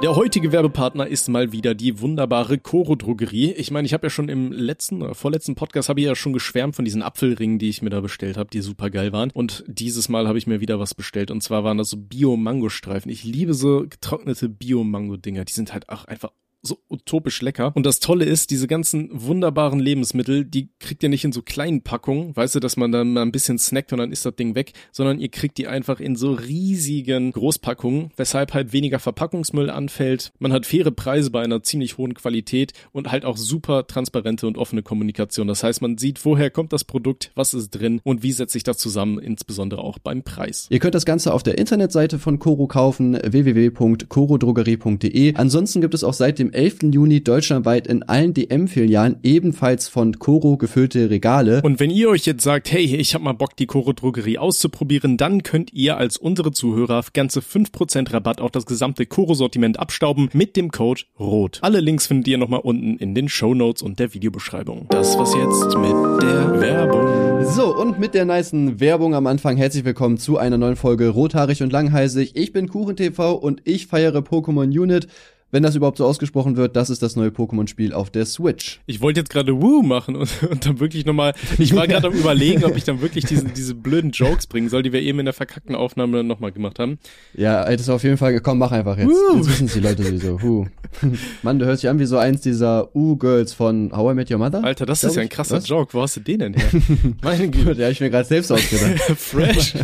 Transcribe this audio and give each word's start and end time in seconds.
Der 0.00 0.14
heutige 0.14 0.52
Werbepartner 0.52 1.08
ist 1.08 1.28
mal 1.28 1.50
wieder 1.50 1.74
die 1.74 2.00
wunderbare 2.00 2.56
Coro 2.58 2.94
Drogerie. 2.94 3.50
Ich 3.54 3.72
meine, 3.72 3.84
ich 3.84 3.92
habe 3.92 4.06
ja 4.06 4.10
schon 4.10 4.28
im 4.28 4.52
letzten 4.52 5.02
oder 5.02 5.16
vorletzten 5.16 5.56
Podcast 5.56 5.88
habe 5.88 5.98
ich 5.98 6.06
ja 6.06 6.14
schon 6.14 6.32
geschwärmt 6.32 6.76
von 6.76 6.84
diesen 6.84 7.02
Apfelringen, 7.02 7.58
die 7.58 7.68
ich 7.68 7.82
mir 7.82 7.90
da 7.90 8.00
bestellt 8.00 8.36
habe, 8.36 8.48
die 8.48 8.60
super 8.60 8.90
geil 8.90 9.12
waren. 9.12 9.32
Und 9.32 9.64
dieses 9.66 10.08
Mal 10.08 10.28
habe 10.28 10.38
ich 10.38 10.46
mir 10.46 10.60
wieder 10.60 10.78
was 10.78 10.94
bestellt 10.94 11.32
und 11.32 11.42
zwar 11.42 11.64
waren 11.64 11.78
das 11.78 11.90
so 11.90 11.96
Bio-Mango-Streifen. 11.96 13.10
Ich 13.10 13.24
liebe 13.24 13.54
so 13.54 13.86
getrocknete 13.88 14.48
Bio-Mango-Dinger. 14.48 15.44
Die 15.44 15.52
sind 15.52 15.72
halt 15.72 15.88
auch 15.88 16.04
einfach 16.04 16.30
so 16.62 16.78
utopisch 16.88 17.42
lecker. 17.42 17.72
Und 17.74 17.86
das 17.86 18.00
Tolle 18.00 18.24
ist, 18.24 18.50
diese 18.50 18.66
ganzen 18.66 19.08
wunderbaren 19.12 19.78
Lebensmittel, 19.78 20.44
die 20.44 20.70
kriegt 20.80 21.02
ihr 21.02 21.08
nicht 21.08 21.24
in 21.24 21.32
so 21.32 21.42
kleinen 21.42 21.82
Packungen, 21.82 22.36
weißt 22.36 22.56
du, 22.56 22.60
dass 22.60 22.76
man 22.76 22.92
dann 22.92 23.12
mal 23.12 23.22
ein 23.22 23.32
bisschen 23.32 23.58
snackt 23.58 23.92
und 23.92 23.98
dann 23.98 24.12
ist 24.12 24.26
das 24.26 24.36
Ding 24.36 24.54
weg, 24.54 24.72
sondern 24.92 25.20
ihr 25.20 25.28
kriegt 25.28 25.58
die 25.58 25.68
einfach 25.68 26.00
in 26.00 26.16
so 26.16 26.32
riesigen 26.32 27.32
Großpackungen, 27.32 28.10
weshalb 28.16 28.54
halt 28.54 28.72
weniger 28.72 28.98
Verpackungsmüll 28.98 29.68
anfällt. 29.70 30.32
Man 30.38 30.52
hat 30.52 30.66
faire 30.66 30.90
Preise 30.90 31.30
bei 31.30 31.42
einer 31.42 31.62
ziemlich 31.62 31.98
hohen 31.98 32.14
Qualität 32.14 32.72
und 32.92 33.12
halt 33.12 33.24
auch 33.24 33.36
super 33.36 33.86
transparente 33.86 34.46
und 34.46 34.58
offene 34.58 34.82
Kommunikation. 34.82 35.46
Das 35.46 35.62
heißt, 35.62 35.82
man 35.82 35.98
sieht, 35.98 36.24
woher 36.24 36.50
kommt 36.50 36.72
das 36.72 36.84
Produkt, 36.84 37.30
was 37.34 37.52
ist 37.54 37.70
drin 37.70 38.00
und 38.04 38.22
wie 38.22 38.32
setzt 38.32 38.52
sich 38.52 38.64
das 38.64 38.78
zusammen, 38.78 39.18
insbesondere 39.18 39.82
auch 39.82 39.98
beim 39.98 40.22
Preis. 40.22 40.66
Ihr 40.70 40.80
könnt 40.80 40.94
das 40.94 41.04
Ganze 41.04 41.32
auf 41.32 41.42
der 41.42 41.58
Internetseite 41.58 42.18
von 42.18 42.38
Coro 42.38 42.66
kaufen, 42.66 43.14
www.corodrogerie.de. 43.14 45.34
Ansonsten 45.34 45.80
gibt 45.80 45.94
es 45.94 46.04
auch 46.04 46.14
seit 46.14 46.38
dem 46.38 46.47
11. 46.52 46.92
Juni 46.92 47.22
deutschlandweit 47.22 47.86
in 47.86 48.02
allen 48.02 48.34
DM-Filialen 48.34 49.16
ebenfalls 49.22 49.88
von 49.88 50.18
Coro 50.18 50.56
gefüllte 50.56 51.10
Regale. 51.10 51.62
Und 51.62 51.80
wenn 51.80 51.90
ihr 51.90 52.08
euch 52.08 52.26
jetzt 52.26 52.42
sagt, 52.42 52.70
hey, 52.70 52.84
ich 52.84 53.14
habe 53.14 53.24
mal 53.24 53.32
Bock, 53.32 53.56
die 53.56 53.66
Coro 53.66 53.92
Drogerie 53.92 54.38
auszuprobieren, 54.38 55.16
dann 55.16 55.42
könnt 55.42 55.72
ihr 55.72 55.96
als 55.96 56.16
unsere 56.16 56.52
Zuhörer 56.52 57.04
ganze 57.12 57.40
5% 57.40 58.12
Rabatt 58.12 58.40
auf 58.40 58.50
das 58.50 58.66
gesamte 58.66 59.06
Coro-Sortiment 59.06 59.78
abstauben 59.78 60.28
mit 60.32 60.56
dem 60.56 60.70
Code 60.70 61.02
ROT. 61.18 61.58
Alle 61.62 61.80
Links 61.80 62.06
findet 62.06 62.28
ihr 62.28 62.38
nochmal 62.38 62.60
unten 62.60 62.96
in 62.96 63.14
den 63.14 63.28
Show 63.28 63.54
Notes 63.54 63.82
und 63.82 63.98
der 63.98 64.14
Videobeschreibung. 64.14 64.86
Das 64.90 65.16
war's 65.18 65.34
jetzt 65.34 65.76
mit 65.78 66.22
der 66.22 66.60
Werbung. 66.60 67.44
So, 67.44 67.76
und 67.76 67.98
mit 67.98 68.14
der 68.14 68.24
nicen 68.24 68.80
Werbung 68.80 69.14
am 69.14 69.26
Anfang 69.26 69.56
herzlich 69.56 69.84
willkommen 69.84 70.18
zu 70.18 70.38
einer 70.38 70.58
neuen 70.58 70.76
Folge 70.76 71.08
Rothaarig 71.08 71.62
und 71.62 71.72
Langhalsig. 71.72 72.32
Ich 72.34 72.52
bin 72.52 72.68
KuchenTV 72.68 73.34
und 73.34 73.62
ich 73.64 73.86
feiere 73.86 74.18
Pokémon 74.18 74.66
Unit 74.66 75.08
wenn 75.50 75.62
das 75.62 75.74
überhaupt 75.74 75.96
so 75.96 76.04
ausgesprochen 76.04 76.56
wird, 76.56 76.76
das 76.76 76.90
ist 76.90 77.02
das 77.02 77.16
neue 77.16 77.30
Pokémon-Spiel 77.30 77.94
auf 77.94 78.10
der 78.10 78.26
Switch. 78.26 78.80
Ich 78.86 79.00
wollte 79.00 79.20
jetzt 79.20 79.30
gerade 79.30 79.60
Woo 79.60 79.82
machen 79.82 80.16
und, 80.16 80.28
und 80.50 80.66
dann 80.66 80.80
wirklich 80.80 81.06
nochmal, 81.06 81.32
ich 81.58 81.74
war 81.74 81.86
gerade 81.86 82.08
am 82.08 82.12
überlegen, 82.12 82.64
ob 82.64 82.76
ich 82.76 82.84
dann 82.84 83.00
wirklich 83.00 83.24
diese, 83.24 83.44
diese 83.44 83.74
blöden 83.74 84.10
Jokes 84.10 84.46
bringen 84.46 84.68
soll, 84.68 84.82
die 84.82 84.92
wir 84.92 85.00
eben 85.00 85.18
in 85.20 85.24
der 85.24 85.34
verkackten 85.34 85.74
Aufnahme 85.74 86.22
nochmal 86.22 86.52
gemacht 86.52 86.78
haben. 86.78 86.98
Ja, 87.34 87.64
das 87.64 87.82
ist 87.82 87.88
auf 87.88 88.02
jeden 88.02 88.18
Fall 88.18 88.32
gekommen, 88.32 88.58
mach 88.58 88.72
einfach 88.72 88.98
jetzt. 88.98 89.08
Woo. 89.08 89.36
Jetzt 89.36 89.48
wissen 89.48 89.66
es 89.66 89.72
die 89.72 89.80
Leute 89.80 90.02
sowieso. 90.02 90.42
Woo. 90.42 90.66
Mann, 91.42 91.58
du 91.58 91.64
hörst 91.64 91.82
dich 91.82 91.90
an 91.90 91.98
wie 91.98 92.06
so 92.06 92.18
eins 92.18 92.42
dieser 92.42 92.94
U-Girls 92.94 93.54
von 93.54 93.90
How 93.94 94.12
I 94.12 94.14
Met 94.14 94.30
Your 94.30 94.38
Mother. 94.38 94.62
Alter, 94.64 94.86
das 94.86 95.04
ist 95.04 95.16
ja 95.16 95.22
ein 95.22 95.28
krasser 95.28 95.56
Was? 95.56 95.68
Joke. 95.68 95.94
Wo 95.94 96.02
hast 96.02 96.16
du 96.16 96.20
den 96.20 96.40
denn 96.40 96.54
her? 96.54 96.68
Meine 97.22 97.48
Güte. 97.48 97.74
Der 97.74 97.86
hab 97.86 97.92
ich 97.92 98.00
mir 98.00 98.10
gerade 98.10 98.26
selbst 98.26 98.50
ausgedacht. 98.50 99.00
Fresh. 99.16 99.74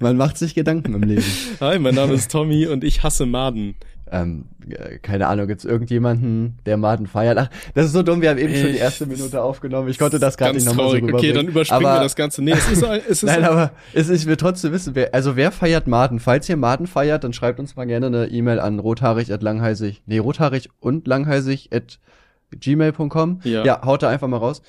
Man 0.00 0.16
macht 0.16 0.38
sich 0.38 0.54
Gedanken 0.54 0.94
im 0.94 1.02
Leben. 1.02 1.24
Hi, 1.60 1.78
mein 1.78 1.94
Name 1.94 2.14
ist 2.14 2.30
Tommy 2.30 2.66
und 2.66 2.84
ich 2.84 3.02
hasse 3.02 3.26
Maden. 3.26 3.74
Ähm, 4.10 4.44
keine 5.02 5.28
Ahnung, 5.28 5.46
gibt's 5.46 5.64
irgendjemanden, 5.64 6.58
der 6.66 6.76
Maden 6.76 7.06
feiert? 7.06 7.38
Ach, 7.38 7.48
das 7.74 7.86
ist 7.86 7.92
so 7.92 8.02
dumm, 8.02 8.20
wir 8.20 8.30
haben 8.30 8.38
eben 8.38 8.54
schon 8.54 8.72
die 8.72 8.78
erste 8.78 9.06
Minute 9.06 9.42
aufgenommen. 9.42 9.88
Ich 9.88 9.98
konnte 9.98 10.18
das 10.18 10.36
gerade 10.36 10.54
nicht 10.54 10.66
nochmal 10.66 10.90
so. 10.90 10.96
Okay, 10.96 11.32
dann 11.32 11.48
überspringen 11.48 11.86
aber, 11.86 11.96
wir 11.96 12.02
das 12.02 12.14
Ganze. 12.14 12.42
Nee, 12.42 12.52
es 12.52 12.70
ist, 12.70 12.82
es 13.08 13.08
ist 13.08 13.22
Nein, 13.24 13.44
aber 13.44 13.72
es 13.94 14.08
ist, 14.08 14.22
ich 14.22 14.26
will 14.26 14.36
trotzdem 14.36 14.72
wissen, 14.72 14.94
wer, 14.94 15.14
also 15.14 15.36
wer 15.36 15.50
feiert 15.50 15.86
Maden? 15.86 16.20
Falls 16.20 16.48
ihr 16.48 16.56
Maden 16.56 16.86
feiert, 16.86 17.24
dann 17.24 17.32
schreibt 17.32 17.58
uns 17.60 17.76
mal 17.76 17.86
gerne 17.86 18.06
eine 18.06 18.26
E-Mail 18.26 18.60
an 18.60 18.78
rothaarig 18.78 19.32
at 19.32 19.42
langheisig, 19.42 20.02
nee, 20.06 20.18
rothaarig 20.18 20.68
und 20.80 21.06
langheisig 21.06 21.70
at 21.72 21.98
gmail.com. 22.54 23.40
Ja. 23.44 23.64
ja, 23.64 23.82
haut 23.84 24.02
da 24.02 24.08
einfach 24.10 24.28
mal 24.28 24.36
raus. 24.36 24.62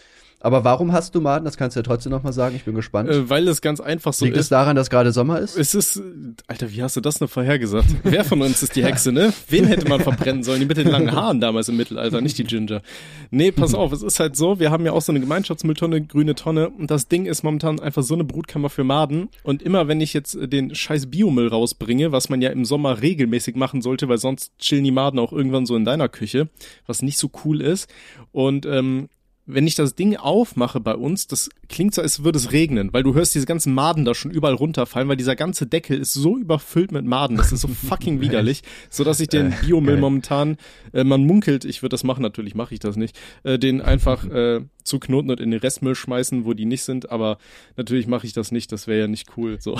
Aber 0.45 0.63
warum 0.63 0.91
hast 0.91 1.15
du 1.15 1.21
Maden? 1.21 1.43
Das 1.43 1.57
kannst 1.57 1.75
du 1.75 1.79
ja 1.79 1.83
trotzdem 1.83 2.11
noch 2.11 2.21
mal 2.21 2.31
sagen. 2.31 2.55
Ich 2.55 2.65
bin 2.65 2.75
gespannt. 2.75 3.09
Äh, 3.09 3.27
weil 3.31 3.47
es 3.47 3.61
ganz 3.61 3.79
einfach 3.79 4.13
so 4.13 4.25
Liegt 4.25 4.35
ist. 4.35 4.37
Liegt 4.37 4.43
es 4.43 4.49
daran, 4.49 4.75
dass 4.75 4.91
gerade 4.91 5.11
Sommer 5.11 5.39
ist? 5.39 5.57
Es 5.57 5.73
ist, 5.73 5.99
Alter, 6.45 6.71
wie 6.71 6.83
hast 6.83 6.95
du 6.95 7.01
das 7.01 7.19
noch 7.19 7.31
vorhergesagt? 7.31 7.87
Wer 8.03 8.23
von 8.23 8.43
uns 8.43 8.61
ist 8.61 8.75
die 8.75 8.85
Hexe, 8.85 9.11
ne? 9.11 9.33
Wen 9.49 9.65
hätte 9.65 9.89
man 9.89 10.01
verbrennen 10.01 10.43
sollen? 10.43 10.59
Die 10.59 10.67
mit 10.67 10.77
den 10.77 10.87
langen 10.87 11.11
Haaren 11.13 11.41
damals 11.41 11.67
im 11.69 11.77
Mittelalter, 11.77 12.21
nicht 12.21 12.37
die 12.37 12.43
Ginger. 12.43 12.83
Nee, 13.31 13.51
pass 13.51 13.73
auf, 13.73 13.91
es 13.91 14.03
ist 14.03 14.19
halt 14.19 14.35
so, 14.35 14.59
wir 14.59 14.69
haben 14.69 14.85
ja 14.85 14.91
auch 14.91 15.01
so 15.01 15.11
eine 15.11 15.19
Gemeinschaftsmülltonne, 15.19 16.01
grüne 16.01 16.35
Tonne 16.35 16.69
und 16.69 16.91
das 16.91 17.07
Ding 17.07 17.25
ist 17.25 17.41
momentan 17.41 17.79
einfach 17.79 18.03
so 18.03 18.13
eine 18.13 18.23
Brutkammer 18.23 18.69
für 18.69 18.83
Maden 18.83 19.29
und 19.41 19.63
immer 19.63 19.87
wenn 19.87 19.99
ich 19.99 20.13
jetzt 20.13 20.37
den 20.39 20.75
scheiß 20.75 21.07
Biomüll 21.07 21.47
rausbringe, 21.47 22.11
was 22.11 22.29
man 22.29 22.43
ja 22.43 22.51
im 22.51 22.65
Sommer 22.65 23.01
regelmäßig 23.01 23.55
machen 23.55 23.81
sollte, 23.81 24.09
weil 24.09 24.19
sonst 24.19 24.51
chillen 24.59 24.83
die 24.83 24.91
Maden 24.91 25.17
auch 25.17 25.33
irgendwann 25.33 25.65
so 25.65 25.75
in 25.75 25.85
deiner 25.85 26.07
Küche, 26.07 26.49
was 26.85 27.01
nicht 27.01 27.17
so 27.17 27.31
cool 27.43 27.61
ist 27.61 27.89
und 28.31 28.67
ähm, 28.67 29.09
wenn 29.45 29.67
ich 29.67 29.75
das 29.75 29.95
Ding 29.95 30.15
aufmache 30.17 30.79
bei 30.79 30.95
uns, 30.95 31.27
das 31.27 31.49
klingt 31.69 31.93
so, 31.93 32.01
als 32.01 32.23
würde 32.23 32.37
es 32.37 32.51
regnen, 32.51 32.91
weil 32.93 33.03
du 33.03 33.13
hörst 33.13 33.35
diese 33.35 33.45
ganzen 33.45 33.73
Maden 33.73 34.05
da 34.05 34.15
schon 34.15 34.31
überall 34.31 34.55
runterfallen, 34.55 35.07
weil 35.07 35.17
dieser 35.17 35.35
ganze 35.35 35.67
Deckel 35.67 35.99
ist 35.99 36.13
so 36.13 36.37
überfüllt 36.37 36.91
mit 36.91 37.05
Maden, 37.05 37.37
das 37.37 37.51
ist 37.51 37.61
so 37.61 37.67
fucking 37.87 38.21
widerlich, 38.21 38.63
so 38.89 39.03
dass 39.03 39.19
ich 39.19 39.27
den 39.27 39.51
äh, 39.51 39.55
Biomüll 39.61 39.97
momentan, 39.97 40.57
äh, 40.93 41.03
man 41.03 41.25
munkelt, 41.25 41.65
ich 41.65 41.81
würde 41.81 41.93
das 41.93 42.03
machen, 42.03 42.21
natürlich 42.21 42.55
mache 42.55 42.73
ich 42.73 42.79
das 42.79 42.95
nicht, 42.95 43.17
äh, 43.43 43.59
den 43.59 43.81
einfach 43.81 44.25
äh, 44.29 44.61
zu 44.83 44.99
knoten 44.99 45.29
und 45.29 45.39
in 45.39 45.51
den 45.51 45.59
Restmüll 45.59 45.95
schmeißen, 45.95 46.45
wo 46.45 46.53
die 46.53 46.65
nicht 46.65 46.83
sind, 46.83 47.11
aber 47.11 47.37
natürlich 47.77 48.07
mache 48.07 48.25
ich 48.25 48.33
das 48.33 48.51
nicht, 48.51 48.71
das 48.71 48.87
wäre 48.87 49.01
ja 49.01 49.07
nicht 49.07 49.37
cool, 49.37 49.57
so. 49.59 49.77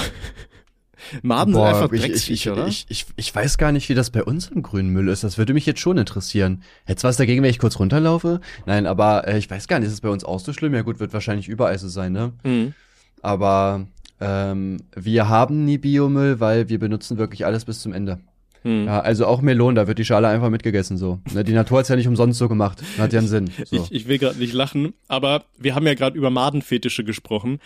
Maden 1.22 1.53
Boah, 1.53 1.67
sind 1.67 1.75
einfach 1.75 1.89
Drecksviecher, 1.89 2.51
ich, 2.51 2.57
ich, 2.57 2.61
oder? 2.61 2.67
Ich, 2.67 2.85
ich, 2.89 3.06
ich 3.16 3.35
weiß 3.35 3.57
gar 3.57 3.72
nicht, 3.72 3.89
wie 3.89 3.95
das 3.95 4.09
bei 4.09 4.23
uns 4.23 4.47
im 4.47 4.63
grünen 4.63 4.89
Müll 4.89 5.07
ist. 5.09 5.23
Das 5.23 5.38
würde 5.38 5.53
mich 5.53 5.66
jetzt 5.66 5.79
schon 5.79 5.97
interessieren. 5.97 6.63
Hättest 6.85 7.03
was 7.03 7.17
dagegen, 7.17 7.44
wenn 7.44 7.50
ich 7.50 7.59
kurz 7.59 7.79
runterlaufe? 7.79 8.41
Nein, 8.66 8.85
aber 8.85 9.28
äh, 9.28 9.38
ich 9.38 9.50
weiß 9.50 9.67
gar 9.67 9.79
nicht, 9.79 9.88
ist 9.88 9.94
es 9.94 10.01
bei 10.01 10.09
uns 10.09 10.23
auch 10.23 10.39
so 10.39 10.53
schlimm? 10.53 10.73
Ja 10.73 10.81
gut, 10.81 11.00
wird 11.00 11.13
wahrscheinlich 11.13 11.47
überall 11.47 11.78
so 11.78 11.88
sein, 11.88 12.11
ne? 12.11 12.34
Mhm. 12.44 12.73
Aber 13.22 13.88
ähm, 14.22 14.78
wir 14.95 15.29
haben 15.29 15.66
nie 15.66 15.78
Biomüll, 15.78 16.39
weil 16.39 16.69
wir 16.69 16.79
benutzen 16.79 17.17
wirklich 17.17 17.45
alles 17.45 17.66
bis 17.66 17.81
zum 17.81 17.94
Ende. 17.94 18.19
Hm. 18.66 18.85
Ja, 18.85 19.00
also 19.01 19.28
auch 19.28 19.41
Melonen, 19.41 19.75
da 19.75 19.85
wird 19.85 20.00
die 20.00 20.05
Schale 20.05 20.28
einfach 20.28 20.50
mitgegessen 20.50 20.97
so. 20.97 21.19
Ne, 21.34 21.44
die 21.44 21.53
Natur 21.53 21.78
hat's 21.78 21.89
ja 21.89 21.95
nicht 21.95 22.07
umsonst 22.07 22.39
so 22.39 22.50
gemacht. 22.50 22.81
Hat 22.97 23.13
ja 23.13 23.19
einen 23.19 23.28
Sinn. 23.28 23.51
So. 23.66 23.75
Ich, 23.75 23.91
ich 23.91 24.07
will 24.07 24.17
gerade 24.17 24.39
nicht 24.39 24.53
lachen, 24.53 24.94
aber 25.07 25.44
wir 25.57 25.75
haben 25.75 25.85
ja 25.85 25.94
gerade 25.94 26.17
über 26.17 26.31
Madenfetische 26.31 27.03
gesprochen 27.03 27.59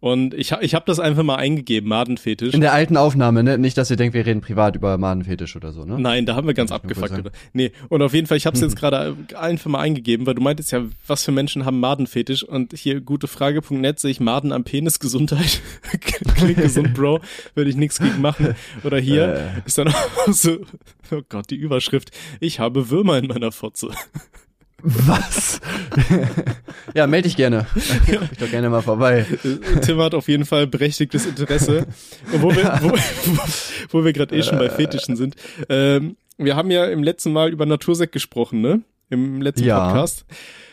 und 0.00 0.34
ich, 0.34 0.52
ich 0.52 0.74
habe 0.74 0.84
das 0.86 1.00
einfach 1.00 1.22
mal 1.22 1.36
eingegeben, 1.36 1.88
Madenfetisch. 1.88 2.52
In 2.52 2.60
der 2.60 2.72
alten 2.72 2.96
Aufnahme, 2.96 3.42
ne? 3.42 3.56
Nicht, 3.56 3.78
dass 3.78 3.90
ihr 3.90 3.96
denkt, 3.96 4.14
wir 4.14 4.26
reden 4.26 4.42
privat 4.42 4.76
über 4.76 4.98
Madenfetisch 4.98 5.56
oder 5.56 5.72
so, 5.72 5.84
ne? 5.84 5.98
Nein, 5.98 6.26
da 6.26 6.36
haben 6.36 6.46
wir 6.46 6.54
ganz 6.54 6.70
abgefuckt. 6.70 7.12
Oder? 7.12 7.30
Nee, 7.54 7.72
und 7.88 8.02
auf 8.02 8.12
jeden 8.12 8.26
Fall, 8.26 8.36
ich 8.36 8.46
habe 8.46 8.54
es 8.54 8.60
jetzt 8.60 8.76
gerade 8.78 9.16
einfach 9.34 9.70
mal 9.70 9.80
eingegeben, 9.80 10.26
weil 10.26 10.34
du 10.34 10.42
meintest 10.42 10.72
ja, 10.72 10.82
was 11.06 11.24
für 11.24 11.32
Menschen 11.32 11.64
haben 11.64 11.80
Madenfetisch? 11.80 12.42
Und 12.42 12.74
hier 12.74 13.00
gutefrage.net 13.00 13.98
sehe 13.98 14.10
ich 14.10 14.20
Maden 14.20 14.52
am 14.52 14.64
Penis, 14.64 15.00
Gesundheit. 15.00 15.60
Klingt 16.36 16.56
gesund, 16.58 16.92
Bro. 16.94 17.20
Würde 17.54 17.70
ich 17.70 17.76
nichts 17.76 17.98
gegen 17.98 18.20
machen. 18.20 18.54
Oder 18.84 18.98
hier 18.98 19.34
äh. 19.34 19.66
ist 19.66 19.78
dann 19.78 19.88
auch 19.88 20.32
so, 20.32 20.58
oh 21.10 21.22
Gott, 21.28 21.50
die 21.50 21.56
Überschrift. 21.56 22.10
Ich 22.40 22.60
habe 22.60 22.90
Würmer 22.90 23.18
in 23.18 23.28
meiner 23.28 23.50
Fotze. 23.50 23.90
Was? 24.88 25.60
ja, 26.94 27.08
melde 27.08 27.28
dich 27.28 27.36
gerne. 27.36 27.66
Komm 28.06 28.28
ich 28.30 28.38
doch 28.38 28.50
gerne 28.50 28.70
mal 28.70 28.82
vorbei. 28.82 29.26
Tim 29.82 29.98
hat 29.98 30.14
auf 30.14 30.28
jeden 30.28 30.44
Fall 30.44 30.68
berechtigtes 30.68 31.26
Interesse. 31.26 31.86
Und 32.32 32.42
wo 32.42 32.54
wir, 32.54 32.78
wo, 32.82 32.90
wo, 32.90 33.42
wo 33.90 34.04
wir 34.04 34.12
gerade 34.12 34.36
eh 34.36 34.44
schon 34.44 34.58
bei 34.58 34.70
Fetischen 34.70 35.16
sind. 35.16 35.34
Ähm, 35.68 36.16
wir 36.38 36.54
haben 36.54 36.70
ja 36.70 36.84
im 36.86 37.02
letzten 37.02 37.32
Mal 37.32 37.50
über 37.50 37.66
Natursekt 37.66 38.12
gesprochen, 38.12 38.60
ne? 38.60 38.82
Im 39.10 39.42
letzten 39.42 39.64
ja. 39.64 39.86
Podcast. 39.86 40.24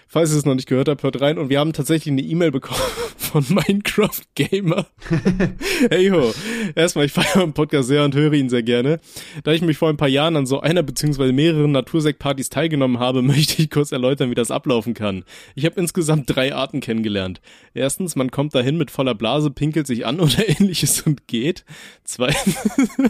Falls 0.08 0.32
ihr 0.32 0.38
es 0.38 0.46
noch 0.46 0.54
nicht 0.54 0.68
gehört 0.68 0.90
habt, 0.90 1.02
hört 1.02 1.20
rein. 1.20 1.40
Und 1.40 1.50
wir 1.50 1.60
haben 1.60 1.74
tatsächlich 1.74 2.12
eine 2.12 2.22
E-Mail 2.22 2.52
bekommen 2.52 2.82
von 3.34 3.46
Minecraft 3.50 4.22
Gamer. 4.36 4.86
hey 5.90 6.10
ho. 6.10 6.32
Erstmal, 6.76 7.06
ich 7.06 7.12
feiere 7.12 7.44
den 7.44 7.54
Podcast 7.54 7.88
sehr 7.88 8.06
und 8.06 8.14
höre 8.14 8.34
ihn 8.34 8.48
sehr 8.48 8.62
gerne. 8.62 9.00
Da 9.44 9.54
ich 9.54 9.64
mich 9.64 9.76
vor 9.76 9.90
ein 9.90 9.98
paar 9.98 10.08
Jahren 10.08 10.36
an 10.36 10.46
so 10.46 10.60
einer 10.60 10.84
beziehungsweise 10.84 11.34
mehreren 11.34 11.72
Natursekt-Partys 11.72 12.50
teilgenommen 12.50 13.00
habe, 13.00 13.22
möchte 13.24 13.60
ich 13.60 13.72
kurz 13.72 13.92
erläutern, 13.92 14.30
wie 14.30 14.36
das 14.36 14.52
ablaufen 14.52 14.94
kann. 14.94 15.24
Ich 15.56 15.66
habe 15.66 15.82
insgesamt 15.82 16.26
drei 16.28 16.54
Arten 16.54 16.80
kennengelernt. 16.80 17.42
Erstens, 17.74 18.16
man 18.16 18.30
kommt 18.30 18.54
dahin 18.54 18.78
mit 18.78 18.92
voller 18.92 19.16
Blase, 19.16 19.50
pinkelt 19.50 19.88
sich 19.88 20.06
an 20.06 20.20
oder 20.20 20.48
ähnliches 20.48 21.02
und 21.02 21.26
geht. 21.26 21.66
Zweitens. 22.04 22.56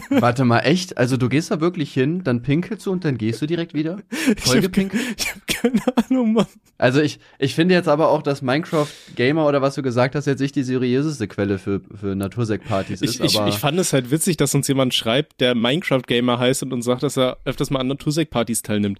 Warte 0.08 0.46
mal, 0.46 0.60
echt? 0.60 0.96
Also 0.96 1.18
du 1.18 1.28
gehst 1.28 1.50
da 1.50 1.60
wirklich 1.60 1.92
hin, 1.92 2.24
dann 2.24 2.40
pinkelst 2.40 2.86
du 2.86 2.92
und 2.92 3.04
dann 3.04 3.18
gehst 3.18 3.42
du 3.42 3.46
direkt 3.46 3.74
wieder? 3.74 3.98
Vollgepinkelt? 4.38 5.02
Ich 5.18 5.28
habe 5.28 5.40
hab 5.40 5.46
keine 5.46 5.82
Ahnung, 5.96 6.32
Mann. 6.32 6.46
Also 6.78 7.00
ich, 7.00 7.20
ich 7.38 7.54
finde 7.54 7.74
jetzt 7.74 7.88
aber 7.88 8.08
auch, 8.08 8.22
dass 8.22 8.42
Minecraft 8.42 8.88
Gamer 9.16 9.46
oder 9.46 9.62
was 9.62 9.74
du 9.74 9.82
gesagt 9.82 10.13
hast, 10.14 10.26
jetzt 10.26 10.40
nicht 10.40 10.56
die 10.56 10.62
seriöseste 10.62 11.28
Quelle 11.28 11.58
für, 11.58 11.80
für 12.00 12.14
Natursekt-Partys 12.14 13.02
ist. 13.02 13.20
Ich, 13.20 13.38
aber 13.38 13.48
ich 13.48 13.56
fand 13.56 13.78
es 13.78 13.92
halt 13.92 14.10
witzig, 14.10 14.36
dass 14.36 14.54
uns 14.54 14.68
jemand 14.68 14.94
schreibt, 14.94 15.40
der 15.40 15.54
Minecraft 15.54 16.02
Gamer 16.06 16.38
heißt 16.38 16.62
und 16.62 16.72
uns 16.72 16.84
sagt, 16.84 17.02
dass 17.02 17.16
er 17.16 17.38
öfters 17.44 17.70
mal 17.70 17.80
an 17.80 17.88
Natursekt-Partys 17.88 18.62
teilnimmt. 18.62 18.98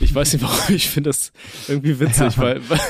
Ich 0.00 0.14
weiß 0.14 0.32
nicht 0.32 0.42
warum, 0.42 0.74
ich 0.74 0.88
finde 0.88 1.10
das 1.10 1.32
irgendwie 1.68 2.00
witzig, 2.00 2.36
ja. 2.36 2.38
weil, 2.38 2.68
weil, 2.68 2.80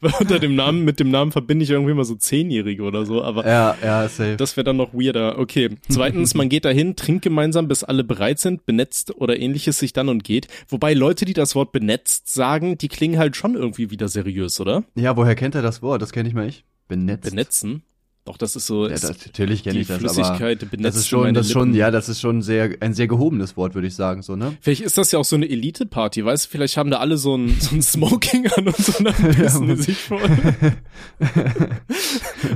weil, 0.00 0.12
unter 0.20 0.38
dem 0.38 0.54
Namen, 0.54 0.84
mit 0.84 1.00
dem 1.00 1.10
Namen 1.10 1.32
verbinde 1.32 1.64
ich 1.64 1.70
irgendwie 1.70 1.92
immer 1.92 2.04
so 2.04 2.14
Zehnjährige 2.14 2.82
oder 2.82 3.04
so, 3.04 3.22
aber 3.22 3.46
ja, 3.46 3.76
ja, 3.82 4.08
safe. 4.08 4.36
das 4.36 4.56
wäre 4.56 4.64
dann 4.64 4.76
noch 4.76 4.94
weirder. 4.94 5.38
Okay. 5.38 5.70
Zweitens, 5.88 6.34
man 6.34 6.48
geht 6.48 6.64
dahin, 6.64 6.96
trinkt 6.96 7.22
gemeinsam, 7.22 7.68
bis 7.68 7.84
alle 7.84 8.04
bereit 8.04 8.38
sind, 8.38 8.66
benetzt 8.66 9.16
oder 9.16 9.38
ähnliches 9.38 9.78
sich 9.78 9.92
dann 9.92 10.08
und 10.08 10.24
geht. 10.24 10.48
Wobei 10.68 10.94
Leute, 10.94 11.24
die 11.24 11.34
das 11.34 11.54
Wort 11.54 11.72
benetzt 11.72 12.32
sagen, 12.32 12.78
die 12.78 12.88
klingen 12.88 13.18
halt 13.18 13.36
schon 13.36 13.54
irgendwie 13.54 13.90
wieder 13.90 14.08
seriös, 14.08 14.60
oder? 14.60 14.84
Ja, 14.94 15.16
woher 15.16 15.34
kennt 15.34 15.54
er 15.54 15.62
das 15.62 15.82
Wort? 15.82 16.02
Das 16.02 16.12
kenne 16.12 16.28
ich 16.28 16.34
mal 16.34 16.46
ich. 16.46 16.64
Benetzt. 16.88 17.30
Benetzen? 17.30 17.82
Doch, 18.30 18.36
das 18.36 18.54
ist 18.54 18.68
so. 18.68 18.84
Ja, 18.84 18.90
das, 18.90 19.26
natürlich 19.26 19.64
kenne 19.64 19.80
ich 19.80 19.88
das, 19.88 19.98
Flüssigkeit 19.98 20.62
aber 20.62 20.76
das 20.76 20.94
ist 20.94 21.08
schon, 21.08 21.34
das 21.34 21.46
ist 21.46 21.52
schon, 21.52 21.74
ja, 21.74 21.90
das 21.90 22.08
ist 22.08 22.20
schon 22.20 22.42
sehr, 22.42 22.76
ein 22.78 22.94
sehr 22.94 23.08
gehobenes 23.08 23.56
Wort, 23.56 23.74
würde 23.74 23.88
ich 23.88 23.96
sagen, 23.96 24.22
so, 24.22 24.36
ne? 24.36 24.56
Vielleicht 24.60 24.82
ist 24.82 24.96
das 24.96 25.10
ja 25.10 25.18
auch 25.18 25.24
so 25.24 25.34
eine 25.34 25.50
Elite-Party, 25.50 26.24
weißt 26.24 26.44
du, 26.44 26.48
vielleicht 26.48 26.76
haben 26.76 26.92
da 26.92 26.98
alle 26.98 27.16
so 27.16 27.36
ein, 27.36 27.56
so 27.58 27.74
ein 27.74 27.82
Smoking 27.82 28.46
an 28.46 28.68
und 28.68 28.76
so, 28.76 29.02
dann 29.02 29.14
pissen 29.34 29.68
ja, 29.68 29.74
die 29.74 29.82
sich 29.82 29.96
voll. 29.96 30.20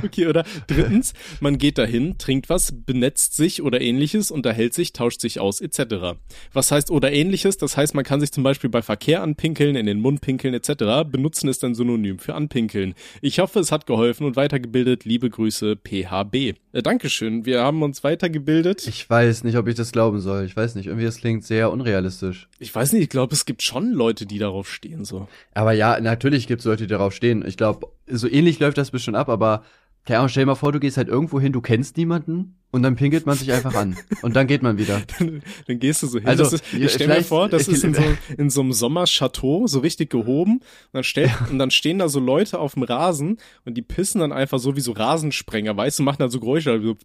okay, 0.05 0.29
oder 0.29 0.45
drittens, 0.69 1.13
man 1.41 1.59
geht 1.59 1.79
dahin, 1.79 2.19
trinkt 2.19 2.49
was, 2.49 2.73
benetzt 2.73 3.35
sich 3.35 3.61
oder 3.61 3.81
ähnliches, 3.81 4.31
unterhält 4.31 4.75
sich, 4.75 4.93
tauscht 4.93 5.21
sich 5.21 5.41
aus, 5.41 5.61
etc. 5.61 6.17
Was 6.53 6.71
heißt 6.71 6.93
oder 6.93 7.11
ähnliches? 7.11 7.57
Das 7.57 7.77
heißt, 7.77 7.97
man 7.97 8.05
kann 8.05 8.21
sich 8.21 8.31
zum 8.31 8.45
Beispiel 8.45 8.71
bei 8.71 8.83
Verkehr 8.83 9.25
anpinkeln, 9.25 9.75
in 9.75 9.87
den 9.87 9.99
Mund 9.99 10.21
pinkeln, 10.21 10.55
etc. 10.55 11.11
Benutzen 11.11 11.49
ist 11.49 11.65
ein 11.65 11.75
Synonym 11.75 12.21
für 12.21 12.37
anpinkeln. 12.37 12.95
Ich 13.23 13.41
hoffe, 13.41 13.59
es 13.59 13.73
hat 13.73 13.87
geholfen 13.87 14.25
und 14.25 14.37
weitergebildet. 14.37 15.05
Liebe 15.05 15.29
Grüße 15.29 15.64
Grüße, 15.65 15.77
PHB. 15.77 16.57
Äh, 16.73 16.83
Dankeschön, 16.83 17.47
wir 17.47 17.63
haben 17.63 17.83
uns 17.83 18.05
weitergebildet. 18.05 18.87
Ich 18.87 19.09
weiß 19.09 19.45
nicht, 19.45 19.57
ob 19.57 19.67
ich 19.67 19.75
das 19.75 19.93
glauben 19.93 20.21
soll. 20.21 20.45
Ich 20.45 20.57
weiß 20.57 20.75
nicht, 20.75 20.87
irgendwie 20.87 21.07
es 21.07 21.19
klingt 21.19 21.45
sehr 21.45 21.71
unrealistisch. 21.71 22.49
Ich 22.59 22.75
weiß 22.75 22.93
nicht, 22.93 23.03
ich 23.03 23.09
glaube, 23.09 23.33
es 23.33 23.47
gibt 23.47 23.63
schon 23.63 23.93
Leute, 23.93 24.27
die 24.27 24.39
darauf 24.39 24.71
stehen, 24.71 25.05
so. 25.05 25.27
Aber 25.55 25.73
ja, 25.73 25.99
natürlich 26.01 26.47
gibt 26.47 26.61
es 26.61 26.67
Leute, 26.67 26.85
die 26.85 26.89
darauf 26.89 27.15
stehen. 27.15 27.45
Ich 27.47 27.57
glaube, 27.57 27.89
so 28.07 28.29
ähnlich 28.29 28.59
läuft 28.61 28.79
das 28.79 28.91
bestimmt 28.91 29.17
ab, 29.17 29.29
aber 29.29 29.65
keine 30.05 30.19
Ahnung, 30.19 30.29
stell 30.29 30.43
dir 30.43 30.49
mal 30.49 30.55
vor, 30.55 30.71
du 30.73 30.81
gehst 30.81 30.97
halt 30.99 31.09
irgendwo 31.09 31.41
hin, 31.41 31.53
du 31.53 31.63
kennst 31.63 31.97
niemanden 31.97 32.57
und 32.71 32.83
dann 32.83 32.95
pinkelt 32.97 33.25
man 33.25 33.39
sich 33.39 33.53
einfach 33.53 33.75
an 33.75 33.97
und 34.23 34.37
dann 34.37 34.47
geht 34.47 34.63
man 34.63 34.77
wieder. 34.77 35.01
dann, 35.19 35.43
dann 35.67 35.79
gehst 35.79 36.03
du 36.03 36.07
so 36.09 36.19
hin. 36.19 36.29
Also, 36.29 36.45
ist, 36.45 36.63
ich 36.75 36.93
stell 36.93 37.09
mir 37.09 37.23
vor, 37.23 37.49
das 37.49 37.69
ist 37.69 37.85
in 37.85 37.95
so, 37.95 38.03
in 38.37 38.51
so 38.51 38.61
einem 38.61 38.73
Sommerchateau 38.73 39.67
so 39.67 39.79
richtig 39.79 40.11
gehoben 40.11 40.57
und 40.57 40.63
dann, 40.93 41.05
stell, 41.05 41.29
ja. 41.29 41.47
und 41.51 41.59
dann 41.59 41.71
stehen 41.71 41.99
da 42.01 42.09
so 42.09 42.21
Leute 42.21 42.59
auf 42.59 42.75
dem 42.75 42.83
Rasen 42.83 43.39
und 43.65 43.75
die 43.75 43.83
pissen 43.83 44.21
dann 44.21 44.33
einfach 44.33 44.59
so 44.59 44.77
wie 44.77 44.81
so 44.81 44.93
Rasensprenger, 44.93 45.75
weißt 45.77 46.01
du, 46.01 46.03
machen 46.03 46.19
dann 46.19 46.31
so 46.31 46.41
Geräusche. 46.41 46.81
So 46.83 46.97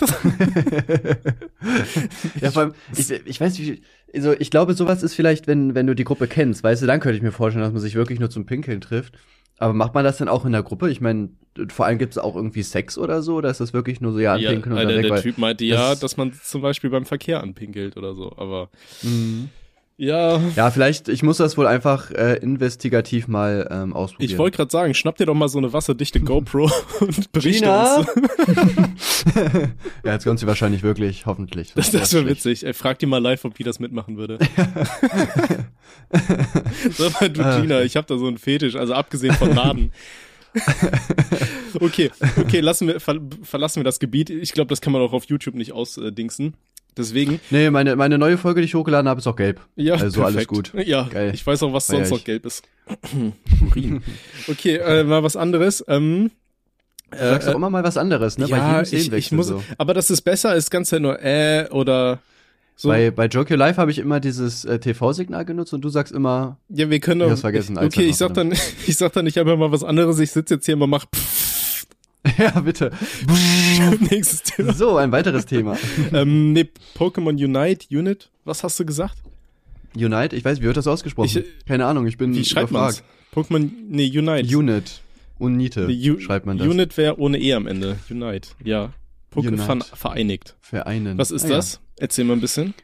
ja, 2.40 2.50
vor 2.52 2.62
allem, 2.62 2.74
ich, 2.96 3.10
ich 3.10 3.40
weiß 3.40 3.58
nicht, 3.58 3.82
also 4.14 4.32
ich 4.38 4.50
glaube, 4.50 4.74
sowas 4.74 5.02
ist 5.02 5.14
vielleicht, 5.14 5.48
wenn, 5.48 5.74
wenn 5.74 5.88
du 5.88 5.94
die 5.94 6.04
Gruppe 6.04 6.28
kennst, 6.28 6.62
weißt 6.62 6.82
du, 6.82 6.86
dann 6.86 7.00
könnte 7.00 7.16
ich 7.16 7.22
mir 7.22 7.32
vorstellen, 7.32 7.64
dass 7.64 7.72
man 7.72 7.82
sich 7.82 7.96
wirklich 7.96 8.20
nur 8.20 8.30
zum 8.30 8.46
Pinkeln 8.46 8.80
trifft. 8.80 9.14
Aber 9.58 9.72
macht 9.72 9.94
man 9.94 10.04
das 10.04 10.18
denn 10.18 10.28
auch 10.28 10.44
in 10.44 10.52
der 10.52 10.62
Gruppe? 10.62 10.90
Ich 10.90 11.00
meine, 11.00 11.30
vor 11.68 11.86
allem 11.86 11.98
gibt 11.98 12.12
es 12.12 12.18
auch 12.18 12.36
irgendwie 12.36 12.62
Sex 12.62 12.96
oder 12.96 13.22
so, 13.22 13.36
oder 13.36 13.50
ist 13.50 13.60
das 13.60 13.72
wirklich 13.72 14.00
nur 14.00 14.12
so, 14.12 14.20
ja, 14.20 14.34
anpinkeln 14.34 14.76
ja, 14.76 14.82
und 14.82 14.88
dann 14.88 15.02
der, 15.02 15.04
weg? 15.04 15.12
Der 15.14 15.22
Typ 15.22 15.38
meinte 15.38 15.64
ja, 15.64 15.94
dass 15.94 16.16
man 16.16 16.32
zum 16.32 16.62
Beispiel 16.62 16.90
beim 16.90 17.04
Verkehr 17.04 17.42
anpinkelt 17.42 17.96
oder 17.96 18.14
so, 18.14 18.32
aber 18.36 18.70
mhm. 19.02 19.50
Ja. 20.00 20.40
Ja, 20.54 20.70
vielleicht, 20.70 21.08
ich 21.08 21.24
muss 21.24 21.38
das 21.38 21.58
wohl 21.58 21.66
einfach 21.66 22.12
äh, 22.12 22.36
investigativ 22.36 23.26
mal 23.26 23.66
ähm, 23.68 23.92
ausprobieren. 23.92 24.30
Ich 24.30 24.38
wollte 24.38 24.56
gerade 24.56 24.70
sagen, 24.70 24.94
schnapp 24.94 25.16
dir 25.16 25.26
doch 25.26 25.34
mal 25.34 25.48
so 25.48 25.58
eine 25.58 25.72
wasserdichte 25.72 26.20
GoPro 26.20 26.70
und 27.00 27.32
berichte 27.32 27.64
Gina? 27.64 27.96
uns. 27.96 28.06
ja, 30.04 30.12
jetzt 30.12 30.22
kommt 30.22 30.38
sie 30.38 30.46
wahrscheinlich 30.46 30.84
wirklich, 30.84 31.26
hoffentlich. 31.26 31.72
Das, 31.74 31.90
das 31.90 32.14
wäre 32.14 32.28
witzig. 32.28 32.64
Ey, 32.64 32.74
frag 32.74 33.00
die 33.00 33.06
mal 33.06 33.18
live, 33.18 33.44
ob 33.44 33.54
die 33.54 33.64
das 33.64 33.80
mitmachen 33.80 34.16
würde. 34.16 34.38
Sag 36.90 37.20
mal, 37.20 37.30
du 37.30 37.60
Gina, 37.60 37.82
ich 37.82 37.96
habe 37.96 38.06
da 38.06 38.16
so 38.18 38.28
einen 38.28 38.38
Fetisch, 38.38 38.76
also 38.76 38.94
abgesehen 38.94 39.34
von 39.34 39.52
Naden. 39.52 39.90
okay, 41.80 42.12
okay, 42.36 42.60
lassen 42.60 42.86
wir, 42.86 43.00
ver 43.00 43.16
verlassen 43.42 43.80
wir 43.80 43.84
das 43.84 43.98
Gebiet. 43.98 44.30
Ich 44.30 44.52
glaube, 44.52 44.68
das 44.68 44.80
kann 44.80 44.92
man 44.92 45.02
auch 45.02 45.12
auf 45.12 45.24
YouTube 45.24 45.56
nicht 45.56 45.72
ausdingsen. 45.72 46.54
Deswegen. 46.98 47.40
Nee, 47.50 47.70
meine, 47.70 47.96
meine 47.96 48.18
neue 48.18 48.36
Folge, 48.36 48.60
die 48.60 48.66
ich 48.66 48.74
hochgeladen 48.74 49.08
habe, 49.08 49.20
ist 49.20 49.26
auch 49.26 49.36
gelb. 49.36 49.60
Ja, 49.76 49.94
also 49.94 50.20
perfekt. 50.20 50.36
alles 50.36 50.48
gut. 50.48 50.72
Ja, 50.74 51.04
Geil. 51.04 51.30
ich 51.32 51.46
weiß 51.46 51.62
auch, 51.62 51.72
was 51.72 51.86
sonst 51.86 52.10
noch 52.10 52.24
gelb 52.24 52.44
ist. 52.44 52.62
Okay, 54.48 54.76
äh, 54.76 55.04
mal 55.04 55.22
was 55.22 55.36
anderes. 55.36 55.84
Ähm, 55.88 56.30
Du 57.10 57.18
sagst 57.18 57.48
äh, 57.48 57.50
doch 57.50 57.56
immer 57.56 57.70
mal 57.70 57.84
was 57.84 57.96
anderes, 57.96 58.36
ne? 58.36 58.46
Ja, 58.46 58.82
ich, 58.82 59.12
ich 59.12 59.32
muss, 59.32 59.46
so. 59.46 59.62
aber 59.78 59.94
das 59.94 60.10
ist 60.10 60.22
besser 60.22 60.50
als 60.50 60.70
ganz 60.70 60.92
nur 60.92 61.22
äh 61.22 61.66
oder 61.70 62.18
so. 62.76 62.88
Bei, 62.88 63.10
bei 63.10 63.26
Joke 63.26 63.52
Your 63.52 63.58
Life 63.58 63.80
habe 63.80 63.90
ich 63.90 63.98
immer 63.98 64.20
dieses 64.20 64.64
äh, 64.64 64.78
TV-Signal 64.78 65.44
genutzt 65.44 65.72
und 65.72 65.80
du 65.80 65.88
sagst 65.88 66.12
immer. 66.12 66.58
Ja, 66.68 66.88
wir 66.90 67.00
können. 67.00 67.32
Ich 67.32 67.40
vergessen. 67.40 67.78
Okay, 67.78 68.04
ich 68.08 68.16
sag 68.16 68.34
dann, 68.34 68.52
ich 68.86 68.96
sag 68.96 69.12
dann, 69.14 69.26
ich 69.26 69.36
habe 69.38 69.56
mal 69.56 69.72
was 69.72 69.82
anderes. 69.82 70.18
Ich 70.18 70.30
sitze 70.30 70.54
jetzt 70.54 70.66
hier 70.66 70.80
und 70.80 70.90
mach. 70.90 71.06
Pff, 71.06 71.57
Ja, 72.38 72.60
bitte. 72.60 72.90
Nächstes 74.10 74.42
Thema. 74.42 74.72
So, 74.72 74.96
ein 74.96 75.12
weiteres 75.12 75.46
Thema. 75.46 75.76
ähm, 76.12 76.52
nee, 76.52 76.68
Pokémon 76.96 77.30
Unite, 77.30 77.86
Unit, 77.90 78.30
was 78.44 78.64
hast 78.64 78.78
du 78.78 78.84
gesagt? 78.84 79.16
Unite, 79.94 80.36
ich 80.36 80.44
weiß, 80.44 80.60
wie 80.60 80.64
wird 80.64 80.76
das 80.76 80.86
ausgesprochen? 80.86 81.26
Ich, 81.26 81.66
Keine 81.66 81.86
Ahnung, 81.86 82.06
ich 82.06 82.18
bin 82.18 82.34
Wie 82.34 82.44
schreibt 82.44 82.70
man 82.70 82.94
Pokémon, 83.34 83.70
nee, 83.88 84.06
Unite. 84.06 84.56
Unit. 84.56 85.00
Unite 85.38 85.86
nee, 85.86 86.20
schreibt 86.20 86.46
man 86.46 86.58
das. 86.58 86.66
Unit 86.66 86.96
wäre 86.96 87.18
ohne 87.18 87.38
E 87.38 87.54
am 87.54 87.66
Ende. 87.66 87.96
Unite, 88.10 88.50
ja. 88.64 88.92
Pokémon 89.34 89.84
vereinigt. 89.94 90.56
Vereinen. 90.60 91.18
Was 91.18 91.30
ist 91.30 91.44
ah, 91.44 91.48
das? 91.48 91.74
Ja. 91.74 91.80
Erzähl 92.00 92.24
mal 92.24 92.34
ein 92.34 92.40
bisschen. 92.40 92.74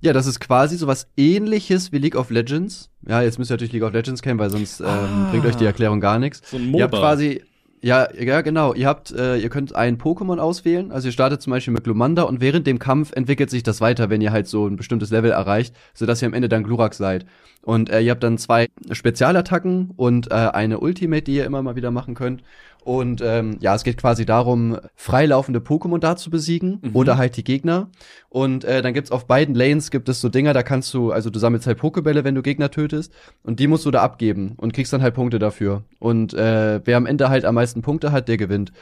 Ja, 0.00 0.12
das 0.12 0.26
ist 0.26 0.40
quasi 0.40 0.76
sowas 0.76 1.08
ähnliches 1.16 1.90
wie 1.92 1.98
League 1.98 2.16
of 2.16 2.30
Legends. 2.30 2.90
Ja, 3.08 3.22
jetzt 3.22 3.38
müsst 3.38 3.50
ihr 3.50 3.54
natürlich 3.54 3.72
League 3.72 3.82
of 3.82 3.92
Legends 3.92 4.20
kennen, 4.20 4.38
weil 4.38 4.50
sonst 4.50 4.80
ähm, 4.80 4.86
ah, 4.86 5.28
bringt 5.30 5.46
euch 5.46 5.56
die 5.56 5.64
Erklärung 5.64 6.00
gar 6.00 6.18
nichts. 6.18 6.42
So 6.50 6.58
ein 6.58 6.66
MOBA. 6.66 6.78
Ihr 6.78 6.84
habt 6.84 6.94
quasi, 6.94 7.42
ja, 7.82 8.08
ja, 8.18 8.40
genau. 8.40 8.74
Ihr 8.74 8.86
habt, 8.86 9.12
äh, 9.12 9.36
ihr 9.36 9.48
könnt 9.48 9.74
ein 9.74 9.98
Pokémon 9.98 10.38
auswählen. 10.38 10.90
Also 10.90 11.08
ihr 11.08 11.12
startet 11.12 11.42
zum 11.42 11.50
Beispiel 11.50 11.74
mit 11.74 11.84
Glumanda 11.84 12.22
und 12.22 12.40
während 12.40 12.66
dem 12.66 12.78
Kampf 12.78 13.12
entwickelt 13.12 13.50
sich 13.50 13.62
das 13.62 13.80
weiter, 13.80 14.10
wenn 14.10 14.20
ihr 14.20 14.32
halt 14.32 14.48
so 14.48 14.66
ein 14.66 14.76
bestimmtes 14.76 15.10
Level 15.10 15.30
erreicht, 15.30 15.74
sodass 15.94 16.22
ihr 16.22 16.26
am 16.26 16.34
Ende 16.34 16.48
dann 16.48 16.64
Glurak 16.64 16.94
seid. 16.94 17.26
Und 17.62 17.90
äh, 17.90 18.00
ihr 18.00 18.12
habt 18.12 18.22
dann 18.22 18.38
zwei 18.38 18.68
Spezialattacken 18.90 19.90
und 19.96 20.30
äh, 20.30 20.34
eine 20.34 20.78
Ultimate, 20.78 21.22
die 21.22 21.34
ihr 21.34 21.44
immer 21.44 21.62
mal 21.62 21.76
wieder 21.76 21.90
machen 21.90 22.14
könnt. 22.14 22.42
Und 22.86 23.20
ähm, 23.20 23.56
ja, 23.58 23.74
es 23.74 23.82
geht 23.82 23.96
quasi 23.96 24.24
darum, 24.24 24.78
freilaufende 24.94 25.58
Pokémon 25.58 25.98
da 25.98 26.14
zu 26.14 26.30
besiegen 26.30 26.78
mhm. 26.80 26.90
oder 26.94 27.18
halt 27.18 27.36
die 27.36 27.42
Gegner. 27.42 27.88
Und 28.28 28.62
äh, 28.62 28.80
dann 28.80 28.94
gibt's 28.94 29.10
auf 29.10 29.26
beiden 29.26 29.56
Lanes 29.56 29.90
gibt 29.90 30.08
es 30.08 30.20
so 30.20 30.28
Dinger, 30.28 30.52
da 30.52 30.62
kannst 30.62 30.94
du, 30.94 31.10
also 31.10 31.28
du 31.28 31.40
sammelst 31.40 31.66
halt 31.66 31.78
Pokebälle, 31.78 32.22
wenn 32.22 32.36
du 32.36 32.42
Gegner 32.42 32.70
tötest. 32.70 33.12
Und 33.42 33.58
die 33.58 33.66
musst 33.66 33.84
du 33.86 33.90
da 33.90 34.02
abgeben 34.02 34.54
und 34.58 34.72
kriegst 34.72 34.92
dann 34.92 35.02
halt 35.02 35.14
Punkte 35.16 35.40
dafür. 35.40 35.82
Und 35.98 36.32
äh, 36.34 36.80
wer 36.84 36.96
am 36.96 37.06
Ende 37.06 37.28
halt 37.28 37.44
am 37.44 37.56
meisten 37.56 37.65
Punkte 37.74 38.12
hat, 38.12 38.28
der 38.28 38.36
gewinnt. 38.36 38.72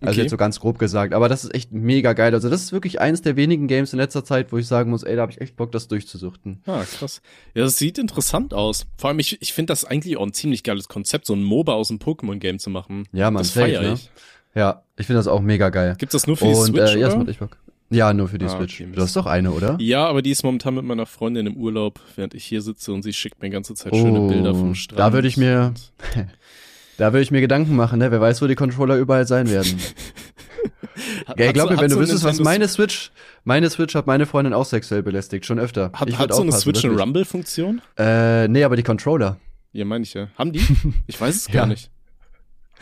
Also 0.00 0.14
okay. 0.14 0.22
jetzt 0.22 0.30
so 0.30 0.36
ganz 0.36 0.58
grob 0.58 0.78
gesagt. 0.80 1.14
Aber 1.14 1.28
das 1.28 1.44
ist 1.44 1.54
echt 1.54 1.72
mega 1.72 2.12
geil. 2.12 2.34
Also 2.34 2.50
das 2.50 2.62
ist 2.62 2.72
wirklich 2.72 3.00
eines 3.00 3.22
der 3.22 3.36
wenigen 3.36 3.68
Games 3.68 3.92
in 3.92 4.00
letzter 4.00 4.24
Zeit, 4.24 4.50
wo 4.50 4.58
ich 4.58 4.66
sagen 4.66 4.90
muss, 4.90 5.04
ey, 5.04 5.14
da 5.14 5.22
habe 5.22 5.32
ich 5.32 5.40
echt 5.40 5.56
Bock, 5.56 5.70
das 5.70 5.86
durchzusuchten. 5.86 6.60
Ah, 6.66 6.82
krass. 6.82 7.22
Ja, 7.54 7.62
das 7.62 7.78
sieht 7.78 7.98
interessant 7.98 8.52
aus. 8.52 8.86
Vor 8.96 9.10
allem, 9.10 9.20
ich, 9.20 9.40
ich 9.40 9.52
finde 9.52 9.70
das 9.70 9.84
eigentlich 9.84 10.16
auch 10.16 10.26
ein 10.26 10.32
ziemlich 10.32 10.64
geiles 10.64 10.88
Konzept, 10.88 11.26
so 11.26 11.34
ein 11.34 11.44
MOBA 11.44 11.74
aus 11.74 11.90
einem 11.90 12.00
Pokémon-Game 12.00 12.58
zu 12.58 12.70
machen. 12.70 13.04
Ja, 13.12 13.30
man, 13.30 13.42
das 13.42 13.52
feiere 13.52 13.82
ne? 13.82 13.92
ich. 13.94 14.10
Ja, 14.54 14.82
ich 14.96 15.06
finde 15.06 15.18
das 15.20 15.28
auch 15.28 15.40
mega 15.40 15.70
geil. 15.70 15.94
Gibt's 15.98 16.12
das 16.12 16.26
nur 16.26 16.36
für 16.36 16.46
die 16.46 16.54
Und, 16.54 16.66
Switch, 16.66 16.94
äh, 16.94 16.98
ja, 16.98 17.06
das 17.06 17.16
macht 17.16 17.28
echt 17.28 17.38
Bock. 17.38 17.56
Ja, 17.90 18.12
nur 18.14 18.28
für 18.28 18.38
die 18.38 18.46
ah, 18.46 18.48
Switch. 18.48 18.80
Okay, 18.80 18.90
du 18.92 19.02
hast 19.02 19.14
doch 19.16 19.26
eine, 19.26 19.52
oder? 19.52 19.76
Ja, 19.78 20.06
aber 20.06 20.22
die 20.22 20.30
ist 20.30 20.42
momentan 20.42 20.74
mit 20.74 20.84
meiner 20.84 21.06
Freundin 21.06 21.46
im 21.46 21.56
Urlaub, 21.56 22.00
während 22.16 22.34
ich 22.34 22.44
hier 22.44 22.62
sitze 22.62 22.92
und 22.92 23.02
sie 23.02 23.12
schickt 23.12 23.40
mir 23.40 23.48
die 23.48 23.52
ganze 23.52 23.74
Zeit 23.74 23.94
schöne 23.94 24.20
oh, 24.20 24.28
Bilder 24.28 24.54
vom 24.54 24.74
Strand. 24.74 24.98
Da 24.98 25.12
würde 25.12 25.28
ich 25.28 25.36
mir, 25.36 25.74
da 26.96 27.12
würde 27.12 27.22
ich 27.22 27.30
mir 27.30 27.40
Gedanken 27.40 27.76
machen, 27.76 27.98
ne? 27.98 28.10
Wer 28.10 28.20
weiß, 28.20 28.42
wo 28.42 28.46
die 28.46 28.54
Controller 28.54 28.96
überall 28.96 29.26
sein 29.26 29.50
werden. 29.50 29.78
ja, 31.38 31.52
glaub 31.52 31.70
mir, 31.70 31.80
wenn 31.80 31.90
du 31.90 31.98
wüsstest, 31.98 32.24
was 32.24 32.40
meine 32.40 32.68
Switch, 32.68 33.10
meine 33.44 33.70
Switch 33.70 33.94
hat 33.94 34.06
meine 34.06 34.26
Freundin 34.26 34.52
auch 34.52 34.66
sexuell 34.66 35.02
belästigt, 35.02 35.46
schon 35.46 35.58
öfter. 35.58 35.90
Hat, 35.94 36.08
ich 36.08 36.18
hat 36.18 36.34
so 36.34 36.42
eine 36.42 36.52
Switch 36.52 36.84
eine 36.84 36.98
Rumble-Funktion? 36.98 37.80
Äh, 37.98 38.48
nee, 38.48 38.64
aber 38.64 38.76
die 38.76 38.82
Controller. 38.82 39.38
Ja, 39.72 39.84
meine 39.84 40.04
ich 40.04 40.14
ja. 40.14 40.28
Haben 40.36 40.52
die? 40.52 40.60
Ich 41.06 41.20
weiß 41.20 41.34
es 41.34 41.46
gar 41.48 41.66
nicht. 41.66 41.90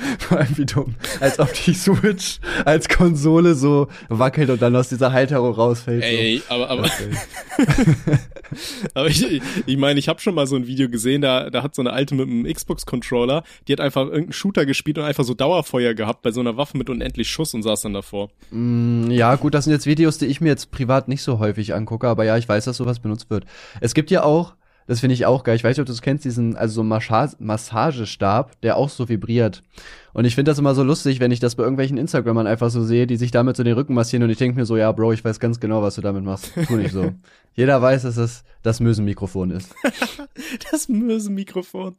Vor 0.18 0.38
allem 0.38 0.56
wie 0.56 0.66
dumm. 0.66 0.94
Als 1.20 1.38
ob 1.38 1.52
die 1.52 1.74
Switch 1.74 2.38
als 2.64 2.88
Konsole 2.88 3.54
so 3.54 3.88
wackelt 4.08 4.50
und 4.50 4.62
dann 4.62 4.74
aus 4.76 4.88
dieser 4.88 5.12
Halterung 5.12 5.54
rausfällt. 5.54 6.02
Ey, 6.02 6.42
so. 6.46 6.54
aber, 6.54 6.70
aber. 6.70 6.90
aber 8.94 9.06
ich, 9.08 9.42
ich 9.66 9.76
meine, 9.76 9.98
ich 9.98 10.08
habe 10.08 10.20
schon 10.20 10.34
mal 10.34 10.46
so 10.46 10.56
ein 10.56 10.66
Video 10.66 10.88
gesehen, 10.88 11.22
da, 11.22 11.50
da 11.50 11.62
hat 11.62 11.74
so 11.74 11.82
eine 11.82 11.92
alte 11.92 12.14
mit 12.14 12.28
einem 12.28 12.44
Xbox-Controller, 12.44 13.42
die 13.68 13.72
hat 13.72 13.80
einfach 13.80 14.02
irgendeinen 14.02 14.32
Shooter 14.32 14.66
gespielt 14.66 14.98
und 14.98 15.04
einfach 15.04 15.24
so 15.24 15.34
Dauerfeuer 15.34 15.94
gehabt 15.94 16.22
bei 16.22 16.30
so 16.30 16.40
einer 16.40 16.56
Waffe 16.56 16.76
mit 16.78 16.90
unendlich 16.90 17.30
Schuss 17.30 17.54
und 17.54 17.62
saß 17.62 17.82
dann 17.82 17.94
davor. 17.94 18.30
Mm, 18.50 19.10
ja, 19.10 19.34
gut, 19.36 19.54
das 19.54 19.64
sind 19.64 19.72
jetzt 19.72 19.86
Videos, 19.86 20.18
die 20.18 20.26
ich 20.26 20.40
mir 20.40 20.48
jetzt 20.48 20.70
privat 20.70 21.08
nicht 21.08 21.22
so 21.22 21.38
häufig 21.38 21.74
angucke, 21.74 22.08
aber 22.08 22.24
ja, 22.24 22.36
ich 22.36 22.48
weiß, 22.48 22.64
dass 22.64 22.76
sowas 22.76 23.00
benutzt 23.00 23.30
wird. 23.30 23.44
Es 23.80 23.94
gibt 23.94 24.10
ja 24.10 24.22
auch 24.22 24.54
Das 24.90 24.98
finde 24.98 25.14
ich 25.14 25.24
auch 25.24 25.44
geil. 25.44 25.54
Ich 25.54 25.62
weiß 25.62 25.76
nicht, 25.76 25.82
ob 25.82 25.86
du 25.86 25.92
es 25.92 26.02
kennst, 26.02 26.24
diesen, 26.24 26.56
also 26.56 26.74
so 26.74 26.82
Massage 26.82 27.36
Massagestab, 27.38 28.60
der 28.62 28.76
auch 28.76 28.88
so 28.88 29.08
vibriert. 29.08 29.62
Und 30.12 30.24
ich 30.24 30.34
finde 30.34 30.50
das 30.50 30.58
immer 30.58 30.74
so 30.74 30.82
lustig, 30.82 31.20
wenn 31.20 31.30
ich 31.30 31.38
das 31.38 31.54
bei 31.54 31.62
irgendwelchen 31.62 31.96
Instagrammern 31.96 32.48
einfach 32.48 32.70
so 32.70 32.82
sehe, 32.82 33.06
die 33.06 33.14
sich 33.14 33.30
damit 33.30 33.56
so 33.56 33.62
den 33.62 33.74
Rücken 33.74 33.94
massieren 33.94 34.24
und 34.24 34.30
ich 34.30 34.38
denke 34.38 34.58
mir 34.58 34.66
so, 34.66 34.76
ja, 34.76 34.90
Bro, 34.90 35.12
ich 35.12 35.24
weiß 35.24 35.38
ganz 35.38 35.60
genau, 35.60 35.80
was 35.80 35.94
du 35.94 36.00
damit 36.00 36.24
machst. 36.24 36.50
Tu 36.66 36.74
nicht 36.74 36.90
so. 36.90 37.12
Jeder 37.54 37.80
weiß, 37.80 38.02
dass 38.02 38.16
es 38.16 38.42
das 38.64 38.80
Mösenmikrofon 38.80 39.52
ist. 39.52 39.72
das 40.72 40.88
Mösenmikrofon. 40.88 41.94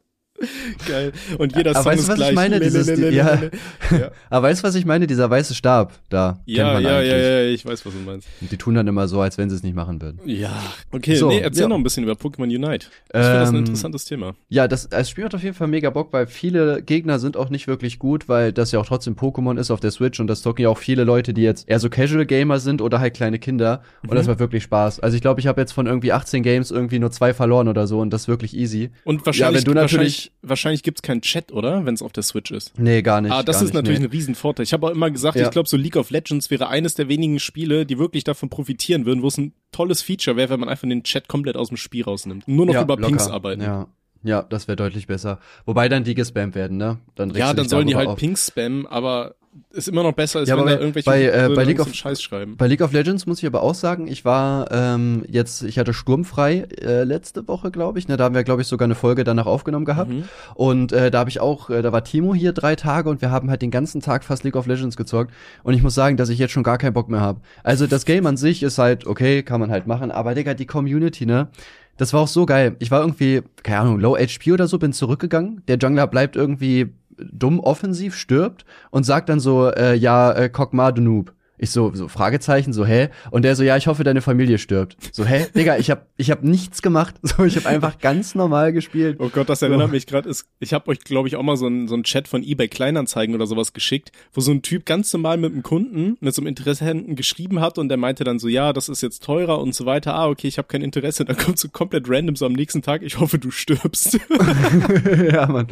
Geil. 0.88 1.12
Und 1.38 1.56
jeder 1.56 1.74
Song 1.74 1.86
weißt 1.86 2.02
ist 2.02 2.10
was 2.10 2.16
gleich. 2.16 2.30
ich 2.30 2.36
meine? 2.36 2.60
Dieses, 2.60 2.88
ja. 2.88 3.10
ja. 3.12 3.40
Aber 4.30 4.48
weißt 4.48 4.64
du, 4.64 4.68
was 4.68 4.76
ich 4.76 4.86
meine? 4.86 5.08
Dieser 5.08 5.30
weiße 5.30 5.56
Stab 5.56 5.94
da. 6.10 6.40
Ja, 6.46 6.80
ja, 6.80 7.02
ja, 7.02 7.18
ja, 7.18 7.44
ich 7.50 7.66
weiß, 7.66 7.86
was 7.86 7.94
du 7.94 8.00
meinst. 8.00 8.28
Und 8.42 8.52
die 8.52 8.58
tun 8.58 8.76
dann 8.76 8.88
immer 8.88 9.08
so, 9.08 9.22
als 9.22 9.38
wenn 9.38 9.50
sie 9.50 9.56
es 9.56 9.64
nicht 9.64 9.76
machen 9.76 10.02
würden. 10.02 10.20
Ja. 10.26 10.52
Okay, 10.92 11.16
so, 11.16 11.30
nee, 11.30 11.40
erzähl 11.40 11.64
ja. 11.64 11.68
noch 11.68 11.78
ein 11.78 11.84
bisschen 11.84 12.04
über 12.04 12.14
Pokémon 12.14 12.44
Unite. 12.44 12.88
Ich 12.88 13.14
ähm, 13.14 13.24
finde 13.24 13.40
das 13.40 13.50
ein 13.50 13.56
ähm, 13.56 13.60
interessantes 13.60 14.06
Thema. 14.06 14.36
Ja, 14.50 14.68
das, 14.68 14.90
das 14.90 15.10
Spiel 15.10 15.26
hat 15.26 15.36
auf 15.36 15.44
jeden 15.44 15.56
Fall 15.56 15.68
mega 15.68 15.90
Bock, 15.90 16.14
weil 16.14 16.28
viele 16.28 16.82
Gegner 16.82 17.20
sind 17.20 17.38
auch 17.38 17.50
nicht 17.50 17.68
wirklich 17.68 18.00
gut, 18.00 18.30
weil 18.30 18.54
das 18.54 18.72
ja 18.72 18.80
auch 18.80 18.86
trotzdem 18.86 19.16
Pokémon 19.16 19.60
ist 19.60 19.72
auf 19.72 19.80
der 19.80 19.92
Switch 19.92 20.20
und 20.20 20.28
das 20.28 20.42
zocken 20.42 20.64
ja 20.64 20.70
auch 20.70 20.78
viele 20.78 21.04
Leute, 21.04 21.34
die 21.34 21.42
jetzt 21.42 21.70
eher 21.70 21.80
so 21.80 21.90
Casual 21.90 22.26
Gamer 22.26 22.60
sind 22.60 22.82
oder 22.82 23.00
halt 23.00 23.14
kleine 23.14 23.40
Kinder. 23.40 23.82
Und 24.02 24.12
mhm. 24.12 24.16
das 24.16 24.28
macht 24.28 24.40
wirklich 24.40 24.64
Spaß. 24.64 25.00
Also 25.00 25.16
ich 25.16 25.22
glaube, 25.22 25.40
ich 25.40 25.48
habe 25.48 25.62
jetzt 25.62 25.72
von 25.72 25.88
irgendwie 25.88 26.12
18 26.12 26.44
Games 26.44 26.72
irgendwie 26.72 27.00
nur 27.00 27.12
zwei 27.12 27.34
verloren 27.34 27.68
oder 27.68 27.88
so 27.88 28.00
und 28.00 28.12
das 28.12 28.24
ist 28.24 28.28
wirklich 28.28 28.56
easy. 28.56 28.92
Und 29.04 29.26
wahrscheinlich, 29.26 29.64
ja, 29.64 29.68
wenn 29.68 29.74
du 29.74 29.80
natürlich, 29.80 30.31
wahrscheinlich, 30.42 30.50
wahrscheinlich 30.50 30.84
gibt's 30.84 31.02
keinen 31.02 31.22
Chat, 31.22 31.52
oder? 31.52 31.86
Wenn 31.86 31.94
es 31.94 32.02
auf 32.02 32.12
der 32.12 32.24
Switch 32.24 32.52
ist. 32.52 32.78
Nee, 32.80 33.02
gar 33.02 33.22
nicht. 33.22 33.32
Ah, 33.32 33.44
das 33.44 33.58
ist 33.58 33.70
nicht, 33.70 33.74
natürlich 33.74 34.00
nee. 34.00 34.06
ein 34.06 34.12
Riesenvorteil. 34.12 34.64
Ich 34.64 34.74
habe 34.74 34.88
auch 34.88 34.92
immer 34.92 35.10
gesagt, 35.12 35.38
ja. 35.38 35.46
ich 35.46 35.52
glaube, 35.52 35.70
so 35.70 35.78
League 35.78 35.96
of 35.96 36.10
Legends 36.10 36.50
wäre 36.50 36.68
eines 36.68 36.96
der 36.96 37.08
wenigen 37.08 37.40
Spiele, 37.40 37.86
die 37.86 37.98
wirklich 37.98 38.24
davon 38.24 38.50
profitieren 38.50 39.06
würden, 39.06 39.22
wo 39.22 39.28
es 39.28 39.38
ein 39.38 39.54
tolles 39.72 40.02
Feature 40.02 40.38
wäre, 40.38 40.50
wenn 40.50 40.60
man 40.60 40.70
einfach 40.70 40.88
den 40.88 41.04
Chat 41.04 41.28
komplett 41.28 41.58
aus 41.58 41.70
dem 41.70 41.78
Spiel 41.78 42.04
rausnimmt. 42.04 42.48
Nur 42.48 42.66
noch 42.66 42.74
ja, 42.74 42.82
über 42.82 42.96
locker. 42.96 43.08
Pings 43.08 43.28
arbeiten. 43.28 43.62
Ja. 43.62 43.88
Ja, 44.24 44.44
das 44.44 44.68
wäre 44.68 44.76
deutlich 44.76 45.08
besser. 45.08 45.40
Wobei 45.66 45.90
dann 45.90 46.04
die 46.04 46.14
gespammt 46.14 46.54
werden, 46.54 46.78
ne? 46.78 47.00
Dann 47.16 47.32
ja, 47.32 47.56
dann 47.56 47.68
sollen 47.68 47.88
die 47.88 47.96
halt 47.96 48.16
Pings 48.18 48.48
spammen, 48.48 48.86
aber 48.86 49.34
ist 49.72 49.88
immer 49.88 50.04
noch 50.04 50.14
besser, 50.14 50.40
als 50.40 50.50
ja, 50.50 50.58
wenn 50.58 50.66
bei, 50.66 50.76
da 50.76 50.80
irgendwelche 50.80 51.10
bei, 51.10 51.24
äh, 51.26 51.50
bei 51.54 51.64
League 51.64 51.80
of, 51.80 51.94
Scheiß 51.94 52.22
schreiben. 52.22 52.56
Bei 52.58 52.68
League 52.68 52.82
of 52.82 52.94
Legends 52.94 53.26
muss 53.26 53.40
ich 53.40 53.46
aber 53.46 53.64
auch 53.64 53.76
sagen, 53.76 54.08
ich 54.08 54.24
war 54.24 54.72
ähm, 54.72 55.24
jetzt, 55.28 55.64
ich 55.64 55.78
hatte 55.78 55.94
sturmfrei 55.94 56.68
äh, 56.82 57.04
letzte 57.04 57.48
Woche, 57.48 57.72
glaube 57.72 58.00
ich. 58.00 58.08
Ne, 58.08 58.18
da 58.18 58.26
haben 58.26 58.36
wir, 58.36 58.44
glaube 58.44 58.62
ich, 58.62 58.68
sogar 58.68 58.86
eine 58.86 58.96
Folge 58.96 59.24
danach 59.24 59.46
aufgenommen 59.46 59.86
gehabt. 59.86 60.12
Mhm. 60.12 60.24
Und 60.56 60.94
äh, 60.94 61.12
da 61.12 61.20
habe 61.20 61.30
ich 61.30 61.42
auch, 61.42 61.70
äh, 61.70 61.82
da 61.82 61.92
war 61.92 62.04
Timo 62.04 62.34
hier 62.34 62.54
drei 62.54 62.76
Tage 62.76 63.10
und 63.10 63.22
wir 63.22 63.32
haben 63.32 63.50
halt 63.50 63.62
den 63.62 63.72
ganzen 63.72 64.02
Tag 64.02 64.24
fast 64.24 64.44
League 64.44 64.56
of 64.56 64.68
Legends 64.68 64.96
gezockt. 64.96 65.34
Und 65.64 65.74
ich 65.74 65.84
muss 65.84 65.96
sagen, 65.96 66.18
dass 66.18 66.30
ich 66.30 66.40
jetzt 66.40 66.52
schon 66.52 66.64
gar 66.64 66.78
keinen 66.78 66.94
Bock 66.94 67.10
mehr 67.10 67.22
habe. 67.22 67.42
Also 67.64 67.88
das 67.88 68.06
Game 68.06 68.26
an 68.26 68.38
sich 68.38 68.64
ist 68.64 68.78
halt, 68.78 69.06
okay, 69.06 69.44
kann 69.44 69.60
man 69.60 69.70
halt 69.70 69.86
machen, 69.86 70.12
aber 70.12 70.34
Digga, 70.34 70.54
die 70.54 70.66
Community, 70.66 71.26
ne? 71.26 71.50
Das 71.98 72.14
war 72.14 72.22
auch 72.22 72.28
so 72.28 72.46
geil. 72.46 72.78
Ich 72.80 72.90
war 72.90 73.02
irgendwie, 73.02 73.42
keine 73.64 73.82
Ahnung, 73.82 74.00
Low 74.00 74.18
HP 74.18 74.54
oder 74.54 74.68
so, 74.68 74.80
bin 74.80 74.94
zurückgegangen. 74.94 75.62
Der 75.68 75.78
Jungler 75.78 76.08
bleibt 76.08 76.36
irgendwie 76.36 76.94
dumm 77.18 77.60
offensiv, 77.60 78.16
stirbt 78.16 78.66
und 78.90 79.04
sagt 79.04 79.30
dann 79.30 79.40
so, 79.40 79.70
äh, 79.70 79.96
ja, 79.96 80.32
äh, 80.32 80.50
Kokma, 80.50 80.92
du 80.92 81.02
Noob. 81.02 81.34
Ich 81.62 81.70
so, 81.70 81.94
so 81.94 82.08
Fragezeichen, 82.08 82.74
so, 82.74 82.88
hä? 82.88 83.10
Und 83.30 83.44
der 83.44 83.56
so, 83.56 83.62
ja, 83.62 83.78
ich 83.78 83.86
hoffe, 83.86 84.04
deine 84.04 84.24
Familie 84.24 84.58
stirbt. 84.58 84.98
So, 85.12 85.26
hä? 85.26 85.46
Digga, 85.56 85.78
ich 85.78 85.92
hab, 85.92 86.08
ich 86.18 86.32
hab 86.32 86.44
nichts 86.44 86.82
gemacht. 86.82 87.16
So, 87.32 87.46
ich 87.46 87.56
hab 87.56 87.68
einfach 87.68 88.00
ganz 88.00 88.36
normal 88.36 88.74
gespielt. 88.74 89.18
Oh 89.20 89.30
Gott, 89.30 89.48
das 89.48 89.62
erinnert 89.62 89.88
so. 89.88 89.92
mich 89.94 90.08
gerade. 90.08 90.30
Ich 90.60 90.74
habe 90.74 90.88
euch, 90.90 91.00
glaube 91.02 91.28
ich, 91.28 91.36
auch 91.36 91.44
mal 91.44 91.56
so 91.56 91.68
ein 91.68 91.88
so 91.88 91.96
Chat 92.02 92.28
von 92.28 92.44
eBay 92.44 92.68
Kleinanzeigen 92.68 93.36
oder 93.36 93.46
sowas 93.46 93.74
geschickt, 93.74 94.12
wo 94.34 94.42
so 94.42 94.52
ein 94.52 94.64
Typ 94.64 94.86
ganz 94.86 95.14
normal 95.14 95.38
mit 95.38 95.54
einem 95.54 95.62
Kunden, 95.62 96.18
mit 96.20 96.34
so 96.34 96.42
einem 96.42 96.48
Interessenten 96.48 97.16
geschrieben 97.16 97.62
hat 97.62 97.78
und 97.78 97.90
der 97.90 97.98
meinte 97.98 98.24
dann 98.24 98.40
so, 98.40 98.48
ja, 98.48 98.74
das 98.74 98.90
ist 98.90 99.02
jetzt 99.02 99.24
teurer 99.24 99.60
und 99.60 99.76
so 99.76 99.86
weiter. 99.86 100.16
Ah, 100.16 100.28
okay, 100.28 100.48
ich 100.48 100.58
habe 100.58 100.68
kein 100.68 100.82
Interesse. 100.82 101.24
Dann 101.24 101.38
kommt 101.38 101.60
so 101.60 101.70
komplett 101.70 102.10
random 102.10 102.36
so 102.36 102.48
am 102.48 102.54
nächsten 102.54 102.82
Tag, 102.82 103.04
ich 103.04 103.20
hoffe, 103.20 103.38
du 103.38 103.52
stirbst. 103.52 104.20
ja, 105.32 105.46
Mann. 105.46 105.68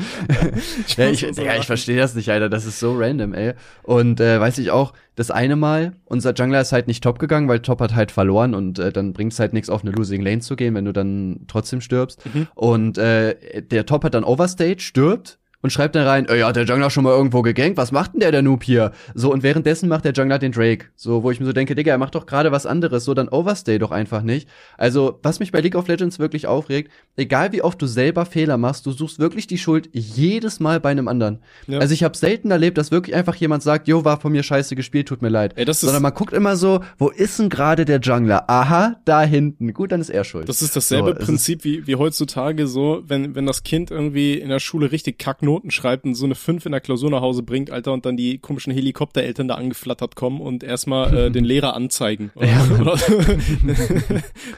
ich, 0.88 0.98
ja, 0.98 1.10
ich, 1.10 1.22
Digga, 1.22 1.58
ich 1.58 1.66
verstehe 1.66 1.98
das 1.98 2.14
nicht, 2.14 2.30
Alter. 2.30 2.48
Das 2.48 2.66
ist 2.66 2.80
so 2.80 2.96
random, 2.96 3.34
ey. 3.34 3.54
Und 3.84 4.22
äh, 4.22 4.40
weiß 4.40 4.60
ich 4.60 4.72
auch, 4.72 4.94
das 5.20 5.32
eine 5.32 5.58
Mal, 5.58 5.98
unser 6.06 6.34
Jungler 6.34 6.62
ist 6.62 6.72
halt 6.72 6.88
nicht 6.88 7.04
top 7.04 7.20
gegangen, 7.20 7.50
weil 7.50 7.60
Top 7.60 7.82
hat 7.82 7.94
halt 7.94 8.10
verloren 8.10 8.56
und 8.56 8.80
äh, 8.80 8.94
dann 8.94 9.12
bringt's 9.12 9.38
halt 9.38 9.52
nichts 9.52 9.70
auf 9.70 9.82
eine 9.82 9.92
Losing 9.92 10.22
Lane 10.22 10.40
zu 10.40 10.56
gehen, 10.56 10.76
wenn 10.76 10.86
du 10.86 10.94
dann 10.94 11.42
trotzdem 11.48 11.82
stirbst. 11.82 12.26
Mhm. 12.34 12.48
Und 12.56 12.98
äh, 12.98 13.62
der 13.64 13.86
Top 13.86 14.06
hat 14.06 14.14
dann 14.14 14.24
Overstage, 14.24 14.80
stirbt 14.80 15.39
und 15.62 15.72
schreibt 15.72 15.96
dann 15.96 16.08
rein, 16.08 16.28
ja, 16.34 16.48
hat 16.48 16.56
der 16.56 16.64
Jungler 16.64 16.90
schon 16.90 17.04
mal 17.04 17.12
irgendwo 17.12 17.42
gegankt, 17.42 17.78
was 17.78 17.92
macht 17.92 18.14
denn 18.14 18.22
der, 18.22 18.32
der 18.32 18.42
Noob 18.42 18.64
hier? 18.64 18.92
So, 19.14 19.32
und 19.32 19.44
währenddessen 19.44 19.90
macht 19.90 20.06
der 20.06 20.14
Jungler 20.14 20.40
den 20.40 20.52
Drake. 20.52 20.88
So, 20.96 21.24
wo 21.24 21.32
ich 21.32 21.40
mir 21.40 21.46
so 21.46 21.54
denke, 21.54 21.76
Digga, 21.76 21.92
er 21.92 21.98
macht 21.98 22.16
doch 22.16 22.26
gerade 22.26 22.52
was 22.52 22.66
anderes, 22.66 23.04
so, 23.06 23.14
dann 23.14 23.28
overstay 23.30 23.78
doch 23.78 23.92
einfach 23.92 24.22
nicht. 24.22 24.48
Also, 24.78 25.20
was 25.22 25.40
mich 25.40 25.52
bei 25.52 25.60
League 25.60 25.76
of 25.76 25.88
Legends 25.88 26.20
wirklich 26.20 26.48
aufregt, 26.48 26.92
egal 27.18 27.52
wie 27.52 27.62
oft 27.62 27.82
du 27.82 27.88
selber 27.88 28.26
Fehler 28.26 28.58
machst, 28.58 28.86
du 28.86 28.92
suchst 28.92 29.20
wirklich 29.20 29.48
die 29.48 29.58
Schuld 29.58 29.90
jedes 29.92 30.60
Mal 30.60 30.80
bei 30.80 30.90
einem 30.90 31.08
anderen. 31.08 31.40
Ja. 31.68 31.80
Also, 31.80 31.94
ich 31.94 32.04
habe 32.04 32.16
selten 32.16 32.52
erlebt, 32.52 32.78
dass 32.78 32.92
wirklich 32.92 33.16
einfach 33.16 33.36
jemand 33.36 33.64
sagt, 33.64 33.88
jo, 33.88 34.06
war 34.06 34.20
von 34.20 34.32
mir 34.32 34.44
scheiße 34.44 34.76
gespielt, 34.76 35.08
tut 35.08 35.22
mir 35.22 35.30
leid. 35.30 35.54
Ey, 35.58 35.66
das 35.66 35.78
ist 35.78 35.82
Sondern 35.82 36.04
man 36.04 36.14
guckt 36.14 36.34
immer 36.34 36.56
so, 36.56 36.82
wo 36.98 37.10
ist 37.10 37.38
denn 37.40 37.50
gerade 37.50 37.84
der 37.84 38.00
Jungler? 38.00 38.50
Aha, 38.50 38.96
da 39.06 39.24
hinten. 39.24 39.74
Gut, 39.74 39.92
dann 39.92 40.00
ist 40.00 40.10
er 40.10 40.24
schuld. 40.24 40.48
Das 40.48 40.62
ist 40.62 40.76
dasselbe 40.76 41.16
so, 41.20 41.26
Prinzip 41.26 41.64
wie, 41.64 41.86
wie 41.86 41.96
heutzutage 41.96 42.68
so, 42.68 43.04
wenn, 43.06 43.36
wenn 43.36 43.46
das 43.46 43.64
Kind 43.64 43.92
irgendwie 43.92 44.36
in 44.36 44.50
der 44.50 44.60
Schule 44.60 44.92
richtig 44.92 45.20
Kacknoten 45.50 45.72
schreibt 45.72 46.06
und 46.06 46.16
so 46.16 46.26
eine 46.26 46.36
5 46.36 46.66
in 46.66 46.72
der 46.72 46.82
Klausur 46.82 47.10
nach 47.10 47.22
Hause 47.22 47.42
bringt, 47.44 47.72
Alter, 47.72 47.94
und 47.94 48.06
dann 48.06 48.16
die 48.18 48.38
komischen 48.38 48.72
Helikoptereltern 48.72 49.48
da 49.48 49.56
angeflattert 49.56 50.16
kommen 50.16 50.40
und 50.42 50.64
erstmal 50.64 51.16
äh, 51.16 51.32
den 51.32 51.44
Lehrer 51.50 51.76
anzeigen. 51.76 52.32
Ja. 52.40 52.66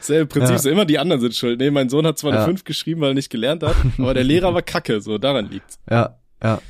Selbe 0.00 0.26
Prinzip, 0.26 0.52
ja. 0.52 0.58
so 0.58 0.70
immer 0.70 0.84
die 0.84 0.98
anderen 0.98 1.20
sind 1.20 1.34
schuld. 1.34 1.60
Nee, 1.60 1.70
mein 1.70 1.88
Sohn 1.88 2.06
hat 2.06 2.18
zwar 2.18 2.32
ja. 2.32 2.38
eine 2.38 2.46
5 2.46 2.64
geschrieben, 2.64 3.00
weil 3.00 3.12
er 3.12 3.14
nicht 3.14 3.30
gelernt 3.30 3.62
hat, 3.62 3.76
aber 3.98 4.14
der 4.14 4.24
Lehrer 4.24 4.52
war 4.52 4.62
kacke, 4.62 5.00
so, 5.00 5.18
daran 5.18 5.48
liegt's. 5.50 5.78
Ja, 5.90 6.18
ja. 6.42 6.60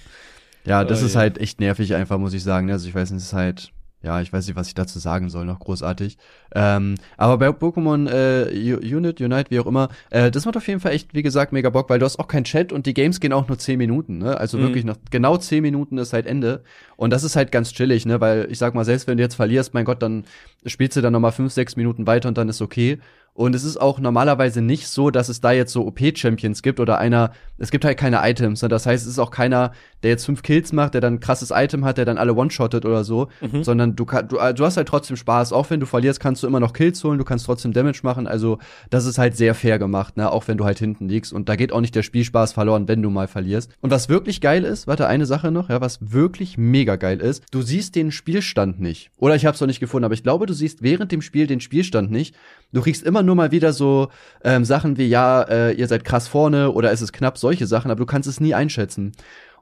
Ja, 0.64 0.84
das 0.84 1.02
oh, 1.02 1.06
ist 1.06 1.14
ja. 1.14 1.20
halt 1.20 1.38
echt 1.38 1.58
nervig 1.58 1.92
einfach, 1.96 2.18
muss 2.18 2.34
ich 2.34 2.44
sagen. 2.44 2.70
Also 2.70 2.86
ich 2.86 2.94
weiß 2.94 3.10
nicht, 3.10 3.18
es 3.18 3.28
ist 3.28 3.32
halt 3.32 3.72
ja, 4.02 4.20
ich 4.20 4.32
weiß 4.32 4.46
nicht, 4.46 4.56
was 4.56 4.68
ich 4.68 4.74
dazu 4.74 4.98
sagen 4.98 5.30
soll, 5.30 5.44
noch 5.44 5.60
großartig. 5.60 6.18
Ähm, 6.54 6.96
aber 7.16 7.38
bei 7.38 7.48
Pokémon 7.48 8.08
äh, 8.10 8.74
Unit, 8.74 9.20
Unite, 9.20 9.50
wie 9.50 9.60
auch 9.60 9.66
immer, 9.66 9.88
äh, 10.10 10.30
das 10.30 10.44
macht 10.44 10.56
auf 10.56 10.66
jeden 10.66 10.80
Fall 10.80 10.92
echt, 10.92 11.14
wie 11.14 11.22
gesagt, 11.22 11.52
mega 11.52 11.70
Bock, 11.70 11.88
weil 11.88 12.00
du 12.00 12.04
hast 12.04 12.18
auch 12.18 12.26
keinen 12.26 12.44
Chat 12.44 12.72
und 12.72 12.86
die 12.86 12.94
Games 12.94 13.20
gehen 13.20 13.32
auch 13.32 13.46
nur 13.46 13.58
10 13.58 13.78
Minuten, 13.78 14.18
ne? 14.18 14.38
Also 14.38 14.58
mhm. 14.58 14.62
wirklich 14.62 14.84
noch 14.84 14.96
genau 15.10 15.36
10 15.36 15.62
Minuten 15.62 15.98
ist 15.98 16.12
halt 16.12 16.26
Ende. 16.26 16.62
Und 16.96 17.10
das 17.10 17.22
ist 17.22 17.36
halt 17.36 17.52
ganz 17.52 17.72
chillig, 17.72 18.04
ne? 18.04 18.20
Weil 18.20 18.48
ich 18.50 18.58
sag 18.58 18.74
mal, 18.74 18.84
selbst 18.84 19.06
wenn 19.06 19.18
du 19.18 19.22
jetzt 19.22 19.36
verlierst, 19.36 19.72
mein 19.72 19.84
Gott, 19.84 20.02
dann 20.02 20.24
spielst 20.66 20.96
du 20.96 21.00
dann 21.00 21.12
noch 21.12 21.20
mal 21.20 21.30
5, 21.30 21.52
6 21.52 21.76
Minuten 21.76 22.06
weiter 22.06 22.28
und 22.28 22.36
dann 22.36 22.48
ist 22.48 22.60
okay. 22.60 22.98
Und 23.34 23.54
es 23.54 23.64
ist 23.64 23.80
auch 23.80 23.98
normalerweise 23.98 24.60
nicht 24.60 24.88
so, 24.88 25.10
dass 25.10 25.30
es 25.30 25.40
da 25.40 25.52
jetzt 25.52 25.72
so 25.72 25.86
OP-Champions 25.86 26.62
gibt 26.62 26.80
oder 26.80 26.98
einer, 26.98 27.32
es 27.56 27.70
gibt 27.70 27.84
halt 27.84 27.96
keine 27.96 28.20
Items. 28.28 28.60
Ne? 28.60 28.68
Das 28.68 28.84
heißt, 28.84 29.04
es 29.04 29.10
ist 29.10 29.18
auch 29.18 29.30
keiner, 29.30 29.72
der 30.02 30.10
jetzt 30.10 30.26
fünf 30.26 30.42
Kills 30.42 30.72
macht, 30.72 30.92
der 30.92 31.00
dann 31.00 31.14
ein 31.14 31.20
krasses 31.20 31.50
Item 31.50 31.84
hat, 31.86 31.96
der 31.96 32.04
dann 32.04 32.18
alle 32.18 32.34
one-shottet 32.34 32.84
oder 32.84 33.04
so, 33.04 33.28
mhm. 33.40 33.64
sondern 33.64 33.96
du, 33.96 34.04
du, 34.04 34.36
du 34.36 34.64
hast 34.64 34.76
halt 34.76 34.88
trotzdem 34.88 35.16
Spaß. 35.16 35.54
Auch 35.54 35.70
wenn 35.70 35.80
du 35.80 35.86
verlierst, 35.86 36.20
kannst 36.20 36.42
du 36.42 36.46
immer 36.46 36.60
noch 36.60 36.74
Kills 36.74 37.02
holen, 37.04 37.18
du 37.18 37.24
kannst 37.24 37.46
trotzdem 37.46 37.72
Damage 37.72 38.00
machen. 38.02 38.26
Also, 38.26 38.58
das 38.90 39.06
ist 39.06 39.16
halt 39.16 39.34
sehr 39.34 39.54
fair 39.54 39.78
gemacht, 39.78 40.18
ne? 40.18 40.30
Auch 40.30 40.46
wenn 40.46 40.58
du 40.58 40.66
halt 40.66 40.78
hinten 40.78 41.08
liegst. 41.08 41.32
Und 41.32 41.48
da 41.48 41.56
geht 41.56 41.72
auch 41.72 41.80
nicht 41.80 41.94
der 41.94 42.02
Spielspaß 42.02 42.52
verloren, 42.52 42.86
wenn 42.86 43.00
du 43.00 43.08
mal 43.08 43.28
verlierst. 43.28 43.72
Und 43.80 43.90
was 43.90 44.10
wirklich 44.10 44.42
geil 44.42 44.64
ist, 44.64 44.86
warte, 44.86 45.06
eine 45.06 45.24
Sache 45.24 45.50
noch, 45.50 45.70
ja, 45.70 45.80
was 45.80 46.12
wirklich 46.12 46.58
mega 46.58 46.96
geil 46.96 47.20
ist, 47.20 47.44
du 47.50 47.62
siehst 47.62 47.96
den 47.96 48.10
Spielstand 48.10 48.78
nicht. 48.78 49.10
Oder 49.16 49.36
ich 49.36 49.46
hab's 49.46 49.60
noch 49.60 49.68
nicht 49.68 49.80
gefunden, 49.80 50.04
aber 50.04 50.14
ich 50.14 50.22
glaube, 50.22 50.44
du 50.44 50.52
siehst 50.52 50.82
während 50.82 51.12
dem 51.12 51.22
Spiel 51.22 51.46
den 51.46 51.60
Spielstand 51.60 52.10
nicht. 52.10 52.34
Du 52.72 52.80
kriegst 52.80 53.02
immer 53.02 53.21
nur 53.22 53.34
mal 53.34 53.50
wieder 53.50 53.72
so 53.72 54.08
ähm, 54.44 54.64
Sachen 54.64 54.96
wie, 54.98 55.06
ja, 55.06 55.42
äh, 55.42 55.72
ihr 55.72 55.88
seid 55.88 56.04
krass 56.04 56.28
vorne 56.28 56.72
oder 56.72 56.92
ist 56.92 57.00
es 57.00 57.12
knapp, 57.12 57.38
solche 57.38 57.66
Sachen, 57.66 57.90
aber 57.90 57.98
du 57.98 58.06
kannst 58.06 58.28
es 58.28 58.40
nie 58.40 58.54
einschätzen. 58.54 59.12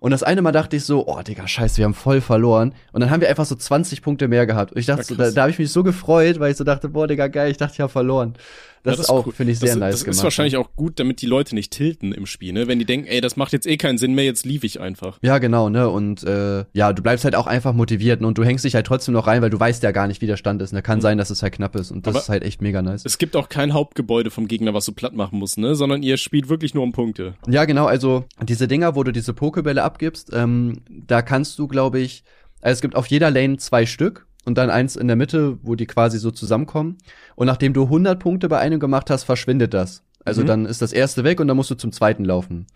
Und 0.00 0.12
das 0.12 0.22
eine 0.22 0.40
Mal 0.40 0.52
dachte 0.52 0.76
ich 0.76 0.84
so, 0.84 1.06
oh 1.06 1.20
Digga, 1.20 1.46
scheiße, 1.46 1.76
wir 1.76 1.84
haben 1.84 1.94
voll 1.94 2.22
verloren. 2.22 2.74
Und 2.92 3.02
dann 3.02 3.10
haben 3.10 3.20
wir 3.20 3.28
einfach 3.28 3.44
so 3.44 3.54
20 3.54 4.00
Punkte 4.00 4.28
mehr 4.28 4.46
gehabt. 4.46 4.72
Und 4.72 4.78
ich 4.78 4.86
dachte, 4.86 5.04
so, 5.04 5.14
da, 5.14 5.30
da 5.30 5.42
habe 5.42 5.50
ich 5.50 5.58
mich 5.58 5.70
so 5.70 5.82
gefreut, 5.82 6.40
weil 6.40 6.52
ich 6.52 6.56
so 6.56 6.64
dachte, 6.64 6.88
boah, 6.88 7.06
Digga, 7.06 7.28
geil, 7.28 7.50
ich 7.50 7.58
dachte, 7.58 7.74
ich 7.74 7.80
habe 7.80 7.92
verloren. 7.92 8.34
Das, 8.82 8.92
ja, 8.92 8.96
das 8.96 9.00
ist 9.00 9.10
auch, 9.10 9.26
cool. 9.26 9.32
finde 9.32 9.52
ich, 9.52 9.58
sehr 9.58 9.70
das, 9.70 9.78
nice 9.78 9.90
das 9.92 10.00
gemacht. 10.04 10.08
Das 10.08 10.16
ist 10.18 10.24
wahrscheinlich 10.24 10.56
auch 10.56 10.74
gut, 10.74 10.98
damit 10.98 11.20
die 11.20 11.26
Leute 11.26 11.54
nicht 11.54 11.70
tilten 11.70 12.12
im 12.12 12.26
Spiel, 12.26 12.52
ne? 12.52 12.66
Wenn 12.66 12.78
die 12.78 12.86
denken, 12.86 13.06
ey, 13.06 13.20
das 13.20 13.36
macht 13.36 13.52
jetzt 13.52 13.66
eh 13.66 13.76
keinen 13.76 13.98
Sinn 13.98 14.14
mehr, 14.14 14.24
jetzt 14.24 14.46
lief 14.46 14.64
ich 14.64 14.80
einfach. 14.80 15.18
Ja, 15.22 15.38
genau, 15.38 15.68
ne? 15.68 15.88
Und 15.88 16.22
äh, 16.24 16.64
ja, 16.72 16.92
du 16.92 17.02
bleibst 17.02 17.24
halt 17.24 17.34
auch 17.34 17.46
einfach 17.46 17.74
motiviert 17.74 18.20
ne? 18.20 18.26
und 18.26 18.38
du 18.38 18.44
hängst 18.44 18.64
dich 18.64 18.74
halt 18.74 18.86
trotzdem 18.86 19.12
noch 19.12 19.26
rein, 19.26 19.42
weil 19.42 19.50
du 19.50 19.60
weißt 19.60 19.82
ja 19.82 19.90
gar 19.90 20.06
nicht, 20.06 20.22
wie 20.22 20.26
der 20.26 20.36
Stand 20.36 20.62
ist. 20.62 20.72
Ne? 20.72 20.82
Kann 20.82 20.98
mhm. 20.98 21.02
sein, 21.02 21.18
dass 21.18 21.30
es 21.30 21.42
halt 21.42 21.52
knapp 21.54 21.76
ist 21.76 21.90
und 21.90 22.06
das 22.06 22.14
Aber 22.14 22.22
ist 22.22 22.28
halt 22.30 22.42
echt 22.42 22.62
mega 22.62 22.80
nice. 22.80 23.04
Es 23.04 23.18
gibt 23.18 23.36
auch 23.36 23.48
kein 23.48 23.74
Hauptgebäude 23.74 24.30
vom 24.30 24.48
Gegner, 24.48 24.72
was 24.72 24.86
du 24.86 24.92
platt 24.92 25.14
machen 25.14 25.38
musst, 25.38 25.58
ne? 25.58 25.74
Sondern 25.74 26.02
ihr 26.02 26.16
spielt 26.16 26.48
wirklich 26.48 26.74
nur 26.74 26.82
um 26.82 26.92
Punkte. 26.92 27.34
Ja, 27.48 27.66
genau, 27.66 27.86
also 27.86 28.24
diese 28.42 28.66
Dinger, 28.66 28.94
wo 28.94 29.04
du 29.04 29.12
diese 29.12 29.34
Pokebälle 29.34 29.82
abgibst, 29.82 30.30
ähm, 30.32 30.80
da 30.88 31.22
kannst 31.22 31.58
du, 31.58 31.68
glaube 31.68 32.00
ich, 32.00 32.24
also 32.60 32.74
es 32.74 32.80
gibt 32.80 32.94
auf 32.94 33.06
jeder 33.06 33.30
Lane 33.30 33.56
zwei 33.56 33.86
Stück 33.86 34.26
und 34.50 34.56
dann 34.56 34.68
eins 34.68 34.96
in 34.96 35.06
der 35.06 35.14
Mitte, 35.14 35.58
wo 35.62 35.76
die 35.76 35.86
quasi 35.86 36.18
so 36.18 36.32
zusammenkommen. 36.32 36.98
Und 37.36 37.46
nachdem 37.46 37.72
du 37.72 37.84
100 37.84 38.18
Punkte 38.18 38.48
bei 38.48 38.58
einem 38.58 38.80
gemacht 38.80 39.08
hast, 39.08 39.22
verschwindet 39.22 39.74
das. 39.74 40.02
Also 40.24 40.42
mhm. 40.42 40.46
dann 40.46 40.66
ist 40.66 40.82
das 40.82 40.92
erste 40.92 41.22
weg 41.22 41.38
und 41.38 41.46
dann 41.46 41.56
musst 41.56 41.70
du 41.70 41.76
zum 41.76 41.92
zweiten 41.92 42.24
laufen. 42.24 42.66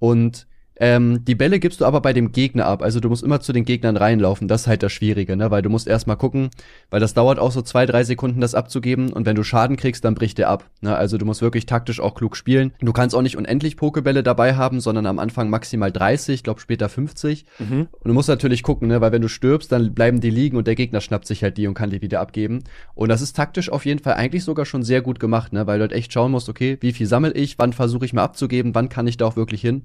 Und 0.00 0.48
Ähm, 0.76 1.24
die 1.24 1.34
Bälle 1.34 1.60
gibst 1.60 1.80
du 1.80 1.84
aber 1.84 2.00
bei 2.00 2.12
dem 2.12 2.32
Gegner 2.32 2.66
ab. 2.66 2.82
Also 2.82 2.98
du 2.98 3.08
musst 3.08 3.22
immer 3.22 3.40
zu 3.40 3.52
den 3.52 3.64
Gegnern 3.64 3.96
reinlaufen. 3.96 4.48
Das 4.48 4.62
ist 4.62 4.66
halt 4.66 4.82
das 4.82 4.92
Schwierige, 4.92 5.36
ne? 5.36 5.50
Weil 5.50 5.62
du 5.62 5.68
musst 5.68 5.86
erstmal 5.86 6.16
gucken, 6.16 6.50
weil 6.90 7.00
das 7.00 7.14
dauert 7.14 7.38
auch 7.38 7.52
so 7.52 7.62
zwei, 7.62 7.84
drei 7.86 8.04
Sekunden, 8.04 8.40
das 8.40 8.54
abzugeben. 8.54 9.12
Und 9.12 9.26
wenn 9.26 9.36
du 9.36 9.42
Schaden 9.42 9.76
kriegst, 9.76 10.04
dann 10.04 10.14
bricht 10.14 10.38
der 10.38 10.48
ab. 10.48 10.64
Ne? 10.80 10.96
Also 10.96 11.18
du 11.18 11.26
musst 11.26 11.42
wirklich 11.42 11.66
taktisch 11.66 12.00
auch 12.00 12.14
klug 12.14 12.36
spielen. 12.36 12.72
Du 12.80 12.92
kannst 12.92 13.14
auch 13.14 13.22
nicht 13.22 13.36
unendlich 13.36 13.76
Pokebälle 13.76 14.22
dabei 14.22 14.54
haben, 14.54 14.80
sondern 14.80 15.06
am 15.06 15.18
Anfang 15.18 15.50
maximal 15.50 15.92
30, 15.92 16.36
ich 16.36 16.42
glaube 16.42 16.60
später 16.60 16.88
50. 16.88 17.44
Mhm. 17.58 17.88
Und 17.92 18.08
du 18.08 18.14
musst 18.14 18.28
natürlich 18.28 18.62
gucken, 18.62 18.88
ne? 18.88 19.00
Weil 19.00 19.12
wenn 19.12 19.22
du 19.22 19.28
stirbst, 19.28 19.70
dann 19.70 19.94
bleiben 19.94 20.20
die 20.20 20.30
liegen 20.30 20.56
und 20.56 20.66
der 20.66 20.74
Gegner 20.74 21.00
schnappt 21.00 21.26
sich 21.26 21.42
halt 21.42 21.58
die 21.58 21.66
und 21.66 21.74
kann 21.74 21.90
die 21.90 22.00
wieder 22.00 22.20
abgeben. 22.20 22.64
Und 22.94 23.10
das 23.10 23.20
ist 23.20 23.36
taktisch 23.36 23.70
auf 23.70 23.84
jeden 23.84 24.00
Fall 24.00 24.14
eigentlich 24.14 24.44
sogar 24.44 24.64
schon 24.64 24.82
sehr 24.82 25.02
gut 25.02 25.20
gemacht, 25.20 25.52
ne? 25.52 25.66
Weil 25.66 25.78
du 25.78 25.82
halt 25.82 25.92
echt 25.92 26.12
schauen 26.12 26.32
musst, 26.32 26.48
okay, 26.48 26.78
wie 26.80 26.92
viel 26.92 27.06
sammel 27.06 27.36
ich, 27.36 27.58
wann 27.58 27.72
versuche 27.72 28.06
ich 28.06 28.14
mal 28.14 28.24
abzugeben, 28.24 28.74
wann 28.74 28.88
kann 28.88 29.06
ich 29.06 29.18
da 29.18 29.26
auch 29.26 29.36
wirklich 29.36 29.60
hin. 29.60 29.84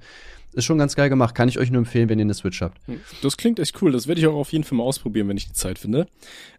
Ist 0.53 0.65
schon 0.65 0.77
ganz 0.77 0.95
geil 0.95 1.09
gemacht. 1.09 1.35
Kann 1.35 1.49
ich 1.49 1.59
euch 1.59 1.69
nur 1.69 1.79
empfehlen, 1.79 2.09
wenn 2.09 2.19
ihr 2.19 2.25
eine 2.25 2.33
Switch 2.33 2.61
habt. 2.61 2.79
Hm, 2.87 2.99
das 3.21 3.37
klingt 3.37 3.59
echt 3.59 3.81
cool. 3.81 3.91
Das 3.91 4.07
werde 4.07 4.21
ich 4.21 4.27
auch 4.27 4.35
auf 4.35 4.51
jeden 4.51 4.63
Fall 4.63 4.77
mal 4.77 4.83
ausprobieren, 4.83 5.27
wenn 5.27 5.37
ich 5.37 5.47
die 5.47 5.53
Zeit 5.53 5.77
finde. 5.77 6.07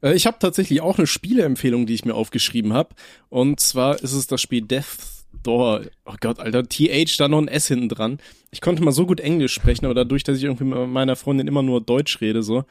Äh, 0.02 0.14
ich 0.14 0.26
habe 0.26 0.36
tatsächlich 0.38 0.80
auch 0.80 0.98
eine 0.98 1.06
Spieleempfehlung, 1.06 1.86
die 1.86 1.94
ich 1.94 2.04
mir 2.04 2.14
aufgeschrieben 2.14 2.72
habe. 2.72 2.90
Und 3.28 3.60
zwar 3.60 4.00
ist 4.02 4.12
es 4.12 4.26
das 4.26 4.40
Spiel 4.40 4.62
Death 4.62 4.98
Door. 5.42 5.82
Oh 6.04 6.14
Gott, 6.20 6.38
Alter, 6.38 6.68
TH, 6.68 7.16
da 7.18 7.28
noch 7.28 7.38
ein 7.38 7.48
S 7.48 7.68
hinten 7.68 7.88
dran. 7.88 8.18
Ich 8.50 8.60
konnte 8.60 8.82
mal 8.82 8.92
so 8.92 9.06
gut 9.06 9.20
Englisch 9.20 9.52
sprechen, 9.52 9.84
aber 9.84 9.94
dadurch, 9.94 10.24
dass 10.24 10.38
ich 10.38 10.44
irgendwie 10.44 10.64
mit 10.64 10.88
meiner 10.88 11.16
Freundin 11.16 11.48
immer 11.48 11.62
nur 11.62 11.80
Deutsch 11.80 12.20
rede, 12.20 12.42
so, 12.42 12.64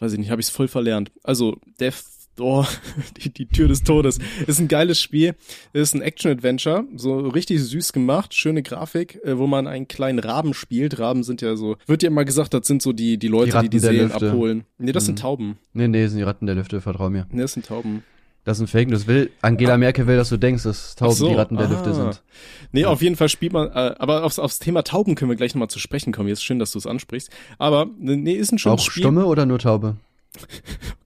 weiß 0.00 0.12
ich 0.12 0.18
nicht, 0.18 0.30
habe 0.30 0.40
ich 0.40 0.48
es 0.48 0.52
voll 0.52 0.68
verlernt. 0.68 1.10
Also, 1.22 1.56
Death 1.80 2.02
oh, 2.40 2.64
die, 3.16 3.30
die 3.30 3.46
Tür 3.46 3.68
des 3.68 3.82
Todes. 3.82 4.18
Ist 4.46 4.58
ein 4.58 4.68
geiles 4.68 5.00
Spiel. 5.00 5.34
Ist 5.72 5.94
ein 5.94 6.02
Action-Adventure. 6.02 6.84
So 6.96 7.28
richtig 7.28 7.62
süß 7.62 7.92
gemacht. 7.92 8.34
Schöne 8.34 8.62
Grafik, 8.62 9.20
äh, 9.24 9.38
wo 9.38 9.46
man 9.46 9.66
einen 9.66 9.88
kleinen 9.88 10.18
Raben 10.18 10.54
spielt. 10.54 10.98
Raben 10.98 11.22
sind 11.22 11.42
ja 11.42 11.56
so, 11.56 11.76
wird 11.86 12.02
ja 12.02 12.08
immer 12.08 12.24
gesagt, 12.24 12.54
das 12.54 12.66
sind 12.66 12.82
so 12.82 12.92
die, 12.92 13.18
die 13.18 13.28
Leute, 13.28 13.58
die 13.58 13.68
die, 13.68 13.68
die 13.70 13.78
Seelen 13.78 14.08
Lüfte. 14.08 14.30
abholen. 14.30 14.64
Nee, 14.78 14.92
das 14.92 15.04
mhm. 15.04 15.06
sind 15.06 15.18
Tauben. 15.20 15.58
Nee, 15.72 15.88
nee, 15.88 16.02
das 16.02 16.12
sind 16.12 16.18
die 16.18 16.24
Ratten 16.24 16.46
der 16.46 16.54
Lüfte, 16.54 16.80
vertrau 16.80 17.10
mir. 17.10 17.26
Nee, 17.30 17.42
das 17.42 17.52
sind 17.52 17.66
Tauben. 17.66 18.02
Das 18.46 18.58
ist 18.58 18.62
ein 18.62 18.68
Fake 18.68 18.88
News. 18.88 19.08
Will 19.08 19.32
Angela 19.42 19.74
ah. 19.74 19.76
Merkel 19.76 20.06
will, 20.06 20.16
dass 20.16 20.28
du 20.28 20.36
denkst, 20.36 20.62
dass 20.62 20.94
Tauben 20.94 21.14
so, 21.14 21.28
die 21.28 21.34
Ratten 21.34 21.56
der 21.56 21.66
ah. 21.66 21.70
Lüfte 21.70 21.92
sind. 21.92 22.22
Nee, 22.70 22.82
ja. 22.82 22.88
auf 22.88 23.02
jeden 23.02 23.16
Fall 23.16 23.28
spielt 23.28 23.52
man, 23.52 23.66
äh, 23.68 23.96
aber 23.98 24.22
aufs, 24.22 24.38
aufs 24.38 24.60
Thema 24.60 24.84
Tauben 24.84 25.16
können 25.16 25.32
wir 25.32 25.36
gleich 25.36 25.52
nochmal 25.52 25.68
zu 25.68 25.80
sprechen 25.80 26.12
kommen. 26.12 26.28
Jetzt 26.28 26.38
ist 26.38 26.44
schön, 26.44 26.60
dass 26.60 26.70
du 26.70 26.78
es 26.78 26.86
ansprichst. 26.86 27.28
Aber 27.58 27.88
nee, 27.98 28.34
ist 28.34 28.52
ein 28.52 28.58
schönes 28.58 28.82
Auch 28.82 28.84
Spiel. 28.84 29.02
Stumme 29.02 29.26
oder 29.26 29.46
nur 29.46 29.58
Taube? 29.58 29.96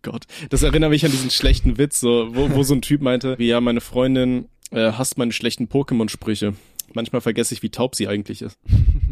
Gott, 0.02 0.24
das 0.48 0.62
erinnert 0.62 0.90
mich 0.90 1.04
an 1.04 1.10
diesen 1.10 1.30
schlechten 1.30 1.78
Witz, 1.78 2.00
so, 2.00 2.34
wo, 2.34 2.50
wo 2.50 2.62
so 2.62 2.74
ein 2.74 2.82
Typ 2.82 3.02
meinte, 3.02 3.38
wie 3.38 3.48
ja, 3.48 3.60
meine 3.60 3.80
Freundin 3.80 4.48
äh, 4.70 4.92
hasst 4.92 5.18
meine 5.18 5.32
schlechten 5.32 5.68
Pokémon-Sprüche. 5.68 6.54
Manchmal 6.92 7.20
vergesse 7.20 7.54
ich, 7.54 7.62
wie 7.62 7.70
taub 7.70 7.94
sie 7.94 8.08
eigentlich 8.08 8.42
ist. 8.42 8.58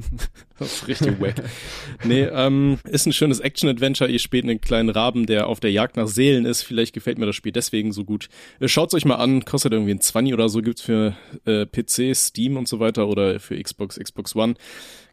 das 0.59 0.73
ist 0.73 0.89
richtig 0.89 1.21
wack. 1.21 1.37
Nee, 2.05 2.23
ähm, 2.23 2.79
ist 2.85 3.07
ein 3.07 3.13
schönes 3.13 3.39
Action-Adventure. 3.39 4.11
Ihr 4.11 4.19
spielt 4.19 4.45
einen 4.45 4.61
kleinen 4.61 4.89
Raben, 4.89 5.27
der 5.27 5.47
auf 5.47 5.61
der 5.61 5.71
Jagd 5.71 5.97
nach 5.97 6.09
Seelen 6.09 6.45
ist. 6.45 6.63
Vielleicht 6.63 6.93
gefällt 6.93 7.19
mir 7.19 7.27
das 7.27 7.37
Spiel 7.37 7.53
deswegen 7.53 7.93
so 7.93 8.05
gut. 8.05 8.29
Äh, 8.59 8.67
schaut's 8.67 8.95
euch 8.95 9.05
mal 9.05 9.17
an. 9.17 9.45
Kostet 9.45 9.73
irgendwie 9.73 9.93
ein 9.93 10.01
20 10.01 10.35
oder 10.35 10.49
so. 10.49 10.61
Gibt's 10.61 10.83
für 10.83 11.17
äh, 11.45 11.67
PC, 11.67 12.17
Steam 12.17 12.57
und 12.57 12.67
so 12.67 12.81
weiter 12.81 13.07
oder 13.07 13.39
für 13.39 13.61
Xbox, 13.63 13.97
Xbox 13.97 14.35
One. 14.35 14.55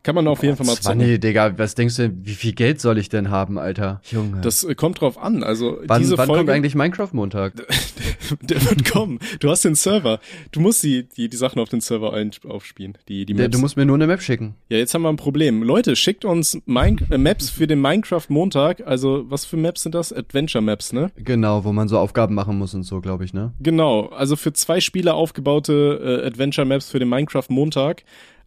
Kann 0.05 0.13
man 0.13 0.27
auf 0.27 0.43
jeden 0.43 0.55
Fall 0.55 0.67
mal 0.67 0.75
zocken. 0.75 1.00
Nee, 1.00 1.17
Digga, 1.17 1.57
was 1.57 1.74
denkst 1.74 1.95
du, 1.95 2.12
wie 2.21 2.35
viel 2.35 2.53
Geld 2.53 2.79
soll 2.79 3.00
ich 3.00 3.09
denn 3.09 3.31
haben, 3.31 3.57
Alter? 3.57 4.01
Junge. 4.12 4.39
Das 4.41 4.63
äh, 4.63 4.75
kommt 4.75 5.01
drauf 5.01 5.17
an. 5.17 5.41
Also 5.41 5.79
wann, 5.88 6.00
diese 6.00 6.15
wann 6.15 6.27
Folge, 6.27 6.41
kommt 6.41 6.51
eigentlich 6.51 6.75
Minecraft 6.75 7.09
Montag? 7.13 7.53
der 8.41 8.63
wird 8.69 8.85
kommen. 8.85 9.17
Du 9.39 9.50
hast 9.50 9.65
den 9.65 9.74
Server. 9.74 10.19
Du 10.51 10.59
musst 10.59 10.83
die, 10.83 11.09
die, 11.09 11.27
die 11.27 11.38
Sachen 11.38 11.59
auf 11.59 11.69
den 11.69 11.81
Server 11.81 12.13
ein, 12.13 12.29
aufspielen. 12.47 13.00
Die, 13.07 13.25
die 13.25 13.33
Maps. 13.33 13.50
Du 13.50 13.57
musst 13.57 13.77
mir 13.77 13.85
nur 13.88 13.95
eine 13.95 14.05
Map 14.05 14.21
schicken. 14.21 14.53
Ja, 14.69 14.77
jetzt 14.77 14.93
haben 14.93 15.01
wir 15.01 15.09
ein 15.09 15.15
Problem. 15.15 15.63
Leute, 15.63 15.95
schickt 15.95 16.24
uns 16.24 16.55
Min 16.67 17.03
äh, 17.09 17.17
Maps 17.17 17.50
für 17.50 17.65
den 17.65 17.81
Minecraft 17.81 18.25
Montag. 18.29 18.85
Also, 18.85 19.25
was 19.29 19.45
für 19.45 19.57
Maps 19.57 19.81
sind 19.81 19.95
das? 19.95 20.13
Adventure 20.13 20.62
Maps, 20.62 20.93
ne? 20.93 21.09
Genau, 21.15 21.63
wo 21.63 21.71
man 21.71 21.88
so 21.88 21.97
Aufgaben 21.97 22.35
machen 22.35 22.59
muss 22.59 22.75
und 22.75 22.83
so, 22.83 23.01
glaube 23.01 23.25
ich, 23.25 23.33
ne? 23.33 23.53
Genau. 23.59 24.09
Also 24.09 24.35
für 24.35 24.53
zwei 24.53 24.81
Spieler 24.81 25.15
aufgebaute 25.15 26.21
äh, 26.24 26.27
Adventure 26.27 26.67
Maps 26.67 26.91
für 26.91 27.00
den 27.00 27.09
Minecraft 27.09 27.50
Montag 27.50 28.03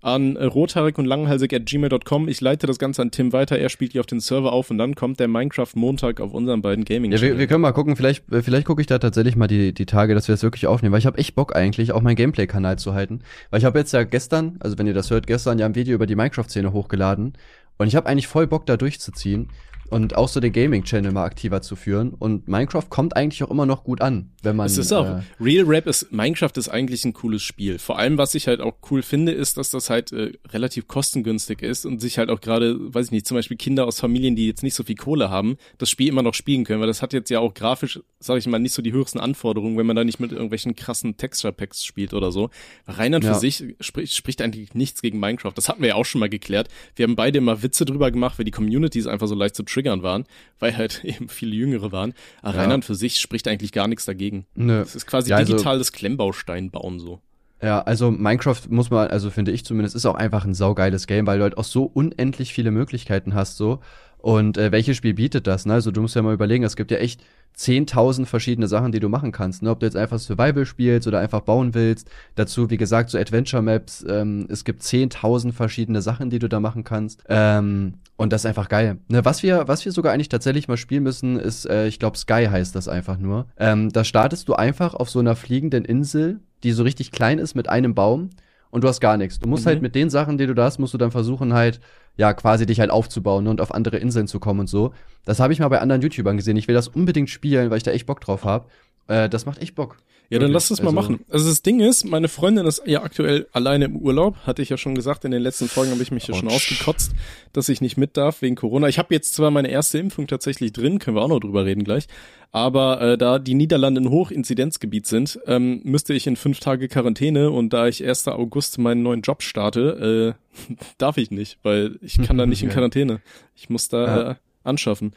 an 0.09 0.37
äh, 0.37 0.45
rothaarig 0.45 0.99
und 0.99 1.05
langhalsig 1.05 1.53
at 1.55 1.67
gmail.com. 1.67 2.29
Ich 2.29 2.41
leite 2.41 2.67
das 2.67 2.79
Ganze 2.79 3.03
an 3.03 3.11
Tim 3.11 3.33
weiter, 3.33 3.59
er 3.59 3.69
spielt 3.69 3.95
die 3.95 4.01
auf 4.01 4.07
den 4.07 4.21
Server 4.21 4.53
auf 4.53 4.71
und 4.71 4.79
dann 4.79 4.95
kommt 4.95 5.21
der 5.21 5.29
Minecraft 5.29 5.69
Montag 5.75 6.21
auf 6.21 6.33
unseren 6.33 6.63
beiden 6.63 6.85
gaming 6.85 7.13
Ja, 7.13 7.21
wir, 7.21 7.39
wir 7.39 7.47
können 7.47 7.63
mal 7.63 7.73
gucken, 7.73 7.97
vielleicht, 7.97 8.31
äh, 8.33 8.43
vielleicht 8.43 8.67
gucke 8.67 8.81
ich 8.81 8.87
da 8.87 8.99
tatsächlich 8.99 9.37
mal 9.37 9.47
die, 9.47 9.73
die 9.73 9.87
Tage, 9.87 10.15
dass 10.15 10.29
wir 10.29 10.33
das 10.33 10.43
wirklich 10.43 10.67
aufnehmen, 10.67 10.93
weil 10.93 11.01
ich 11.01 11.07
habe 11.07 11.19
echt 11.19 11.35
Bock 11.35 11.55
eigentlich, 11.55 11.93
auch 11.93 12.03
meinen 12.03 12.17
Gameplay-Kanal 12.17 12.79
zu 12.79 12.95
halten. 12.95 13.21
Weil 13.51 13.59
ich 13.59 13.65
habe 13.65 13.79
jetzt 13.79 13.93
ja 13.93 14.05
gestern, 14.05 14.57
also 14.61 14.79
wenn 14.79 14.87
ihr 14.87 14.95
das 14.95 15.11
hört, 15.11 15.27
gestern 15.27 15.59
ja 15.59 15.67
ein 15.67 15.75
Video 15.75 15.95
über 15.95 16.07
die 16.07 16.17
Minecraft-Szene 16.17 16.73
hochgeladen. 16.73 17.35
Und 17.79 17.87
ich 17.87 17.95
habe 17.95 18.09
eigentlich 18.09 18.27
voll 18.27 18.47
Bock 18.47 18.67
da 18.67 18.77
durchzuziehen 18.77 19.49
und 19.91 20.17
auch 20.17 20.29
so 20.29 20.41
den 20.41 20.53
Gaming-Channel 20.53 21.13
mal 21.13 21.25
aktiver 21.25 21.63
zu 21.63 21.77
führen. 21.77 22.11
Und 22.11 22.49
Minecraft 22.49 22.85
kommt 22.89 23.17
eigentlich 23.17 23.43
auch 23.43 23.51
immer 23.51 23.67
noch 23.67 23.85
gut 23.85 24.01
an, 24.01 24.31
wenn 24.43 24.57
man. 24.57 24.67
Es 24.67 24.79
ist 24.79 24.93
auch, 24.93 25.07
äh, 25.07 25.23
Real 25.41 25.65
Rap 25.67 25.87
ist, 25.87 26.13
Minecraft 26.13 26.53
ist 26.57 26.69
eigentlich 26.69 27.05
ein 27.05 27.13
cooles 27.13 27.43
Spiel. 27.43 27.79
Vor 27.79 27.99
allem, 27.99 28.19
was 28.19 28.35
ich 28.35 28.47
halt 28.49 28.61
auch 28.61 28.75
cool 28.91 29.03
finde, 29.03 29.33
ist, 29.33 29.57
dass 29.57 29.71
das 29.71 29.91
halt 29.91 30.13
äh, 30.13 30.33
relativ 30.51 30.89
kostengünstig 30.89 31.63
ist 31.63 31.87
und 31.87 32.01
sich 32.01 32.19
halt 32.19 32.31
auch 32.31 32.41
gerade, 32.41 32.77
weiß 32.95 33.07
ich 33.07 33.13
nicht, 33.13 33.27
zum 33.27 33.37
Beispiel 33.37 33.57
Kinder 33.57 33.87
aus 33.87 34.01
Familien, 34.01 34.37
die 34.37 34.47
jetzt 34.47 34.63
nicht 34.63 34.75
so 34.75 34.85
viel 34.85 34.97
Kohle 34.97 35.31
haben, 35.31 35.57
das 35.79 35.91
Spiel 35.91 36.09
immer 36.09 36.23
noch 36.23 36.35
spielen 36.35 36.65
können, 36.65 36.81
weil 36.81 36.87
das 36.87 37.03
hat 37.03 37.13
jetzt 37.13 37.31
ja 37.31 37.41
auch 37.41 37.55
grafisch, 37.55 38.01
sag 38.21 38.39
ich 38.39 38.47
mal, 38.47 38.59
nicht 38.59 38.75
so 38.75 38.83
die 38.83 38.93
höchsten 38.93 39.21
Anforderungen, 39.21 39.79
wenn 39.79 39.87
man 39.87 39.97
da 39.97 40.05
nicht 40.05 40.21
mit 40.21 40.33
irgendwelchen 40.33 40.77
krassen 40.77 41.17
Texture 41.17 41.53
Packs 41.53 41.85
spielt 41.85 42.15
oder 42.15 42.31
so. 42.33 42.51
Rein 42.87 43.15
und 43.15 43.25
ja. 43.25 43.35
für 43.35 43.41
sich 43.41 43.65
spricht, 43.81 44.15
spricht 44.15 44.43
eigentlich 44.43 44.75
nichts 44.75 45.03
gegen 45.03 45.19
Minecraft. 45.19 45.53
Das 45.55 45.69
hatten 45.69 45.81
wir 45.81 45.89
ja 45.89 45.95
auch 45.95 46.05
schon 46.05 46.21
mal 46.21 46.29
geklärt. 46.29 46.69
Wir 46.95 47.05
haben 47.05 47.17
beide 47.17 47.39
immer 47.39 47.63
Witze 47.63 47.85
drüber 47.85 48.11
gemacht, 48.11 48.39
weil 48.39 48.45
die 48.45 48.51
Communities 48.51 49.07
einfach 49.07 49.27
so 49.27 49.35
leicht 49.35 49.55
zu 49.55 49.63
triggern 49.79 50.03
waren, 50.03 50.25
weil 50.59 50.77
halt 50.77 51.01
eben 51.05 51.29
viele 51.29 51.55
Jüngere 51.55 51.93
waren. 51.93 52.15
Aber 52.43 52.55
ja. 52.55 52.61
Rheinland 52.63 52.85
für 52.85 52.95
sich 52.95 53.21
spricht 53.21 53.47
eigentlich 53.49 53.73
gar 53.73 53.89
nichts 53.89 54.05
dagegen. 54.05 54.47
Nö. 54.55 54.81
Es 54.81 54.97
ist 54.97 55.07
quasi 55.07 55.31
ja, 55.31 55.37
also, 55.37 55.53
digitales 55.53 55.93
Klemmbaustein 55.93 56.71
bauen 56.71 56.99
so. 56.99 57.21
Ja, 57.63 57.81
also 57.81 58.11
Minecraft 58.11 58.61
muss 58.69 58.91
man, 58.91 59.09
also 59.09 59.31
finde 59.31 59.51
ich 59.51 59.65
zumindest, 59.65 59.97
ist 59.97 60.07
auch 60.07 60.15
einfach 60.15 60.45
ein 60.45 60.55
saugeiles 60.55 61.07
Game, 61.07 61.27
weil 61.27 61.39
du 61.39 61.45
halt 61.45 61.59
auch 61.59 61.65
so 61.65 61.85
unendlich 61.85 62.53
viele 62.53 62.71
Möglichkeiten 62.71 63.35
hast 63.35 63.57
so. 63.57 63.81
Und 64.19 64.59
äh, 64.59 64.73
welches 64.73 64.97
Spiel 64.97 65.15
bietet 65.15 65.47
das? 65.47 65.67
Ne? 65.67 65.75
Also 65.75 65.91
du 65.91 66.01
musst 66.01 66.17
ja 66.17 66.23
mal 66.23 66.35
überlegen, 66.35 66.65
es 66.65 66.77
gibt 66.77 66.91
ja 66.91 66.99
echt 66.99 67.21
10.000 67.59 68.27
verschiedene 68.27 68.69
Sachen, 68.69 68.93
die 68.93 69.01
du 69.01 69.09
machen 69.09 69.33
kannst. 69.33 69.63
Ne? 69.63 69.71
Ob 69.71 69.81
du 69.81 69.87
jetzt 69.87 69.97
einfach 69.97 70.19
Survival 70.19 70.65
spielst 70.65 71.09
oder 71.09 71.19
einfach 71.19 71.41
bauen 71.41 71.75
willst. 71.75 72.09
Dazu, 72.37 72.71
wie 72.71 72.77
gesagt, 72.77 73.11
so 73.11 73.19
Adventure 73.19 73.63
Maps. 73.63 74.05
Ähm, 74.09 74.47
es 74.49 74.65
gibt 74.65 74.83
10.000 74.83 75.53
verschiedene 75.53 76.01
Sachen, 76.01 76.31
die 76.31 76.39
du 76.39 76.49
da 76.49 76.61
machen 76.61 76.85
kannst. 76.85 77.25
Ähm, 77.29 77.95
und 78.17 78.33
das 78.33 78.43
ist 78.43 78.47
einfach 78.47 78.69
geil. 78.69 78.99
Ne, 79.09 79.25
was 79.25 79.43
wir, 79.43 79.67
was 79.67 79.85
wir 79.85 79.93
sogar 79.93 80.13
eigentlich 80.13 80.29
tatsächlich 80.29 80.69
mal 80.69 80.77
spielen 80.77 81.03
müssen, 81.03 81.39
ist, 81.39 81.67
äh, 81.67 81.89
ich 81.89 81.99
glaube, 81.99 82.17
Sky 82.17 82.47
heißt 82.51 82.75
das 82.75 82.87
einfach 82.87 83.19
nur. 83.19 83.47
Ähm, 83.59 83.91
da 83.91 84.05
startest 84.05 84.49
du 84.49 84.55
einfach 84.55 84.95
auf 84.95 85.11
so 85.11 85.19
einer 85.19 85.35
fliegenden 85.35 85.85
Insel, 85.85 86.41
die 86.63 86.73
so 86.73 86.85
richtig 86.85 87.11
klein 87.11 87.39
ist 87.39 87.55
mit 87.55 87.69
einem 87.69 87.95
Baum 87.95 88.31
und 88.71 88.85
du 88.85 88.89
hast 88.89 89.01
gar 89.01 89.17
nichts. 89.17 89.39
Du 89.39 89.49
musst 89.49 89.65
mhm. 89.65 89.69
halt 89.69 89.83
mit 89.83 89.95
den 89.95 90.11
Sachen, 90.11 90.39
die 90.39 90.47
du 90.47 90.55
da 90.55 90.65
hast, 90.65 90.79
musst 90.79 90.95
du 90.95 90.99
dann 90.99 91.11
versuchen 91.11 91.55
halt, 91.55 91.81
ja, 92.17 92.33
quasi 92.33 92.67
dich 92.67 92.81
halt 92.81 92.91
aufzubauen 92.91 93.45
ne, 93.45 93.51
und 93.51 93.61
auf 93.61 93.73
andere 93.73 93.99
Inseln 93.99 94.27
zu 94.27 94.41
kommen 94.41 94.61
und 94.61 94.69
so. 94.69 94.93
Das 95.25 95.41
habe 95.41 95.53
ich 95.53 95.61
mal 95.61 95.69
bei 95.69 95.81
anderen 95.81 96.03
YouTubern 96.03 96.37
gesehen. 96.37 96.57
Ich 96.57 96.69
will 96.69 96.75
das 96.75 96.89
unbedingt 96.89 97.31
spielen, 97.31 97.71
weil 97.71 97.79
ich 97.79 97.85
da 97.85 97.93
echt 97.93 98.07
Bock 98.07 98.21
drauf 98.21 98.45
habe. 98.45 98.67
Äh, 99.07 99.29
das 99.29 99.47
macht 99.47 99.59
echt 99.63 99.75
Bock. 99.75 99.97
Ja, 100.31 100.39
dann 100.39 100.53
lass 100.53 100.69
das 100.69 100.83
mal 100.83 100.89
also, 100.89 101.01
machen. 101.01 101.25
Also 101.31 101.49
das 101.49 101.63
Ding 101.63 101.81
ist, 101.81 102.05
meine 102.05 102.29
Freundin 102.29 102.67
ist 102.67 102.83
ja 102.85 103.03
aktuell 103.03 103.47
alleine 103.53 103.87
im 103.87 103.97
Urlaub. 103.97 104.37
Hatte 104.47 104.61
ich 104.61 104.69
ja 104.69 104.77
schon 104.77 104.95
gesagt, 104.95 105.25
in 105.25 105.31
den 105.31 105.41
letzten 105.41 105.69
Folgen 105.69 105.91
habe 105.91 106.03
ich 106.03 106.11
mich 106.11 106.27
ja 106.27 106.35
schon 106.35 106.49
ausgekotzt, 106.49 107.13
dass 107.55 107.71
ich 107.71 107.81
nicht 107.81 107.97
mit 107.97 108.19
darf 108.19 108.43
wegen 108.43 108.55
Corona. 108.55 108.89
Ich 108.89 108.99
habe 108.99 109.15
jetzt 109.15 109.35
zwar 109.35 109.51
meine 109.51 109.69
erste 109.69 109.99
Impfung 109.99 110.27
tatsächlich 110.27 110.73
drin, 110.73 110.99
können 110.99 111.17
wir 111.17 111.23
auch 111.23 111.29
noch 111.29 111.41
drüber 111.41 111.65
reden 111.65 111.83
gleich. 111.83 112.09
Aber 112.51 113.01
äh, 113.01 113.19
da 113.19 113.39
die 113.39 113.55
Niederlande 113.55 114.03
ein 114.03 114.11
Hochinzidenzgebiet 114.11 115.07
sind, 115.07 115.39
ähm, 115.47 115.81
müsste 115.85 116.13
ich 116.13 116.27
in 116.27 116.37
fünf 116.37 116.61
Tage 116.61 116.89
Quarantäne 116.89 117.51
und 117.51 117.73
da 117.73 117.89
ich 117.89 118.07
1. 118.07 118.29
August 118.29 118.79
meinen 118.79 119.03
neuen 119.03 119.23
Job 119.23 119.43
starte, 119.43 120.37
äh, 120.69 120.75
darf 120.99 121.17
ich 121.17 121.31
nicht, 121.31 121.59
weil 121.63 121.99
ich 122.03 122.21
kann 122.21 122.37
da 122.37 122.45
nicht 122.45 122.63
in 122.63 122.69
Quarantäne. 122.71 123.21
Ich 123.55 123.71
muss 123.71 123.89
da 123.89 124.07
ja. 124.07 124.31
äh, 124.33 124.35
anschaffen. 124.69 125.13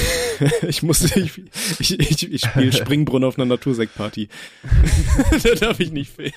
ich 0.68 0.82
muss, 0.82 1.04
ich, 1.16 1.42
ich, 1.78 1.98
ich, 1.98 2.32
ich 2.32 2.40
spiele 2.40 2.72
Springbrunnen 2.72 3.28
auf 3.28 3.38
einer 3.38 3.46
Natursektparty. 3.46 4.28
da 5.42 5.54
darf 5.54 5.80
ich 5.80 5.92
nicht 5.92 6.10
fehlen. 6.10 6.32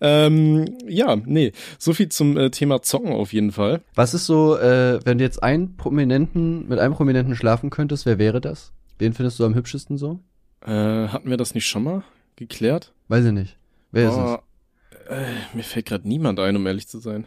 ähm, 0.00 0.78
ja, 0.86 1.16
nee, 1.16 1.52
so 1.78 1.92
viel 1.92 2.08
zum 2.08 2.36
äh, 2.36 2.50
Thema 2.50 2.82
Zocken 2.82 3.12
auf 3.12 3.32
jeden 3.32 3.52
Fall. 3.52 3.82
Was 3.94 4.14
ist 4.14 4.26
so, 4.26 4.56
äh, 4.56 5.00
wenn 5.04 5.18
du 5.18 5.24
jetzt 5.24 5.42
einen 5.42 5.76
Prominenten, 5.76 6.68
mit 6.68 6.78
einem 6.78 6.94
Prominenten 6.94 7.36
schlafen 7.36 7.70
könntest, 7.70 8.06
wer 8.06 8.18
wäre 8.18 8.40
das? 8.40 8.72
Wen 8.98 9.12
findest 9.12 9.38
du 9.38 9.44
am 9.44 9.54
hübschesten 9.54 9.98
so? 9.98 10.20
Äh, 10.64 11.08
hatten 11.08 11.28
wir 11.28 11.36
das 11.36 11.54
nicht 11.54 11.66
schon 11.66 11.84
mal 11.84 12.04
geklärt? 12.36 12.92
Weiß 13.08 13.24
ich 13.24 13.32
nicht. 13.32 13.56
Wer 13.92 14.10
oh, 14.10 14.12
ist 14.12 14.18
es? 14.18 14.54
Äh, 15.08 15.56
mir 15.56 15.62
fällt 15.62 15.86
gerade 15.86 16.08
niemand 16.08 16.40
ein, 16.40 16.56
um 16.56 16.66
ehrlich 16.66 16.88
zu 16.88 16.98
sein. 16.98 17.26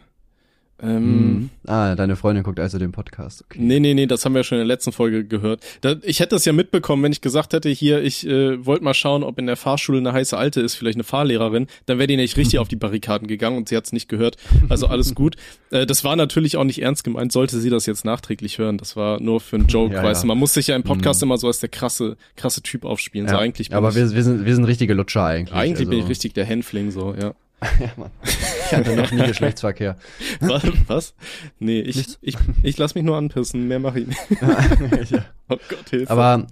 Ähm, 0.80 0.90
hm. 0.90 1.50
Ah, 1.66 1.96
deine 1.96 2.14
Freundin 2.14 2.44
guckt 2.44 2.60
also 2.60 2.78
den 2.78 2.92
Podcast. 2.92 3.44
Okay. 3.44 3.58
Nee, 3.60 3.80
nee, 3.80 3.94
nee, 3.94 4.06
das 4.06 4.24
haben 4.24 4.34
wir 4.34 4.44
schon 4.44 4.58
in 4.58 4.60
der 4.60 4.74
letzten 4.74 4.92
Folge 4.92 5.24
gehört. 5.24 5.64
Da, 5.80 5.96
ich 6.02 6.20
hätte 6.20 6.36
das 6.36 6.44
ja 6.44 6.52
mitbekommen, 6.52 7.02
wenn 7.02 7.12
ich 7.12 7.20
gesagt 7.20 7.52
hätte, 7.52 7.68
hier, 7.68 8.02
ich 8.02 8.26
äh, 8.26 8.64
wollte 8.64 8.84
mal 8.84 8.94
schauen, 8.94 9.24
ob 9.24 9.38
in 9.38 9.46
der 9.46 9.56
Fahrschule 9.56 9.98
eine 9.98 10.12
heiße 10.12 10.36
Alte 10.36 10.60
ist, 10.60 10.76
vielleicht 10.76 10.96
eine 10.96 11.04
Fahrlehrerin, 11.04 11.66
dann 11.86 11.98
wäre 11.98 12.06
die 12.06 12.16
nicht 12.16 12.36
richtig 12.36 12.60
auf 12.60 12.68
die 12.68 12.76
Barrikaden 12.76 13.26
gegangen 13.26 13.56
und 13.56 13.68
sie 13.68 13.76
hat 13.76 13.86
es 13.86 13.92
nicht 13.92 14.08
gehört. 14.08 14.36
Also 14.68 14.86
alles 14.86 15.14
gut. 15.14 15.36
Äh, 15.70 15.84
das 15.84 16.02
war 16.02 16.16
natürlich 16.16 16.56
auch 16.56 16.64
nicht 16.64 16.80
ernst 16.80 17.04
gemeint, 17.04 17.30
sollte 17.30 17.58
sie 17.58 17.68
das 17.68 17.84
jetzt 17.84 18.02
nachträglich 18.02 18.56
hören. 18.56 18.78
Das 18.78 18.96
war 18.96 19.20
nur 19.20 19.38
für 19.38 19.56
einen 19.56 19.66
Joke, 19.68 19.94
ja, 19.94 20.02
weißt 20.02 20.20
ja. 20.20 20.22
du. 20.22 20.28
Man 20.28 20.38
muss 20.38 20.54
sich 20.54 20.68
ja 20.68 20.76
im 20.76 20.82
Podcast 20.82 21.20
mhm. 21.20 21.28
immer 21.28 21.36
so 21.36 21.46
als 21.46 21.60
der 21.60 21.68
krasse, 21.68 22.16
krasse 22.36 22.62
Typ 22.62 22.86
aufspielen. 22.86 23.26
Ja, 23.26 23.34
so 23.34 23.38
eigentlich 23.38 23.74
aber 23.74 23.94
wir, 23.94 24.10
wir, 24.14 24.22
sind, 24.22 24.46
wir 24.46 24.54
sind 24.54 24.64
richtige 24.64 24.94
Lutscher 24.94 25.24
eigentlich. 25.24 25.54
Eigentlich 25.54 25.80
also. 25.80 25.90
bin 25.90 25.98
ich 26.00 26.08
richtig 26.08 26.32
der 26.32 26.46
Hänfling, 26.46 26.90
so, 26.90 27.14
ja. 27.20 27.34
ja, 27.80 27.90
Mann. 27.96 28.10
Ich 28.22 28.72
hatte 28.72 28.94
noch 28.94 29.10
nie 29.10 29.26
Geschlechtsverkehr. 29.26 29.96
Was? 30.40 30.62
Was? 30.86 31.14
Nee, 31.58 31.80
ich, 31.80 32.16
ich, 32.20 32.36
ich 32.62 32.78
lass 32.78 32.94
mich 32.94 33.04
nur 33.04 33.16
anpissen, 33.16 33.66
mehr 33.66 33.80
mache 33.80 34.00
ich 34.00 34.06
nicht. 34.06 34.30
ja. 35.10 35.24
Oh 35.48 35.56
Gott, 35.68 35.90
Hilfe. 35.90 36.10
Aber 36.10 36.46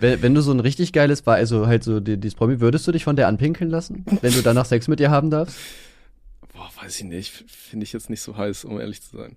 wenn 0.00 0.34
du 0.34 0.40
so 0.40 0.52
ein 0.52 0.60
richtig 0.60 0.92
geiles 0.92 1.26
war, 1.26 1.36
also 1.36 1.66
halt 1.66 1.82
so 1.84 2.00
die, 2.00 2.16
dieses 2.16 2.36
Promi, 2.36 2.60
würdest 2.60 2.86
du 2.86 2.92
dich 2.92 3.04
von 3.04 3.16
der 3.16 3.28
anpinkeln 3.28 3.70
lassen, 3.70 4.04
wenn 4.20 4.32
du 4.32 4.42
danach 4.42 4.64
Sex 4.64 4.88
mit 4.88 5.00
ihr 5.00 5.10
haben 5.10 5.30
darfst? 5.30 5.56
Boah, 6.54 6.70
weiß 6.80 6.98
ich 6.98 7.04
nicht. 7.04 7.44
Finde 7.48 7.84
ich 7.84 7.92
jetzt 7.92 8.10
nicht 8.10 8.22
so 8.22 8.36
heiß, 8.36 8.64
um 8.64 8.80
ehrlich 8.80 9.02
zu 9.02 9.16
sein. 9.16 9.36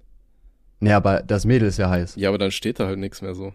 Nee, 0.79 0.93
aber 0.93 1.21
das 1.21 1.45
Mädel 1.45 1.67
ist 1.67 1.77
ja 1.77 1.89
heiß. 1.89 2.15
Ja, 2.15 2.29
aber 2.29 2.37
dann 2.37 2.51
steht 2.51 2.79
da 2.79 2.87
halt 2.87 2.99
nichts 2.99 3.21
mehr 3.21 3.35
so. 3.35 3.53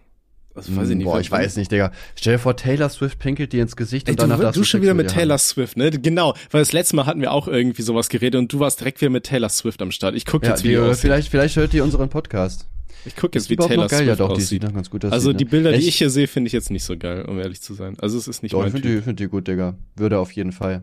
Also 0.56 0.74
weiß 0.74 0.88
ich 0.88 0.96
nicht. 0.96 1.04
Boah, 1.04 1.20
ich 1.20 1.30
weiß 1.30 1.56
nicht, 1.56 1.70
Digga. 1.70 1.92
Stell 2.14 2.34
dir 2.34 2.38
vor, 2.38 2.56
Taylor 2.56 2.88
Swift 2.88 3.18
pinkelt 3.18 3.52
dir 3.52 3.62
ins 3.62 3.76
Gesicht 3.76 4.08
Ey, 4.08 4.12
und 4.12 4.20
danach 4.20 4.38
du, 4.52 4.60
du 4.60 4.64
schon 4.64 4.80
wieder 4.80 4.94
mit 4.94 5.08
Taylor 5.08 5.34
haben. 5.34 5.38
Swift, 5.38 5.76
ne? 5.76 5.90
Genau, 5.90 6.34
weil 6.50 6.62
das 6.62 6.72
letzte 6.72 6.96
Mal 6.96 7.06
hatten 7.06 7.20
wir 7.20 7.32
auch 7.32 7.46
irgendwie 7.46 7.82
sowas 7.82 8.08
geredet 8.08 8.38
und 8.38 8.52
du 8.52 8.58
warst 8.58 8.80
direkt 8.80 9.00
wieder 9.00 9.10
mit 9.10 9.24
Taylor 9.24 9.50
Swift 9.50 9.82
am 9.82 9.90
Start. 9.90 10.14
Ich 10.14 10.24
guck 10.24 10.42
ja, 10.44 10.50
jetzt 10.50 10.64
wie 10.64 10.68
die, 10.68 10.94
vielleicht 10.94 11.28
vielleicht 11.28 11.56
hört 11.56 11.74
ihr 11.74 11.84
unseren 11.84 12.08
Podcast. 12.08 12.66
Ich 13.04 13.14
guck 13.14 13.34
jetzt, 13.34 13.50
wie 13.50 13.56
Taylor 13.56 13.86
geil? 13.86 13.98
Swift 13.98 14.08
ja, 14.08 14.16
doch, 14.16 14.30
aussieht. 14.30 14.62
Die 14.62 14.66
sieht 14.66 14.74
ganz 14.74 14.90
gut 14.90 15.04
aus. 15.04 15.12
Also 15.12 15.32
die 15.32 15.44
Bilder, 15.44 15.72
Echt? 15.72 15.82
die 15.82 15.88
ich 15.88 15.96
hier 15.96 16.10
sehe, 16.10 16.26
finde 16.26 16.48
ich 16.48 16.52
jetzt 16.52 16.70
nicht 16.70 16.84
so 16.84 16.96
geil, 16.96 17.24
um 17.26 17.38
ehrlich 17.38 17.60
zu 17.60 17.74
sein. 17.74 17.96
Also 18.00 18.18
es 18.18 18.26
ist 18.26 18.42
nicht 18.42 18.52
doch, 18.52 18.60
mein 18.60 18.68
ich 18.68 18.72
finde 18.72 18.88
die, 18.88 19.02
find 19.02 19.20
die 19.20 19.28
gut, 19.28 19.46
Digga. 19.46 19.76
Würde 19.94 20.18
auf 20.18 20.32
jeden 20.32 20.52
Fall. 20.52 20.82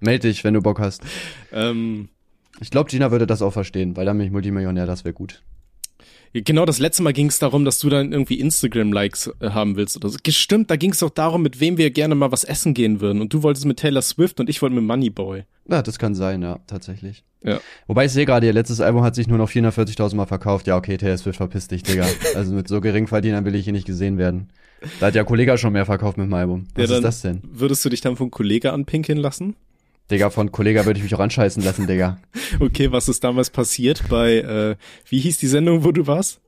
Meld 0.00 0.24
dich, 0.24 0.44
wenn 0.44 0.54
du 0.54 0.60
Bock 0.60 0.80
hast. 0.80 1.02
Ähm, 1.56 2.08
ich 2.60 2.70
glaube, 2.70 2.90
Gina 2.90 3.12
würde 3.12 3.28
das 3.28 3.40
auch 3.40 3.52
verstehen, 3.52 3.96
weil 3.96 4.06
dann 4.06 4.18
bin 4.18 4.26
ich 4.26 4.32
Multimillionär, 4.32 4.86
das 4.86 5.04
wäre 5.04 5.14
gut. 5.14 5.42
Genau, 6.34 6.64
das 6.64 6.80
letzte 6.80 7.04
Mal 7.04 7.12
ging 7.12 7.28
es 7.28 7.38
darum, 7.38 7.64
dass 7.64 7.78
du 7.78 7.88
dann 7.88 8.10
irgendwie 8.10 8.40
Instagram-Likes 8.40 9.30
äh, 9.38 9.50
haben 9.50 9.76
willst 9.76 9.96
oder 9.96 10.08
so. 10.08 10.18
Gestimmt, 10.20 10.68
da 10.68 10.74
ging 10.74 10.90
es 10.90 10.98
doch 10.98 11.10
darum, 11.10 11.42
mit 11.42 11.60
wem 11.60 11.78
wir 11.78 11.92
gerne 11.92 12.16
mal 12.16 12.32
was 12.32 12.42
essen 12.42 12.74
gehen 12.74 13.00
würden. 13.00 13.20
Und 13.20 13.32
du 13.32 13.44
wolltest 13.44 13.66
mit 13.66 13.78
Taylor 13.78 14.02
Swift 14.02 14.40
und 14.40 14.50
ich 14.50 14.60
wollte 14.60 14.74
mit 14.74 14.84
Moneyboy. 14.84 15.44
Ja, 15.70 15.80
das 15.80 15.98
kann 15.98 16.16
sein, 16.16 16.42
ja, 16.42 16.58
tatsächlich. 16.66 17.22
Ja. 17.44 17.60
Wobei 17.86 18.06
ich 18.06 18.12
sehe 18.12 18.26
gerade, 18.26 18.46
ihr 18.46 18.52
letztes 18.52 18.80
Album 18.80 19.02
hat 19.02 19.14
sich 19.14 19.28
nur 19.28 19.38
noch 19.38 19.48
440.000 19.48 20.16
Mal 20.16 20.26
verkauft. 20.26 20.66
Ja, 20.66 20.76
okay, 20.76 20.96
Taylor 20.96 21.18
Swift 21.18 21.36
verpiss 21.36 21.68
dich, 21.68 21.84
Digga. 21.84 22.06
also 22.34 22.52
mit 22.52 22.66
so 22.66 22.80
gering 22.80 23.06
Verdienern 23.06 23.44
will 23.44 23.54
ich 23.54 23.64
hier 23.64 23.72
nicht 23.72 23.86
gesehen 23.86 24.18
werden. 24.18 24.48
Da 24.98 25.06
hat 25.06 25.14
ja 25.14 25.22
Kollega 25.22 25.56
schon 25.56 25.72
mehr 25.72 25.86
verkauft 25.86 26.18
mit 26.18 26.26
dem 26.26 26.34
Album. 26.34 26.66
Was 26.74 26.90
ja, 26.90 26.96
ist 26.96 27.04
das 27.04 27.22
denn? 27.22 27.42
Würdest 27.44 27.84
du 27.84 27.90
dich 27.90 28.00
dann 28.00 28.16
von 28.16 28.30
Kollega 28.30 28.72
anpinkeln 28.72 29.18
lassen? 29.18 29.54
Digga, 30.10 30.30
von 30.30 30.50
Kollega 30.52 30.84
würde 30.84 30.98
ich 30.98 31.04
mich 31.04 31.14
auch 31.14 31.20
anscheißen 31.20 31.62
lassen, 31.62 31.86
Digga. 31.86 32.18
okay, 32.60 32.92
was 32.92 33.08
ist 33.08 33.24
damals 33.24 33.48
passiert 33.50 34.06
bei, 34.08 34.36
äh, 34.36 34.76
wie 35.08 35.18
hieß 35.18 35.38
die 35.38 35.46
Sendung, 35.46 35.84
wo 35.84 35.92
du 35.92 36.06
warst? 36.06 36.40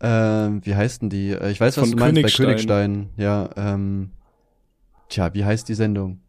Ähm, 0.00 0.62
wie 0.64 0.74
heißt 0.74 1.02
denn 1.02 1.10
die? 1.10 1.30
Äh, 1.30 1.50
ich 1.50 1.60
weiß, 1.60 1.76
was 1.76 1.88
von 1.88 1.90
du 1.90 1.98
meinst, 1.98 2.36
Königstein. 2.36 2.46
bei 2.46 2.52
Königstein. 2.52 3.10
Ja, 3.18 3.50
ähm, 3.56 4.10
tja, 5.10 5.34
wie 5.34 5.44
heißt 5.44 5.68
die 5.68 5.74
Sendung? 5.74 6.20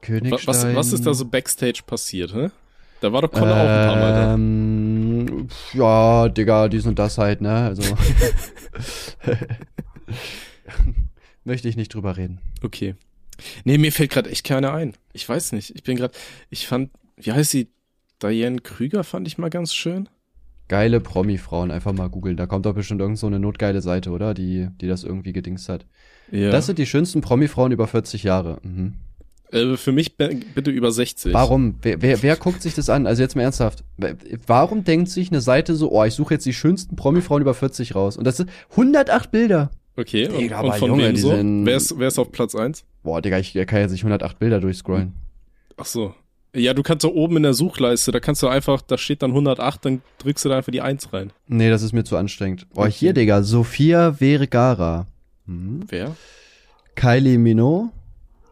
Königstein. 0.00 0.46
Was, 0.46 0.74
was 0.74 0.92
ist 0.94 1.06
da 1.06 1.12
so 1.12 1.26
Backstage 1.26 1.82
passiert, 1.86 2.34
hä? 2.34 2.48
Da 3.00 3.12
war 3.12 3.22
doch 3.22 3.30
Conor 3.30 3.48
ähm, 3.48 3.54
auch 3.54 3.68
ein 3.68 3.86
paar 3.86 3.96
Mal 3.96 4.12
da. 4.12 4.34
Ähm, 4.34 5.48
ja, 5.74 6.28
Digga, 6.30 6.68
dies 6.68 6.86
und 6.86 6.98
das 6.98 7.18
halt, 7.18 7.42
ne? 7.42 7.66
Also. 7.66 7.82
Möchte 11.44 11.68
ich 11.68 11.76
nicht 11.76 11.94
drüber 11.94 12.16
reden. 12.16 12.40
Okay. 12.62 12.96
Nee, 13.64 13.78
mir 13.78 13.92
fällt 13.92 14.10
gerade 14.10 14.30
echt 14.30 14.44
keiner 14.44 14.72
ein. 14.72 14.94
Ich 15.12 15.28
weiß 15.28 15.52
nicht. 15.52 15.74
Ich 15.74 15.82
bin 15.82 15.96
gerade, 15.96 16.14
ich 16.50 16.66
fand, 16.66 16.90
wie 17.16 17.32
heißt 17.32 17.50
sie? 17.50 17.68
Diane 18.22 18.58
Krüger 18.58 19.04
fand 19.04 19.28
ich 19.28 19.38
mal 19.38 19.50
ganz 19.50 19.72
schön. 19.74 20.08
Geile 20.66 21.00
Promi-Frauen, 21.00 21.70
einfach 21.70 21.92
mal 21.92 22.10
googeln. 22.10 22.36
Da 22.36 22.46
kommt 22.46 22.66
doch 22.66 22.74
bestimmt 22.74 23.00
irgend 23.00 23.18
so 23.18 23.26
eine 23.26 23.38
notgeile 23.38 23.80
Seite, 23.80 24.10
oder? 24.10 24.34
Die, 24.34 24.68
die 24.80 24.86
das 24.86 25.04
irgendwie 25.04 25.32
gedingst 25.32 25.68
hat. 25.68 25.86
Ja. 26.30 26.50
Das 26.50 26.66
sind 26.66 26.78
die 26.78 26.86
schönsten 26.86 27.20
Promi-Frauen 27.20 27.72
über 27.72 27.86
40 27.86 28.22
Jahre. 28.22 28.58
Mhm. 28.62 28.94
Äh, 29.50 29.76
für 29.76 29.92
mich 29.92 30.16
bitte 30.16 30.70
über 30.70 30.92
60. 30.92 31.32
Warum? 31.32 31.76
Wer, 31.80 32.02
wer, 32.02 32.22
wer 32.22 32.36
guckt 32.36 32.60
sich 32.60 32.74
das 32.74 32.90
an? 32.90 33.06
Also 33.06 33.22
jetzt 33.22 33.34
mal 33.34 33.42
ernsthaft. 33.42 33.82
Warum 34.46 34.84
denkt 34.84 35.08
sich 35.08 35.30
eine 35.30 35.40
Seite 35.40 35.74
so, 35.74 35.90
oh, 35.90 36.04
ich 36.04 36.14
suche 36.14 36.34
jetzt 36.34 36.44
die 36.44 36.52
schönsten 36.52 36.96
Promi-Frauen 36.96 37.40
über 37.42 37.54
40 37.54 37.94
raus? 37.94 38.16
Und 38.16 38.24
das 38.24 38.36
sind 38.36 38.50
108 38.72 39.30
Bilder. 39.30 39.70
Okay, 39.98 40.28
und, 40.28 40.38
Digga, 40.38 40.60
und 40.60 40.76
von 40.76 40.90
Junge, 40.90 41.08
wem 41.08 41.16
so? 41.16 41.32
Wer 41.32 41.76
ist, 41.76 41.98
wer 41.98 42.06
ist 42.06 42.20
auf 42.20 42.30
Platz 42.30 42.54
1? 42.54 42.84
Boah, 43.02 43.20
Digga, 43.20 43.36
ich 43.38 43.52
kann 43.66 43.80
ja 43.80 43.88
sich 43.88 44.00
108 44.00 44.38
Bilder 44.38 44.60
durchscrollen. 44.60 45.12
Ach 45.76 45.86
so. 45.86 46.14
Ja, 46.54 46.72
du 46.72 46.84
kannst 46.84 47.02
da 47.02 47.08
oben 47.08 47.36
in 47.36 47.42
der 47.42 47.52
Suchleiste, 47.52 48.12
da 48.12 48.20
kannst 48.20 48.40
du 48.44 48.46
einfach, 48.46 48.80
da 48.80 48.96
steht 48.96 49.22
dann 49.22 49.32
108, 49.32 49.84
dann 49.84 50.02
drückst 50.18 50.44
du 50.44 50.50
da 50.50 50.58
einfach 50.58 50.70
die 50.70 50.82
1 50.82 51.12
rein. 51.12 51.32
Nee, 51.48 51.68
das 51.68 51.82
ist 51.82 51.92
mir 51.92 52.04
zu 52.04 52.16
anstrengend. 52.16 52.68
Boah, 52.70 52.82
okay. 52.82 52.92
hier, 52.92 53.12
Digga, 53.12 53.42
Sophia 53.42 54.12
Vergara. 54.12 55.08
Hm. 55.46 55.80
Wer? 55.88 56.14
Kylie 56.94 57.36
Minogue. 57.36 57.90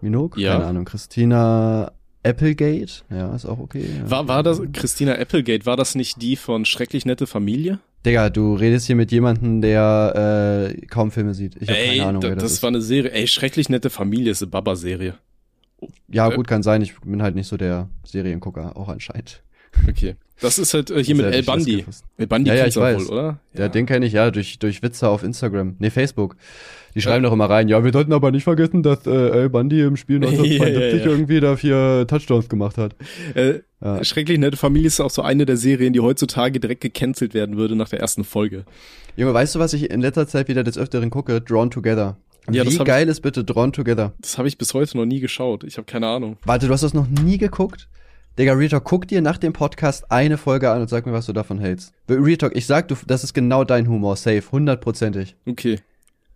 Minogue? 0.01 0.43
Ja. 0.43 0.55
Keine 0.55 0.67
Ahnung. 0.67 0.85
Christina 0.85 1.93
Applegate. 2.25 3.05
Ja, 3.09 3.35
ist 3.37 3.47
auch 3.47 3.61
okay. 3.61 3.85
Ja. 3.99 4.11
War, 4.11 4.27
war 4.27 4.43
das, 4.43 4.61
Christina 4.73 5.15
Applegate, 5.15 5.65
war 5.65 5.77
das 5.77 5.95
nicht 5.95 6.21
die 6.21 6.35
von 6.35 6.65
Schrecklich 6.65 7.07
Nette 7.07 7.29
Familie? 7.29 7.79
Digga, 8.07 8.31
du 8.31 8.55
redest 8.55 8.87
hier 8.87 8.95
mit 8.95 9.11
jemandem, 9.11 9.61
der 9.61 10.71
äh, 10.73 10.87
kaum 10.87 11.11
Filme 11.11 11.35
sieht. 11.35 11.57
Ich 11.61 11.69
habe 11.69 11.79
keine 11.79 12.07
Ahnung, 12.07 12.23
wer 12.23 12.37
das, 12.37 12.45
das 12.45 12.53
ist. 12.53 12.59
Das 12.59 12.63
war 12.63 12.69
eine 12.69 12.81
Serie. 12.81 13.11
Ey, 13.11 13.27
Schrecklich 13.27 13.69
Nette 13.69 13.91
Familie 13.91 14.31
ist 14.31 14.43
eine 14.43 14.51
Baba-Serie. 14.51 15.19
Ja, 16.09 16.29
gut, 16.31 16.47
kann 16.47 16.63
sein. 16.63 16.83
Ich 16.83 16.99
bin 17.01 17.21
halt 17.21 17.35
nicht 17.35 17.49
so 17.49 17.57
der 17.57 17.89
Seriengucker, 18.05 18.77
auch 18.77 18.89
anscheinend. 18.89 19.43
Okay. 19.89 20.17
Das 20.41 20.59
ist 20.59 20.75
halt 20.75 20.91
äh, 20.91 21.03
hier 21.03 21.15
mit 21.15 21.27
El 21.27 21.43
Bandi. 21.43 21.85
El 22.19 22.27
Bandi 22.27 22.51
ja, 22.51 22.57
ja, 22.57 22.67
ich 22.67 22.77
weiß. 22.77 23.09
wohl, 23.09 23.13
oder? 23.13 23.39
Ja, 23.55 23.69
den 23.69 23.87
kenne 23.87 24.05
ich, 24.05 24.13
ja, 24.13 24.31
durch, 24.31 24.59
durch 24.59 24.83
Witze 24.83 25.09
auf 25.09 25.23
Instagram. 25.23 25.77
Nee, 25.79 25.91
Facebook. 25.91 26.37
Die 26.95 27.01
schreiben 27.01 27.25
ja. 27.25 27.29
doch 27.29 27.35
immer 27.35 27.49
rein, 27.49 27.69
ja, 27.69 27.85
wir 27.85 27.93
sollten 27.93 28.13
aber 28.13 28.31
nicht 28.31 28.45
vergessen, 28.45 28.83
dass 28.83 29.07
äh, 29.07 29.11
El 29.11 29.51
Bandi 29.51 29.83
im 29.83 29.97
Spiel 29.97 30.17
1972 30.17 31.01
ja, 31.05 31.11
irgendwie 31.11 31.41
da 31.41 31.57
vier 31.57 32.07
Touchdowns 32.07 32.49
gemacht 32.49 32.79
hat. 32.79 32.95
Äh, 33.35 33.61
Schrecklich 34.03 34.39
nette 34.39 34.57
Familie 34.57 34.89
ist 34.89 35.01
auch 35.01 35.11
so 35.11 35.23
eine 35.23 35.47
der 35.47 35.57
Serien, 35.57 35.93
die 35.93 36.01
heutzutage 36.01 36.59
direkt 36.59 36.81
gecancelt 36.81 37.35
werden 37.35 37.57
würde 37.57 37.77
nach 37.77 37.91
der 37.91 38.01
ersten 38.01 38.25
Folge. 38.25 38.65
Junge, 39.17 39.33
weißt 39.33 39.55
du, 39.55 39.59
was 39.59 39.75
ich 39.75 39.91
in 39.91 40.01
letzter 40.01 40.27
Zeit 40.27 40.49
wieder 40.49 40.65
des 40.65 40.79
Öfteren 40.79 41.11
gucke? 41.11 41.41
Drawn 41.41 41.71
Together. 41.71 42.17
Ja, 42.51 42.65
Wie 42.65 42.77
geil 42.79 43.05
ich, 43.05 43.11
ist 43.11 43.21
bitte 43.21 43.45
Drawn 43.45 43.73
Together? 43.73 44.13
Das 44.21 44.39
habe 44.39 44.49
ich 44.49 44.57
bis 44.57 44.73
heute 44.73 44.97
noch 44.97 45.05
nie 45.05 45.21
geschaut. 45.21 45.65
Ich 45.65 45.77
habe 45.77 45.85
keine 45.85 46.07
Ahnung. 46.07 46.39
Warte, 46.45 46.67
du 46.67 46.73
hast 46.73 46.83
das 46.83 46.95
noch 46.95 47.09
nie 47.09 47.39
geguckt? 47.39 47.89
Digga, 48.39 48.53
Retalk, 48.53 48.85
guck 48.85 49.09
dir 49.09 49.23
nach 49.23 49.39
dem 49.39 49.55
Podcast 49.55 50.13
eine 50.13 50.37
Folge 50.37 50.71
an 50.71 50.83
und 50.83 50.91
sag 50.91 51.07
mir, 51.07 51.13
was 51.15 51.25
du 51.25 51.33
davon 51.33 51.59
hältst. 51.59 51.95
Retalk, 52.07 52.55
ich 52.55 52.67
sag, 52.67 52.87
du, 52.89 52.95
das 53.07 53.25
ist 53.25 53.33
genau 53.33 53.65
dein 53.65 53.89
Humor, 53.89 54.17
safe, 54.17 54.43
hundertprozentig. 54.53 55.37
Okay. 55.49 55.79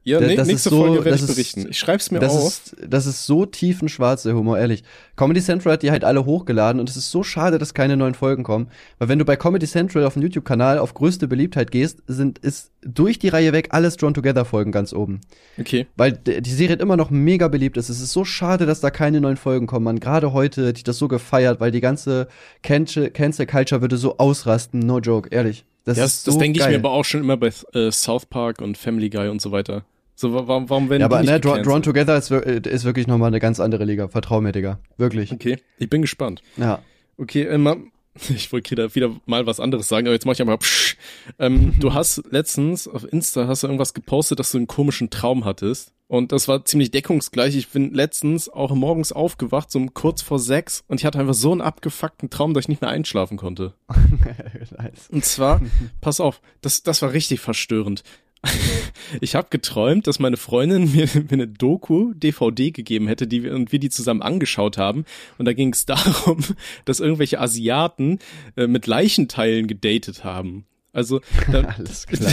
Ja, 0.03 0.19
das, 0.19 0.35
das 0.35 0.49
nächste 0.49 0.71
so, 0.71 0.79
Folge 0.79 1.05
werde 1.05 1.19
ich 1.19 1.27
berichten. 1.27 1.67
Ich 1.69 1.79
schreib's 1.79 2.11
mir 2.11 2.21
das 2.21 2.35
auf. 2.35 2.49
Ist, 2.49 2.77
das 2.89 3.05
ist 3.05 3.27
so 3.27 3.45
tiefenschwarz, 3.45 4.23
der 4.23 4.35
Humor, 4.35 4.59
ehrlich. 4.59 4.83
Comedy 5.15 5.43
Central 5.43 5.75
hat 5.75 5.83
die 5.83 5.91
halt 5.91 6.05
alle 6.05 6.25
hochgeladen 6.25 6.81
und 6.81 6.89
es 6.89 6.97
ist 6.97 7.11
so 7.11 7.23
schade, 7.23 7.59
dass 7.59 7.75
keine 7.75 7.99
neuen 7.99 8.15
Folgen 8.15 8.43
kommen. 8.43 8.69
Weil 8.99 9.09
wenn 9.09 9.19
du 9.19 9.27
bei 9.27 9.37
Comedy 9.37 9.67
Central 9.67 10.07
auf 10.07 10.15
dem 10.15 10.23
YouTube-Kanal 10.23 10.79
auf 10.79 10.95
größte 10.95 11.29
Beliebtheit 11.29 11.71
gehst, 11.71 11.99
sind 12.07 12.39
ist 12.39 12.73
durch 12.83 13.19
die 13.19 13.29
Reihe 13.29 13.53
weg 13.53 13.69
alles 13.73 13.99
Drawn 13.99 14.15
Together 14.15 14.47
Folgen 14.47 14.73
ganz 14.73 14.95
oben. 14.95 15.21
Okay. 15.59 15.87
Weil 15.97 16.13
die 16.13 16.51
Serie 16.51 16.77
immer 16.77 16.97
noch 16.97 17.11
mega 17.11 17.49
beliebt 17.49 17.77
ist. 17.77 17.91
Es 17.91 18.01
ist 18.01 18.13
so 18.13 18.25
schade, 18.25 18.65
dass 18.65 18.81
da 18.81 18.91
keine 18.91 19.21
neuen 19.21 19.37
Folgen 19.37 19.67
kommen. 19.67 19.85
Man 19.85 20.01
gerade 20.01 20.33
heute 20.33 20.69
hätte 20.69 20.79
ich 20.79 20.85
das 20.85 20.97
so 20.97 21.09
gefeiert, 21.09 21.61
weil 21.61 21.73
die 21.73 21.83
ganze 21.83 22.29
Cancel 22.63 23.11
Culture 23.11 23.83
würde 23.83 23.99
so 23.99 24.17
ausrasten. 24.17 24.81
No 24.81 24.99
joke, 24.99 25.29
ehrlich. 25.31 25.67
Das, 25.85 25.97
das, 25.97 26.25
so 26.25 26.33
das 26.33 26.39
denke 26.39 26.61
ich 26.61 26.67
mir 26.67 26.77
aber 26.77 26.91
auch 26.91 27.05
schon 27.05 27.21
immer 27.21 27.37
bei 27.37 27.51
äh, 27.73 27.91
South 27.91 28.27
Park 28.27 28.61
und 28.61 28.77
Family 28.77 29.11
Guy 29.11 29.29
und 29.29 29.41
so 29.41 29.51
weiter. 29.53 29.85
So, 30.15 30.35
warum, 30.35 30.69
warum 30.69 30.91
werden 30.91 31.01
ja, 31.01 31.07
aber 31.07 31.23
ne, 31.23 31.41
Drawn, 31.41 31.63
Drawn 31.63 31.83
Together 31.83 32.15
ist, 32.17 32.31
ist 32.31 32.85
wirklich 32.85 33.07
nochmal 33.07 33.29
eine 33.29 33.41
ganz 33.41 33.59
andere 33.59 33.85
Liga. 33.85 34.09
Vertrau 34.09 34.43
mir, 34.43 34.53
Digga. 34.53 34.79
Wirklich. 34.99 35.33
Okay, 35.33 35.57
ich 35.79 35.89
bin 35.89 36.03
gespannt. 36.03 36.43
Ja. 36.59 36.83
Okay, 37.17 37.45
immer, 37.45 37.73
ähm, 37.73 37.93
ich 38.29 38.53
wollte 38.53 38.71
wieder, 38.71 38.95
wieder 38.95 39.17
mal 39.27 39.47
was 39.47 39.61
anderes 39.61 39.89
sagen, 39.89 40.07
aber 40.07 40.15
jetzt 40.15 40.27
mach 40.27 40.33
ich 40.33 40.41
einfach 40.41 40.59
psch. 40.59 40.97
Ähm, 41.39 41.75
du 41.79 41.95
hast 41.95 42.23
letztens 42.31 42.89
auf 42.89 43.11
Insta 43.11 43.47
hast 43.47 43.63
du 43.63 43.67
irgendwas 43.67 43.95
gepostet, 43.95 44.39
dass 44.39 44.53
du 44.53 44.59
einen 44.59 44.67
komischen 44.67 45.11
Traum 45.11 45.45
hattest. 45.45 45.93
Und 46.09 46.33
das 46.33 46.49
war 46.49 46.65
ziemlich 46.65 46.91
deckungsgleich. 46.91 47.55
Ich 47.55 47.69
bin 47.69 47.95
letztens 47.95 48.49
auch 48.49 48.75
morgens 48.75 49.13
aufgewacht, 49.13 49.71
so 49.71 49.79
um 49.79 49.95
kurz 49.95 50.23
vor 50.23 50.41
sechs, 50.41 50.83
und 50.89 50.99
ich 50.99 51.07
hatte 51.07 51.21
einfach 51.21 51.35
so 51.35 51.53
einen 51.53 51.61
abgefuckten 51.61 52.31
Traum, 52.31 52.53
dass 52.53 52.65
ich 52.65 52.69
nicht 52.69 52.83
mehr 52.83 52.91
einschlafen 52.91 53.37
konnte. 53.37 53.75
nice. 54.77 55.09
Und 55.09 55.25
zwar, 55.25 55.63
pass 56.01 56.19
auf, 56.19 56.41
das, 56.63 56.83
das 56.83 57.01
war 57.03 57.13
richtig 57.13 57.39
verstörend. 57.39 58.03
ich 59.21 59.35
habe 59.35 59.49
geträumt, 59.51 60.07
dass 60.07 60.19
meine 60.19 60.37
Freundin 60.37 60.93
mir, 60.93 61.09
mir 61.15 61.33
eine 61.33 61.49
Doku 61.49 62.13
DVD 62.15 62.71
gegeben 62.71 63.09
hätte, 63.09 63.27
die 63.27 63.43
wir 63.43 63.55
und 63.55 63.73
wir 63.73 63.79
die 63.79 63.91
zusammen 63.91 64.23
angeschaut 64.23 64.79
haben. 64.79 65.05
Und 65.39 65.47
da 65.47 65.53
ging 65.53 65.73
es 65.73 65.87
darum, 65.87 66.39
dass 66.85 67.01
irgendwelche 67.01 67.41
Asiaten 67.41 68.19
äh, 68.57 68.67
mit 68.67 68.87
Leichenteilen 68.87 69.67
gedatet 69.67 70.25
haben. 70.25 70.65
Also 70.93 71.21
da, 71.53 71.61
Alles 71.61 72.07
klar. 72.09 72.33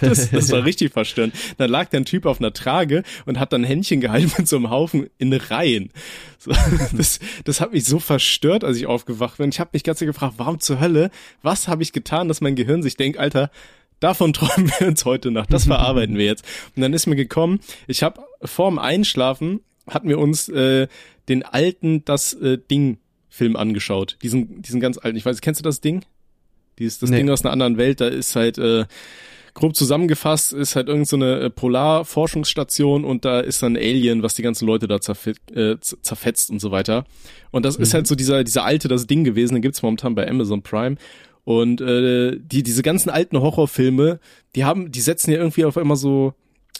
das, 0.00 0.30
das 0.30 0.50
war 0.50 0.64
richtig 0.64 0.90
verstörend. 0.92 1.34
Da 1.58 1.66
lag 1.66 1.90
der 1.90 2.00
ein 2.00 2.06
Typ 2.06 2.24
auf 2.24 2.40
einer 2.40 2.54
Trage 2.54 3.02
und 3.26 3.38
hat 3.38 3.52
dann 3.52 3.62
Händchen 3.62 4.00
gehalten 4.00 4.32
mit 4.38 4.48
so 4.48 4.56
einem 4.56 4.70
Haufen 4.70 5.10
in 5.18 5.34
Reihen. 5.34 5.90
So, 6.38 6.52
das, 6.96 7.18
das 7.44 7.60
hat 7.60 7.72
mich 7.72 7.84
so 7.84 7.98
verstört, 7.98 8.64
als 8.64 8.78
ich 8.78 8.86
aufgewacht 8.86 9.36
bin. 9.36 9.50
Ich 9.50 9.60
habe 9.60 9.70
mich 9.74 9.84
ganz 9.84 9.98
gefragt, 9.98 10.34
warum 10.38 10.60
zur 10.60 10.80
Hölle? 10.80 11.10
Was 11.42 11.68
habe 11.68 11.82
ich 11.82 11.92
getan, 11.92 12.28
dass 12.28 12.40
mein 12.40 12.54
Gehirn 12.54 12.82
sich 12.82 12.96
denkt, 12.96 13.18
Alter, 13.18 13.50
davon 14.00 14.32
träumen 14.32 14.70
wir 14.78 14.88
uns 14.88 15.04
heute 15.04 15.30
Nacht. 15.30 15.52
Das 15.52 15.64
verarbeiten 15.64 16.16
wir 16.16 16.24
jetzt. 16.24 16.44
Und 16.76 16.82
dann 16.82 16.92
ist 16.92 17.06
mir 17.06 17.16
gekommen, 17.16 17.60
ich 17.86 18.02
habe 18.02 18.22
vorm 18.42 18.78
Einschlafen 18.78 19.60
hatten 19.86 20.08
wir 20.08 20.18
uns 20.18 20.48
äh, 20.48 20.86
den 21.28 21.44
alten 21.44 22.04
das 22.04 22.34
äh, 22.34 22.58
Ding 22.58 22.98
Film 23.28 23.56
angeschaut. 23.56 24.18
Diesen 24.22 24.62
diesen 24.62 24.80
ganz 24.80 24.98
alten. 24.98 25.16
Ich 25.16 25.24
weiß, 25.24 25.40
kennst 25.40 25.60
du 25.60 25.64
das 25.64 25.80
Ding? 25.80 26.04
Dieses 26.78 26.98
das 26.98 27.10
nee. 27.10 27.18
Ding 27.18 27.30
aus 27.30 27.42
einer 27.44 27.52
anderen 27.52 27.76
Welt, 27.76 28.00
da 28.00 28.08
ist 28.08 28.36
halt 28.36 28.58
äh, 28.58 28.84
grob 29.54 29.74
zusammengefasst 29.74 30.52
ist 30.52 30.76
halt 30.76 30.88
irgend 30.88 31.08
so 31.08 31.16
eine 31.16 31.40
äh, 31.40 31.50
Polarforschungsstation 31.50 33.04
und 33.04 33.24
da 33.24 33.40
ist 33.40 33.62
dann 33.62 33.74
ein 33.74 33.82
Alien, 33.82 34.22
was 34.22 34.34
die 34.34 34.42
ganzen 34.42 34.66
Leute 34.66 34.86
da 34.86 35.00
zerfetzt, 35.00 35.50
äh, 35.50 35.78
zerfetzt 35.80 36.50
und 36.50 36.60
so 36.60 36.70
weiter. 36.70 37.04
Und 37.50 37.64
das 37.64 37.76
mhm. 37.76 37.82
ist 37.82 37.94
halt 37.94 38.06
so 38.06 38.14
dieser 38.14 38.44
dieser 38.44 38.64
alte 38.64 38.86
das 38.88 39.06
Ding 39.06 39.24
gewesen, 39.24 39.54
den 39.54 39.62
gibt's 39.62 39.82
momentan 39.82 40.14
bei 40.14 40.28
Amazon 40.28 40.62
Prime 40.62 40.96
und 41.48 41.80
äh, 41.80 42.38
die 42.38 42.62
diese 42.62 42.82
ganzen 42.82 43.08
alten 43.08 43.40
Horrorfilme, 43.40 44.20
die 44.54 44.66
haben, 44.66 44.92
die 44.92 45.00
setzen 45.00 45.30
ja 45.30 45.38
irgendwie 45.38 45.64
auf 45.64 45.78
immer 45.78 45.96
so 45.96 46.34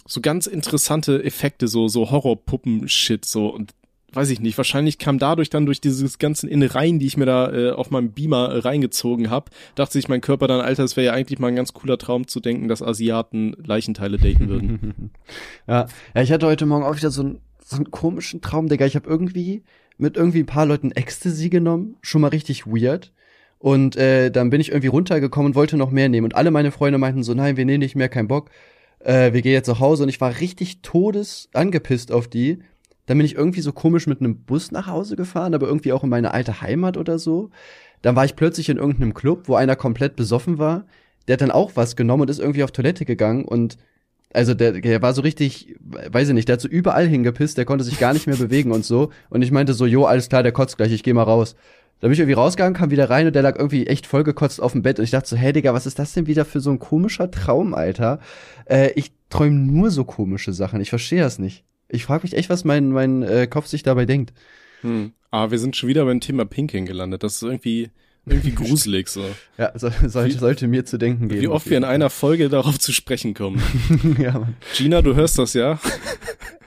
so 0.05 0.21
ganz 0.21 0.45
interessante 0.45 1.23
Effekte, 1.23 1.67
so 1.67 1.87
so 1.87 2.11
Horrorpuppen-Shit 2.11 3.25
so 3.25 3.47
und 3.47 3.73
weiß 4.13 4.29
ich 4.29 4.41
nicht. 4.41 4.57
Wahrscheinlich 4.57 4.99
kam 4.99 5.17
dadurch 5.17 5.49
dann 5.49 5.65
durch 5.65 5.81
dieses 5.81 6.19
ganzen 6.19 6.47
Innereien, 6.47 6.99
die 6.99 7.07
ich 7.07 7.17
mir 7.17 7.25
da 7.25 7.51
äh, 7.51 7.71
auf 7.71 7.89
meinem 7.89 8.11
Beamer 8.11 8.49
äh, 8.49 8.59
reingezogen 8.59 9.31
habe, 9.31 9.49
dachte 9.73 9.93
sich 9.93 10.07
mein 10.07 10.21
Körper 10.21 10.45
dann, 10.45 10.61
Alter, 10.61 10.83
es 10.83 10.95
wäre 10.95 11.07
ja 11.07 11.13
eigentlich 11.13 11.39
mal 11.39 11.47
ein 11.47 11.55
ganz 11.55 11.73
cooler 11.73 11.97
Traum 11.97 12.27
zu 12.27 12.39
denken, 12.39 12.67
dass 12.67 12.83
Asiaten 12.83 13.55
Leichenteile 13.65 14.19
daten 14.19 14.49
würden. 14.49 15.09
ja. 15.67 15.87
ja, 16.13 16.21
ich 16.21 16.31
hatte 16.31 16.45
heute 16.45 16.67
Morgen 16.67 16.85
auch 16.85 16.95
wieder 16.95 17.09
so, 17.09 17.23
ein, 17.23 17.39
so 17.65 17.77
einen 17.77 17.89
komischen 17.89 18.41
Traum, 18.41 18.67
Digga. 18.67 18.85
Ich 18.85 18.95
habe 18.95 19.09
irgendwie 19.09 19.63
mit 19.97 20.15
irgendwie 20.15 20.41
ein 20.41 20.45
paar 20.45 20.67
Leuten 20.67 20.91
Ecstasy 20.91 21.49
genommen, 21.49 21.97
schon 22.03 22.21
mal 22.21 22.27
richtig 22.27 22.67
weird. 22.67 23.11
Und 23.59 23.97
äh, 23.97 24.31
dann 24.31 24.49
bin 24.49 24.61
ich 24.61 24.69
irgendwie 24.69 24.87
runtergekommen 24.87 25.51
und 25.51 25.55
wollte 25.55 25.77
noch 25.77 25.91
mehr 25.91 26.09
nehmen. 26.09 26.25
Und 26.25 26.35
alle 26.35 26.49
meine 26.49 26.71
Freunde 26.71 26.97
meinten 26.97 27.23
so, 27.23 27.33
nein, 27.33 27.57
wir 27.57 27.65
nehmen 27.65 27.79
nicht 27.79 27.95
mehr, 27.95 28.09
kein 28.09 28.27
Bock. 28.27 28.49
Äh, 28.99 29.33
wir 29.33 29.41
gehen 29.41 29.51
jetzt 29.51 29.67
nach 29.67 29.81
Hause. 29.81 30.03
Und 30.03 30.09
ich 30.09 30.21
war 30.21 30.39
richtig 30.39 30.81
todes 30.81 31.49
angepisst 31.53 32.11
auf 32.11 32.27
die. 32.27 32.59
Dann 33.05 33.17
bin 33.17 33.25
ich 33.25 33.35
irgendwie 33.35 33.61
so 33.61 33.73
komisch 33.73 34.07
mit 34.07 34.21
einem 34.21 34.43
Bus 34.43 34.71
nach 34.71 34.87
Hause 34.87 35.15
gefahren, 35.15 35.53
aber 35.53 35.67
irgendwie 35.67 35.91
auch 35.91 36.03
in 36.03 36.09
meine 36.09 36.33
alte 36.33 36.61
Heimat 36.61 36.95
oder 36.95 37.19
so. 37.19 37.49
Dann 38.01 38.15
war 38.15 38.23
ich 38.23 38.35
plötzlich 38.35 38.69
in 38.69 38.77
irgendeinem 38.77 39.13
Club, 39.13 39.47
wo 39.47 39.55
einer 39.55 39.75
komplett 39.75 40.15
besoffen 40.15 40.57
war. 40.57 40.85
Der 41.27 41.33
hat 41.33 41.41
dann 41.41 41.51
auch 41.51 41.71
was 41.75 41.95
genommen 41.95 42.21
und 42.21 42.29
ist 42.29 42.39
irgendwie 42.39 42.63
auf 42.63 42.71
Toilette 42.71 43.05
gegangen 43.05 43.45
und 43.45 43.77
also 44.33 44.53
der, 44.53 44.73
der 44.73 45.01
war 45.01 45.13
so 45.13 45.21
richtig, 45.21 45.75
weiß 45.79 46.27
ich 46.27 46.33
nicht, 46.33 46.47
der 46.47 46.53
hat 46.53 46.61
so 46.61 46.67
überall 46.67 47.07
hingepisst, 47.07 47.57
der 47.57 47.65
konnte 47.65 47.83
sich 47.83 47.99
gar 47.99 48.13
nicht 48.13 48.27
mehr 48.27 48.35
bewegen 48.37 48.71
und 48.71 48.85
so. 48.85 49.09
Und 49.29 49.41
ich 49.41 49.51
meinte 49.51 49.73
so, 49.73 49.85
jo, 49.85 50.05
alles 50.05 50.29
klar, 50.29 50.43
der 50.43 50.51
kotzt 50.51 50.77
gleich, 50.77 50.91
ich 50.91 51.03
geh 51.03 51.13
mal 51.13 51.23
raus. 51.23 51.55
Da 51.99 52.07
bin 52.07 52.13
ich 52.13 52.19
irgendwie 52.19 52.33
rausgegangen, 52.33 52.73
kam 52.73 52.91
wieder 52.91 53.09
rein 53.09 53.27
und 53.27 53.33
der 53.33 53.41
lag 53.41 53.57
irgendwie 53.57 53.87
echt 53.87 54.07
vollgekotzt 54.07 54.61
auf 54.61 54.71
dem 54.71 54.81
Bett 54.81 54.99
und 54.99 55.05
ich 55.05 55.11
dachte 55.11 55.27
so, 55.27 55.35
hey 55.35 55.51
Digga, 55.51 55.73
was 55.73 55.85
ist 55.85 55.99
das 55.99 56.13
denn 56.13 56.27
wieder 56.27 56.45
für 56.45 56.61
so 56.61 56.71
ein 56.71 56.79
komischer 56.79 57.29
Traum, 57.29 57.73
Alter? 57.73 58.19
Äh, 58.65 58.91
ich 58.95 59.11
träume 59.29 59.55
nur 59.55 59.91
so 59.91 60.05
komische 60.05 60.53
Sachen, 60.53 60.79
ich 60.79 60.89
verstehe 60.89 61.21
das 61.21 61.39
nicht. 61.39 61.65
Ich 61.89 62.05
frage 62.05 62.23
mich 62.23 62.35
echt, 62.35 62.49
was 62.49 62.63
mein, 62.63 62.91
mein 62.91 63.23
äh, 63.23 63.47
Kopf 63.47 63.67
sich 63.67 63.83
dabei 63.83 64.05
denkt. 64.05 64.33
Hm. 64.81 65.11
Aber 65.31 65.51
wir 65.51 65.59
sind 65.59 65.75
schon 65.75 65.89
wieder 65.89 66.05
beim 66.05 66.21
Thema 66.21 66.45
Pinking 66.45 66.85
gelandet. 66.85 67.23
Das 67.23 67.35
ist 67.35 67.43
irgendwie, 67.43 67.89
irgendwie 68.25 68.51
gruselig 68.51 69.07
so. 69.07 69.23
ja, 69.57 69.71
so, 69.75 69.89
sollte, 70.07 70.29
wie, 70.29 70.37
sollte 70.37 70.67
mir 70.67 70.85
zu 70.85 70.97
denken 70.97 71.29
geben. 71.29 71.41
Wie 71.41 71.47
oft 71.47 71.69
wir 71.69 71.77
in 71.77 71.83
einer 71.83 72.09
Folge 72.09 72.49
darauf 72.49 72.79
zu 72.79 72.91
sprechen 72.91 73.33
kommen. 73.33 73.61
ja, 74.19 74.33
Mann. 74.33 74.55
Gina, 74.75 75.01
du 75.01 75.15
hörst 75.15 75.39
das, 75.39 75.53
ja? 75.53 75.79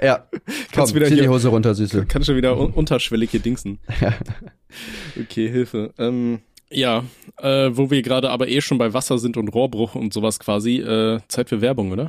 Ja. 0.00 0.26
Kannst 0.72 0.92
Komm, 0.92 0.94
wieder 0.94 1.08
hier, 1.08 1.22
die 1.22 1.28
Hose 1.28 1.48
runter, 1.48 1.74
Süße. 1.74 2.06
Kannst 2.06 2.28
du 2.28 2.36
wieder 2.36 2.58
un 2.58 2.72
unterschwellig 2.72 3.30
hier 3.30 3.40
dingsen. 3.40 3.78
Ja. 4.00 4.14
Okay, 5.20 5.50
Hilfe. 5.50 5.92
Ähm, 5.98 6.40
ja, 6.70 7.04
äh, 7.38 7.70
wo 7.72 7.90
wir 7.90 8.00
gerade 8.00 8.30
aber 8.30 8.48
eh 8.48 8.62
schon 8.62 8.78
bei 8.78 8.94
Wasser 8.94 9.18
sind 9.18 9.36
und 9.36 9.48
Rohrbruch 9.48 9.94
und 9.94 10.14
sowas 10.14 10.38
quasi, 10.40 10.78
äh, 10.78 11.20
Zeit 11.28 11.50
für 11.50 11.60
Werbung, 11.60 11.92
oder? 11.92 12.08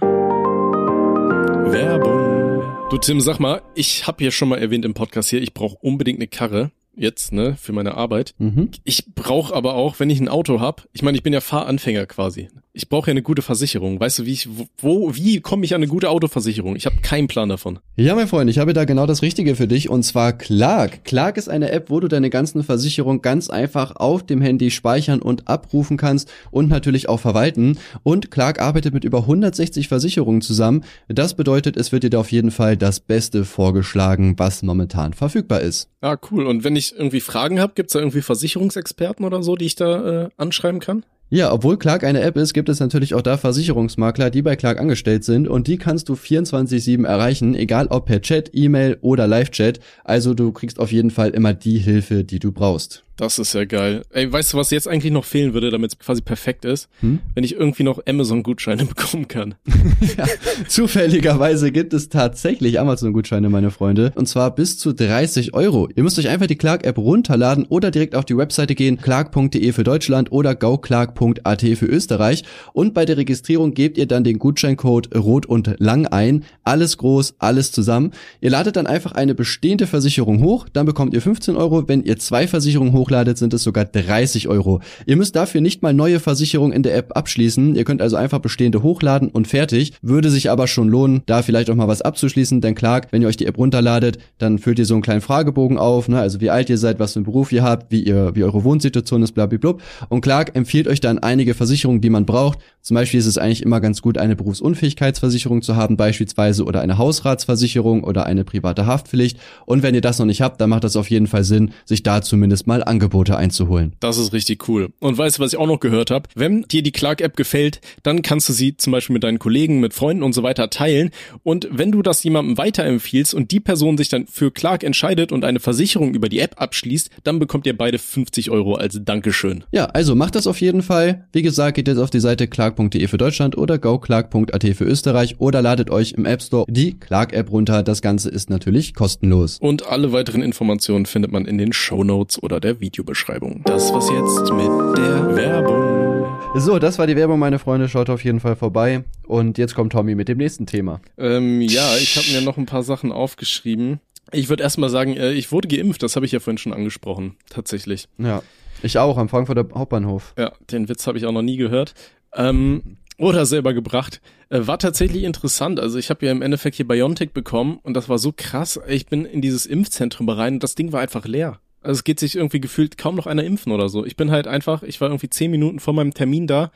Werbung. 1.72 2.64
Du 2.90 2.98
Tim, 2.98 3.20
sag 3.20 3.40
mal, 3.40 3.62
ich 3.76 4.08
habe 4.08 4.24
hier 4.24 4.32
schon 4.32 4.48
mal 4.48 4.60
erwähnt 4.60 4.86
im 4.86 4.94
Podcast 4.94 5.30
hier, 5.30 5.42
ich 5.42 5.54
brauche 5.54 5.78
unbedingt 5.82 6.20
eine 6.20 6.28
Karre 6.28 6.72
jetzt, 6.96 7.32
ne, 7.32 7.56
für 7.56 7.74
meine 7.74 7.96
Arbeit. 7.96 8.36
Mhm. 8.38 8.72
Ich 8.84 9.14
brauche 9.14 9.54
aber 9.54 9.76
auch, 9.76 10.00
wenn 10.00 10.10
ich 10.10 10.20
ein 10.20 10.30
Auto 10.30 10.60
hab, 10.60 10.88
ich 10.94 11.02
meine, 11.02 11.18
ich 11.18 11.24
bin 11.24 11.34
ja 11.34 11.42
Fahranfänger 11.42 12.06
quasi. 12.06 12.50
Ich 12.76 12.90
brauche 12.90 13.06
ja 13.06 13.12
eine 13.12 13.22
gute 13.22 13.44
Versicherung. 13.44 14.00
Weißt 14.00 14.18
du, 14.18 14.26
wie 14.26 14.32
ich, 14.32 14.50
wo, 14.80 15.14
wie 15.14 15.42
komme 15.42 15.64
ich 15.64 15.76
an 15.76 15.84
eine 15.84 15.88
gute 15.88 16.10
Autoversicherung? 16.10 16.76
Ich 16.76 16.88
habe 16.88 16.96
keinen 17.04 17.28
Plan 17.28 17.48
davon. 17.48 17.78
Ja, 17.98 18.16
mein 18.16 18.28
Freund, 18.28 18.50
ich 18.50 18.58
habe 18.58 18.74
da 18.74 18.86
genau 18.86 19.06
das 19.06 19.22
Richtige 19.22 19.56
für 19.56 19.68
dich 19.68 19.90
und 19.90 20.02
zwar 20.02 20.34
Clark. 20.34 21.04
Clark 21.04 21.38
ist 21.38 21.50
eine 21.50 21.70
App, 21.70 21.92
wo 21.92 22.00
du 22.00 22.08
deine 22.08 22.32
ganzen 22.32 22.64
Versicherungen 22.64 23.22
ganz 23.22 23.52
einfach 23.52 23.96
auf 23.98 24.26
dem 24.26 24.42
Handy 24.42 24.72
speichern 24.72 25.22
und 25.22 25.48
abrufen 25.48 25.98
kannst 25.98 26.32
und 26.50 26.68
natürlich 26.68 27.10
auch 27.10 27.20
verwalten. 27.20 27.78
Und 28.02 28.32
Clark 28.32 28.60
arbeitet 28.60 28.96
mit 28.96 29.04
über 29.04 29.20
160 29.20 29.88
Versicherungen 29.88 30.42
zusammen. 30.42 30.84
Das 31.08 31.36
bedeutet, 31.36 31.78
es 31.78 31.92
wird 31.92 32.02
dir 32.02 32.10
da 32.10 32.22
auf 32.22 32.32
jeden 32.32 32.50
Fall 32.50 32.76
das 32.76 33.00
Beste 33.00 33.46
vorgeschlagen, 33.46 34.34
was 34.40 34.64
momentan 34.64 35.14
verfügbar 35.14 35.62
ist. 35.62 35.90
Ah, 36.02 36.18
cool. 36.32 36.48
Und 36.48 36.64
wenn 36.64 36.76
ich 36.76 36.96
irgendwie 36.98 37.22
Fragen 37.22 37.60
habe, 37.60 37.74
gibt's 37.76 37.94
da 37.94 38.00
irgendwie 38.00 38.24
Versicherungsexperten 38.24 39.26
oder 39.26 39.44
so, 39.44 39.56
die 39.56 39.66
ich 39.66 39.76
da 39.76 40.24
äh, 40.24 40.30
anschreiben 40.38 40.80
kann? 40.80 41.06
Ja, 41.34 41.52
obwohl 41.52 41.80
Clark 41.80 42.04
eine 42.04 42.22
App 42.22 42.38
ist, 42.38 42.54
gibt 42.54 42.70
es 42.70 42.80
natürlich 42.80 43.16
auch 43.16 43.24
da 43.24 43.38
Versicherungsmakler, 43.38 44.30
die 44.30 44.44
bei 44.44 44.56
Clark 44.56 44.80
angestellt 44.80 45.24
sind 45.24 45.48
und 45.48 45.66
die 45.66 45.78
kannst 45.78 46.08
du 46.10 46.14
24-7 46.14 47.08
erreichen, 47.08 47.56
egal 47.56 47.88
ob 47.88 48.06
per 48.06 48.22
Chat, 48.22 48.52
E-Mail 48.54 49.00
oder 49.02 49.26
Live-Chat. 49.26 49.80
Also 50.04 50.36
du 50.36 50.52
kriegst 50.52 50.78
auf 50.78 50.92
jeden 50.92 51.10
Fall 51.10 51.32
immer 51.32 51.56
die 51.56 51.80
Hilfe, 51.80 52.24
die 52.24 52.38
du 52.38 52.52
brauchst. 52.52 53.04
Das 53.16 53.38
ist 53.38 53.54
ja 53.54 53.66
geil. 53.66 54.02
Ey, 54.12 54.32
weißt 54.32 54.54
du, 54.54 54.58
was 54.58 54.72
jetzt 54.72 54.88
eigentlich 54.88 55.14
noch 55.14 55.26
fehlen 55.26 55.54
würde, 55.54 55.70
damit 55.70 55.92
es 55.92 56.00
quasi 56.00 56.22
perfekt 56.22 56.66
ist? 56.66 56.90
Hm? 57.02 57.20
Wenn 57.36 57.44
ich 57.44 57.54
irgendwie 57.56 57.84
noch 57.84 58.02
Amazon-Gutscheine 58.08 58.86
bekommen 58.96 59.28
kann. 59.28 59.54
ja, 60.18 60.26
zufälligerweise 60.68 61.72
gibt 61.72 61.94
es 61.94 62.10
tatsächlich 62.10 62.80
Amazon-Gutscheine, 62.80 63.50
meine 63.50 63.70
Freunde. 63.70 64.12
Und 64.16 64.28
zwar 64.28 64.56
bis 64.56 64.80
zu 64.80 64.94
30 64.94 65.54
Euro. 65.54 65.90
Ihr 65.96 66.02
müsst 66.02 66.18
euch 66.18 66.28
einfach 66.28 66.48
die 66.48 66.56
Clark-App 66.56 66.98
runterladen 66.98 67.66
oder 67.66 67.92
direkt 67.92 68.16
auf 68.16 68.26
die 68.26 68.36
Webseite 68.36 68.74
gehen, 68.74 68.98
clark.de 68.98 69.72
für 69.74 69.84
Deutschland 69.84 70.32
oder 70.32 70.56
goclark.at 70.56 71.62
für 71.62 71.86
Österreich. 71.86 72.44
Und 72.74 72.96
bei 72.96 73.06
der 73.06 73.18
Registrierung 73.18 73.76
gebt 73.76 74.00
ihr 74.00 74.08
dann 74.08 74.24
den 74.24 74.40
Gutscheincode 74.40 75.16
rot 75.16 75.46
und 75.46 75.76
lang 75.78 76.08
ein. 76.08 76.46
Alles 76.64 76.98
groß, 76.98 77.36
alles 77.38 77.72
zusammen. 77.72 78.12
Ihr 78.42 78.50
ladet 78.50 78.76
dann 78.76 78.88
einfach 78.88 79.12
eine 79.12 79.36
bestehende 79.36 79.86
Versicherung 79.86 80.42
hoch, 80.42 80.68
dann 80.74 80.88
bekommt 80.88 81.14
ihr 81.14 81.22
15 81.22 81.56
Euro. 81.56 81.88
Wenn 81.88 82.04
ihr 82.04 82.18
zwei 82.18 82.48
Versicherungen 82.48 82.94
hochladet, 83.04 83.38
sind 83.38 83.54
es 83.54 83.64
sogar 83.64 83.86
30 83.86 84.48
Euro. 84.48 84.80
Ihr 85.06 85.18
müsst 85.18 85.36
dafür 85.36 85.62
nicht 85.62 85.82
mal 85.82 85.94
neue 85.94 86.20
Versicherungen 86.20 86.74
in 86.74 86.84
der 86.84 86.96
App 86.96 87.18
abschließen. 87.18 87.76
Ihr 87.76 87.84
könnt 87.84 88.02
also 88.02 88.16
einfach 88.16 88.40
bestehende 88.40 88.82
hochladen 88.82 89.30
und 89.30 89.48
fertig. 89.48 89.94
Würde 90.02 90.30
sich 90.30 90.50
aber 90.50 90.68
schon 90.68 90.88
lohnen, 90.88 91.22
da 91.26 91.42
vielleicht 91.42 91.70
auch 91.70 91.76
mal 91.76 91.88
was 91.88 92.02
abzuschließen, 92.02 92.62
denn 92.62 92.76
klar, 92.76 93.02
wenn 93.12 93.22
ihr 93.22 93.28
euch 93.28 93.38
die 93.38 93.46
App 93.46 93.58
runterladet, 93.58 94.20
dann 94.38 94.58
füllt 94.58 94.80
ihr 94.80 94.86
so 94.86 94.94
einen 94.94 95.04
kleinen 95.04 95.22
Fragebogen 95.22 95.78
auf, 95.78 96.08
ne? 96.08 96.20
also 96.20 96.40
wie 96.40 96.50
alt 96.50 96.70
ihr 96.70 96.78
seid, 96.78 97.00
was 97.00 97.14
für 97.14 97.20
einen 97.20 97.26
Beruf 97.26 97.52
ihr 97.52 97.64
habt, 97.64 97.92
wie 97.92 98.04
ihr, 98.04 98.32
wie 98.36 98.44
eure 98.44 98.64
Wohnsituation 98.64 99.22
ist, 99.24 99.34
blablabla. 99.34 99.76
Und 100.10 100.22
Clark 100.22 100.56
empfiehlt 100.56 100.88
euch 100.88 101.02
dann 101.02 101.20
einige 101.20 101.54
Versicherungen, 101.54 102.02
die 102.02 102.10
man 102.10 102.26
braucht. 102.26 102.60
Zum 102.82 102.96
Beispiel 102.96 103.20
ist 103.20 103.26
es 103.26 103.38
eigentlich 103.38 103.64
immer 103.64 103.82
ganz 103.82 104.02
gut, 104.02 104.18
eine 104.18 104.36
Berufsunfähigkeitsversicherung 104.36 105.62
zu 105.62 105.76
haben, 105.76 105.98
beispielsweise 105.98 106.66
oder 106.66 106.82
eine 106.82 106.98
Hausratsversicherung 106.98 108.04
oder 108.04 108.26
eine 108.26 108.44
private 108.44 108.86
Haftpflicht. 108.86 109.38
Und 109.66 109.84
wenn 109.84 109.96
ihr 109.96 110.02
das 110.02 110.20
noch 110.20 110.26
nicht 110.26 110.42
habt, 110.42 110.60
dann 110.60 110.70
macht 110.70 110.84
das 110.84 110.96
auf 110.96 111.10
jeden 111.10 111.28
Fall 111.28 111.44
Sinn, 111.44 111.72
sich 111.86 112.04
da 112.04 112.22
zumindest 112.22 112.68
mal 112.68 112.84
Angebote 112.94 113.36
einzuholen. 113.36 113.94
Das 114.00 114.18
ist 114.18 114.34
richtig 114.34 114.68
cool. 114.68 114.90
Und 115.00 115.18
weißt 115.18 115.38
du, 115.38 115.44
was 115.44 115.54
ich 115.54 115.60
auch 115.60 115.68
noch 115.68 115.80
gehört 115.80 116.12
habe? 116.12 116.30
Wenn 116.36 116.62
dir 116.64 116.84
die 116.84 116.92
Clark-App 116.92 117.36
gefällt, 117.36 117.82
dann 118.04 118.22
kannst 118.22 118.48
du 118.50 118.54
sie 118.54 118.78
zum 118.78 118.92
Beispiel 118.92 119.16
mit 119.16 119.24
deinen 119.24 119.40
Kollegen, 119.40 119.80
mit 119.80 119.94
Freunden 119.94 120.22
und 120.22 120.34
so 120.34 120.44
weiter 120.44 120.70
teilen. 120.70 121.10
Und 121.42 121.68
wenn 121.72 121.92
du 121.92 122.04
das 122.04 122.24
jemandem 122.24 122.58
weiterempfiehlst 122.58 123.34
und 123.34 123.50
die 123.50 123.60
Person 123.60 123.98
sich 123.98 124.10
dann 124.10 124.28
für 124.28 124.52
Clark 124.52 124.84
entscheidet 124.84 125.32
und 125.32 125.44
eine 125.44 125.60
Versicherung 125.60 126.14
über 126.14 126.30
die 126.30 126.40
App 126.40 126.62
abschließt, 126.62 127.10
dann 127.24 127.40
bekommt 127.40 127.66
ihr 127.66 127.76
beide 127.76 127.98
50 127.98 128.52
Euro 128.52 128.76
als 128.76 129.00
Dankeschön. 129.04 129.64
Ja, 129.72 129.86
also 129.86 130.14
macht 130.14 130.36
das 130.36 130.46
auf 130.46 130.62
jeden 130.62 130.84
Fall. 130.84 131.26
Wie 131.32 131.42
gesagt, 131.42 131.76
geht 131.76 131.88
jetzt 131.88 131.98
auf 131.98 132.12
die 132.12 132.20
Seite 132.20 132.48
clark.de 132.48 133.08
für 133.08 133.18
Deutschland 133.18 133.58
oder 133.58 133.80
goclark.at 133.80 134.64
für 134.76 134.86
Österreich 134.86 135.40
oder 135.40 135.64
ladet 135.64 135.90
euch 135.90 136.12
im 136.12 136.26
App 136.26 136.44
Store 136.44 136.66
die 136.70 136.94
Clark-App 136.94 137.52
runter. 137.52 137.82
Das 137.82 138.04
Ganze 138.04 138.30
ist 138.30 138.52
natürlich 138.52 138.94
kostenlos. 138.94 139.58
Und 139.58 139.88
alle 139.88 140.12
weiteren 140.12 140.44
Informationen 140.44 141.08
findet 141.08 141.32
man 141.32 141.46
in 141.46 141.58
den 141.58 141.74
Show 141.74 142.04
Notes 142.04 142.42
oder 142.42 142.60
der 142.60 142.83
Videobeschreibung. 142.84 143.62
Das 143.64 143.94
was 143.94 144.10
jetzt 144.10 144.52
mit 144.52 144.98
der 144.98 145.36
Werbung. 145.38 146.28
So, 146.56 146.80
das 146.80 147.00
war 147.00 147.08
die 147.08 147.16
Werbung, 147.16 147.40
meine 147.40 147.58
Freunde. 147.58 147.88
Schaut 147.88 148.10
auf 148.10 148.26
jeden 148.26 148.42
Fall 148.42 148.58
vorbei. 148.58 149.06
Und 149.26 149.58
jetzt 149.58 149.74
kommt 149.74 149.94
Tommy 149.94 150.16
mit 150.16 150.28
dem 150.28 150.38
nächsten 150.38 150.66
Thema. 150.66 151.00
Ähm, 151.18 151.62
ja, 151.62 151.96
ich 151.96 152.18
habe 152.18 152.28
mir 152.34 152.42
noch 152.42 152.58
ein 152.58 152.66
paar 152.66 152.84
Sachen 152.84 153.14
aufgeschrieben. 153.14 154.02
Ich 154.34 154.50
würde 154.50 154.64
erstmal 154.64 154.90
sagen, 154.90 155.16
äh, 155.16 155.32
ich 155.32 155.52
wurde 155.54 155.70
geimpft, 155.70 156.04
das 156.04 156.18
habe 156.18 156.26
ich 156.26 156.34
ja 156.34 156.42
vorhin 156.42 156.58
schon 156.58 156.74
angesprochen, 156.74 157.38
tatsächlich. 157.50 158.10
Ja, 158.18 158.44
ich 158.82 158.98
auch 158.98 159.18
am 159.18 159.30
Frankfurter 159.30 159.66
Hauptbahnhof. 159.74 160.34
Ja, 160.38 160.52
den 160.70 160.90
Witz 160.90 161.08
habe 161.08 161.18
ich 161.18 161.26
auch 161.26 161.32
noch 161.32 161.42
nie 161.42 161.58
gehört. 161.58 161.94
Ähm, 162.36 162.98
oder 163.18 163.46
selber 163.46 163.74
gebracht. 163.74 164.22
Äh, 164.50 164.68
war 164.68 164.78
tatsächlich 164.78 165.24
interessant. 165.24 165.80
Also 165.80 165.98
ich 165.98 166.10
habe 166.10 166.26
ja 166.26 166.32
im 166.34 166.42
Endeffekt 166.42 166.76
hier 166.76 166.88
Biontech 166.88 167.32
bekommen 167.32 167.80
und 167.82 167.94
das 167.94 168.10
war 168.10 168.18
so 168.18 168.34
krass. 168.36 168.80
Ich 168.88 169.06
bin 169.06 169.24
in 169.26 169.42
dieses 169.42 169.66
Impfzentrum 169.66 170.28
rein 170.28 170.56
und 170.56 170.64
das 170.64 170.76
Ding 170.76 170.92
war 170.92 171.00
einfach 171.00 171.26
leer. 171.26 171.60
Also 171.84 172.00
es 172.00 172.04
geht 172.04 172.20
sich 172.20 172.36
irgendwie 172.36 172.62
gefühlt 172.62 172.98
kaum 172.98 173.16
noch 173.16 173.28
einer 173.28 173.44
impfen 173.44 173.72
oder 173.72 173.90
so. 173.90 174.06
Ich 174.06 174.16
bin 174.16 174.32
halt 174.32 174.48
einfach, 174.48 174.84
ich 174.84 175.00
war 175.02 175.10
irgendwie 175.10 175.30
zehn 175.30 175.52
Minuten 175.52 175.80
vor 175.80 175.94
meinem 175.94 176.14
Termin 176.14 176.48
da 176.48 176.72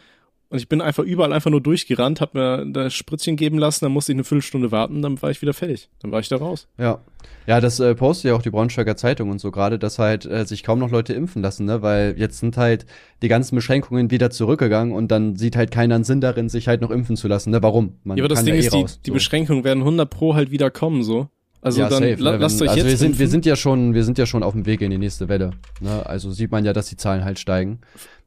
und 0.50 0.60
ich 0.60 0.70
bin 0.70 0.80
einfach 0.80 1.04
überall 1.04 1.34
einfach 1.34 1.52
nur 1.52 1.60
durchgerannt, 1.60 2.22
hab 2.22 2.34
mir 2.34 2.66
das 2.66 2.94
Spritzchen 2.94 3.36
geben 3.36 3.58
lassen, 3.58 3.84
dann 3.84 3.92
musste 3.92 4.14
ich 4.14 4.16
eine 4.16 4.24
Viertelstunde 4.24 4.72
warten, 4.72 5.02
dann 5.02 5.22
war 5.22 5.30
ich 5.30 5.42
wieder 5.42 5.54
fertig. 5.54 5.90
Dann 6.00 6.12
war 6.12 6.22
ich 6.22 6.30
da 6.30 6.38
raus. 6.38 6.68
Ja. 6.78 7.02
Ja, 7.46 7.62
das 7.62 7.80
äh, 7.80 7.96
postet 7.96 8.30
ja 8.30 8.36
auch 8.36 8.42
die 8.42 8.50
Braunschweiger 8.50 8.96
Zeitung 8.96 9.30
und 9.30 9.40
so 9.40 9.52
gerade, 9.52 9.80
dass 9.80 10.00
halt 10.00 10.26
äh, 10.26 10.46
sich 10.46 10.64
kaum 10.64 10.80
noch 10.80 10.92
Leute 10.92 11.14
impfen 11.14 11.42
lassen, 11.42 11.66
ne? 11.66 11.82
Weil 11.82 12.16
jetzt 12.18 12.40
sind 12.40 12.58
halt 12.58 12.86
die 13.22 13.30
ganzen 13.30 13.56
Beschränkungen 13.56 14.12
wieder 14.12 14.30
zurückgegangen 14.30 14.94
und 14.94 15.10
dann 15.12 15.36
sieht 15.36 15.56
halt 15.56 15.72
keiner 15.72 15.96
einen 15.96 16.04
Sinn 16.04 16.22
darin, 16.22 16.50
sich 16.50 16.68
halt 16.68 16.82
noch 16.82 16.92
impfen 16.92 17.16
zu 17.16 17.28
lassen, 17.28 17.52
ne? 17.52 17.64
Warum? 17.64 18.00
Man 18.04 18.18
ja, 18.18 18.24
aber 18.24 18.30
das 18.30 18.44
Ding 18.44 18.54
ja 18.54 18.62
eh 18.62 18.66
ist, 18.66 18.74
raus, 18.74 18.86
die, 18.86 18.92
so. 18.94 19.00
die 19.06 19.12
Beschränkungen 19.12 19.64
werden 19.64 19.80
100 19.80 20.10
pro 20.10 20.36
halt 20.36 20.52
wieder 20.52 20.72
kommen, 20.72 21.04
so. 21.04 21.30
Also 21.68 21.82
ja, 21.82 21.90
dann 21.90 22.04
safe, 22.04 22.24
la 22.24 22.32
ne? 22.32 22.38
lasst 22.38 22.62
euch 22.62 22.70
also 22.70 22.82
jetzt. 22.82 22.90
Wir 22.90 22.98
sind, 22.98 23.20
wir 23.20 23.28
sind 23.28 23.46
ja 23.46 23.56
schon, 23.56 23.94
wir 23.94 24.04
sind 24.04 24.18
ja 24.18 24.26
schon 24.26 24.42
auf 24.42 24.54
dem 24.54 24.66
Weg 24.66 24.82
in 24.82 24.90
die 24.90 24.98
nächste 24.98 25.28
Welle. 25.28 25.52
Ne? 25.82 26.06
Also 26.06 26.32
sieht 26.32 26.52
man 26.52 26.66
ja, 26.66 26.74
dass 26.74 26.88
die 26.88 26.98
Zahlen 26.98 27.26
halt 27.26 27.40
steigen. 27.40 27.80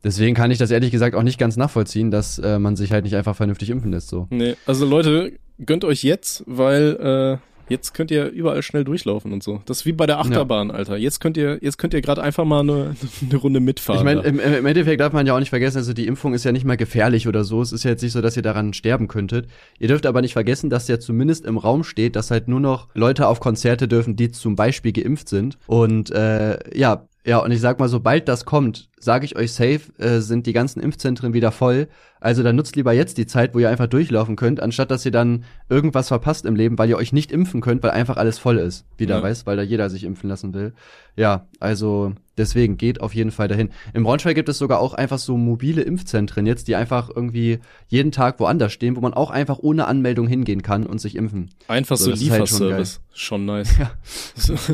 Deswegen 0.04 0.34
kann 0.34 0.50
ich 0.50 0.58
das 0.58 0.70
ehrlich 0.70 0.90
gesagt 0.90 1.14
auch 1.14 1.22
nicht 1.22 1.38
ganz 1.38 1.56
nachvollziehen, 1.56 2.10
dass 2.10 2.38
äh, 2.38 2.58
man 2.58 2.76
sich 2.76 2.92
halt 2.92 3.04
nicht 3.04 3.16
einfach 3.16 3.36
vernünftig 3.36 3.70
impfen 3.70 3.90
lässt. 3.92 4.08
So. 4.08 4.26
Nee, 4.30 4.56
also 4.66 4.86
Leute, 4.86 5.32
gönnt 5.64 5.84
euch 5.84 6.02
jetzt, 6.02 6.44
weil 6.46 7.40
äh, 7.40 7.49
Jetzt 7.70 7.94
könnt 7.94 8.10
ihr 8.10 8.26
überall 8.28 8.62
schnell 8.62 8.84
durchlaufen 8.84 9.32
und 9.32 9.42
so. 9.42 9.62
Das 9.64 9.78
ist 9.78 9.86
wie 9.86 9.92
bei 9.92 10.06
der 10.06 10.18
Achterbahn, 10.18 10.68
ja. 10.68 10.74
Alter. 10.74 10.96
Jetzt 10.96 11.20
könnt 11.20 11.36
ihr, 11.36 11.58
jetzt 11.62 11.78
könnt 11.78 11.94
ihr 11.94 12.02
gerade 12.02 12.20
einfach 12.20 12.44
mal 12.44 12.60
eine, 12.60 12.96
eine 13.22 13.36
Runde 13.36 13.60
mitfahren. 13.60 14.00
Ich 14.00 14.04
meine, 14.04 14.22
im, 14.22 14.40
im, 14.40 14.66
Endeffekt 14.66 15.00
darf 15.00 15.12
man 15.12 15.26
ja 15.26 15.34
auch 15.34 15.38
nicht 15.38 15.50
vergessen, 15.50 15.78
also 15.78 15.92
die 15.92 16.06
Impfung 16.06 16.34
ist 16.34 16.44
ja 16.44 16.52
nicht 16.52 16.64
mal 16.64 16.76
gefährlich 16.76 17.28
oder 17.28 17.44
so. 17.44 17.62
Es 17.62 17.72
ist 17.72 17.84
ja 17.84 17.92
jetzt 17.92 18.02
nicht 18.02 18.12
so, 18.12 18.20
dass 18.20 18.36
ihr 18.36 18.42
daran 18.42 18.74
sterben 18.74 19.06
könntet. 19.06 19.46
Ihr 19.78 19.88
dürft 19.88 20.04
aber 20.04 20.20
nicht 20.20 20.32
vergessen, 20.32 20.68
dass 20.68 20.88
ja 20.88 20.98
zumindest 20.98 21.46
im 21.46 21.58
Raum 21.58 21.84
steht, 21.84 22.16
dass 22.16 22.30
halt 22.30 22.48
nur 22.48 22.60
noch 22.60 22.88
Leute 22.94 23.28
auf 23.28 23.38
Konzerte 23.38 23.86
dürfen, 23.86 24.16
die 24.16 24.32
zum 24.32 24.56
Beispiel 24.56 24.92
geimpft 24.92 25.28
sind. 25.28 25.56
Und 25.66 26.10
äh, 26.10 26.58
ja, 26.76 27.06
ja, 27.24 27.38
und 27.38 27.50
ich 27.50 27.60
sag 27.60 27.78
mal, 27.78 27.88
sobald 27.88 28.28
das 28.28 28.46
kommt, 28.46 28.88
sage 28.98 29.26
ich 29.26 29.36
euch 29.36 29.52
safe, 29.52 29.80
äh, 29.98 30.20
sind 30.20 30.46
die 30.46 30.54
ganzen 30.54 30.80
Impfzentren 30.80 31.34
wieder 31.34 31.52
voll. 31.52 31.88
Also 32.18 32.42
dann 32.42 32.56
nutzt 32.56 32.76
lieber 32.76 32.92
jetzt 32.92 33.18
die 33.18 33.26
Zeit, 33.26 33.54
wo 33.54 33.58
ihr 33.58 33.68
einfach 33.68 33.88
durchlaufen 33.88 34.36
könnt, 34.36 34.60
anstatt 34.60 34.90
dass 34.90 35.04
ihr 35.04 35.10
dann 35.10 35.44
irgendwas 35.68 36.08
verpasst 36.08 36.46
im 36.46 36.56
Leben, 36.56 36.78
weil 36.78 36.88
ihr 36.88 36.96
euch 36.96 37.12
nicht 37.12 37.30
impfen 37.30 37.60
könnt, 37.60 37.82
weil 37.82 37.90
einfach 37.90 38.16
alles 38.16 38.38
voll 38.38 38.58
ist. 38.58 38.86
Wieder, 38.96 39.16
ja. 39.16 39.22
weißt, 39.22 39.46
weil 39.46 39.58
da 39.58 39.62
jeder 39.62 39.90
sich 39.90 40.04
impfen 40.04 40.30
lassen 40.30 40.54
will. 40.54 40.72
Ja, 41.14 41.46
also 41.60 42.14
deswegen 42.38 42.78
geht 42.78 43.02
auf 43.02 43.14
jeden 43.14 43.30
Fall 43.30 43.48
dahin. 43.48 43.68
Im 43.92 44.04
Braunschweig 44.04 44.34
gibt 44.34 44.48
es 44.48 44.56
sogar 44.56 44.80
auch 44.80 44.94
einfach 44.94 45.18
so 45.18 45.36
mobile 45.36 45.82
Impfzentren 45.82 46.46
jetzt, 46.46 46.68
die 46.68 46.76
einfach 46.76 47.10
irgendwie 47.14 47.58
jeden 47.88 48.12
Tag 48.12 48.40
woanders 48.40 48.72
stehen, 48.72 48.96
wo 48.96 49.00
man 49.00 49.12
auch 49.12 49.30
einfach 49.30 49.58
ohne 49.58 49.86
Anmeldung 49.86 50.26
hingehen 50.26 50.62
kann 50.62 50.86
und 50.86 51.00
sich 51.00 51.16
impfen. 51.16 51.50
Einfach 51.68 51.98
so, 51.98 52.14
so 52.14 52.22
Lieferservice. 52.22 53.00
Halt 53.08 53.18
schon, 53.18 53.40
schon, 53.40 53.44
nice. 53.46 53.76
Ja. 53.78 53.90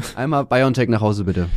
Einmal 0.16 0.46
BioNTech 0.46 0.88
nach 0.88 1.00
Hause 1.00 1.24
bitte. 1.24 1.48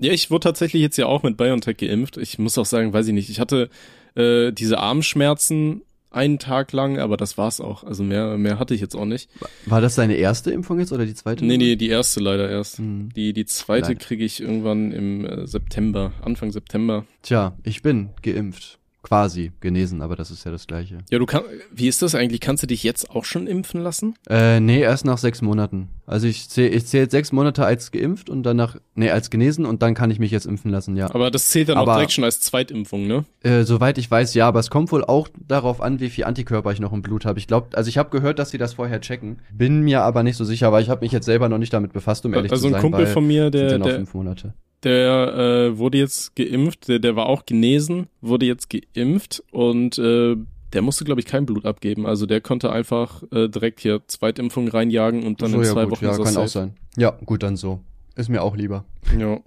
Ja, 0.00 0.12
ich 0.12 0.30
wurde 0.30 0.44
tatsächlich 0.44 0.82
jetzt 0.82 0.96
ja 0.96 1.06
auch 1.06 1.22
mit 1.22 1.36
BioNTech 1.36 1.76
geimpft. 1.76 2.16
Ich 2.16 2.38
muss 2.38 2.58
auch 2.58 2.66
sagen, 2.66 2.92
weiß 2.92 3.06
ich 3.08 3.14
nicht, 3.14 3.30
ich 3.30 3.38
hatte 3.38 3.68
äh, 4.14 4.50
diese 4.52 4.78
Armschmerzen 4.78 5.82
einen 6.10 6.38
Tag 6.38 6.72
lang, 6.72 6.98
aber 6.98 7.16
das 7.16 7.38
war's 7.38 7.60
auch. 7.60 7.84
Also 7.84 8.02
mehr, 8.02 8.36
mehr 8.36 8.58
hatte 8.58 8.74
ich 8.74 8.80
jetzt 8.80 8.96
auch 8.96 9.04
nicht. 9.04 9.30
War 9.66 9.80
das 9.80 9.94
deine 9.94 10.14
erste 10.14 10.50
Impfung 10.50 10.80
jetzt 10.80 10.92
oder 10.92 11.06
die 11.06 11.14
zweite? 11.14 11.44
Nee, 11.44 11.56
nee, 11.56 11.76
die 11.76 11.88
erste 11.88 12.18
leider 12.18 12.50
erst. 12.50 12.78
Hm. 12.78 13.10
Die, 13.14 13.32
die 13.32 13.44
zweite 13.44 13.94
kriege 13.94 14.24
ich 14.24 14.40
irgendwann 14.40 14.90
im 14.90 15.24
äh, 15.24 15.46
September, 15.46 16.12
Anfang 16.22 16.50
September. 16.50 17.06
Tja, 17.22 17.56
ich 17.62 17.82
bin 17.82 18.10
geimpft 18.22 18.79
quasi 19.02 19.52
genesen, 19.60 20.02
aber 20.02 20.16
das 20.16 20.30
ist 20.30 20.44
ja 20.44 20.50
das 20.50 20.66
Gleiche. 20.66 20.98
Ja, 21.10 21.18
du 21.18 21.26
kannst, 21.26 21.48
wie 21.72 21.88
ist 21.88 22.02
das 22.02 22.14
eigentlich? 22.14 22.40
Kannst 22.40 22.62
du 22.62 22.66
dich 22.66 22.82
jetzt 22.82 23.10
auch 23.10 23.24
schon 23.24 23.46
impfen 23.46 23.82
lassen? 23.82 24.14
Äh, 24.28 24.60
nee, 24.60 24.80
erst 24.80 25.04
nach 25.04 25.18
sechs 25.18 25.42
Monaten. 25.42 25.88
Also 26.06 26.26
ich 26.26 26.48
zähle 26.48 26.68
ich 26.68 26.86
zähl 26.86 27.02
jetzt 27.02 27.12
sechs 27.12 27.32
Monate 27.32 27.64
als 27.64 27.92
geimpft 27.92 28.28
und 28.28 28.42
danach, 28.42 28.76
nee, 28.94 29.10
als 29.10 29.30
genesen 29.30 29.64
und 29.64 29.82
dann 29.82 29.94
kann 29.94 30.10
ich 30.10 30.18
mich 30.18 30.30
jetzt 30.30 30.46
impfen 30.46 30.70
lassen, 30.70 30.96
ja. 30.96 31.12
Aber 31.14 31.30
das 31.30 31.48
zählt 31.48 31.68
dann 31.68 31.78
aber, 31.78 31.92
auch 31.92 31.96
direkt 31.96 32.12
schon 32.12 32.24
als 32.24 32.40
Zweitimpfung, 32.40 33.06
ne? 33.06 33.24
Äh, 33.42 33.62
soweit 33.62 33.96
ich 33.96 34.10
weiß, 34.10 34.34
ja, 34.34 34.46
aber 34.48 34.60
es 34.60 34.70
kommt 34.70 34.92
wohl 34.92 35.04
auch 35.04 35.28
darauf 35.48 35.80
an, 35.80 36.00
wie 36.00 36.10
viel 36.10 36.24
Antikörper 36.24 36.72
ich 36.72 36.80
noch 36.80 36.92
im 36.92 37.02
Blut 37.02 37.24
habe. 37.24 37.38
Ich 37.38 37.46
glaube, 37.46 37.76
also 37.76 37.88
ich 37.88 37.96
habe 37.96 38.10
gehört, 38.10 38.38
dass 38.38 38.50
sie 38.50 38.58
das 38.58 38.74
vorher 38.74 39.00
checken. 39.00 39.38
Bin 39.52 39.80
mir 39.80 40.02
aber 40.02 40.22
nicht 40.22 40.36
so 40.36 40.44
sicher, 40.44 40.72
weil 40.72 40.82
ich 40.82 40.90
habe 40.90 41.04
mich 41.04 41.12
jetzt 41.12 41.26
selber 41.26 41.48
noch 41.48 41.58
nicht 41.58 41.72
damit 41.72 41.92
befasst, 41.92 42.26
um 42.26 42.34
ehrlich 42.34 42.52
also 42.52 42.66
zu 42.66 42.72
sein. 42.72 42.74
Also 42.74 42.86
ein 42.86 42.90
Kumpel 42.92 43.06
von 43.06 43.26
mir, 43.26 43.50
der, 43.50 43.78
der, 43.78 43.94
fünf 43.94 44.14
Monate 44.14 44.54
der 44.82 45.34
äh, 45.72 45.78
wurde 45.78 45.98
jetzt 45.98 46.36
geimpft, 46.36 46.88
der, 46.88 46.98
der 46.98 47.16
war 47.16 47.26
auch 47.26 47.44
genesen, 47.44 48.08
wurde 48.20 48.46
jetzt 48.46 48.68
geimpft 48.70 49.42
und 49.50 49.98
äh, 49.98 50.36
der 50.72 50.82
musste, 50.82 51.04
glaube 51.04 51.20
ich, 51.20 51.26
kein 51.26 51.46
Blut 51.46 51.64
abgeben. 51.66 52.06
Also 52.06 52.26
der 52.26 52.40
konnte 52.40 52.70
einfach 52.70 53.22
äh, 53.32 53.48
direkt 53.48 53.80
hier 53.80 54.02
Zweitimpfung 54.06 54.68
reinjagen 54.68 55.24
und 55.24 55.42
dann 55.42 55.50
so, 55.50 55.58
in 55.58 55.64
zwei 55.64 55.80
ja, 55.80 55.84
gut, 55.84 55.92
Wochen 55.92 56.04
ja, 56.04 56.16
kann 56.16 56.26
safe. 56.26 56.40
auch 56.40 56.48
sein. 56.48 56.74
Ja, 56.96 57.10
gut, 57.24 57.42
dann 57.42 57.56
so. 57.56 57.80
Ist 58.16 58.28
mir 58.28 58.42
auch 58.42 58.56
lieber. 58.56 58.84
Ja. 59.18 59.40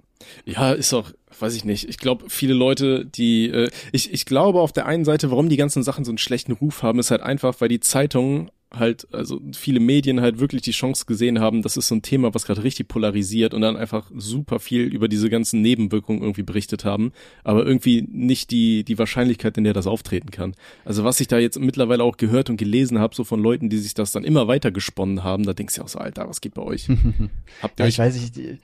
Ja, 0.46 0.72
ist 0.72 0.94
auch, 0.94 1.10
weiß 1.38 1.54
ich 1.54 1.64
nicht. 1.64 1.88
Ich 1.88 1.98
glaube, 1.98 2.26
viele 2.28 2.54
Leute, 2.54 3.04
die, 3.04 3.48
äh, 3.50 3.70
ich, 3.92 4.12
ich 4.12 4.24
glaube 4.24 4.60
auf 4.60 4.72
der 4.72 4.86
einen 4.86 5.04
Seite, 5.04 5.30
warum 5.30 5.48
die 5.48 5.56
ganzen 5.56 5.82
Sachen 5.82 6.04
so 6.04 6.10
einen 6.10 6.18
schlechten 6.18 6.52
Ruf 6.52 6.82
haben, 6.82 6.98
ist 6.98 7.10
halt 7.10 7.22
einfach, 7.22 7.60
weil 7.60 7.68
die 7.68 7.80
Zeitungen 7.80 8.50
halt, 8.78 9.06
also 9.12 9.40
viele 9.52 9.80
Medien 9.80 10.20
halt 10.20 10.38
wirklich 10.38 10.62
die 10.62 10.72
Chance 10.72 11.04
gesehen 11.06 11.40
haben, 11.40 11.62
das 11.62 11.76
ist 11.76 11.88
so 11.88 11.94
ein 11.94 12.02
Thema, 12.02 12.34
was 12.34 12.46
gerade 12.46 12.62
richtig 12.62 12.88
polarisiert 12.88 13.54
und 13.54 13.60
dann 13.60 13.76
einfach 13.76 14.10
super 14.14 14.58
viel 14.58 14.82
über 14.82 15.08
diese 15.08 15.30
ganzen 15.30 15.62
Nebenwirkungen 15.62 16.22
irgendwie 16.22 16.42
berichtet 16.42 16.84
haben, 16.84 17.12
aber 17.42 17.64
irgendwie 17.66 18.06
nicht 18.10 18.50
die, 18.50 18.84
die 18.84 18.98
Wahrscheinlichkeit, 18.98 19.56
in 19.58 19.64
der 19.64 19.72
das 19.72 19.86
auftreten 19.86 20.30
kann. 20.30 20.54
Also 20.84 21.04
was 21.04 21.20
ich 21.20 21.28
da 21.28 21.38
jetzt 21.38 21.58
mittlerweile 21.58 22.04
auch 22.04 22.16
gehört 22.16 22.50
und 22.50 22.56
gelesen 22.56 22.98
habe, 22.98 23.14
so 23.14 23.24
von 23.24 23.40
Leuten, 23.40 23.68
die 23.68 23.78
sich 23.78 23.94
das 23.94 24.12
dann 24.12 24.24
immer 24.24 24.48
weiter 24.48 24.70
gesponnen 24.70 25.24
haben, 25.24 25.44
da 25.44 25.52
denkst 25.52 25.74
du 25.74 25.80
ja 25.80 25.84
auch 25.84 25.88
so, 25.88 25.98
Alter, 25.98 26.28
was 26.28 26.40
geht 26.40 26.54
bei 26.54 26.62
euch? 26.62 26.88
Habt 27.62 27.80
ihr 27.80 27.84
ja, 27.84 27.88
ich 27.88 27.98
weiß 27.98 28.14
nicht, 28.14 28.60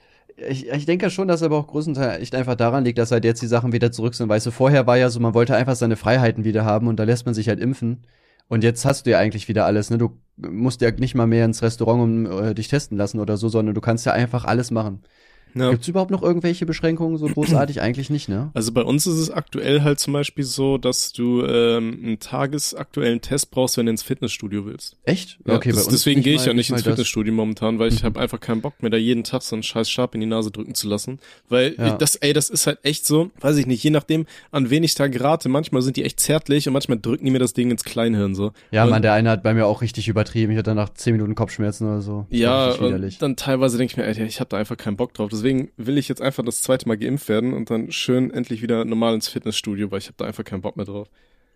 ich, 0.49 0.69
ich 0.69 0.85
denke 0.85 1.09
schon, 1.09 1.27
dass 1.27 1.43
aber 1.43 1.57
auch 1.57 1.67
größtenteils 1.67 2.21
echt 2.21 2.35
einfach 2.35 2.55
daran 2.55 2.83
liegt, 2.83 2.97
dass 2.97 3.11
halt 3.11 3.25
jetzt 3.25 3.41
die 3.41 3.47
Sachen 3.47 3.73
wieder 3.73 3.91
zurück 3.91 4.15
sind. 4.15 4.29
Weißt 4.29 4.45
du, 4.45 4.51
vorher 4.51 4.87
war 4.87 4.97
ja 4.97 5.09
so, 5.09 5.19
man 5.19 5.33
wollte 5.33 5.55
einfach 5.55 5.75
seine 5.75 5.95
Freiheiten 5.95 6.43
wieder 6.43 6.65
haben 6.65 6.87
und 6.87 6.97
da 6.97 7.03
lässt 7.03 7.25
man 7.25 7.35
sich 7.35 7.47
halt 7.47 7.59
impfen. 7.59 8.03
Und 8.47 8.63
jetzt 8.63 8.85
hast 8.85 9.05
du 9.05 9.11
ja 9.11 9.19
eigentlich 9.19 9.47
wieder 9.47 9.65
alles, 9.65 9.89
ne? 9.89 9.97
Du 9.97 10.17
musst 10.37 10.81
ja 10.81 10.91
nicht 10.91 11.15
mal 11.15 11.27
mehr 11.27 11.45
ins 11.45 11.61
Restaurant 11.61 12.01
um 12.01 12.25
äh, 12.25 12.53
dich 12.53 12.67
testen 12.67 12.97
lassen 12.97 13.19
oder 13.19 13.37
so, 13.37 13.49
sondern 13.49 13.75
du 13.75 13.81
kannst 13.81 14.05
ja 14.05 14.13
einfach 14.13 14.45
alles 14.45 14.71
machen. 14.71 15.03
Ja. 15.53 15.71
Gibt 15.71 15.83
es 15.83 15.87
überhaupt 15.87 16.11
noch 16.11 16.21
irgendwelche 16.21 16.65
Beschränkungen 16.65 17.17
so 17.17 17.27
großartig? 17.27 17.81
Eigentlich 17.81 18.09
nicht, 18.09 18.29
ne? 18.29 18.51
Also 18.53 18.71
bei 18.71 18.83
uns 18.83 19.07
ist 19.07 19.15
es 19.15 19.31
aktuell 19.31 19.81
halt 19.81 19.99
zum 19.99 20.13
Beispiel 20.13 20.43
so, 20.43 20.77
dass 20.77 21.13
du 21.13 21.45
ähm, 21.45 21.99
einen 22.03 22.19
tagesaktuellen 22.19 23.21
Test 23.21 23.51
brauchst, 23.51 23.77
wenn 23.77 23.85
du 23.85 23.91
ins 23.91 24.03
Fitnessstudio 24.03 24.65
willst. 24.65 24.97
Echt? 25.03 25.39
Ja, 25.45 25.55
okay, 25.55 25.71
das, 25.71 25.87
deswegen 25.87 26.21
gehe 26.21 26.35
ich 26.35 26.45
ja 26.45 26.53
nicht 26.53 26.69
ins 26.69 26.83
Fitnessstudio 26.83 27.33
momentan, 27.33 27.79
weil 27.79 27.89
ich 27.93 28.01
mhm. 28.01 28.07
habe 28.07 28.19
einfach 28.19 28.39
keinen 28.39 28.61
Bock 28.61 28.81
mehr, 28.81 28.89
da 28.89 28.97
jeden 28.97 29.23
Tag 29.23 29.41
so 29.41 29.55
einen 29.55 29.63
scheiß 29.63 29.89
Stab 29.89 30.15
in 30.15 30.21
die 30.21 30.27
Nase 30.27 30.51
drücken 30.51 30.75
zu 30.75 30.87
lassen. 30.87 31.19
Weil 31.49 31.75
ja. 31.77 31.97
das, 31.97 32.15
ey, 32.15 32.33
das 32.33 32.49
ist 32.49 32.67
halt 32.67 32.79
echt 32.83 33.05
so, 33.05 33.31
weiß 33.39 33.57
ich 33.57 33.67
nicht, 33.67 33.83
je 33.83 33.89
nachdem, 33.89 34.25
an 34.51 34.69
wen 34.69 34.83
ich 34.83 34.95
da 34.95 35.07
gerate, 35.07 35.49
manchmal 35.49 35.81
sind 35.81 35.97
die 35.97 36.03
echt 36.03 36.19
zärtlich 36.19 36.67
und 36.67 36.73
manchmal 36.73 36.99
drücken 36.99 37.25
die 37.25 37.31
mir 37.31 37.39
das 37.39 37.53
Ding 37.53 37.71
ins 37.71 37.83
Kleinhirn 37.83 38.35
so. 38.35 38.51
Ja, 38.71 38.83
und, 38.83 38.89
man, 38.89 39.01
der 39.01 39.13
eine 39.13 39.29
hat 39.29 39.43
bei 39.43 39.53
mir 39.53 39.65
auch 39.65 39.81
richtig 39.81 40.07
übertrieben. 40.07 40.51
Ich 40.51 40.57
hatte 40.57 40.75
nach 40.75 40.89
zehn 40.93 41.13
Minuten 41.13 41.35
Kopfschmerzen 41.35 41.87
oder 41.87 42.01
so. 42.01 42.25
Ja, 42.29 42.71
und 42.71 43.21
dann 43.21 43.35
teilweise 43.35 43.77
denke 43.77 43.91
ich 43.91 43.97
mir, 43.97 44.05
ey, 44.05 44.25
ich 44.25 44.39
habe 44.39 44.49
da 44.49 44.57
einfach 44.57 44.77
keinen 44.77 44.97
Bock 44.97 45.13
drauf. 45.13 45.29
Deswegen 45.41 45.71
will 45.75 45.97
ich 45.97 46.07
jetzt 46.07 46.21
einfach 46.21 46.45
das 46.45 46.61
zweite 46.61 46.87
Mal 46.87 46.97
geimpft 46.97 47.27
werden 47.27 47.53
und 47.53 47.71
dann 47.71 47.91
schön 47.91 48.29
endlich 48.29 48.61
wieder 48.61 48.85
normal 48.85 49.15
ins 49.15 49.27
Fitnessstudio, 49.27 49.89
weil 49.89 49.97
ich 49.97 50.05
habe 50.05 50.17
da 50.17 50.25
einfach 50.25 50.43
keinen 50.43 50.61
Bock 50.61 50.77
mehr 50.77 50.85
drauf. 50.85 51.09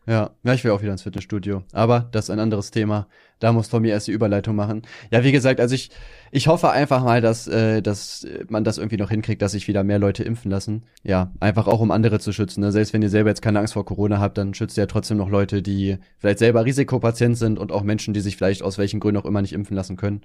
Ja, 0.08 0.32
ja, 0.44 0.54
ich 0.56 0.64
will 0.64 0.72
auch 0.72 0.82
wieder 0.82 0.92
ins 0.92 1.04
Fitnessstudio. 1.04 1.62
Aber 1.72 2.10
das 2.12 2.26
ist 2.26 2.30
ein 2.32 2.40
anderes 2.40 2.72
Thema. 2.72 3.08
Da 3.38 3.54
muss 3.54 3.70
Tommy 3.70 3.90
erst 3.90 4.08
die 4.08 4.12
Überleitung 4.12 4.56
machen. 4.56 4.82
Ja, 5.12 5.24
wie 5.24 5.32
gesagt, 5.32 5.60
also 5.60 5.76
ich, 5.76 5.92
ich 6.32 6.48
hoffe 6.48 6.72
einfach 6.72 7.04
mal, 7.04 7.22
dass, 7.22 7.48
äh, 7.48 7.84
dass 7.84 8.26
man 8.50 8.64
das 8.64 8.80
irgendwie 8.80 8.98
noch 8.98 9.12
hinkriegt, 9.12 9.44
dass 9.44 9.52
sich 9.52 9.68
wieder 9.68 9.84
mehr 9.84 10.00
Leute 10.00 10.24
impfen 10.24 10.50
lassen. 10.50 10.86
Ja, 11.04 11.32
einfach 11.40 11.68
auch 11.68 11.80
um 11.80 11.92
andere 11.92 12.20
zu 12.20 12.34
schützen. 12.34 12.62
Ne? 12.62 12.72
Selbst 12.72 12.92
wenn 12.92 13.04
ihr 13.04 13.10
selber 13.12 13.30
jetzt 13.30 13.44
keine 13.44 13.60
Angst 13.60 13.74
vor 13.74 13.86
Corona 13.86 14.18
habt, 14.20 14.40
dann 14.40 14.56
schützt 14.56 14.80
ihr 14.80 14.84
ja 14.84 14.88
trotzdem 14.88 15.18
noch 15.18 15.30
Leute, 15.30 15.62
die 15.62 15.98
vielleicht 16.18 16.40
selber 16.40 16.66
Risikopatient 16.66 17.38
sind 17.38 17.60
und 17.60 17.72
auch 17.72 17.84
Menschen, 17.84 18.16
die 18.16 18.22
sich 18.22 18.36
vielleicht 18.36 18.64
aus 18.64 18.80
welchen 18.80 19.00
Gründen 19.00 19.22
auch 19.22 19.26
immer 19.26 19.44
nicht 19.44 19.54
impfen 19.54 19.76
lassen 19.76 19.96
können. 19.96 20.22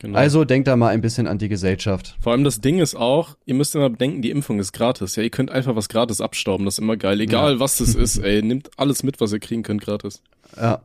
Genau. 0.00 0.16
Also 0.16 0.44
denkt 0.44 0.68
da 0.68 0.76
mal 0.76 0.88
ein 0.88 1.00
bisschen 1.00 1.26
an 1.26 1.38
die 1.38 1.48
Gesellschaft. 1.48 2.16
Vor 2.20 2.32
allem 2.32 2.44
das 2.44 2.60
Ding 2.60 2.78
ist 2.78 2.94
auch, 2.94 3.36
ihr 3.46 3.54
müsst 3.54 3.74
immer 3.74 3.90
bedenken, 3.90 4.22
die 4.22 4.30
Impfung 4.30 4.60
ist 4.60 4.72
gratis. 4.72 5.16
Ja, 5.16 5.24
ihr 5.24 5.30
könnt 5.30 5.50
einfach 5.50 5.74
was 5.74 5.88
gratis 5.88 6.20
abstauben, 6.20 6.64
das 6.64 6.74
ist 6.74 6.78
immer 6.78 6.96
geil. 6.96 7.20
Egal 7.20 7.54
ja. 7.54 7.60
was 7.60 7.78
das 7.78 7.94
ist, 7.94 8.18
ey, 8.22 8.42
nehmt 8.42 8.70
alles 8.76 9.02
mit, 9.02 9.20
was 9.20 9.32
ihr 9.32 9.40
kriegen 9.40 9.64
könnt, 9.64 9.80
gratis. 9.80 10.22
Ja. 10.56 10.82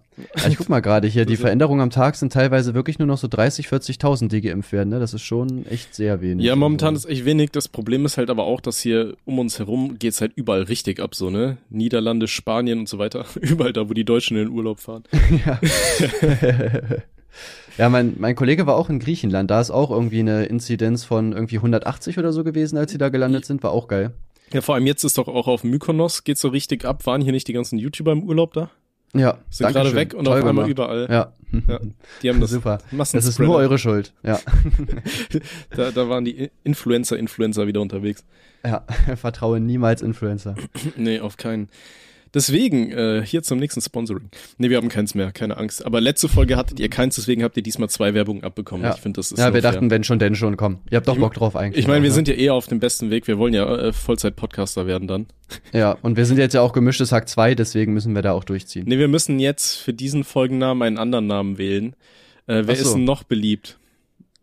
Ich 0.47 0.57
guck 0.57 0.69
mal 0.69 0.81
gerade 0.81 1.07
hier, 1.07 1.25
die 1.25 1.37
Veränderungen 1.37 1.81
am 1.81 1.89
Tag 1.89 2.15
sind 2.15 2.33
teilweise 2.33 2.73
wirklich 2.73 2.99
nur 2.99 3.07
noch 3.07 3.17
so 3.17 3.27
30, 3.27 3.67
40.000, 3.67 4.27
die 4.27 4.41
geimpft 4.41 4.71
werden. 4.71 4.89
Ne? 4.89 4.99
Das 4.99 5.13
ist 5.13 5.23
schon 5.23 5.65
echt 5.65 5.95
sehr 5.95 6.21
wenig. 6.21 6.45
Ja, 6.45 6.55
momentan 6.55 6.95
ist 6.95 7.05
echt 7.05 7.25
wenig. 7.25 7.51
Das 7.51 7.67
Problem 7.67 8.05
ist 8.05 8.17
halt 8.17 8.29
aber 8.29 8.43
auch, 8.43 8.61
dass 8.61 8.79
hier 8.79 9.15
um 9.25 9.39
uns 9.39 9.57
herum 9.57 9.97
geht's 9.97 10.21
halt 10.21 10.33
überall 10.35 10.63
richtig 10.63 10.99
ab, 10.99 11.15
so, 11.15 11.29
ne? 11.29 11.57
Niederlande, 11.69 12.27
Spanien 12.27 12.79
und 12.79 12.89
so 12.89 12.99
weiter. 12.99 13.25
Überall 13.41 13.73
da, 13.73 13.89
wo 13.89 13.93
die 13.93 14.05
Deutschen 14.05 14.37
in 14.37 14.45
den 14.45 14.53
Urlaub 14.53 14.79
fahren. 14.79 15.03
Ja. 15.45 15.59
Ja, 17.77 17.89
mein, 17.89 18.15
mein 18.17 18.35
Kollege 18.35 18.67
war 18.67 18.75
auch 18.75 18.89
in 18.89 18.99
Griechenland. 18.99 19.49
Da 19.49 19.59
ist 19.59 19.71
auch 19.71 19.89
irgendwie 19.89 20.19
eine 20.19 20.45
Inzidenz 20.45 21.03
von 21.03 21.33
irgendwie 21.33 21.57
180 21.57 22.17
oder 22.19 22.31
so 22.31 22.43
gewesen, 22.43 22.77
als 22.77 22.91
sie 22.91 22.97
da 22.97 23.09
gelandet 23.09 23.45
sind. 23.45 23.63
War 23.63 23.71
auch 23.71 23.87
geil. 23.87 24.11
Ja, 24.51 24.61
vor 24.61 24.75
allem 24.75 24.85
jetzt 24.85 25.03
ist 25.03 25.17
doch 25.17 25.27
auch 25.27 25.47
auf 25.47 25.63
Mykonos 25.63 26.23
geht 26.23 26.37
so 26.37 26.49
richtig 26.49 26.85
ab. 26.85 27.05
Waren 27.05 27.21
hier 27.21 27.31
nicht 27.31 27.47
die 27.47 27.53
ganzen 27.53 27.79
YouTuber 27.79 28.11
im 28.11 28.23
Urlaub 28.23 28.53
da? 28.53 28.69
Ja. 29.15 29.37
Sind 29.49 29.71
gerade 29.71 29.95
weg 29.95 30.13
und 30.13 30.25
Toll 30.25 30.41
auf 30.41 30.47
einmal 30.47 30.69
überall. 30.69 31.07
Ja. 31.09 31.33
ja. 31.67 31.79
Die 32.21 32.29
haben 32.29 32.39
das 32.41 32.51
super. 32.51 32.79
Das 32.91 33.13
ist 33.13 33.39
nur 33.39 33.55
eure 33.55 33.77
Schuld. 33.77 34.13
Ja. 34.23 34.39
da, 35.71 35.91
da 35.91 36.09
waren 36.09 36.25
die 36.25 36.51
Influencer, 36.63 37.17
Influencer 37.17 37.67
wieder 37.67 37.81
unterwegs. 37.81 38.23
Ja, 38.65 38.85
vertraue 39.15 39.59
niemals 39.59 40.01
Influencer. 40.01 40.55
nee, 40.95 41.19
auf 41.19 41.37
keinen. 41.37 41.69
Deswegen, 42.33 42.91
äh, 42.91 43.23
hier 43.25 43.43
zum 43.43 43.59
nächsten 43.59 43.81
Sponsoring. 43.81 44.29
Nee, 44.57 44.69
wir 44.69 44.77
haben 44.77 44.89
keins 44.89 45.13
mehr, 45.13 45.31
keine 45.31 45.57
Angst. 45.57 45.85
Aber 45.85 46.01
letzte 46.01 46.27
Folge 46.27 46.57
hattet 46.57 46.79
ihr 46.79 46.89
keins, 46.89 47.15
deswegen 47.15 47.43
habt 47.43 47.55
ihr 47.57 47.63
diesmal 47.63 47.89
zwei 47.89 48.13
Werbungen 48.13 48.43
abbekommen. 48.43 48.85
Ja. 48.85 48.95
Ich 48.95 49.01
finde, 49.01 49.19
das 49.19 49.31
ist 49.31 49.37
Ja, 49.37 49.53
wir 49.53 49.61
dachten, 49.61 49.91
wenn 49.91 50.03
schon, 50.03 50.17
denn 50.17 50.35
schon, 50.35 50.57
komm. 50.57 50.79
Ihr 50.89 50.97
habt 50.97 51.07
doch 51.07 51.17
Bock 51.17 51.35
drauf 51.35 51.55
eigentlich. 51.55 51.79
Ich 51.79 51.87
meine, 51.87 52.01
wir 52.01 52.09
ja. 52.09 52.15
sind 52.15 52.27
ja 52.27 52.33
eher 52.33 52.55
auf 52.55 52.67
dem 52.67 52.79
besten 52.79 53.11
Weg. 53.11 53.27
Wir 53.27 53.37
wollen 53.37 53.53
ja 53.53 53.71
äh, 53.75 53.93
Vollzeit-Podcaster 53.93 54.87
werden 54.87 55.07
dann. 55.07 55.27
Ja, 55.71 55.97
und 56.01 56.17
wir 56.17 56.25
sind 56.25 56.37
jetzt 56.37 56.53
ja 56.53 56.61
auch 56.61 56.73
gemischtes 56.73 57.11
Hack 57.11 57.29
2, 57.29 57.53
deswegen 57.53 57.93
müssen 57.93 58.15
wir 58.15 58.23
da 58.23 58.31
auch 58.31 58.43
durchziehen. 58.43 58.85
Nee, 58.87 58.97
wir 58.97 59.07
müssen 59.07 59.37
jetzt 59.37 59.75
für 59.75 59.93
diesen 59.93 60.23
Folgennamen 60.23 60.81
einen 60.81 60.97
anderen 60.97 61.27
Namen 61.27 61.59
wählen. 61.59 61.95
Äh, 62.47 62.63
wer 62.65 62.75
so. 62.75 62.81
ist 62.83 62.93
denn 62.93 63.03
noch 63.03 63.23
beliebt? 63.23 63.77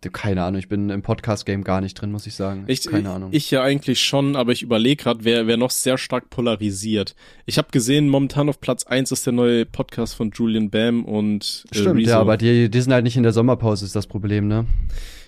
Keine 0.08 0.42
Ahnung, 0.42 0.58
ich 0.58 0.68
bin 0.68 0.88
im 0.88 1.02
Podcast-Game 1.02 1.62
gar 1.62 1.82
nicht 1.82 1.94
drin, 1.94 2.10
muss 2.10 2.26
ich 2.26 2.34
sagen. 2.34 2.64
Ich, 2.66 2.86
keine 2.86 3.10
Ahnung. 3.10 3.28
Ich 3.32 3.50
ja 3.50 3.62
eigentlich 3.62 4.00
schon, 4.00 4.34
aber 4.34 4.52
ich 4.52 4.62
überlege 4.62 5.02
gerade, 5.02 5.24
wer, 5.24 5.46
wer 5.46 5.58
noch 5.58 5.70
sehr 5.70 5.98
stark 5.98 6.30
polarisiert. 6.30 7.14
Ich 7.44 7.58
habe 7.58 7.68
gesehen, 7.70 8.08
momentan 8.08 8.48
auf 8.48 8.60
Platz 8.60 8.84
eins 8.84 9.12
ist 9.12 9.26
der 9.26 9.34
neue 9.34 9.66
Podcast 9.66 10.14
von 10.14 10.30
Julian 10.30 10.70
Bam 10.70 11.04
und 11.04 11.64
äh, 11.70 11.78
Stimmt, 11.78 11.98
Rezo. 11.98 12.10
ja, 12.10 12.20
aber 12.20 12.38
die, 12.38 12.70
die 12.70 12.80
sind 12.80 12.92
halt 12.92 13.04
nicht 13.04 13.16
in 13.16 13.22
der 13.22 13.32
Sommerpause, 13.32 13.84
ist 13.84 13.94
das 13.94 14.06
Problem, 14.06 14.48
ne? 14.48 14.64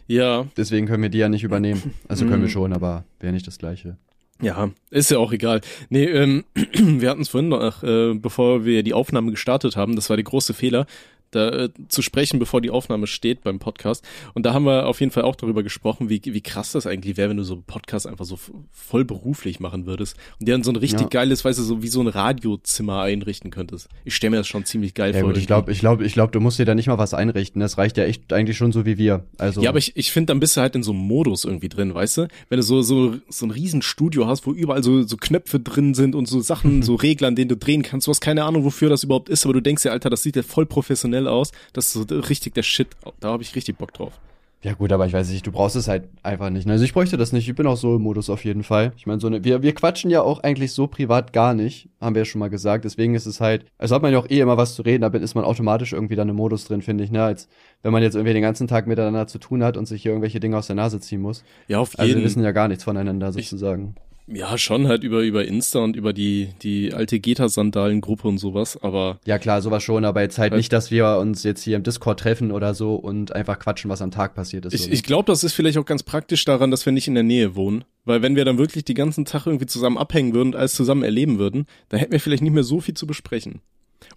Ja. 0.07 0.47
Deswegen 0.57 0.87
können 0.87 1.03
wir 1.03 1.11
die 1.11 1.19
ja 1.19 1.29
nicht 1.29 1.45
übernehmen. 1.45 1.95
Also 2.09 2.25
können 2.25 2.43
wir 2.43 2.49
mhm. 2.49 2.53
schon, 2.53 2.73
aber 2.73 3.05
wäre 3.21 3.33
nicht 3.33 3.47
das 3.47 3.59
Gleiche. 3.59 3.99
Ja, 4.43 4.71
ist 4.91 5.11
ja 5.11 5.19
auch 5.19 5.33
egal. 5.33 5.61
Nee, 5.89 6.05
ähm, 6.05 6.45
wir 6.55 7.11
hatten 7.11 7.23
es 7.23 7.29
vorhin 7.29 7.49
noch, 7.49 7.83
äh, 7.85 8.15
bevor 8.15 8.65
wir 8.65 8.83
die 8.83 8.93
Aufnahme 8.93 9.31
gestartet 9.31 9.77
haben, 9.77 9.95
das 9.95 10.11
war 10.11 10.17
der 10.17 10.25
große 10.25 10.53
Fehler 10.53 10.87
da 11.33 11.49
äh, 11.49 11.71
zu 11.89 12.03
sprechen, 12.03 12.39
bevor 12.39 12.61
die 12.61 12.71
Aufnahme 12.71 13.07
steht 13.07 13.43
beim 13.43 13.59
Podcast. 13.59 14.05
Und 14.35 14.47
da 14.47 14.55
haben 14.55 14.65
wir 14.65 14.87
auf 14.87 15.01
jeden 15.01 15.11
Fall 15.11 15.25
auch 15.25 15.37
darüber 15.37 15.63
gesprochen, 15.63 16.09
wie, 16.09 16.21
wie 16.25 16.41
krass 16.41 16.73
das 16.73 16.87
eigentlich 16.87 17.17
wäre, 17.17 17.31
wenn 17.31 17.39
du 17.39 17.45
so 17.45 17.55
einen 17.55 17.65
Podcast 17.65 18.07
einfach 18.07 18.25
so 18.25 18.39
voll 18.71 19.05
beruflich 19.05 19.59
machen 19.61 19.87
würdest 19.87 20.17
und 20.39 20.47
dir 20.47 20.53
dann 20.53 20.63
so 20.63 20.71
ein 20.71 20.77
richtig 20.77 21.03
ja. 21.03 21.09
geiles, 21.09 21.45
weißt 21.45 21.59
du, 21.59 21.63
so 21.63 21.83
wie 21.83 21.89
so 21.89 22.01
ein 22.01 22.07
Radiozimmer 22.07 23.03
einrichten 23.03 23.51
könntest. 23.51 23.89
Ich 24.05 24.15
stelle 24.15 24.33
mir 24.33 24.37
das 24.37 24.47
schon 24.47 24.65
ziemlich 24.65 24.95
geil 24.95 25.15
ja, 25.15 25.21
vor. 25.21 25.31
Gut, 25.31 25.39
ich 25.39 25.47
glaube, 25.47 25.73
ich 25.73 25.81
glaube, 25.81 26.05
ich 26.05 26.13
glaube, 26.13 26.33
du 26.33 26.41
musst 26.41 26.59
dir 26.59 26.65
da 26.65 26.75
nicht 26.75 26.87
mal 26.87 26.99
was 26.99 27.15
einrichten. 27.15 27.61
Das 27.61 27.79
reicht 27.79 27.97
ja 27.97 28.05
echt 28.05 28.33
eigentlich 28.33 28.57
schon 28.57 28.73
so 28.73 28.85
wie 28.85 28.99
wir. 28.99 29.25
Also 29.39 29.63
ja, 29.63 29.71
aber 29.71 29.79
ich, 29.79 29.97
ich 29.97 30.13
finde, 30.13 30.27
dann 30.27 30.41
bist 30.41 30.57
du 30.57 30.61
halt 30.61 30.75
in 30.75 30.83
so 30.83 30.93
einem 30.93 31.01
Modus 31.01 31.45
irgendwie 31.45 31.69
drin, 31.69 31.95
weißt 31.95 32.19
du? 32.19 32.29
Wenn 32.49 32.59
du 32.59 32.63
so 32.63 32.83
so 32.83 33.17
so 33.29 33.47
ein 33.47 33.51
Riesenstudio 33.51 34.27
hast, 34.27 34.47
wo 34.47 34.53
überall 34.53 34.83
so 34.83 35.03
so 35.03 35.17
Knöpfe 35.17 35.61
drin 35.61 35.95
sind 35.95 36.15
und 36.15 36.29
so 36.29 36.41
Sachen, 36.41 36.83
so 36.83 36.95
Regler, 36.95 37.29
an 37.29 37.37
denen 37.37 37.49
du 37.49 37.57
drehen 37.57 37.83
kannst. 37.83 38.07
Du 38.07 38.11
hast 38.11 38.21
keine 38.21 38.45
Ahnung, 38.45 38.65
wofür 38.65 38.89
das 38.89 39.05
überhaupt 39.05 39.29
ist, 39.29 39.45
aber 39.45 39.55
du 39.55 39.61
denkst 39.61 39.85
ja, 39.85 39.93
Alter, 39.93 40.11
das 40.11 40.23
sieht 40.23 40.37
ja 40.37 40.43
voll 40.43 40.67
professionell 40.67 41.22
aus. 41.29 41.53
Das 41.73 41.95
ist 41.95 42.09
so 42.09 42.17
richtig 42.17 42.55
der 42.55 42.63
Shit. 42.63 42.89
Da 43.21 43.29
habe 43.29 43.43
ich 43.43 43.55
richtig 43.55 43.79
Bock 43.79 43.93
drauf. 43.93 44.21
Ja 44.65 44.75
gut, 44.75 44.93
aber 44.93 45.07
ich 45.07 45.13
weiß 45.13 45.29
nicht, 45.31 45.45
du 45.45 45.51
brauchst 45.51 45.75
es 45.75 45.89
halt 45.89 46.05
einfach 46.23 46.49
nicht. 46.49 46.69
Also 46.69 46.85
ich 46.85 46.93
bräuchte 46.93 47.17
das 47.17 47.33
nicht. 47.33 47.49
Ich 47.49 47.55
bin 47.57 47.67
auch 47.67 47.77
so 47.77 47.97
im 47.97 48.03
Modus 48.03 48.31
auf 48.31 48.45
jeden 48.45 48.63
Fall. 48.63 48.93
Ich 48.97 49.07
meine, 49.07 49.19
so 49.19 49.27
eine, 49.27 49.43
wir, 49.43 49.61
wir 49.63 49.75
quatschen 49.75 50.09
ja 50.09 50.23
auch 50.23 50.39
eigentlich 50.45 50.71
so 50.73 50.87
privat 50.87 51.33
gar 51.33 51.53
nicht, 51.53 51.89
haben 52.01 52.15
wir 52.15 52.21
ja 52.21 52.27
schon 52.27 52.39
mal 52.39 52.49
gesagt. 52.49 52.85
Deswegen 52.85 53.17
ist 53.17 53.27
es 53.27 53.41
halt, 53.41 53.65
also 53.77 53.97
hat 53.97 54.03
man 54.03 54.13
ja 54.13 54.21
auch 54.21 54.31
eh 54.31 54.39
immer 54.39 54.57
was 54.57 54.77
zu 54.77 54.83
reden, 54.83 55.03
damit 55.03 55.21
ist 55.21 55.35
man 55.35 55.43
automatisch 55.43 55.93
irgendwie 55.93 56.15
dann 56.15 56.29
im 56.29 56.37
Modus 56.37 56.65
drin, 56.65 56.81
finde 56.81 57.03
ich, 57.03 57.11
ne? 57.11 57.25
Als 57.25 57.49
wenn 57.83 57.91
man 57.91 58.05
jetzt 58.05 58.15
irgendwie 58.15 58.35
den 58.35 58.43
ganzen 58.43 58.69
Tag 58.69 58.87
miteinander 58.87 59.27
zu 59.27 59.39
tun 59.39 59.65
hat 59.65 59.77
und 59.77 59.87
sich 59.87 60.03
hier 60.03 60.13
irgendwelche 60.13 60.39
Dinge 60.39 60.57
aus 60.57 60.69
der 60.69 60.77
Nase 60.77 61.01
ziehen 61.01 61.23
muss. 61.23 61.43
Ja, 61.67 61.81
auf 61.81 61.89
jeden 61.89 61.97
Fall. 61.97 62.07
Also 62.07 62.19
wir 62.19 62.25
wissen 62.25 62.45
ja 62.45 62.53
gar 62.53 62.69
nichts 62.69 62.85
voneinander 62.85 63.33
sozusagen. 63.33 63.97
Ich 63.97 64.12
ja, 64.27 64.57
schon 64.57 64.89
halt 64.89 65.05
über, 65.05 65.21
über 65.23 65.45
Insta 65.45 65.81
und 65.81 65.97
über 65.97 66.13
die, 66.13 66.51
die 66.63 66.95
alte 66.95 67.19
Geta-Sandalen-Gruppe 67.19 68.29
und 68.29 68.39
sowas, 68.39 68.79
aber. 68.81 69.19
Ja, 69.27 69.39
klar, 69.39 69.63
sowas 69.63 69.83
schon, 69.83 70.05
aber 70.05 70.23
jetzt 70.23 70.39
halt, 70.39 70.53
halt 70.53 70.59
nicht, 70.59 70.73
dass 70.73 70.91
wir 70.91 71.19
uns 71.19 71.43
jetzt 71.43 71.63
hier 71.63 71.77
im 71.77 71.83
Discord 71.83 72.21
treffen 72.21 72.53
oder 72.53 72.75
so 72.75 72.95
und 72.95 73.35
einfach 73.35 73.59
quatschen, 73.59 73.91
was 73.91 74.03
am 74.03 74.11
Tag 74.11 74.35
passiert 74.35 74.67
ist. 74.67 74.75
Ich, 74.75 74.91
ich 74.91 75.03
glaube, 75.03 75.27
das 75.27 75.45
ist 75.45 75.53
vielleicht 75.55 75.79
auch 75.79 75.85
ganz 75.85 76.03
praktisch 76.03 76.45
daran, 76.45 76.71
dass 76.71 76.87
wir 76.87 76.93
nicht 76.93 77.09
in 77.09 77.15
der 77.15 77.25
Nähe 77.25 77.57
wohnen. 77.57 77.85
Weil 78.05 78.23
wenn 78.23 78.35
wir 78.35 78.45
dann 78.45 78.59
wirklich 78.59 78.85
die 78.85 78.95
ganzen 78.95 79.25
Tag 79.25 79.47
irgendwie 79.47 79.67
zusammen 79.67 79.97
abhängen 79.97 80.35
würden 80.35 80.49
und 80.49 80.57
alles 80.57 80.75
zusammen 80.75 81.05
erleben 81.05 81.39
würden, 81.39 81.67
dann 81.89 82.01
hätten 82.01 82.13
wir 82.13 82.21
vielleicht 82.21 82.43
nicht 82.43 82.53
mehr 82.53 82.65
so 82.65 82.81
viel 82.81 82.95
zu 82.95 83.07
besprechen. 83.07 83.61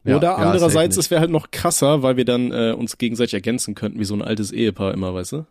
Oder 0.04 0.22
ja, 0.22 0.36
andererseits, 0.36 0.98
es 0.98 1.12
wäre 1.12 1.22
halt 1.22 1.32
noch 1.32 1.52
krasser, 1.52 2.02
weil 2.02 2.18
wir 2.18 2.26
dann 2.26 2.52
äh, 2.52 2.74
uns 2.76 2.98
gegenseitig 2.98 3.36
ergänzen 3.36 3.76
könnten, 3.76 4.00
wie 4.00 4.06
so 4.06 4.16
ein 4.16 4.22
altes 4.22 4.52
Ehepaar 4.52 4.94
immer, 4.94 5.14
weißt 5.14 5.34
du? 5.34 5.46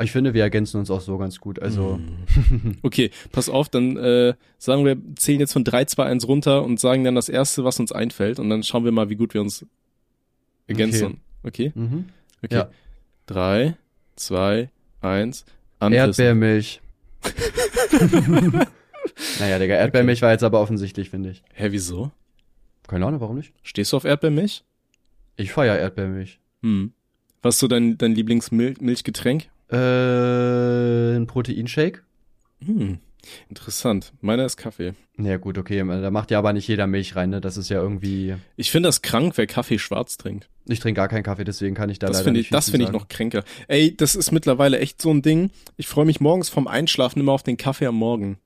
Ich 0.00 0.10
finde, 0.10 0.32
wir 0.32 0.42
ergänzen 0.42 0.78
uns 0.78 0.90
auch 0.90 1.02
so 1.02 1.18
ganz 1.18 1.38
gut. 1.38 1.60
Also. 1.60 1.98
Mm. 1.98 2.78
Okay, 2.82 3.10
pass 3.30 3.48
auf, 3.48 3.68
dann 3.68 3.96
äh, 3.96 4.34
sagen 4.58 4.84
wir, 4.84 4.96
zählen 5.16 5.40
jetzt 5.40 5.52
von 5.52 5.64
3, 5.64 5.84
2, 5.84 6.04
1 6.04 6.26
runter 6.26 6.64
und 6.64 6.80
sagen 6.80 7.04
dann 7.04 7.14
das 7.14 7.28
Erste, 7.28 7.64
was 7.64 7.78
uns 7.78 7.92
einfällt. 7.92 8.38
Und 8.38 8.48
dann 8.50 8.62
schauen 8.62 8.84
wir 8.84 8.92
mal, 8.92 9.10
wie 9.10 9.16
gut 9.16 9.34
wir 9.34 9.40
uns 9.40 9.66
ergänzen. 10.66 11.20
Okay? 11.42 11.72
Okay. 11.74 11.78
Mhm. 11.78 12.06
okay. 12.42 12.54
Ja. 12.54 12.70
3, 13.26 13.76
2, 14.16 14.70
1. 15.00 15.44
Erdbeermilch. 15.80 16.80
naja, 19.40 19.58
Digga, 19.58 19.74
Erdbeermilch 19.74 20.18
okay. 20.18 20.26
war 20.26 20.32
jetzt 20.32 20.44
aber 20.44 20.60
offensichtlich, 20.60 21.10
finde 21.10 21.30
ich. 21.30 21.42
Hä, 21.52 21.68
wieso? 21.70 22.10
Keine 22.88 23.06
Ahnung, 23.06 23.20
warum 23.20 23.36
nicht? 23.36 23.52
Stehst 23.62 23.92
du 23.92 23.96
auf 23.96 24.04
Erdbeermilch? 24.04 24.64
Ich 25.36 25.52
feier 25.52 25.78
Erdbeermilch. 25.78 26.40
Hm. 26.62 26.92
Was 27.42 27.56
ist 27.56 27.60
so 27.60 27.68
dein, 27.68 27.98
dein 27.98 28.14
Lieblingsmilchgetränk? 28.14 29.48
Äh, 29.72 31.16
ein 31.16 31.26
Proteinshake. 31.26 32.02
Hm. 32.64 32.98
Interessant. 33.48 34.12
Meiner 34.20 34.44
ist 34.44 34.56
Kaffee. 34.56 34.94
Ja 35.16 35.36
gut, 35.36 35.56
okay. 35.56 35.78
Da 35.78 36.10
macht 36.10 36.30
ja 36.30 36.38
aber 36.38 36.52
nicht 36.52 36.66
jeder 36.66 36.86
Milch 36.86 37.14
rein, 37.14 37.30
ne? 37.30 37.40
Das 37.40 37.56
ist 37.56 37.68
ja 37.68 37.80
irgendwie. 37.80 38.34
Ich 38.56 38.70
finde 38.70 38.88
das 38.88 39.02
krank, 39.02 39.34
wer 39.36 39.46
Kaffee 39.46 39.78
schwarz 39.78 40.16
trinkt. 40.16 40.48
Ich 40.66 40.80
trinke 40.80 40.98
gar 40.98 41.08
keinen 41.08 41.22
Kaffee, 41.22 41.44
deswegen 41.44 41.74
kann 41.74 41.90
ich 41.90 41.98
da 41.98 42.08
das 42.08 42.24
leider 42.24 42.38
ich, 42.38 42.50
Das 42.50 42.70
finde 42.70 42.86
ich 42.86 42.92
noch 42.92 43.08
kränker. 43.08 43.44
Ey, 43.68 43.96
das 43.96 44.14
ist 44.14 44.32
mittlerweile 44.32 44.78
echt 44.78 45.00
so 45.00 45.10
ein 45.10 45.22
Ding. 45.22 45.50
Ich 45.76 45.86
freue 45.86 46.04
mich 46.04 46.20
morgens 46.20 46.48
vom 46.48 46.66
Einschlafen 46.66 47.20
immer 47.20 47.32
auf 47.32 47.42
den 47.42 47.56
Kaffee 47.56 47.86
am 47.86 47.96
Morgen. 47.96 48.38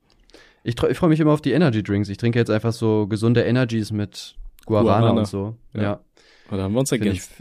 Ich, 0.63 0.81
ich 0.81 0.97
freue 0.97 1.09
mich 1.09 1.19
immer 1.19 1.31
auf 1.31 1.41
die 1.41 1.51
Energy 1.51 1.81
Drinks. 1.83 2.09
Ich 2.09 2.17
trinke 2.17 2.39
jetzt 2.39 2.49
einfach 2.49 2.73
so 2.73 3.07
gesunde 3.07 3.43
Energies 3.43 3.91
mit 3.91 4.35
Guarana, 4.65 4.99
Guarana. 4.99 5.19
und 5.21 5.27
so. 5.27 5.55
Ja. 5.73 5.81
ja. 5.81 5.99
Da 6.51 6.57
haben 6.57 6.73
wir 6.73 6.79
uns 6.79 6.91
ergänzt. 6.91 7.31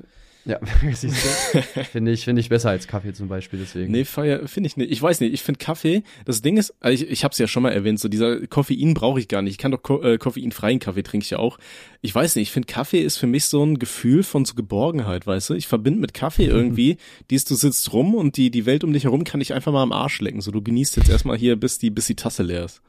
Ja, 0.47 0.61
siehst 0.95 1.27
du? 1.53 1.59
finde 1.85 2.13
ich, 2.13 2.25
finde 2.25 2.41
ich 2.41 2.49
besser 2.49 2.71
als 2.71 2.87
Kaffee 2.87 3.13
zum 3.13 3.27
Beispiel, 3.27 3.59
deswegen. 3.59 3.91
Nee, 3.91 4.05
Feier 4.05 4.47
finde 4.47 4.69
ich 4.69 4.77
nicht. 4.77 4.93
Ich 4.93 5.03
weiß 5.03 5.21
nicht, 5.21 5.35
ich 5.35 5.43
finde 5.43 5.59
Kaffee, 5.59 6.05
das 6.25 6.41
Ding 6.41 6.57
ist, 6.57 6.73
also 6.79 6.95
ich, 6.95 7.11
ich 7.11 7.25
habe 7.25 7.33
es 7.33 7.39
ja 7.39 7.49
schon 7.49 7.65
mal 7.65 7.73
erwähnt, 7.73 7.99
so 7.99 8.09
dieser 8.09 8.47
Koffein 8.47 8.95
brauche 8.95 9.19
ich 9.19 9.27
gar 9.27 9.43
nicht. 9.43 9.53
Ich 9.53 9.59
kann 9.59 9.73
doch 9.73 9.83
ko 9.83 10.01
äh, 10.03 10.19
koffeinfreien 10.19 10.79
Kaffee 10.79 11.03
trinke 11.03 11.25
ich 11.25 11.31
ja 11.31 11.39
auch. 11.39 11.59
Ich 12.01 12.15
weiß 12.15 12.37
nicht, 12.37 12.49
ich 12.49 12.53
finde 12.53 12.73
Kaffee 12.73 13.03
ist 13.03 13.17
für 13.17 13.27
mich 13.27 13.47
so 13.47 13.65
ein 13.65 13.81
Gefühl 13.81 14.23
von 14.23 14.45
so 14.45 14.55
Geborgenheit, 14.55 15.27
weißt 15.27 15.51
du? 15.51 15.55
Ich 15.55 15.67
verbinde 15.67 16.01
mit 16.01 16.15
Kaffee 16.15 16.47
irgendwie, 16.47 16.97
dies, 17.31 17.45
du 17.45 17.57
sitzt 17.57 17.93
rum 17.93 18.15
und 18.15 18.37
die, 18.37 18.53
die 18.53 18.67
Welt 18.67 18.85
um 18.85 18.93
dich 18.93 19.05
herum 19.05 19.25
kann 19.25 19.41
ich 19.41 19.53
einfach 19.53 19.73
mal 19.73 19.83
am 19.83 19.93
Arsch 19.93 20.21
lecken. 20.21 20.41
So, 20.41 20.53
du 20.53 20.63
genießt 20.63 20.97
jetzt 20.97 21.11
erstmal 21.11 21.37
hier, 21.37 21.57
bis 21.57 21.79
die, 21.79 21.91
bis 21.91 22.07
die 22.07 22.15
Tasse 22.15 22.45
leer 22.45 22.67
ist. 22.67 22.83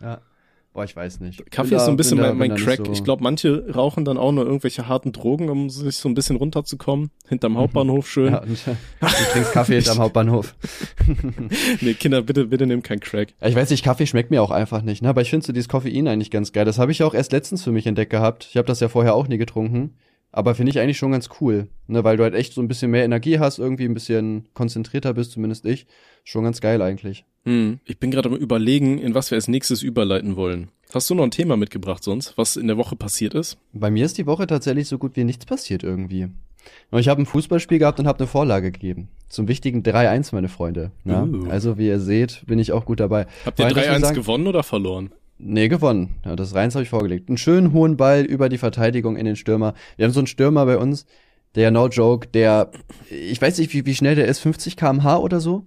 Ja. 0.00 0.22
Boah, 0.72 0.84
ich 0.84 0.96
weiß 0.96 1.20
nicht. 1.20 1.50
Kaffee 1.50 1.70
bin 1.70 1.78
ist 1.78 1.84
so 1.84 1.90
ein 1.90 1.98
bisschen 1.98 2.18
mein, 2.18 2.38
mein 2.38 2.54
Crack. 2.54 2.78
So 2.86 2.92
ich 2.92 3.04
glaube, 3.04 3.22
manche 3.22 3.70
rauchen 3.74 4.06
dann 4.06 4.16
auch 4.16 4.32
nur 4.32 4.46
irgendwelche 4.46 4.88
harten 4.88 5.12
Drogen, 5.12 5.50
um 5.50 5.68
sich 5.68 5.96
so 5.96 6.08
ein 6.08 6.14
bisschen 6.14 6.36
runterzukommen. 6.36 7.10
Hinterm 7.28 7.58
Hauptbahnhof 7.58 8.08
schön. 8.08 8.32
Ja, 8.32 8.38
und, 8.42 8.58
du 8.66 9.06
trinkst 9.32 9.52
Kaffee 9.52 9.74
hinterm 9.74 9.98
Hauptbahnhof. 9.98 10.54
nee, 11.82 11.92
Kinder, 11.92 12.22
bitte, 12.22 12.46
bitte 12.46 12.66
nimm 12.66 12.82
kein 12.82 13.00
Crack. 13.00 13.34
Ich 13.42 13.54
weiß 13.54 13.68
nicht, 13.68 13.84
Kaffee 13.84 14.06
schmeckt 14.06 14.30
mir 14.30 14.42
auch 14.42 14.50
einfach 14.50 14.80
nicht, 14.80 15.02
ne? 15.02 15.10
Aber 15.10 15.20
ich 15.20 15.28
finde 15.28 15.44
so 15.44 15.52
dieses 15.52 15.68
Koffein 15.68 16.08
eigentlich 16.08 16.30
ganz 16.30 16.52
geil. 16.52 16.64
Das 16.64 16.78
habe 16.78 16.90
ich 16.90 17.02
auch 17.02 17.12
erst 17.12 17.32
letztens 17.32 17.62
für 17.62 17.72
mich 17.72 17.86
entdeckt 17.86 18.10
gehabt. 18.10 18.46
Ich 18.48 18.56
habe 18.56 18.66
das 18.66 18.80
ja 18.80 18.88
vorher 18.88 19.14
auch 19.14 19.28
nie 19.28 19.38
getrunken. 19.38 19.94
Aber 20.32 20.54
finde 20.54 20.70
ich 20.70 20.80
eigentlich 20.80 20.96
schon 20.96 21.12
ganz 21.12 21.28
cool, 21.40 21.68
ne, 21.86 22.02
weil 22.04 22.16
du 22.16 22.22
halt 22.22 22.34
echt 22.34 22.54
so 22.54 22.62
ein 22.62 22.68
bisschen 22.68 22.90
mehr 22.90 23.04
Energie 23.04 23.38
hast, 23.38 23.58
irgendwie 23.58 23.84
ein 23.84 23.92
bisschen 23.92 24.48
konzentrierter 24.54 25.12
bist, 25.12 25.32
zumindest 25.32 25.66
ich. 25.66 25.86
Schon 26.24 26.44
ganz 26.44 26.62
geil 26.62 26.80
eigentlich. 26.80 27.26
Hm. 27.44 27.80
Ich 27.84 27.98
bin 27.98 28.10
gerade 28.10 28.30
am 28.30 28.36
überlegen, 28.36 28.98
in 28.98 29.14
was 29.14 29.30
wir 29.30 29.36
als 29.36 29.48
nächstes 29.48 29.82
überleiten 29.82 30.36
wollen. 30.36 30.70
Hast 30.94 31.10
du 31.10 31.14
noch 31.14 31.24
ein 31.24 31.30
Thema 31.30 31.56
mitgebracht 31.56 32.02
sonst, 32.02 32.38
was 32.38 32.56
in 32.56 32.66
der 32.66 32.78
Woche 32.78 32.96
passiert 32.96 33.34
ist? 33.34 33.58
Bei 33.72 33.90
mir 33.90 34.06
ist 34.06 34.16
die 34.16 34.26
Woche 34.26 34.46
tatsächlich 34.46 34.88
so 34.88 34.98
gut 34.98 35.16
wie 35.16 35.24
nichts 35.24 35.44
passiert 35.44 35.82
irgendwie. 35.82 36.28
Ich 36.92 37.08
habe 37.08 37.22
ein 37.22 37.26
Fußballspiel 37.26 37.78
gehabt 37.78 37.98
und 37.98 38.06
habe 38.06 38.20
eine 38.20 38.28
Vorlage 38.28 38.70
gegeben. 38.70 39.08
Zum 39.28 39.48
wichtigen 39.48 39.82
3-1, 39.82 40.34
meine 40.34 40.48
Freunde. 40.48 40.92
Ja? 41.04 41.24
Uh. 41.24 41.48
Also 41.48 41.78
wie 41.78 41.88
ihr 41.88 42.00
seht, 42.00 42.42
bin 42.46 42.58
ich 42.58 42.72
auch 42.72 42.84
gut 42.84 43.00
dabei. 43.00 43.26
Habt 43.44 43.58
ihr 43.58 43.68
3-1 43.68 44.14
gewonnen 44.14 44.46
oder 44.46 44.62
verloren? 44.62 45.10
Nee, 45.44 45.68
gewonnen. 45.68 46.14
Ja, 46.24 46.36
das 46.36 46.54
Reins 46.54 46.74
habe 46.74 46.84
ich 46.84 46.90
vorgelegt. 46.90 47.28
Einen 47.28 47.36
schönen 47.36 47.72
hohen 47.72 47.96
Ball 47.96 48.22
über 48.22 48.48
die 48.48 48.58
Verteidigung 48.58 49.16
in 49.16 49.26
den 49.26 49.34
Stürmer. 49.34 49.74
Wir 49.96 50.06
haben 50.06 50.12
so 50.12 50.20
einen 50.20 50.28
Stürmer 50.28 50.66
bei 50.66 50.78
uns, 50.78 51.04
der 51.56 51.72
no 51.72 51.88
joke, 51.88 52.28
der, 52.28 52.70
ich 53.10 53.42
weiß 53.42 53.58
nicht, 53.58 53.74
wie, 53.74 53.84
wie 53.84 53.94
schnell 53.94 54.14
der 54.14 54.26
ist, 54.26 54.38
50 54.38 54.76
kmh 54.76 55.16
oder 55.16 55.40
so. 55.40 55.66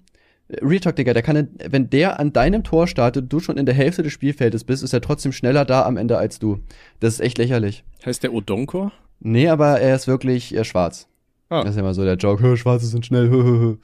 Retalk, 0.50 0.96
Digga, 0.96 1.14
der 1.14 1.24
kann, 1.24 1.50
wenn 1.70 1.90
der 1.90 2.20
an 2.20 2.32
deinem 2.32 2.64
Tor 2.64 2.88
startet, 2.88 3.34
du 3.34 3.40
schon 3.40 3.58
in 3.58 3.66
der 3.66 3.76
Hälfte 3.76 4.02
des 4.02 4.14
Spielfeldes 4.14 4.64
bist, 4.64 4.84
ist 4.84 4.94
er 4.94 5.02
trotzdem 5.02 5.34
schneller 5.34 5.66
da 5.66 5.84
am 5.84 5.98
Ende 5.98 6.18
als 6.18 6.40
du. 6.40 6.60
Das 7.00 7.16
ist 7.16 7.20
echt 7.20 7.38
lächerlich. 7.38 7.84
Heißt 8.06 8.24
der 8.24 8.34
Odonkor? 8.34 8.94
Nee, 9.20 9.50
aber 9.50 9.82
er 9.82 9.96
ist 9.96 10.08
wirklich 10.08 10.56
äh, 10.56 10.64
schwarz. 10.64 11.08
Ah. 11.50 11.62
Das 11.62 11.72
ist 11.72 11.76
ja 11.76 11.82
immer 11.82 11.94
so 11.94 12.04
der 12.04 12.16
Joke, 12.16 12.56
Schwarze 12.58 12.86
sind 12.86 13.06
schnell. 13.06 13.30
Hö, 13.30 13.44
hö, 13.44 13.60
hö. 13.60 13.76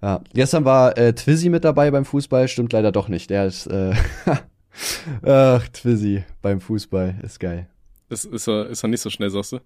Ja. 0.00 0.20
Gestern 0.32 0.64
war 0.64 0.96
äh, 0.96 1.12
Twizzy 1.12 1.48
mit 1.50 1.64
dabei 1.64 1.90
beim 1.90 2.04
Fußball, 2.04 2.48
stimmt 2.48 2.72
leider 2.72 2.92
doch 2.92 3.08
nicht. 3.08 3.30
Der 3.30 3.46
ist, 3.46 3.66
äh, 3.66 3.92
ach, 5.22 5.68
Twizzy 5.68 6.24
beim 6.42 6.60
Fußball, 6.60 7.16
ist 7.22 7.40
geil. 7.40 7.68
Ist, 8.08 8.24
ist, 8.24 8.48
er, 8.48 8.66
ist 8.66 8.82
er 8.82 8.88
nicht 8.88 9.02
so 9.02 9.10
schnell, 9.10 9.30
sagst 9.30 9.52
du? 9.52 9.60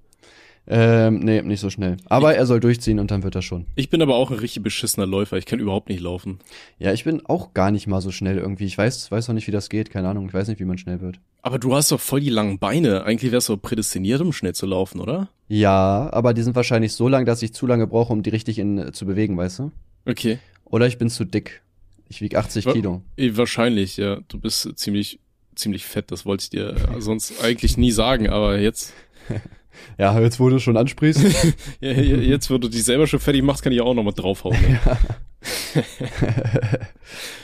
Ähm, 0.66 1.18
nee, 1.18 1.42
nicht 1.42 1.60
so 1.60 1.70
schnell. 1.70 1.96
Aber 2.08 2.32
ich, 2.32 2.38
er 2.38 2.46
soll 2.46 2.60
durchziehen 2.60 3.00
und 3.00 3.10
dann 3.10 3.24
wird 3.24 3.34
er 3.34 3.42
schon. 3.42 3.66
Ich 3.74 3.90
bin 3.90 4.00
aber 4.00 4.14
auch 4.14 4.30
ein 4.30 4.38
richtig 4.38 4.62
beschissener 4.62 5.06
Läufer. 5.06 5.36
Ich 5.36 5.46
kann 5.46 5.58
überhaupt 5.58 5.88
nicht 5.88 6.00
laufen. 6.00 6.38
Ja, 6.78 6.92
ich 6.92 7.02
bin 7.02 7.26
auch 7.26 7.52
gar 7.52 7.72
nicht 7.72 7.88
mal 7.88 8.00
so 8.00 8.12
schnell 8.12 8.38
irgendwie. 8.38 8.66
Ich 8.66 8.78
weiß, 8.78 9.10
weiß 9.10 9.28
noch 9.28 9.34
nicht, 9.34 9.48
wie 9.48 9.52
das 9.52 9.68
geht. 9.68 9.90
Keine 9.90 10.08
Ahnung. 10.08 10.26
Ich 10.28 10.34
weiß 10.34 10.46
nicht, 10.46 10.60
wie 10.60 10.64
man 10.64 10.78
schnell 10.78 11.00
wird. 11.00 11.18
Aber 11.42 11.58
du 11.58 11.74
hast 11.74 11.90
doch 11.90 12.00
voll 12.00 12.20
die 12.20 12.30
langen 12.30 12.60
Beine. 12.60 13.02
Eigentlich 13.04 13.32
wärst 13.32 13.48
du 13.48 13.56
prädestiniert, 13.56 14.20
um 14.20 14.32
schnell 14.32 14.54
zu 14.54 14.66
laufen, 14.66 15.00
oder? 15.00 15.28
Ja, 15.48 16.08
aber 16.12 16.32
die 16.32 16.42
sind 16.42 16.54
wahrscheinlich 16.54 16.92
so 16.92 17.08
lang, 17.08 17.26
dass 17.26 17.42
ich 17.42 17.52
zu 17.52 17.66
lange 17.66 17.88
brauche, 17.88 18.12
um 18.12 18.22
die 18.22 18.30
richtig 18.30 18.60
in, 18.60 18.92
zu 18.92 19.04
bewegen, 19.04 19.36
weißt 19.36 19.58
du? 19.58 19.72
Okay. 20.06 20.38
Oder 20.64 20.86
ich 20.86 20.96
bin 20.96 21.10
zu 21.10 21.24
dick. 21.24 21.62
Ich 22.12 22.20
wieg 22.20 22.36
80 22.36 22.66
Wa 22.66 22.72
Kilo. 22.74 23.02
Wahrscheinlich, 23.16 23.96
ja. 23.96 24.20
Du 24.28 24.38
bist 24.38 24.68
ziemlich, 24.76 25.18
ziemlich 25.54 25.86
fett. 25.86 26.10
Das 26.10 26.26
wollte 26.26 26.42
ich 26.42 26.50
dir 26.50 26.76
sonst 26.98 27.42
eigentlich 27.42 27.78
nie 27.78 27.90
sagen, 27.90 28.28
aber 28.28 28.58
jetzt. 28.58 28.92
Ja, 29.96 30.20
jetzt 30.20 30.38
wo 30.38 30.50
du 30.50 30.58
schon 30.58 30.76
ansprichst. 30.76 31.22
ja, 31.80 31.92
jetzt, 31.92 32.50
wo 32.50 32.58
du 32.58 32.68
dich 32.68 32.84
selber 32.84 33.06
schon 33.06 33.20
fertig 33.20 33.42
machst, 33.42 33.62
kann 33.62 33.72
ich 33.72 33.80
auch 33.80 33.94
nochmal 33.94 34.12
draufhauen. 34.12 34.60
Ne? 34.60 34.78
ja. 34.84 34.98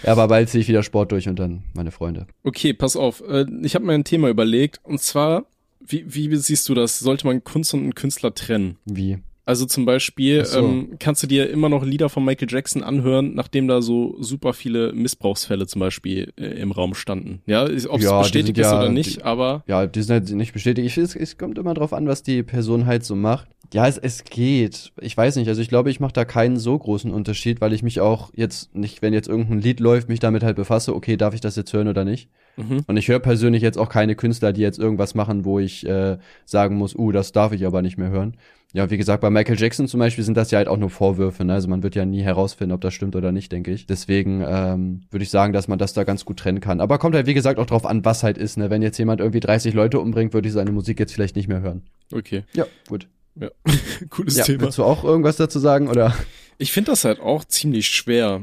ja, 0.05 0.13
aber 0.13 0.29
bald 0.29 0.51
ziehe 0.51 0.61
ich 0.61 0.69
wieder 0.69 0.83
Sport 0.83 1.11
durch 1.11 1.27
und 1.27 1.39
dann 1.39 1.63
meine 1.73 1.91
Freunde. 1.91 2.27
Okay, 2.45 2.75
pass 2.75 2.97
auf. 2.97 3.23
Äh, 3.27 3.47
ich 3.63 3.75
habe 3.75 3.87
mir 3.87 3.95
ein 3.95 4.05
Thema 4.05 4.29
überlegt 4.29 4.79
und 4.85 5.01
zwar, 5.01 5.47
wie, 5.81 6.05
wie 6.15 6.37
siehst 6.37 6.69
du 6.69 6.75
das? 6.75 6.99
Sollte 6.99 7.27
man 7.27 7.43
Kunst 7.43 7.73
und 7.73 7.81
einen 7.81 7.95
Künstler 7.95 8.35
trennen? 8.35 8.77
Wie? 8.85 9.19
Also 9.49 9.65
zum 9.65 9.87
Beispiel 9.87 10.45
so. 10.45 10.59
ähm, 10.59 10.97
kannst 10.99 11.23
du 11.23 11.27
dir 11.27 11.49
immer 11.49 11.71
noch 11.71 11.83
Lieder 11.83 12.11
von 12.11 12.23
Michael 12.23 12.49
Jackson 12.51 12.83
anhören, 12.83 13.35
nachdem 13.35 13.67
da 13.67 13.81
so 13.81 14.15
super 14.21 14.53
viele 14.53 14.93
Missbrauchsfälle 14.93 15.67
zum 15.67 15.81
Beispiel 15.81 16.35
äh, 16.39 16.61
im 16.61 16.71
Raum 16.71 16.95
standen. 16.95 17.41
Ja, 17.47 17.63
ob 17.65 17.71
es 17.71 18.05
ja, 18.05 18.21
bestätigt 18.21 18.59
ist 18.59 18.67
ja, 18.67 18.79
oder 18.79 18.91
nicht, 18.91 19.17
die, 19.17 19.23
aber. 19.23 19.65
Ja, 19.67 19.87
die 19.87 20.03
sind 20.03 20.13
halt 20.13 20.31
nicht 20.33 20.53
bestätigt. 20.53 20.99
Es, 20.99 21.17
es 21.17 21.39
kommt 21.39 21.57
immer 21.57 21.73
drauf 21.73 21.95
an, 21.95 22.07
was 22.07 22.23
die 22.23 22.43
Person 22.43 22.85
halt 22.85 23.07
so 23.07 23.17
macht. 23.17 23.49
Ja, 23.73 23.89
es, 23.89 23.97
es 23.97 24.25
geht. 24.25 24.93
Ich 25.01 25.17
weiß 25.17 25.37
nicht. 25.37 25.49
Also 25.49 25.63
ich 25.63 25.71
glaube, 25.71 25.89
ich 25.89 25.99
mache 25.99 26.13
da 26.13 26.27
keinen 26.27 26.59
so 26.59 26.79
großen 26.79 27.11
Unterschied, 27.11 27.63
weil 27.63 27.73
ich 27.73 27.83
mich 27.83 28.03
auch 28.03 28.31
jetzt 28.35 28.75
nicht, 28.75 29.01
wenn 29.01 29.15
jetzt 29.15 29.29
irgendein 29.29 29.63
Lied 29.63 29.81
läuft, 29.81 30.11
mich 30.11 30.21
damit 30.21 30.43
halt 30.43 30.57
befasse, 30.57 30.95
okay, 30.95 31.17
darf 31.17 31.33
ich 31.33 31.41
das 31.41 31.57
jetzt 31.57 31.73
hören 31.73 31.89
oder 31.89 32.05
nicht? 32.05 32.29
Mhm. 32.59 32.85
Und 32.87 32.99
ich 32.99 33.09
höre 33.09 33.21
persönlich 33.21 33.63
jetzt 33.63 33.79
auch 33.79 33.89
keine 33.89 34.15
Künstler, 34.15 34.53
die 34.53 34.61
jetzt 34.61 34.79
irgendwas 34.79 35.15
machen, 35.15 35.47
wo 35.47 35.59
ich 35.59 35.87
äh, 35.87 36.19
sagen 36.45 36.77
muss, 36.77 36.95
uh, 36.95 37.13
das 37.13 37.33
darf 37.33 37.53
ich 37.53 37.65
aber 37.65 37.81
nicht 37.81 37.97
mehr 37.97 38.11
hören 38.11 38.37
ja, 38.75 38.91
wie 38.91 38.99
gesagt, 38.99 39.23
bei 39.23 39.31
Michael 39.31 39.59
Jackson 39.59 39.89
zum 39.89 39.99
Beispiel 39.99 40.25
sind 40.25 40.37
das 40.37 40.51
ja 40.51 40.59
halt 40.59 40.69
auch 40.69 40.77
nur 40.77 40.91
Vorwürfe. 40.91 41.43
Ne? 41.45 41.55
Also 41.55 41.69
man 41.69 41.83
wird 41.83 41.95
ja 41.95 42.05
nie 42.05 42.23
herausfinden, 42.23 42.75
ob 42.75 42.83
das 42.83 42.93
stimmt 42.93 43.17
oder 43.17 43.33
nicht, 43.33 43.51
denke 43.51 43.71
ich. 43.71 43.87
Deswegen 43.87 44.45
ähm, 44.47 45.03
würde 45.11 45.23
ich 45.23 45.31
sagen, 45.31 45.55
dass 45.55 45.69
man 45.69 45.79
das 45.79 45.95
da 45.95 46.05
ganz 46.05 46.27
gut 46.27 46.39
trennen 46.39 46.61
kann. 46.61 46.83
Aber 46.83 46.99
kommt 46.99 47.15
halt, 47.15 47.27
wie 47.27 47.35
gesagt, 47.35 47.59
auch 47.59 47.67
drauf 47.67 47.87
an, 47.87 48.05
was 48.05 48.23
halt 48.23 48.37
ist. 48.37 48.59
Ne? 48.59 48.69
Wenn 48.69 48.83
jetzt 48.83 48.99
jemand 48.99 49.21
irgendwie 49.21 49.41
30 49.41 49.73
Leute 49.73 49.99
umbringt, 50.01 50.35
würde 50.35 50.49
ich 50.49 50.55
seine 50.55 50.71
Musik 50.71 51.01
jetzt 51.01 51.15
vielleicht 51.15 51.35
nicht 51.35 51.49
mehr 51.49 51.63
hören. 51.63 51.83
Okay. 52.13 52.45
Ja, 52.53 52.67
gut. 52.89 53.09
Ja, 53.41 53.49
cooles 54.11 54.37
ja, 54.37 54.45
Thema. 54.45 54.63
Willst 54.63 54.77
du 54.77 54.85
auch 54.85 55.03
irgendwas 55.03 55.37
dazu 55.37 55.59
sagen, 55.59 55.89
oder? 55.89 56.15
Ich 56.59 56.73
finde 56.73 56.91
das 56.91 57.05
halt 57.05 57.21
auch 57.21 57.45
ziemlich 57.45 57.87
schwer. 57.87 58.43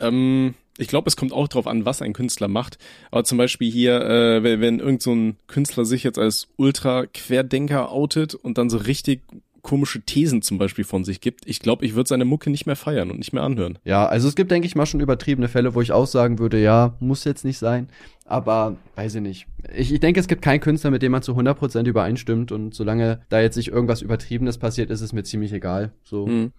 Ähm, 0.00 0.54
ich 0.78 0.88
glaube, 0.88 1.08
es 1.08 1.16
kommt 1.16 1.32
auch 1.32 1.46
drauf 1.46 1.66
an, 1.66 1.84
was 1.84 2.02
ein 2.02 2.12
Künstler 2.12 2.48
macht. 2.48 2.78
Aber 3.10 3.22
zum 3.22 3.38
Beispiel 3.38 3.70
hier, 3.70 4.00
äh, 4.00 4.42
wenn, 4.42 4.60
wenn 4.60 4.80
irgend 4.80 5.02
so 5.02 5.12
ein 5.12 5.36
Künstler 5.46 5.84
sich 5.84 6.02
jetzt 6.02 6.18
als 6.18 6.48
Ultra-Querdenker 6.56 7.92
outet 7.92 8.34
und 8.34 8.58
dann 8.58 8.70
so 8.70 8.78
richtig 8.78 9.20
komische 9.62 10.00
Thesen 10.00 10.42
zum 10.42 10.58
Beispiel 10.58 10.84
von 10.84 11.04
sich 11.04 11.20
gibt, 11.20 11.46
ich 11.46 11.60
glaube, 11.60 11.84
ich 11.84 11.94
würde 11.94 12.08
seine 12.08 12.24
Mucke 12.24 12.50
nicht 12.50 12.66
mehr 12.66 12.76
feiern 12.76 13.10
und 13.10 13.18
nicht 13.18 13.32
mehr 13.32 13.42
anhören. 13.42 13.78
Ja, 13.84 14.06
also 14.06 14.28
es 14.28 14.36
gibt, 14.36 14.50
denke 14.50 14.66
ich 14.66 14.74
mal, 14.74 14.86
schon 14.86 15.00
übertriebene 15.00 15.48
Fälle, 15.48 15.74
wo 15.74 15.80
ich 15.80 15.92
auch 15.92 16.06
sagen 16.06 16.38
würde, 16.38 16.60
ja, 16.60 16.96
muss 17.00 17.24
jetzt 17.24 17.44
nicht 17.44 17.58
sein. 17.58 17.88
Aber 18.24 18.76
weiß 18.94 19.16
ich 19.16 19.22
nicht. 19.22 19.46
Ich, 19.74 19.92
ich 19.92 19.98
denke, 19.98 20.20
es 20.20 20.28
gibt 20.28 20.42
keinen 20.42 20.60
Künstler, 20.60 20.92
mit 20.92 21.02
dem 21.02 21.10
man 21.10 21.22
zu 21.22 21.32
100% 21.32 21.86
übereinstimmt. 21.86 22.52
Und 22.52 22.74
solange 22.74 23.20
da 23.28 23.40
jetzt 23.40 23.56
nicht 23.56 23.68
irgendwas 23.68 24.02
Übertriebenes 24.02 24.56
passiert, 24.56 24.90
ist 24.90 25.00
es 25.00 25.12
mir 25.12 25.24
ziemlich 25.24 25.52
egal. 25.52 25.92
So. 26.04 26.26
Hm. 26.26 26.52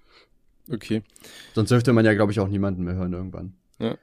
Okay. 0.69 1.01
Sonst 1.53 1.69
dürfte 1.71 1.93
man 1.93 2.03
ja, 2.03 2.13
glaube 2.13 2.33
ich, 2.33 2.41
auch 2.41 2.49
niemanden 2.49 2.83
mehr 2.83 2.95
hören 2.95 3.13
irgendwann. 3.13 3.53
Ja. 3.79 3.95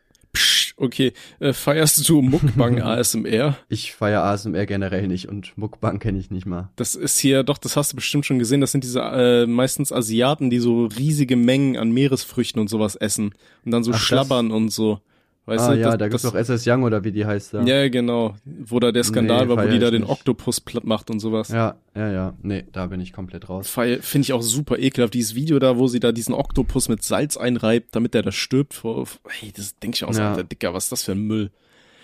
Okay, 0.80 1.12
äh, 1.40 1.52
feierst 1.52 2.08
du 2.08 2.22
Muckbang 2.22 2.80
ASMR? 2.80 3.56
Ich 3.68 3.94
feier 3.94 4.22
ASMR 4.22 4.64
generell 4.64 5.08
nicht 5.08 5.28
und 5.28 5.58
Muckbang 5.58 5.98
kenne 5.98 6.18
ich 6.20 6.30
nicht 6.30 6.46
mal. 6.46 6.70
Das 6.76 6.94
ist 6.94 7.18
hier, 7.18 7.42
doch, 7.42 7.58
das 7.58 7.76
hast 7.76 7.92
du 7.92 7.96
bestimmt 7.96 8.26
schon 8.26 8.38
gesehen, 8.38 8.60
das 8.60 8.70
sind 8.70 8.84
diese 8.84 9.00
äh, 9.00 9.46
meistens 9.46 9.92
Asiaten, 9.92 10.50
die 10.50 10.60
so 10.60 10.86
riesige 10.86 11.34
Mengen 11.34 11.76
an 11.76 11.90
Meeresfrüchten 11.90 12.60
und 12.60 12.68
sowas 12.68 12.94
essen 12.94 13.34
und 13.64 13.72
dann 13.72 13.82
so 13.82 13.90
Ach, 13.92 13.98
schlabbern 13.98 14.52
und 14.52 14.68
so. 14.68 15.00
Weißt 15.48 15.64
ah, 15.64 15.72
du, 15.72 15.80
ja, 15.80 15.86
das, 15.86 15.98
da 15.98 16.08
gibt's 16.08 16.22
doch 16.24 16.34
SS 16.34 16.66
Young 16.66 16.82
oder 16.82 17.04
wie 17.04 17.10
die 17.10 17.24
heißt 17.24 17.54
da. 17.54 17.62
Ja, 17.62 17.88
genau. 17.88 18.36
Wo 18.44 18.78
da 18.80 18.92
der 18.92 19.02
Skandal 19.02 19.46
nee, 19.46 19.48
war, 19.48 19.64
wo 19.64 19.66
die 19.66 19.78
da 19.78 19.90
den 19.90 20.02
nicht. 20.02 20.10
Oktopus 20.10 20.60
platt 20.60 20.84
macht 20.84 21.08
und 21.10 21.20
sowas. 21.20 21.48
Ja, 21.48 21.76
ja, 21.94 22.12
ja. 22.12 22.34
Nee, 22.42 22.66
da 22.70 22.84
bin 22.88 23.00
ich 23.00 23.14
komplett 23.14 23.48
raus. 23.48 23.66
Finde 23.70 24.20
ich 24.20 24.34
auch 24.34 24.42
super 24.42 24.78
ekelhaft. 24.78 25.14
Dieses 25.14 25.34
Video 25.34 25.58
da, 25.58 25.78
wo 25.78 25.86
sie 25.86 26.00
da 26.00 26.12
diesen 26.12 26.34
Oktopus 26.34 26.90
mit 26.90 27.02
Salz 27.02 27.38
einreibt, 27.38 27.96
damit 27.96 28.12
der 28.12 28.20
da 28.20 28.30
stirbt. 28.30 28.74
Vor, 28.74 29.06
hey, 29.26 29.50
das 29.56 29.78
denke 29.78 29.94
ich 29.94 30.04
auch 30.04 30.12
so, 30.12 30.20
ja. 30.20 30.32
Alter, 30.32 30.44
Dicker, 30.44 30.74
was 30.74 30.84
ist 30.84 30.92
das 30.92 31.04
für 31.04 31.12
ein 31.12 31.22
Müll? 31.22 31.50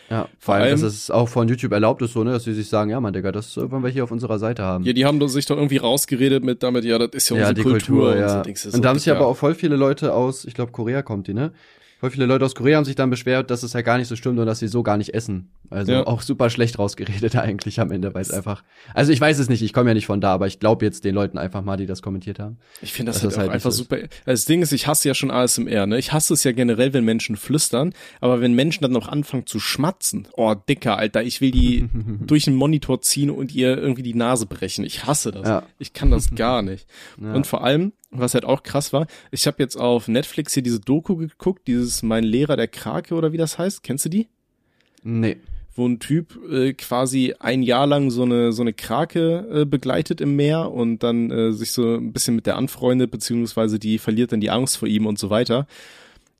Ja, 0.08 0.28
vor, 0.38 0.54
allem, 0.54 0.80
dass 0.80 0.94
es 0.94 1.10
auch 1.10 1.28
von 1.28 1.46
YouTube 1.46 1.72
erlaubt 1.72 2.00
ist, 2.00 2.14
so, 2.14 2.24
ne, 2.24 2.32
dass 2.32 2.44
sie 2.44 2.54
sich 2.54 2.68
sagen, 2.68 2.90
ja, 2.90 3.00
man, 3.00 3.12
Digga, 3.12 3.30
das 3.30 3.56
wollen 3.58 3.82
wir 3.82 3.90
hier 3.90 4.04
auf 4.04 4.10
unserer 4.10 4.38
Seite 4.38 4.62
haben. 4.62 4.84
Ja, 4.84 4.94
die 4.94 5.04
haben 5.04 5.26
sich 5.28 5.44
doch 5.44 5.56
irgendwie 5.56 5.78
rausgeredet 5.78 6.44
mit 6.44 6.62
damit, 6.62 6.84
ja, 6.84 6.98
das 6.98 7.10
ist 7.12 7.30
ja, 7.30 7.36
ja 7.36 7.48
unsere 7.50 7.68
Kultur. 7.68 8.12
Kultur 8.12 8.16
ja. 8.16 8.42
Und, 8.42 8.58
so, 8.58 8.70
und 8.70 8.84
da 8.84 8.88
haben 8.88 8.98
sich 8.98 9.10
aber 9.10 9.26
auch 9.26 9.36
voll 9.36 9.54
viele 9.54 9.76
Leute 9.76 10.14
aus, 10.14 10.46
ich 10.46 10.54
glaube, 10.54 10.72
Korea 10.72 11.02
kommt 11.02 11.26
die, 11.26 11.34
ne? 11.34 11.52
Voll 12.04 12.10
viele 12.10 12.26
Leute 12.26 12.44
aus 12.44 12.54
Korea 12.54 12.76
haben 12.76 12.84
sich 12.84 12.96
dann 12.96 13.08
beschwert, 13.08 13.50
dass 13.50 13.62
es 13.62 13.72
ja 13.72 13.80
gar 13.80 13.96
nicht 13.96 14.08
so 14.08 14.16
stimmt 14.16 14.38
und 14.38 14.44
dass 14.44 14.58
sie 14.58 14.68
so 14.68 14.82
gar 14.82 14.98
nicht 14.98 15.14
essen. 15.14 15.48
Also 15.70 15.92
ja. 15.92 16.06
auch 16.06 16.20
super 16.20 16.50
schlecht 16.50 16.78
rausgeredet 16.78 17.34
eigentlich 17.36 17.80
am 17.80 17.90
Ende, 17.90 18.12
weil 18.12 18.20
es 18.20 18.30
einfach. 18.30 18.62
Also 18.92 19.10
ich 19.10 19.18
weiß 19.18 19.38
es 19.38 19.48
nicht, 19.48 19.62
ich 19.62 19.72
komme 19.72 19.88
ja 19.88 19.94
nicht 19.94 20.04
von 20.04 20.20
da, 20.20 20.34
aber 20.34 20.46
ich 20.46 20.60
glaube 20.60 20.84
jetzt 20.84 21.06
den 21.06 21.14
Leuten 21.14 21.38
einfach 21.38 21.62
mal, 21.62 21.78
die 21.78 21.86
das 21.86 22.02
kommentiert 22.02 22.38
haben. 22.38 22.58
Ich 22.82 22.92
finde 22.92 23.10
das, 23.10 23.22
halt, 23.22 23.32
das 23.32 23.38
halt 23.38 23.50
einfach 23.52 23.72
super. 23.72 23.96
Das 24.26 24.44
Ding 24.44 24.60
ist, 24.60 24.72
ich 24.72 24.86
hasse 24.86 25.08
ja 25.08 25.14
schon 25.14 25.30
ASMR, 25.30 25.86
ne? 25.86 25.96
Ich 25.96 26.12
hasse 26.12 26.34
es 26.34 26.44
ja 26.44 26.52
generell, 26.52 26.92
wenn 26.92 27.06
Menschen 27.06 27.36
flüstern, 27.36 27.94
aber 28.20 28.42
wenn 28.42 28.52
Menschen 28.52 28.82
dann 28.82 28.92
noch 28.92 29.08
anfangen 29.08 29.46
zu 29.46 29.58
schmatzen, 29.58 30.28
oh 30.34 30.54
dicker, 30.54 30.98
Alter, 30.98 31.22
ich 31.22 31.40
will 31.40 31.52
die 31.52 31.88
durch 32.26 32.44
den 32.44 32.54
Monitor 32.54 33.00
ziehen 33.00 33.30
und 33.30 33.54
ihr 33.54 33.78
irgendwie 33.78 34.02
die 34.02 34.14
Nase 34.14 34.44
brechen. 34.44 34.84
Ich 34.84 35.06
hasse 35.06 35.32
das. 35.32 35.48
Ja. 35.48 35.62
Ich 35.78 35.94
kann 35.94 36.10
das 36.10 36.34
gar 36.34 36.60
nicht. 36.60 36.86
Ja. 37.18 37.32
Und 37.32 37.46
vor 37.46 37.64
allem, 37.64 37.94
was 38.20 38.34
halt 38.34 38.44
auch 38.44 38.62
krass 38.62 38.92
war, 38.92 39.06
ich 39.30 39.46
habe 39.46 39.62
jetzt 39.62 39.76
auf 39.76 40.08
Netflix 40.08 40.54
hier 40.54 40.62
diese 40.62 40.80
Doku 40.80 41.16
geguckt, 41.16 41.66
dieses 41.66 42.02
Mein 42.02 42.24
Lehrer 42.24 42.56
der 42.56 42.68
Krake 42.68 43.14
oder 43.14 43.32
wie 43.32 43.36
das 43.36 43.58
heißt. 43.58 43.82
Kennst 43.82 44.04
du 44.04 44.08
die? 44.08 44.28
Nee. 45.02 45.36
Wo 45.76 45.86
ein 45.86 45.98
Typ 45.98 46.38
äh, 46.48 46.72
quasi 46.72 47.34
ein 47.40 47.62
Jahr 47.62 47.86
lang 47.86 48.10
so 48.10 48.22
eine 48.22 48.52
so 48.52 48.62
eine 48.62 48.72
Krake 48.72 49.46
äh, 49.52 49.64
begleitet 49.64 50.20
im 50.20 50.36
Meer 50.36 50.70
und 50.70 51.02
dann 51.02 51.30
äh, 51.30 51.52
sich 51.52 51.72
so 51.72 51.96
ein 51.96 52.12
bisschen 52.12 52.36
mit 52.36 52.46
der 52.46 52.56
anfreundet, 52.56 53.10
beziehungsweise 53.10 53.78
die 53.78 53.98
verliert 53.98 54.32
dann 54.32 54.40
die 54.40 54.50
Angst 54.50 54.78
vor 54.78 54.86
ihm 54.86 55.06
und 55.06 55.18
so 55.18 55.30
weiter. 55.30 55.66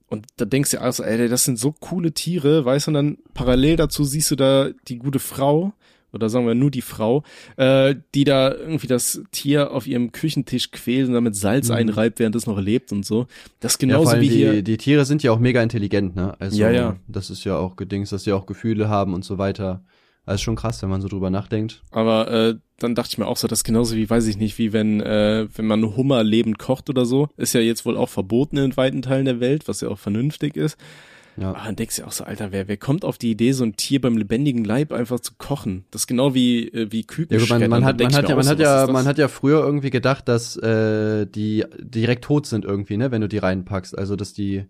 Und 0.07 0.27
da 0.37 0.45
denkst 0.45 0.71
du 0.71 0.81
also, 0.81 1.03
ey, 1.03 1.29
das 1.29 1.45
sind 1.45 1.59
so 1.59 1.73
coole 1.73 2.13
Tiere, 2.13 2.65
weißt 2.65 2.87
du, 2.87 2.91
und 2.91 2.95
dann 2.95 3.19
parallel 3.33 3.77
dazu 3.77 4.05
siehst 4.05 4.31
du 4.31 4.37
da 4.37 4.71
die 4.87 4.99
gute 4.99 5.19
Frau, 5.19 5.73
oder 6.15 6.29
sagen 6.29 6.47
wir 6.47 6.55
nur 6.55 6.71
die 6.71 6.83
Frau, 6.83 7.23
äh, 7.57 7.95
die 8.15 8.25
da 8.25 8.53
irgendwie 8.53 8.87
das 8.87 9.23
Tier 9.33 9.73
auf 9.73 9.87
ihrem 9.87 10.13
Küchentisch 10.13 10.71
quält 10.71 11.09
und 11.09 11.15
damit 11.15 11.37
Salz 11.37 11.69
mhm. 11.69 11.75
einreibt, 11.75 12.19
während 12.19 12.37
es 12.37 12.47
noch 12.47 12.61
lebt 12.61 12.93
und 12.93 13.05
so. 13.05 13.27
Das 13.61 13.73
ist 13.73 13.79
genauso 13.79 14.15
ja, 14.15 14.21
wie 14.21 14.29
die, 14.29 14.37
hier. 14.37 14.63
Die 14.63 14.77
Tiere 14.77 15.05
sind 15.05 15.23
ja 15.23 15.33
auch 15.33 15.39
mega 15.39 15.63
intelligent, 15.63 16.17
ne? 16.17 16.35
Also, 16.39 16.61
ja, 16.61 16.71
ja. 16.71 16.97
das 17.09 17.31
ist 17.31 17.45
ja 17.45 17.57
auch 17.57 17.77
gedings, 17.77 18.11
dass 18.11 18.25
sie 18.25 18.33
auch 18.33 18.47
Gefühle 18.47 18.89
haben 18.89 19.15
und 19.15 19.25
so 19.25 19.39
weiter. 19.39 19.83
Das 20.27 20.37
ist 20.37 20.43
schon 20.43 20.57
krass, 20.57 20.81
wenn 20.83 20.89
man 20.89 21.03
so 21.03 21.09
drüber 21.09 21.29
nachdenkt. 21.29 21.83
Aber 21.91 22.31
äh, 22.31 22.55
dann 22.79 22.95
dachte 22.95 23.11
ich 23.13 23.19
mir 23.19 23.27
auch 23.27 23.37
so, 23.37 23.47
das 23.47 23.61
ist 23.61 23.65
genauso 23.65 23.95
wie, 23.95 24.09
weiß 24.09 24.27
ich 24.27 24.39
nicht, 24.39 24.57
wie 24.59 24.73
wenn, 24.73 25.01
äh, 25.01 25.47
wenn 25.55 25.67
man 25.67 25.97
Hummer 25.97 26.25
lebend 26.25 26.59
kocht 26.59 26.89
oder 26.89 27.05
so. 27.05 27.29
Ist 27.37 27.53
ja 27.53 27.61
jetzt 27.61 27.85
wohl 27.85 27.97
auch 27.97 28.09
verboten 28.09 28.57
in 28.57 28.77
weiten 28.77 29.03
Teilen 29.03 29.27
der 29.27 29.41
Welt, 29.41 29.69
was 29.69 29.83
ja 29.83 29.89
auch 29.89 29.99
vernünftig 29.99 30.57
ist. 30.57 30.79
Ja. 31.37 31.51
Aber 31.51 31.65
dann 31.65 31.77
denkst 31.77 31.97
du 31.97 32.07
auch 32.07 32.13
so, 32.13 32.25
Alter, 32.25 32.53
wer, 32.53 32.69
wer 32.69 32.77
kommt 32.77 33.05
auf 33.05 33.19
die 33.19 33.31
Idee, 33.31 33.53
so 33.53 33.65
ein 33.65 33.77
Tier 33.77 34.01
beim 34.01 34.17
lebendigen 34.17 34.65
Leib 34.65 34.93
einfach 34.93 35.21
zu 35.21 35.33
kochen? 35.37 35.85
Das 35.91 36.03
ist 36.03 36.07
genau 36.07 36.35
wie, 36.35 36.69
äh, 36.69 36.93
wie 36.93 37.05
Küken. 37.05 37.39
Ja, 37.39 37.47
man, 37.49 37.69
man, 37.69 37.85
hat, 37.85 38.01
man 38.01 38.15
hat 38.15 38.29
ja, 38.29 38.37
man 38.37 38.47
hat 38.47 38.59
ja, 38.59 38.87
man 38.87 39.07
hat 39.07 39.19
ja 39.19 39.29
früher 39.29 39.61
irgendwie 39.65 39.91
gedacht, 39.91 40.29
dass 40.29 40.57
äh, 40.57 41.27
die 41.27 41.65
direkt 41.79 42.25
tot 42.25 42.47
sind 42.47 42.65
irgendwie, 42.65 42.97
ne, 42.97 43.11
wenn 43.11 43.21
du 43.21 43.29
die 43.29 43.39
reinpackst. 43.39 43.97
Also 43.99 44.17
dass 44.17 44.33
die 44.33 44.67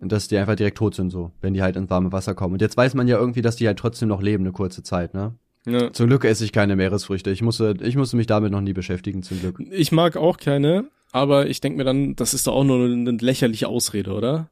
dass 0.00 0.28
die 0.28 0.36
einfach 0.36 0.54
direkt 0.54 0.78
tot 0.78 0.94
sind, 0.94 1.10
so, 1.10 1.32
wenn 1.40 1.54
die 1.54 1.62
halt 1.62 1.76
ins 1.76 1.90
warme 1.90 2.12
Wasser 2.12 2.34
kommen. 2.34 2.54
Und 2.54 2.60
jetzt 2.60 2.76
weiß 2.76 2.94
man 2.94 3.08
ja 3.08 3.18
irgendwie, 3.18 3.42
dass 3.42 3.56
die 3.56 3.66
halt 3.66 3.78
trotzdem 3.78 4.08
noch 4.08 4.22
leben, 4.22 4.44
eine 4.44 4.52
kurze 4.52 4.82
Zeit, 4.82 5.14
ne? 5.14 5.34
Ja. 5.66 5.92
Zum 5.92 6.06
Glück 6.06 6.24
esse 6.24 6.44
ich 6.44 6.52
keine 6.52 6.76
Meeresfrüchte. 6.76 7.30
Ich 7.30 7.42
musste, 7.42 7.74
ich 7.82 7.96
musste 7.96 8.16
mich 8.16 8.26
damit 8.26 8.52
noch 8.52 8.60
nie 8.60 8.72
beschäftigen, 8.72 9.22
zum 9.22 9.40
Glück. 9.40 9.60
Ich 9.70 9.92
mag 9.92 10.16
auch 10.16 10.38
keine, 10.38 10.84
aber 11.12 11.48
ich 11.48 11.60
denke 11.60 11.78
mir 11.78 11.84
dann, 11.84 12.16
das 12.16 12.32
ist 12.32 12.46
doch 12.46 12.54
auch 12.54 12.64
nur 12.64 12.84
eine 12.84 13.10
lächerliche 13.10 13.68
Ausrede, 13.68 14.12
oder? 14.12 14.48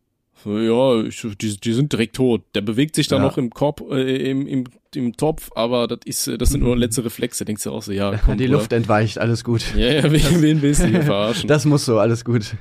Ja, 0.47 1.03
ich, 1.03 1.27
die, 1.41 1.57
die 1.59 1.73
sind 1.73 1.93
direkt 1.93 2.17
tot. 2.17 2.43
Der 2.55 2.61
bewegt 2.61 2.95
sich 2.95 3.09
da 3.09 3.17
ja. 3.17 3.23
noch 3.23 3.37
im 3.37 3.51
Korb, 3.51 3.83
äh, 3.91 4.31
im, 4.31 4.47
im, 4.47 4.65
im 4.95 5.17
Topf, 5.17 5.51
aber 5.57 5.89
das 5.89 6.01
ist, 6.05 6.31
das 6.41 6.51
sind 6.51 6.63
nur 6.63 6.77
letzte 6.77 7.05
Reflexe. 7.05 7.45
Denkst 7.45 7.65
du 7.65 7.73
auch 7.73 7.83
so, 7.83 7.93
ja, 7.93 8.17
komm, 8.25 8.39
Die 8.39 8.47
Luft 8.47 8.73
entweicht, 8.73 9.19
alles 9.19 9.43
gut. 9.43 9.75
Ja, 9.75 9.93
ja, 9.93 10.03
wen, 10.13 10.43
wen 10.43 10.63
willst 10.63 10.83
du 10.83 10.87
hier 10.87 11.03
verarschen? 11.03 11.49
Das 11.49 11.65
muss 11.65 11.85
so, 11.85 11.99
alles 11.99 12.25
gut. 12.25 12.55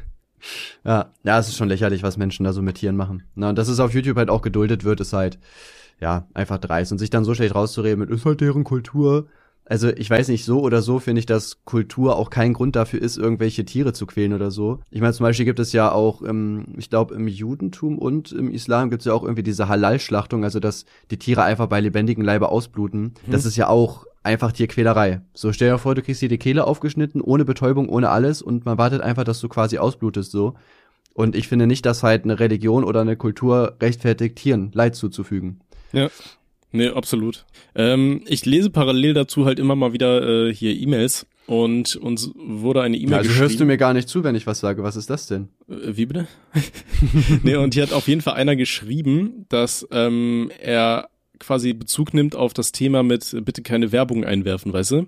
Ja, 0.83 1.11
ja, 1.23 1.39
es 1.39 1.47
ist 1.47 1.57
schon 1.57 1.69
lächerlich, 1.69 2.03
was 2.03 2.17
Menschen 2.17 2.43
da 2.43 2.53
so 2.53 2.61
mit 2.61 2.77
Tieren 2.77 2.95
machen. 2.95 3.23
Na, 3.36 3.49
und 3.49 3.57
dass 3.57 3.67
es 3.67 3.79
auf 3.79 3.93
YouTube 3.93 4.17
halt 4.17 4.29
auch 4.29 4.41
geduldet 4.41 4.83
wird, 4.83 4.99
ist 4.99 5.13
halt, 5.13 5.38
ja, 6.01 6.27
einfach 6.33 6.57
dreist. 6.57 6.91
Und 6.91 6.97
sich 6.97 7.09
dann 7.09 7.23
so 7.23 7.33
schlecht 7.33 7.55
rauszureden 7.55 7.99
mit, 7.99 8.09
ist 8.09 8.25
halt 8.25 8.41
deren 8.41 8.63
Kultur. 8.63 9.27
Also 9.66 9.89
ich 9.89 10.09
weiß 10.09 10.28
nicht, 10.28 10.45
so 10.45 10.61
oder 10.61 10.82
so 10.84 10.99
finde 10.99 11.20
ich, 11.20 11.26
dass 11.26 11.66
Kultur 11.66 12.18
auch 12.18 12.30
kein 12.30 12.53
Grund 12.53 12.76
dafür 12.76 13.01
ist, 13.01 13.18
irgendwelche 13.18 13.66
Tiere 13.66 13.93
zu 13.93 14.05
quälen 14.05 14.34
oder 14.34 14.51
so. 14.51 14.80
Ich 14.91 15.01
meine, 15.01 15.13
zum 15.13 15.24
Beispiel 15.24 15.45
gibt 15.45 15.59
es 15.59 15.74
ja 15.74 15.91
auch, 15.91 16.22
ähm, 16.22 16.66
ich 16.78 16.91
glaube, 16.91 17.16
im 17.16 17.28
Judentum 17.28 17.97
und 17.97 18.32
im 18.32 18.51
Islam 18.51 18.91
gibt 18.91 19.01
es 19.01 19.05
ja 19.07 19.13
auch 19.13 19.24
irgendwie 19.24 19.43
diese 19.43 19.68
Halal-Schlachtung, 19.68 20.43
also 20.43 20.59
dass 20.59 20.86
die 21.09 21.18
Tiere 21.18 21.43
einfach 21.43 21.66
bei 21.68 21.82
lebendigen 21.82 22.24
Leibe 22.24 22.49
ausbluten. 22.49 23.16
Mhm. 23.26 23.32
Das 23.32 23.45
ist 23.45 23.55
ja 23.55 23.68
auch 23.68 24.05
einfach 24.22 24.51
Tierquälerei. 24.51 25.22
So, 25.34 25.51
stell 25.51 25.72
dir 25.72 25.78
vor, 25.80 25.95
du 25.95 26.03
kriegst 26.03 26.22
dir 26.22 26.30
die 26.30 26.38
Kehle 26.38 26.66
aufgeschnitten, 26.66 27.22
ohne 27.22 27.43
Betäubung, 27.43 27.89
ohne 27.89 28.09
alles 28.09 28.43
und 28.43 28.66
man 28.66 28.78
wartet 28.78 29.01
einfach, 29.01 29.24
dass 29.24 29.39
du 29.39 29.49
quasi 29.49 29.80
ausblutest, 29.80 30.32
so. 30.32 30.53
Und 31.13 31.36
ich 31.36 31.47
finde 31.47 31.66
nicht, 31.66 31.86
dass 31.86 32.03
halt 32.03 32.26
eine 32.26 32.39
Religion 32.39 32.84
oder 32.84 33.01
eine 33.01 33.16
Kultur 33.16 33.78
rechtfertigt, 33.82 34.36
Tieren 34.36 34.72
Leid 34.74 34.95
zuzufügen. 34.95 35.61
Ja. 35.93 36.09
Nee, 36.76 36.89
absolut. 36.89 37.45
Ähm, 37.73 38.21
ich 38.28 38.45
lese 38.45 38.69
parallel 38.69 39.13
dazu 39.13 39.45
halt 39.45 39.59
immer 39.59 39.76
mal 39.76 39.93
wieder 39.93 40.47
äh, 40.47 40.53
hier 40.53 40.73
E-Mails 40.76 41.26
und 41.47 41.95
uns 41.95 42.32
wurde 42.36 42.82
eine 42.82 42.97
E-Mail 42.97 43.11
ja, 43.11 43.17
also 43.19 43.34
hörst 43.36 43.59
du 43.61 43.65
mir 43.65 43.78
gar 43.78 43.93
nicht 43.93 44.09
zu, 44.09 44.26
wenn 44.26 44.36
ich 44.36 44.45
was 44.45 44.59
sage. 44.59 44.84
Was 44.84 44.97
ist 44.97 45.09
das 45.09 45.28
denn? 45.28 45.47
Äh, 45.69 45.95
wie 45.95 46.05
bitte? 46.05 46.28
nee, 47.43 47.55
und 47.55 47.73
hier 47.73 47.84
hat 47.84 47.93
auf 47.93 48.09
jeden 48.09 48.19
Fall 48.19 48.34
einer 48.34 48.57
geschrieben, 48.57 49.45
dass 49.47 49.88
ähm, 49.91 50.51
er 50.59 51.07
quasi 51.39 51.73
Bezug 51.73 52.13
nimmt 52.13 52.36
auf 52.36 52.53
das 52.53 52.73
Thema 52.73 53.03
mit 53.03 53.34
äh, 53.34 53.39
bitte 53.39 53.61
keine 53.61 53.93
Werbung 53.93 54.26
einwerfen, 54.26 54.73
weißt 54.73 54.91
du? 54.91 55.07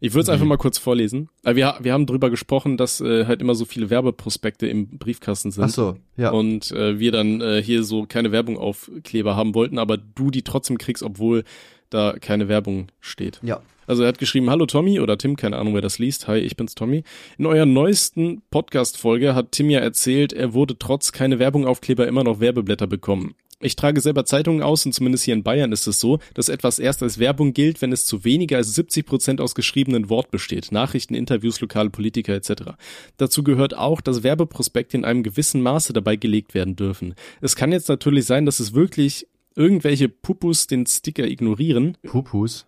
Ich 0.00 0.12
würde 0.12 0.22
es 0.22 0.28
einfach 0.28 0.46
mal 0.46 0.56
kurz 0.56 0.78
vorlesen. 0.78 1.28
Äh, 1.44 1.54
wir, 1.54 1.76
wir 1.80 1.92
haben 1.92 2.06
drüber 2.06 2.30
gesprochen, 2.30 2.76
dass 2.76 3.00
äh, 3.00 3.26
halt 3.26 3.40
immer 3.40 3.54
so 3.54 3.64
viele 3.64 3.90
Werbeprospekte 3.90 4.66
im 4.66 4.98
Briefkasten 4.98 5.50
sind. 5.50 5.64
Ach 5.64 5.70
so, 5.70 5.96
ja. 6.16 6.30
Und 6.30 6.70
äh, 6.72 6.98
wir 6.98 7.12
dann 7.12 7.40
äh, 7.40 7.62
hier 7.62 7.84
so 7.84 8.06
keine 8.06 8.32
Werbung 8.32 8.58
auf 8.58 8.90
Kleber 9.02 9.36
haben 9.36 9.54
wollten, 9.54 9.78
aber 9.78 9.96
du 9.96 10.30
die 10.30 10.42
trotzdem 10.42 10.78
kriegst, 10.78 11.02
obwohl 11.02 11.44
da 11.90 12.14
keine 12.20 12.48
Werbung 12.48 12.88
steht. 13.00 13.40
Ja. 13.42 13.60
Also 13.86 14.02
er 14.02 14.08
hat 14.08 14.18
geschrieben, 14.18 14.50
hallo 14.50 14.66
Tommy 14.66 15.00
oder 15.00 15.18
Tim, 15.18 15.36
keine 15.36 15.58
Ahnung, 15.58 15.74
wer 15.74 15.82
das 15.82 15.98
liest. 15.98 16.26
Hi, 16.26 16.38
ich 16.38 16.56
bin's 16.56 16.74
Tommy. 16.74 17.04
In 17.36 17.46
eurer 17.46 17.66
neuesten 17.66 18.42
Podcast-Folge 18.50 19.34
hat 19.34 19.52
Tim 19.52 19.68
ja 19.68 19.80
erzählt, 19.80 20.32
er 20.32 20.54
wurde 20.54 20.78
trotz 20.78 21.12
keine 21.12 21.38
Werbung 21.38 21.66
Aufkleber 21.66 22.06
immer 22.08 22.24
noch 22.24 22.40
Werbeblätter 22.40 22.86
bekommen. 22.86 23.34
Ich 23.64 23.76
trage 23.76 24.00
selber 24.02 24.26
Zeitungen 24.26 24.62
aus 24.62 24.84
und 24.84 24.92
zumindest 24.92 25.24
hier 25.24 25.32
in 25.32 25.42
Bayern 25.42 25.72
ist 25.72 25.86
es 25.86 25.98
so, 25.98 26.18
dass 26.34 26.50
etwas 26.50 26.78
erst 26.78 27.02
als 27.02 27.18
Werbung 27.18 27.54
gilt, 27.54 27.80
wenn 27.80 27.92
es 27.92 28.04
zu 28.04 28.22
weniger 28.22 28.58
als 28.58 28.74
70 28.74 29.06
Prozent 29.06 29.40
aus 29.40 29.54
geschriebenen 29.54 30.10
Wort 30.10 30.30
besteht. 30.30 30.70
Nachrichten, 30.70 31.14
Interviews, 31.14 31.62
lokale 31.62 31.88
Politiker 31.88 32.34
etc. 32.34 32.74
Dazu 33.16 33.42
gehört 33.42 33.74
auch, 33.74 34.02
dass 34.02 34.22
Werbeprospekte 34.22 34.98
in 34.98 35.06
einem 35.06 35.22
gewissen 35.22 35.62
Maße 35.62 35.94
dabei 35.94 36.16
gelegt 36.16 36.52
werden 36.52 36.76
dürfen. 36.76 37.14
Es 37.40 37.56
kann 37.56 37.72
jetzt 37.72 37.88
natürlich 37.88 38.26
sein, 38.26 38.44
dass 38.44 38.60
es 38.60 38.74
wirklich 38.74 39.26
irgendwelche 39.56 40.10
Pupus 40.10 40.66
den 40.66 40.84
Sticker 40.84 41.26
ignorieren. 41.26 41.96
Pupus? 42.02 42.66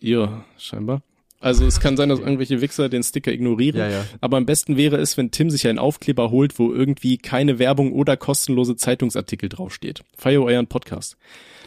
Ja, 0.00 0.46
scheinbar. 0.56 1.02
Also 1.40 1.66
es 1.66 1.78
kann 1.78 1.96
sein, 1.96 2.08
dass 2.08 2.18
irgendwelche 2.18 2.60
Wichser 2.60 2.88
den 2.88 3.02
Sticker 3.02 3.30
ignorieren. 3.30 3.78
Ja, 3.78 3.88
ja. 3.88 4.04
Aber 4.20 4.36
am 4.36 4.46
besten 4.46 4.76
wäre 4.76 4.96
es, 4.96 5.16
wenn 5.16 5.30
Tim 5.30 5.50
sich 5.50 5.68
einen 5.68 5.78
Aufkleber 5.78 6.30
holt, 6.30 6.58
wo 6.58 6.72
irgendwie 6.72 7.16
keine 7.16 7.58
Werbung 7.60 7.92
oder 7.92 8.16
kostenlose 8.16 8.74
Zeitungsartikel 8.76 9.48
draufsteht. 9.48 10.02
Feier 10.16 10.42
euren 10.42 10.66
Podcast. 10.66 11.16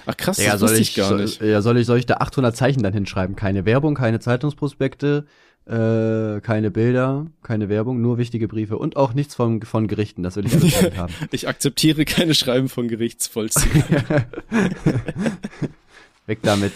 Ach 0.05 0.17
krass, 0.17 0.43
ja, 0.43 0.53
das 0.53 0.61
wusste 0.61 0.81
ich, 0.81 0.89
ich 0.89 0.95
gar 0.95 1.15
nicht. 1.15 1.41
ja, 1.41 1.61
soll 1.61 1.77
ich, 1.77 1.85
soll 1.85 1.99
ich 1.99 2.05
da 2.05 2.15
800 2.15 2.55
Zeichen 2.55 2.83
dann 2.83 2.93
hinschreiben? 2.93 3.35
Keine 3.35 3.65
Werbung, 3.65 3.95
keine 3.95 4.19
Zeitungsprospekte, 4.19 5.25
äh, 5.65 6.41
keine 6.41 6.71
Bilder, 6.71 7.27
keine 7.43 7.69
Werbung, 7.69 8.01
nur 8.01 8.17
wichtige 8.17 8.47
Briefe 8.47 8.77
und 8.77 8.97
auch 8.97 9.13
nichts 9.13 9.35
von, 9.35 9.61
von 9.61 9.87
Gerichten, 9.87 10.23
das 10.23 10.35
will 10.35 10.47
ich 10.47 10.55
alles 10.55 10.97
haben. 10.97 11.13
ich 11.31 11.47
akzeptiere 11.47 12.03
keine 12.05 12.33
Schreiben 12.33 12.67
von 12.67 12.87
Gerichtsvollzügen. 12.87 13.83
Weg 16.25 16.39
damit. 16.41 16.73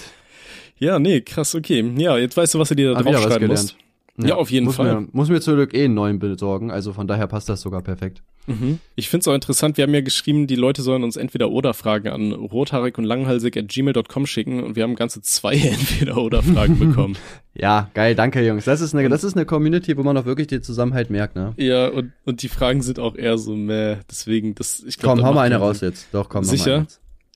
Ja, 0.77 0.99
nee, 0.99 1.21
krass, 1.21 1.55
okay. 1.55 1.93
Ja, 1.97 2.17
jetzt 2.17 2.35
weißt 2.35 2.53
du, 2.53 2.59
was 2.59 2.69
du 2.69 2.75
dir 2.75 2.93
da 2.93 3.01
draufschreiben 3.01 3.47
musst. 3.47 3.77
Ja, 4.17 4.29
ja, 4.29 4.35
auf 4.35 4.49
jeden 4.49 4.65
muss 4.65 4.75
Fall. 4.75 5.01
Mir, 5.01 5.07
muss 5.11 5.29
mir 5.29 5.41
zum 5.41 5.55
Glück 5.55 5.73
eh 5.73 5.85
einen 5.85 5.93
neuen 5.93 6.19
besorgen, 6.19 6.71
also 6.71 6.93
von 6.93 7.07
daher 7.07 7.27
passt 7.27 7.49
das 7.49 7.61
sogar 7.61 7.81
perfekt. 7.81 8.23
Mhm. 8.47 8.79
Ich 8.95 9.09
finde 9.09 9.21
es 9.21 9.27
auch 9.27 9.33
interessant, 9.33 9.75
wir 9.75 9.83
haben 9.83 9.93
ja 9.93 10.01
geschrieben, 10.01 10.47
die 10.47 10.55
Leute 10.55 10.83
sollen 10.83 11.03
uns 11.03 11.17
entweder 11.17 11.49
oder 11.49 11.73
Fragen 11.73 12.09
an 12.09 12.31
rothaarig 12.31 12.97
und 12.97 13.03
langhalsig 13.03 13.57
at 13.57 13.67
gmail.com 13.67 14.25
schicken 14.25 14.63
und 14.63 14.75
wir 14.75 14.83
haben 14.83 14.95
ganze 14.95 15.21
zwei 15.21 15.55
entweder 15.55 16.17
oder 16.17 16.43
Fragen 16.43 16.79
bekommen. 16.79 17.17
ja, 17.53 17.89
geil, 17.93 18.15
danke 18.15 18.45
Jungs. 18.45 18.65
Das 18.65 18.81
ist 18.81 18.95
eine, 18.95 19.09
das 19.09 19.23
ist 19.23 19.35
eine 19.35 19.45
Community, 19.45 19.97
wo 19.97 20.03
man 20.03 20.15
auch 20.15 20.25
wirklich 20.25 20.47
den 20.47 20.63
Zusammenhalt 20.63 21.09
merkt, 21.09 21.35
ne? 21.35 21.53
Ja, 21.57 21.87
und, 21.87 22.13
und 22.25 22.41
die 22.41 22.49
Fragen 22.49 22.81
sind 22.81 22.99
auch 22.99 23.15
eher 23.15 23.37
so 23.37 23.55
meh, 23.55 23.97
deswegen, 24.09 24.55
das, 24.55 24.83
ich 24.85 24.97
glaube. 24.97 25.17
Komm, 25.17 25.27
hau 25.27 25.33
mal 25.33 25.41
eine 25.41 25.57
raus 25.57 25.81
jetzt. 25.81 26.07
Doch, 26.13 26.29
komm, 26.29 26.43
Sicher? 26.43 26.85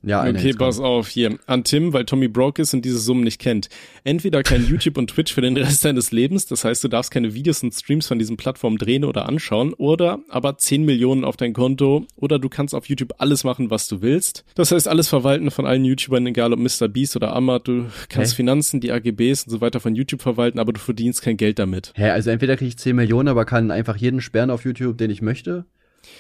Ja, 0.02 0.26
okay, 0.26 0.54
pass 0.54 0.80
auf, 0.80 1.10
hier. 1.10 1.38
An 1.46 1.66
Tim, 1.66 1.92
weil 1.92 2.06
Tommy 2.06 2.30
broke 2.30 2.62
ist 2.62 2.74
und 2.74 2.86
diese 2.86 3.00
Summen 3.00 3.24
nicht 3.24 3.40
kennt. 3.40 3.68
Entweder 4.06 4.44
kein 4.44 4.66
YouTube 4.70 4.98
und 4.98 5.10
Twitch 5.10 5.34
für 5.34 5.42
den 5.42 5.58
Rest 5.58 5.84
deines 5.84 6.12
Lebens, 6.12 6.46
das 6.46 6.64
heißt, 6.64 6.84
du 6.84 6.88
darfst 6.88 7.12
keine 7.12 7.34
Videos 7.34 7.64
und 7.64 7.74
Streams 7.74 8.08
von 8.08 8.18
diesen 8.18 8.38
Plattformen 8.38 8.78
drehen 8.78 9.04
oder 9.04 9.28
anschauen, 9.28 9.74
oder 9.74 10.20
aber 10.30 10.58
10 10.58 10.86
Millionen 10.86 11.26
auf 11.26 11.36
dein 11.36 11.52
Konto, 11.52 12.06
oder 12.16 12.40
du 12.40 12.48
kannst 12.48 12.74
auf 12.74 12.88
YouTube 12.88 13.14
alles 13.18 13.44
machen, 13.44 13.70
was 13.72 13.90
du 13.90 14.02
willst. 14.02 14.46
Das 14.56 14.72
heißt, 14.72 14.88
alles 14.88 15.10
verwalten 15.10 15.52
von 15.52 15.66
allen 15.66 15.84
YouTubern, 15.84 16.26
egal 16.28 16.54
ob 16.54 16.60
Mr. 16.60 16.88
Beast 16.88 17.18
oder 17.18 17.36
Amat, 17.36 17.68
du 17.68 17.88
kannst 18.08 18.34
Hä? 18.34 18.36
Finanzen, 18.38 18.80
die 18.80 18.94
AGBs 18.94 19.44
und 19.44 19.52
so 19.52 19.62
weiter 19.62 19.82
von 19.82 19.96
YouTube 19.96 20.22
verwalten, 20.22 20.60
aber 20.60 20.72
du 20.72 20.80
verdienst 20.80 21.22
kein 21.22 21.36
Geld 21.36 21.60
damit. 21.60 21.92
Hä, 21.96 22.10
also 22.12 22.30
entweder 22.30 22.56
kriege 22.56 22.70
ich 22.70 22.78
10 22.78 22.96
Millionen, 22.96 23.28
aber 23.28 23.44
kann 23.44 23.70
einfach 23.70 23.98
jeden 23.98 24.22
sperren 24.22 24.50
auf 24.50 24.64
YouTube, 24.64 24.98
den 24.98 25.10
ich 25.10 25.22
möchte, 25.22 25.66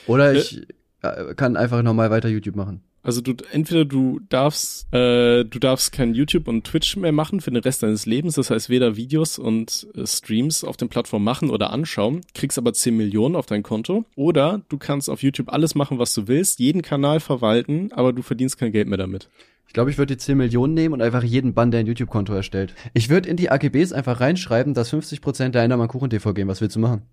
oder 0.05 0.33
äh, 0.33 0.37
ich 0.37 0.67
äh, 1.01 1.33
kann 1.35 1.55
einfach 1.55 1.81
nochmal 1.81 2.11
weiter 2.11 2.27
YouTube 2.27 2.57
machen. 2.57 2.81
Also 3.01 3.21
du 3.21 3.33
entweder 3.51 3.85
du 3.85 4.19
darfst 4.29 4.93
äh, 4.93 5.45
du 5.45 5.59
darfst 5.59 5.91
kein 5.91 6.13
YouTube 6.13 6.47
und 6.47 6.65
Twitch 6.65 6.97
mehr 6.97 7.11
machen 7.11 7.39
für 7.39 7.51
den 7.51 7.61
Rest 7.61 7.81
deines 7.81 8.05
Lebens, 8.05 8.35
das 8.35 8.49
heißt 8.49 8.69
weder 8.69 8.97
Videos 8.97 9.39
und 9.39 9.87
äh, 9.95 10.05
Streams 10.05 10.63
auf 10.63 10.75
den 10.75 10.89
Plattformen 10.89 11.23
machen 11.23 11.49
oder 11.49 11.71
anschauen, 11.71 12.21
kriegst 12.33 12.57
aber 12.57 12.73
10 12.73 12.95
Millionen 12.97 13.35
auf 13.35 13.45
dein 13.45 13.63
Konto 13.63 14.05
oder 14.15 14.61
du 14.69 14.77
kannst 14.77 15.09
auf 15.09 15.23
YouTube 15.23 15.51
alles 15.51 15.75
machen, 15.75 15.97
was 15.97 16.13
du 16.13 16.27
willst, 16.27 16.59
jeden 16.59 16.81
Kanal 16.81 17.19
verwalten, 17.21 17.91
aber 17.93 18.11
du 18.11 18.21
verdienst 18.21 18.57
kein 18.57 18.71
Geld 18.71 18.87
mehr 18.87 18.97
damit. 18.97 19.29
Ich 19.67 19.73
glaube, 19.73 19.91
ich 19.91 19.99
würde 19.99 20.15
die 20.15 20.17
10 20.17 20.35
Millionen 20.35 20.73
nehmen 20.73 20.95
und 20.95 21.01
einfach 21.01 21.23
jeden 21.23 21.53
Bann, 21.53 21.69
der 21.69 21.81
ein 21.81 21.85
YouTube-Konto 21.85 22.33
erstellt. 22.33 22.73
Ich 22.95 23.09
würde 23.09 23.29
in 23.29 23.37
die 23.37 23.51
AGBs 23.51 23.93
einfach 23.93 24.19
reinschreiben, 24.19 24.73
dass 24.73 24.91
50% 24.91 25.49
der 25.49 25.61
Einnahmen 25.61 25.83
an 25.83 25.87
Kuchen 25.87 26.09
TV 26.09 26.33
gehen. 26.33 26.47
Was 26.47 26.59
willst 26.59 26.75
du 26.75 26.79
machen? 26.79 27.03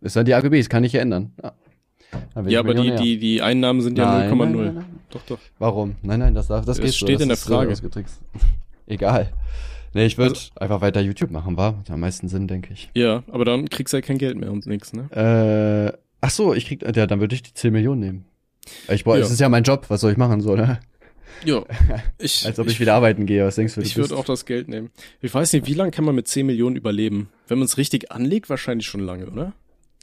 Ist 0.00 0.16
dann 0.16 0.24
die 0.24 0.34
AGBs, 0.34 0.70
kann 0.70 0.82
ich 0.82 0.94
ja 0.94 1.02
ändern. 1.02 1.32
Ja. 1.42 1.52
Ja, 2.46 2.60
aber 2.60 2.74
die, 2.74 2.94
die, 2.94 3.18
die 3.18 3.42
Einnahmen 3.42 3.80
sind 3.80 3.98
ja 3.98 4.22
0,0. 4.22 4.82
Doch, 5.10 5.22
doch. 5.26 5.38
Warum? 5.58 5.96
Nein, 6.02 6.20
nein, 6.20 6.34
das, 6.34 6.48
darf, 6.48 6.64
das, 6.64 6.76
das 6.76 6.84
geht 6.84 6.94
steht 6.94 7.18
so. 7.18 7.22
in 7.22 7.28
der 7.28 7.38
Frage. 7.38 7.74
So 7.74 7.88
Egal. 8.86 9.32
Nee, 9.94 10.06
ich 10.06 10.18
würde 10.18 10.34
also, 10.34 10.50
einfach 10.56 10.80
weiter 10.82 11.00
YouTube 11.00 11.30
machen, 11.30 11.56
war? 11.56 11.82
Am 11.88 12.00
meisten 12.00 12.28
Sinn, 12.28 12.48
denke 12.48 12.72
ich. 12.72 12.90
Ja, 12.94 13.22
aber 13.30 13.44
dann 13.44 13.68
kriegst 13.70 13.94
du 13.94 13.96
ja 13.96 14.02
kein 14.02 14.18
Geld 14.18 14.36
mehr 14.36 14.52
und 14.52 14.66
nix, 14.66 14.92
ne? 14.92 15.10
Äh, 15.94 15.98
ach 16.20 16.30
so, 16.30 16.52
ich 16.52 16.66
krieg, 16.66 16.82
ja, 16.82 17.06
dann 17.06 17.20
würde 17.20 17.34
ich 17.34 17.42
die 17.42 17.54
10 17.54 17.72
Millionen 17.72 18.00
nehmen. 18.00 18.24
Ich 18.88 19.04
boah, 19.04 19.16
ja. 19.16 19.24
es 19.24 19.30
ist 19.30 19.40
ja 19.40 19.48
mein 19.48 19.62
Job, 19.62 19.86
was 19.88 20.02
soll 20.02 20.12
ich 20.12 20.18
machen, 20.18 20.40
so, 20.40 20.54
ne? 20.54 20.80
Ja. 21.44 21.64
Ich, 22.18 22.46
Als 22.46 22.58
ob 22.58 22.66
ich, 22.66 22.74
ich 22.74 22.80
wieder 22.80 22.94
arbeiten 22.94 23.26
gehe, 23.26 23.44
was 23.44 23.56
denkst 23.56 23.74
du? 23.74 23.80
Ich 23.80 23.96
würde 23.96 24.16
auch 24.16 24.24
das 24.24 24.46
Geld 24.46 24.68
nehmen. 24.68 24.90
Ich 25.20 25.32
weiß 25.32 25.52
nicht, 25.52 25.66
wie 25.66 25.74
lange 25.74 25.90
kann 25.90 26.04
man 26.04 26.14
mit 26.14 26.28
10 26.28 26.46
Millionen 26.46 26.76
überleben? 26.76 27.28
Wenn 27.46 27.58
man 27.58 27.66
es 27.66 27.76
richtig 27.76 28.10
anlegt, 28.10 28.48
wahrscheinlich 28.48 28.86
schon 28.86 29.00
lange, 29.00 29.26
oder? 29.26 29.52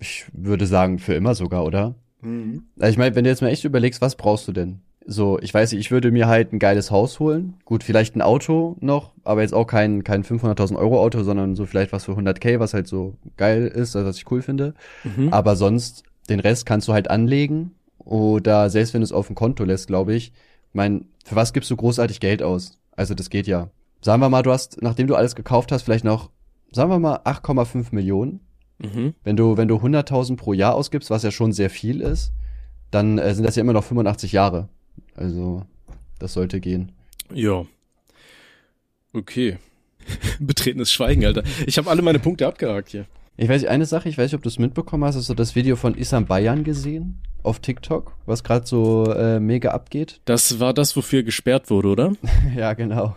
Ich 0.04 0.26
würde 0.34 0.68
sagen, 0.68 1.00
für 1.00 1.14
immer 1.14 1.34
sogar, 1.34 1.64
oder? 1.64 1.96
Mhm. 2.22 2.64
Also 2.78 2.92
ich 2.92 2.98
meine, 2.98 3.16
wenn 3.16 3.24
du 3.24 3.30
jetzt 3.30 3.42
mal 3.42 3.48
echt 3.48 3.64
überlegst, 3.64 4.02
was 4.02 4.18
brauchst 4.18 4.46
du 4.50 4.52
denn? 4.52 4.82
So, 5.06 5.40
ich 5.40 5.54
weiß 5.54 5.72
nicht, 5.72 5.80
ich 5.80 5.92
würde 5.92 6.12
mir 6.12 6.28
halt 6.28 6.52
ein 6.52 6.60
geiles 6.60 6.92
Haus 6.92 7.22
holen. 7.22 7.56
Gut, 7.64 7.84
vielleicht 7.84 8.16
ein 8.16 8.22
Auto 8.22 8.76
noch, 8.82 9.14
aber 9.24 9.42
jetzt 9.42 9.54
auch 9.54 9.66
kein, 9.66 10.04
kein 10.04 10.26
500.000 10.26 10.76
Euro 10.76 11.02
Auto, 11.02 11.24
sondern 11.24 11.56
so 11.56 11.66
vielleicht 11.66 11.94
was 11.94 12.04
für 12.04 12.14
100k, 12.14 12.60
was 12.60 12.74
halt 12.74 12.88
so 12.88 13.16
geil 13.38 13.68
ist, 13.68 13.96
also 13.96 14.08
was 14.10 14.18
ich 14.18 14.30
cool 14.30 14.42
finde. 14.42 14.74
Mhm. 15.04 15.30
Aber 15.32 15.56
sonst, 15.56 16.04
den 16.30 16.42
Rest 16.42 16.66
kannst 16.66 16.88
du 16.90 16.94
halt 16.94 17.10
anlegen 17.10 17.72
Oder 18.00 18.70
selbst 18.70 18.94
wenn 18.94 19.02
du 19.02 19.06
es 19.06 19.14
auf 19.14 19.28
dem 19.28 19.36
Konto 19.36 19.64
lässt, 19.64 19.88
glaube 19.88 20.14
ich, 20.16 20.34
mein, 20.74 21.06
für 21.24 21.38
was 21.38 21.54
gibst 21.54 21.72
du 21.72 21.78
großartig 21.78 22.20
Geld 22.20 22.44
aus? 22.44 22.78
Also 22.92 23.14
das 23.14 23.30
geht 23.30 23.48
ja. 23.48 23.70
Sagen 24.02 24.22
wir 24.22 24.30
mal, 24.30 24.44
du 24.44 24.52
hast, 24.52 24.82
nachdem 24.82 25.08
du 25.08 25.16
alles 25.16 25.36
gekauft 25.36 25.72
hast, 25.72 25.84
vielleicht 25.84 26.04
noch, 26.04 26.30
sagen 26.74 26.90
wir 26.90 27.00
mal, 27.00 27.20
8,5 27.20 27.88
Millionen. 27.92 28.42
Mhm. 28.84 29.14
Wenn 29.24 29.36
du, 29.36 29.58
wenn 29.58 29.68
du 29.68 29.78
100.000 29.78 30.36
pro 30.38 30.54
Jahr 30.54 30.76
ausgibst, 30.76 31.10
was 31.10 31.24
ja 31.24 31.32
schon 31.32 31.54
sehr 31.54 31.70
viel 31.70 32.02
ist, 32.02 32.34
dann 32.92 33.18
äh, 33.18 33.34
sind 33.34 33.46
das 33.46 33.56
ja 33.56 33.62
immer 33.62 33.74
noch 33.74 33.84
85 33.84 34.32
Jahre. 34.32 34.70
Also, 35.16 35.64
das 36.20 36.34
sollte 36.34 36.60
gehen. 36.60 36.92
Ja. 37.34 37.66
Okay. 39.14 39.58
Betretenes 40.40 40.92
Schweigen, 40.92 41.26
Alter. 41.26 41.44
Ich 41.66 41.78
habe 41.78 41.90
alle 41.90 42.02
meine 42.02 42.20
Punkte 42.20 42.48
abgehakt 42.48 42.90
hier. 42.90 43.06
Ich 43.36 43.50
weiß 43.50 43.66
eine 43.66 43.86
Sache, 43.86 44.10
ich 44.10 44.18
weiß 44.18 44.32
nicht, 44.32 44.36
ob 44.36 44.44
du 44.44 44.50
es 44.50 44.60
mitbekommen 44.60 45.04
hast. 45.06 45.16
Hast 45.16 45.30
du 45.30 45.34
das 45.34 45.56
Video 45.56 45.76
von 45.76 45.96
Isam 45.96 46.26
Bayan 46.26 46.64
gesehen? 46.64 47.20
Auf 47.42 47.60
TikTok, 47.60 48.16
was 48.26 48.44
gerade 48.44 48.66
so 48.66 49.12
äh, 49.12 49.40
mega 49.40 49.72
abgeht? 49.72 50.22
Das 50.26 50.60
war 50.60 50.74
das, 50.74 50.96
wofür 50.96 51.20
er 51.20 51.24
gesperrt 51.24 51.70
wurde, 51.70 51.88
oder? 51.90 52.14
ja, 52.56 52.74
genau. 52.74 53.16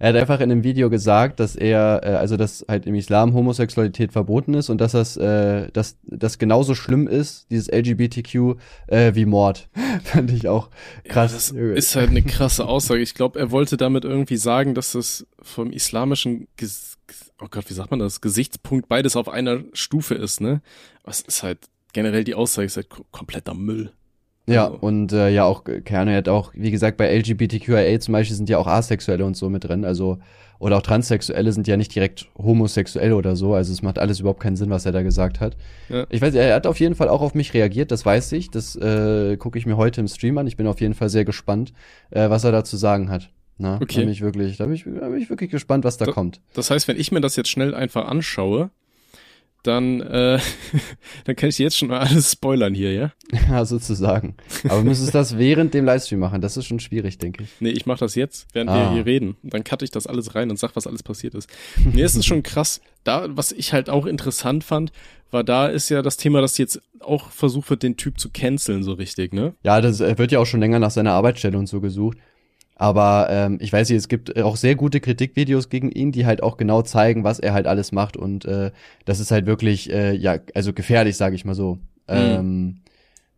Er 0.00 0.08
hat 0.08 0.16
einfach 0.16 0.40
in 0.40 0.50
einem 0.50 0.64
Video 0.64 0.88
gesagt, 0.88 1.40
dass 1.40 1.54
er, 1.54 2.00
äh, 2.02 2.06
also 2.16 2.38
dass 2.38 2.64
halt 2.66 2.86
im 2.86 2.94
Islam 2.94 3.34
Homosexualität 3.34 4.12
verboten 4.12 4.54
ist 4.54 4.70
und 4.70 4.80
dass 4.80 4.92
das, 4.92 5.18
äh, 5.18 5.70
dass 5.72 5.98
das 6.02 6.38
genauso 6.38 6.74
schlimm 6.74 7.06
ist, 7.06 7.50
dieses 7.50 7.68
LGBTQ, 7.68 8.56
äh, 8.86 9.14
wie 9.14 9.26
Mord. 9.26 9.68
Fand 10.04 10.32
ich 10.32 10.48
auch 10.48 10.70
krass. 11.04 11.52
Ja, 11.54 11.60
das 11.60 11.78
ist 11.78 11.96
halt 11.96 12.10
eine 12.10 12.22
krasse 12.22 12.66
Aussage. 12.66 13.02
Ich 13.02 13.14
glaube, 13.14 13.38
er 13.38 13.50
wollte 13.50 13.76
damit 13.76 14.04
irgendwie 14.04 14.38
sagen, 14.38 14.74
dass 14.74 14.92
das 14.92 15.26
vom 15.42 15.70
islamischen 15.70 16.48
Ges 16.56 16.96
oh 17.42 17.48
Gott, 17.50 17.68
wie 17.68 17.74
sagt 17.74 17.90
man 17.90 18.00
das, 18.00 18.20
Gesichtspunkt 18.20 18.88
beides 18.88 19.16
auf 19.16 19.28
einer 19.28 19.60
Stufe 19.72 20.14
ist, 20.14 20.40
ne? 20.40 20.62
Was 21.04 21.20
ist 21.20 21.42
halt 21.42 21.58
generell 21.92 22.24
die 22.24 22.34
Aussage 22.34 22.66
ist 22.66 22.76
halt 22.76 22.88
kompletter 23.10 23.54
Müll. 23.54 23.92
Ja, 24.50 24.66
also. 24.66 24.78
und 24.80 25.12
äh, 25.12 25.30
ja 25.30 25.44
auch 25.44 25.64
Kerne 25.84 26.16
hat 26.16 26.28
auch, 26.28 26.52
wie 26.54 26.70
gesagt, 26.70 26.96
bei 26.96 27.14
LGBTQIA 27.16 28.00
zum 28.00 28.12
Beispiel 28.12 28.36
sind 28.36 28.48
ja 28.48 28.58
auch 28.58 28.66
Asexuelle 28.66 29.24
und 29.24 29.36
so 29.36 29.48
mit 29.48 29.64
drin, 29.64 29.84
also 29.84 30.18
oder 30.58 30.76
auch 30.76 30.82
Transsexuelle 30.82 31.52
sind 31.52 31.66
ja 31.66 31.78
nicht 31.78 31.94
direkt 31.94 32.28
homosexuell 32.36 33.14
oder 33.14 33.34
so, 33.34 33.54
also 33.54 33.72
es 33.72 33.80
macht 33.80 33.98
alles 33.98 34.20
überhaupt 34.20 34.40
keinen 34.40 34.56
Sinn, 34.56 34.68
was 34.68 34.84
er 34.84 34.92
da 34.92 35.02
gesagt 35.02 35.40
hat. 35.40 35.56
Ja. 35.88 36.06
Ich 36.10 36.20
weiß, 36.20 36.34
er 36.34 36.54
hat 36.54 36.66
auf 36.66 36.78
jeden 36.78 36.94
Fall 36.94 37.08
auch 37.08 37.22
auf 37.22 37.34
mich 37.34 37.54
reagiert, 37.54 37.90
das 37.90 38.04
weiß 38.04 38.32
ich, 38.32 38.50
das 38.50 38.76
äh, 38.76 39.38
gucke 39.38 39.58
ich 39.58 39.64
mir 39.64 39.78
heute 39.78 40.02
im 40.02 40.08
Stream 40.08 40.36
an. 40.36 40.46
Ich 40.46 40.58
bin 40.58 40.66
auf 40.66 40.80
jeden 40.82 40.94
Fall 40.94 41.08
sehr 41.08 41.24
gespannt, 41.24 41.72
äh, 42.10 42.28
was 42.28 42.44
er 42.44 42.52
da 42.52 42.62
zu 42.62 42.76
sagen 42.76 43.10
hat. 43.10 43.30
Na, 43.56 43.76
okay. 43.76 43.86
Da 43.94 44.00
bin 44.00 44.08
ich 44.10 44.20
wirklich, 44.20 44.58
da 44.58 44.64
bin 44.66 44.74
ich, 44.74 44.84
da 44.84 45.08
bin 45.08 45.18
ich 45.18 45.30
wirklich 45.30 45.50
gespannt, 45.50 45.84
was 45.84 45.96
da, 45.96 46.06
da 46.06 46.12
kommt. 46.12 46.40
Das 46.52 46.70
heißt, 46.70 46.88
wenn 46.88 46.98
ich 46.98 47.10
mir 47.10 47.20
das 47.20 47.36
jetzt 47.36 47.48
schnell 47.48 47.74
einfach 47.74 48.06
anschaue, 48.06 48.70
dann, 49.62 50.00
äh, 50.00 50.38
dann 51.24 51.36
kann 51.36 51.48
ich 51.48 51.58
jetzt 51.58 51.76
schon 51.76 51.88
mal 51.88 52.00
alles 52.00 52.32
spoilern 52.32 52.74
hier, 52.74 52.92
ja? 52.92 53.12
Ja, 53.48 53.64
sozusagen. 53.64 54.36
Aber 54.64 54.78
du 54.78 54.84
müsstest 54.84 55.14
das 55.14 55.38
während 55.38 55.74
dem 55.74 55.84
Livestream 55.84 56.20
machen. 56.20 56.40
Das 56.40 56.56
ist 56.56 56.66
schon 56.66 56.80
schwierig, 56.80 57.18
denke 57.18 57.44
ich. 57.44 57.50
Nee, 57.60 57.70
ich 57.70 57.86
mache 57.86 58.00
das 58.00 58.14
jetzt, 58.14 58.46
während 58.52 58.70
ah. 58.70 58.74
wir 58.74 58.92
hier 58.92 59.06
reden. 59.06 59.36
Dann 59.42 59.64
cutte 59.64 59.84
ich 59.84 59.90
das 59.90 60.06
alles 60.06 60.34
rein 60.34 60.50
und 60.50 60.58
sag, 60.58 60.76
was 60.76 60.86
alles 60.86 61.02
passiert 61.02 61.34
ist. 61.34 61.48
Nee, 61.92 62.02
es 62.02 62.14
ist 62.14 62.26
schon 62.26 62.42
krass. 62.42 62.80
Da, 63.04 63.26
was 63.30 63.52
ich 63.52 63.72
halt 63.72 63.90
auch 63.90 64.06
interessant 64.06 64.64
fand, 64.64 64.92
war 65.30 65.44
da 65.44 65.68
ist 65.68 65.88
ja 65.88 66.02
das 66.02 66.16
Thema, 66.16 66.40
dass 66.40 66.58
jetzt 66.58 66.80
auch 67.00 67.30
versucht 67.30 67.70
wird, 67.70 67.82
den 67.82 67.96
Typ 67.96 68.18
zu 68.18 68.30
canceln, 68.30 68.82
so 68.82 68.92
richtig, 68.92 69.32
ne? 69.32 69.54
Ja, 69.62 69.80
das 69.80 70.00
wird 70.00 70.32
ja 70.32 70.38
auch 70.38 70.46
schon 70.46 70.60
länger 70.60 70.78
nach 70.78 70.90
seiner 70.90 71.12
Arbeitsstelle 71.12 71.56
und 71.56 71.66
so 71.66 71.80
gesucht. 71.80 72.18
Aber 72.80 73.26
ähm, 73.28 73.58
ich 73.60 73.70
weiß 73.70 73.90
nicht, 73.90 73.98
es 73.98 74.08
gibt 74.08 74.40
auch 74.40 74.56
sehr 74.56 74.74
gute 74.74 75.00
Kritikvideos 75.00 75.68
gegen 75.68 75.92
ihn, 75.92 76.12
die 76.12 76.24
halt 76.24 76.42
auch 76.42 76.56
genau 76.56 76.80
zeigen, 76.80 77.24
was 77.24 77.38
er 77.38 77.52
halt 77.52 77.66
alles 77.66 77.92
macht. 77.92 78.16
Und 78.16 78.46
äh, 78.46 78.70
das 79.04 79.20
ist 79.20 79.30
halt 79.30 79.44
wirklich, 79.44 79.92
äh, 79.92 80.14
ja, 80.14 80.38
also 80.54 80.72
gefährlich, 80.72 81.18
sage 81.18 81.34
ich 81.34 81.44
mal 81.44 81.54
so. 81.54 81.74
Mhm. 81.74 82.16
Ähm, 82.16 82.76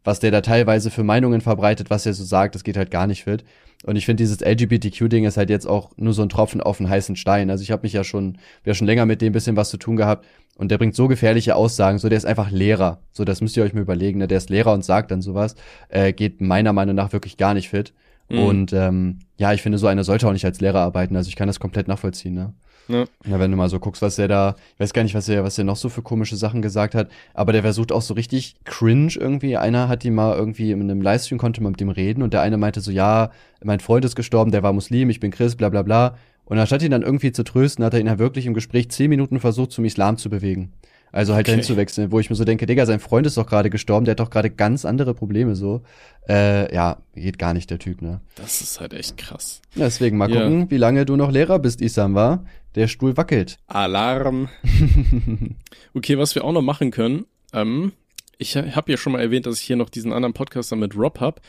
was 0.05 0.21
der 0.21 0.31
da 0.31 0.43
teilweise 0.43 0.93
für 0.93 1.03
Meinungen 1.03 1.41
verbreitet, 1.41 1.91
was 1.91 2.07
er 2.07 2.15
so 2.15 2.23
sagt, 2.23 2.55
das 2.55 2.63
geht 2.63 2.77
halt 2.77 2.93
gar 2.93 3.09
nicht 3.09 3.25
fit. 3.25 3.43
Und 3.85 3.97
ich 3.97 4.07
finde, 4.07 4.23
dieses 4.23 4.43
LGBTQ-Ding 4.43 5.25
ist 5.25 5.37
halt 5.37 5.51
jetzt 5.51 5.67
auch 5.67 5.91
nur 5.97 6.13
so 6.13 6.23
ein 6.23 6.29
Tropfen 6.29 6.61
auf 6.61 6.79
einen 6.79 6.89
heißen 6.89 7.17
Stein. 7.17 7.51
Also 7.51 7.65
ich 7.65 7.73
habe 7.73 7.83
mich 7.83 7.95
ja 7.95 8.05
schon, 8.05 8.39
wir 8.63 8.75
schon 8.75 8.87
länger 8.87 9.07
mit 9.07 9.23
dem 9.23 9.33
bisschen 9.33 9.57
was 9.57 9.71
zu 9.71 9.77
tun 9.77 9.97
gehabt. 9.97 10.25
Und 10.57 10.71
der 10.71 10.79
bringt 10.79 10.95
so 10.95 11.09
gefährliche 11.09 11.57
Aussagen. 11.57 11.99
So, 11.99 12.09
der 12.09 12.19
ist 12.19 12.27
einfach 12.27 12.53
Lehrer. 12.53 13.01
So, 13.11 13.25
das 13.25 13.41
müsst 13.41 13.57
ihr 13.57 13.65
euch 13.65 13.75
mal 13.75 13.81
überlegen. 13.81 14.21
Ne? 14.21 14.29
Der 14.29 14.39
ist 14.39 14.51
Lehrer 14.51 14.73
und 14.73 14.85
sagt 14.85 15.11
dann 15.11 15.21
sowas. 15.21 15.57
Äh, 15.89 16.13
geht 16.13 16.41
meiner 16.41 16.73
Meinung 16.73 16.95
nach 16.95 17.13
wirklich 17.13 17.37
gar 17.39 17.55
nicht 17.55 17.71
fit. 17.71 17.93
Mhm. 18.33 18.39
Und 18.39 18.73
ähm, 18.73 19.19
ja, 19.37 19.53
ich 19.53 19.63
finde, 19.63 19.79
so 19.79 19.87
einer 19.87 20.05
sollte 20.05 20.27
auch 20.27 20.33
nicht 20.33 20.45
als 20.45 20.61
Lehrer 20.61 20.81
arbeiten. 20.81 21.17
Also 21.17 21.29
ich 21.29 21.37
kann 21.37 21.47
das 21.47 21.61
komplett 21.61 21.87
nachvollziehen, 21.89 22.35
ne? 22.35 22.55
Ja. 22.89 23.05
ja, 23.25 23.39
wenn 23.39 23.53
du 23.53 23.57
mal 23.57 23.69
so 23.69 23.79
guckst, 23.79 24.03
was 24.03 24.19
er 24.19 24.27
da, 24.27 24.57
ich 24.75 24.81
weiß 24.81 24.93
gar 24.93 25.05
nicht, 25.05 25.15
was 25.15 25.29
er, 25.29 25.45
was 25.45 25.57
er 25.57 25.63
noch 25.63 25.77
so 25.77 25.89
für 25.89 26.03
komische 26.03 26.35
Sachen 26.35 26.63
gesagt 26.63 26.97
hat, 26.97 27.09
aber 27.33 27.53
der 27.53 27.63
versucht 27.63 27.93
auch 27.93 28.03
so 28.03 28.15
richtig 28.15 28.57
cringe 28.65 29.13
irgendwie. 29.15 29.57
Einer 29.57 29.89
hat 29.89 30.05
ihn 30.05 30.15
mal 30.15 30.37
irgendwie 30.37 30.73
in 30.73 30.81
einem 30.81 31.01
Livestream 31.01 31.39
konnte 31.39 31.63
man 31.63 31.73
mit 31.73 31.81
dem 31.81 31.91
reden 31.91 32.23
und 32.23 32.33
der 32.33 32.43
eine 32.43 32.57
meinte 32.57 32.81
so, 32.81 32.91
ja, 32.91 33.31
mein 33.63 33.79
Freund 33.79 34.05
ist 34.05 34.17
gestorben, 34.17 34.51
der 34.51 34.65
war 34.65 34.73
Muslim, 34.73 35.11
ich 35.11 35.21
bin 35.21 35.31
Christ, 35.31 35.59
bla 35.59 35.69
bla 35.69 35.83
bla. 35.83 36.17
Und 36.45 36.59
anstatt 36.59 36.83
ihn 36.83 36.91
dann 36.91 37.03
irgendwie 37.03 37.31
zu 37.31 37.45
trösten, 37.45 37.85
hat 37.85 37.95
er 37.95 38.01
ihn 38.01 38.09
halt 38.09 38.19
wirklich 38.19 38.47
im 38.47 38.55
Gespräch 38.55 38.91
zehn 38.91 39.09
Minuten 39.09 39.39
versucht, 39.39 39.71
zum 39.71 39.85
Islam 39.85 40.17
zu 40.17 40.29
bewegen. 40.29 40.73
Also 41.13 41.35
halt 41.35 41.47
okay. 41.47 41.53
dahin 41.53 41.65
zu 41.65 41.77
wechseln, 41.77 42.11
wo 42.11 42.19
ich 42.19 42.31
mir 42.31 42.37
so 42.37 42.45
denke, 42.45 42.65
Digga, 42.65 42.87
sein 42.87 42.99
Freund 42.99 43.27
ist 43.27 43.37
doch 43.37 43.47
gerade 43.47 43.69
gestorben, 43.69 44.07
der 44.07 44.13
hat 44.13 44.21
doch 44.21 44.31
gerade 44.31 44.49
ganz 44.49 44.87
andere 44.87 45.13
Probleme 45.13 45.55
so. 45.55 45.83
Äh, 46.27 46.75
ja, 46.75 46.99
geht 47.15 47.39
gar 47.39 47.53
nicht, 47.53 47.71
der 47.71 47.79
Typ, 47.79 48.01
ne? 48.01 48.21
Das 48.37 48.63
ist 48.63 48.81
halt 48.81 48.95
echt 48.95 49.19
krass. 49.19 49.61
Deswegen 49.77 50.17
mal 50.17 50.31
ja. 50.31 50.41
gucken, 50.41 50.71
wie 50.71 50.79
lange 50.79 51.05
du 51.05 51.17
noch 51.17 51.31
Lehrer 51.31 51.59
bist, 51.59 51.83
Isam, 51.83 52.15
war. 52.15 52.47
Der 52.75 52.89
Stuhl 52.89 53.17
wackelt. 53.19 53.59
Alarm. 53.67 54.49
okay, 55.95 56.17
was 56.17 56.35
wir 56.35 56.45
auch 56.45 56.53
noch 56.53 56.63
machen 56.63 56.91
können, 56.91 57.27
ähm, 57.53 57.93
ich 58.39 58.57
habe 58.57 58.91
ja 58.91 58.97
schon 58.97 59.13
mal 59.13 59.21
erwähnt, 59.21 59.47
dass 59.47 59.59
ich 59.59 59.63
hier 59.63 59.77
noch 59.77 59.91
diesen 59.91 60.13
anderen 60.13 60.33
Podcaster 60.33 60.77
mit 60.77 60.97
Rob 60.97 61.21
hab. 61.21 61.41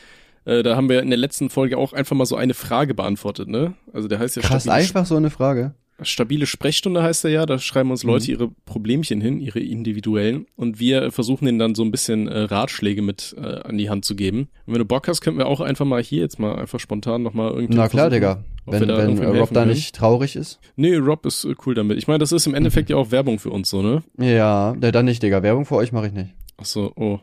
Äh, 0.44 0.62
da 0.62 0.76
haben 0.76 0.88
wir 0.88 1.00
in 1.00 1.08
der 1.08 1.18
letzten 1.18 1.48
Folge 1.48 1.78
auch 1.78 1.92
einfach 1.92 2.14
mal 2.14 2.26
so 2.26 2.36
eine 2.36 2.54
Frage 2.54 2.94
beantwortet, 2.94 3.48
ne? 3.48 3.74
Also 3.92 4.08
der 4.08 4.18
heißt 4.18 4.36
ja 4.36 4.42
Krass, 4.42 4.68
einfach 4.68 5.06
so 5.06 5.16
eine 5.16 5.30
Frage. 5.30 5.74
Stabile 6.02 6.46
Sprechstunde 6.46 7.02
heißt 7.02 7.24
er 7.24 7.30
ja, 7.30 7.46
da 7.46 7.58
schreiben 7.58 7.90
uns 7.90 8.02
Leute 8.02 8.24
mhm. 8.24 8.30
ihre 8.30 8.50
Problemchen 8.66 9.20
hin, 9.20 9.40
ihre 9.40 9.60
individuellen 9.60 10.46
und 10.56 10.80
wir 10.80 11.12
versuchen 11.12 11.46
ihnen 11.46 11.58
dann 11.58 11.74
so 11.74 11.84
ein 11.84 11.90
bisschen 11.90 12.26
äh, 12.26 12.40
Ratschläge 12.40 13.00
mit 13.00 13.34
äh, 13.38 13.60
an 13.60 13.78
die 13.78 13.90
Hand 13.90 14.04
zu 14.04 14.16
geben. 14.16 14.48
Und 14.66 14.74
wenn 14.74 14.80
du 14.80 14.84
Bock 14.84 15.06
hast, 15.06 15.20
könnten 15.20 15.38
wir 15.38 15.46
auch 15.46 15.60
einfach 15.60 15.84
mal 15.84 16.02
hier 16.02 16.20
jetzt 16.20 16.38
mal 16.38 16.56
einfach 16.56 16.80
spontan 16.80 17.22
nochmal 17.22 17.52
irgendwie. 17.52 17.76
Na 17.76 17.88
klar, 17.88 18.10
Digga. 18.10 18.44
Wenn, 18.66 18.88
da 18.88 18.96
wenn 18.96 19.18
Rob 19.18 19.52
da 19.52 19.66
nicht 19.66 19.94
traurig 19.94 20.36
ist. 20.36 20.58
Nee, 20.76 20.96
Rob 20.96 21.26
ist 21.26 21.44
äh, 21.44 21.54
cool 21.66 21.74
damit. 21.74 21.98
Ich 21.98 22.08
meine, 22.08 22.18
das 22.18 22.32
ist 22.32 22.46
im 22.46 22.54
Endeffekt 22.54 22.90
ja 22.90 22.96
auch 22.96 23.10
Werbung 23.10 23.38
für 23.38 23.50
uns, 23.50 23.68
so, 23.68 23.82
ne? 23.82 24.02
Ja, 24.18 24.74
ne, 24.74 24.90
dann 24.90 25.04
nicht, 25.04 25.22
Digga. 25.22 25.42
Werbung 25.42 25.66
für 25.66 25.76
euch 25.76 25.92
mache 25.92 26.06
ich 26.06 26.12
nicht. 26.12 26.30
Ach 26.56 26.64
so, 26.64 26.92
oh. 26.96 27.20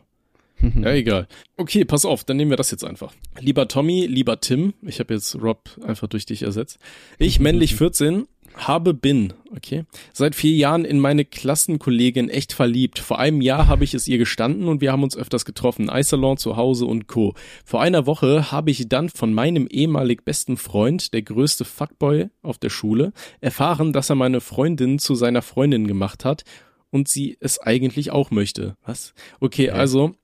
Ja, 0.80 0.92
egal. 0.92 1.26
Okay, 1.56 1.84
pass 1.84 2.04
auf, 2.04 2.24
dann 2.24 2.36
nehmen 2.36 2.50
wir 2.50 2.56
das 2.56 2.70
jetzt 2.70 2.84
einfach. 2.84 3.12
Lieber 3.40 3.68
Tommy, 3.68 4.06
lieber 4.06 4.40
Tim, 4.40 4.74
ich 4.82 5.00
habe 5.00 5.14
jetzt 5.14 5.34
Rob 5.40 5.68
einfach 5.84 6.06
durch 6.06 6.26
dich 6.26 6.42
ersetzt. 6.42 6.78
Ich, 7.18 7.40
männlich 7.40 7.74
14, 7.76 8.26
habe 8.56 8.94
bin, 8.94 9.32
okay, 9.54 9.84
seit 10.12 10.34
vier 10.34 10.52
Jahren 10.52 10.84
in 10.84 11.00
meine 11.00 11.24
Klassenkollegin 11.24 12.28
echt 12.28 12.52
verliebt. 12.52 12.98
Vor 12.98 13.18
einem 13.18 13.40
Jahr 13.40 13.66
habe 13.66 13.84
ich 13.84 13.94
es 13.94 14.08
ihr 14.08 14.18
gestanden 14.18 14.68
und 14.68 14.80
wir 14.80 14.92
haben 14.92 15.02
uns 15.02 15.16
öfters 15.16 15.44
getroffen, 15.44 15.90
Eisalon 15.90 16.36
zu 16.36 16.56
Hause 16.56 16.86
und 16.86 17.06
Co. 17.06 17.34
Vor 17.64 17.80
einer 17.80 18.06
Woche 18.06 18.52
habe 18.52 18.70
ich 18.70 18.88
dann 18.88 19.08
von 19.08 19.32
meinem 19.34 19.66
ehemalig 19.68 20.24
besten 20.24 20.56
Freund, 20.56 21.12
der 21.12 21.22
größte 21.22 21.64
Fuckboy 21.64 22.28
auf 22.42 22.58
der 22.58 22.70
Schule, 22.70 23.12
erfahren, 23.40 23.92
dass 23.92 24.10
er 24.10 24.16
meine 24.16 24.40
Freundin 24.40 24.98
zu 24.98 25.14
seiner 25.14 25.42
Freundin 25.42 25.86
gemacht 25.86 26.24
hat 26.24 26.44
und 26.90 27.08
sie 27.08 27.36
es 27.40 27.58
eigentlich 27.58 28.10
auch 28.10 28.30
möchte. 28.30 28.76
Was? 28.84 29.14
Okay, 29.40 29.66
ja. 29.66 29.74
also. 29.74 30.14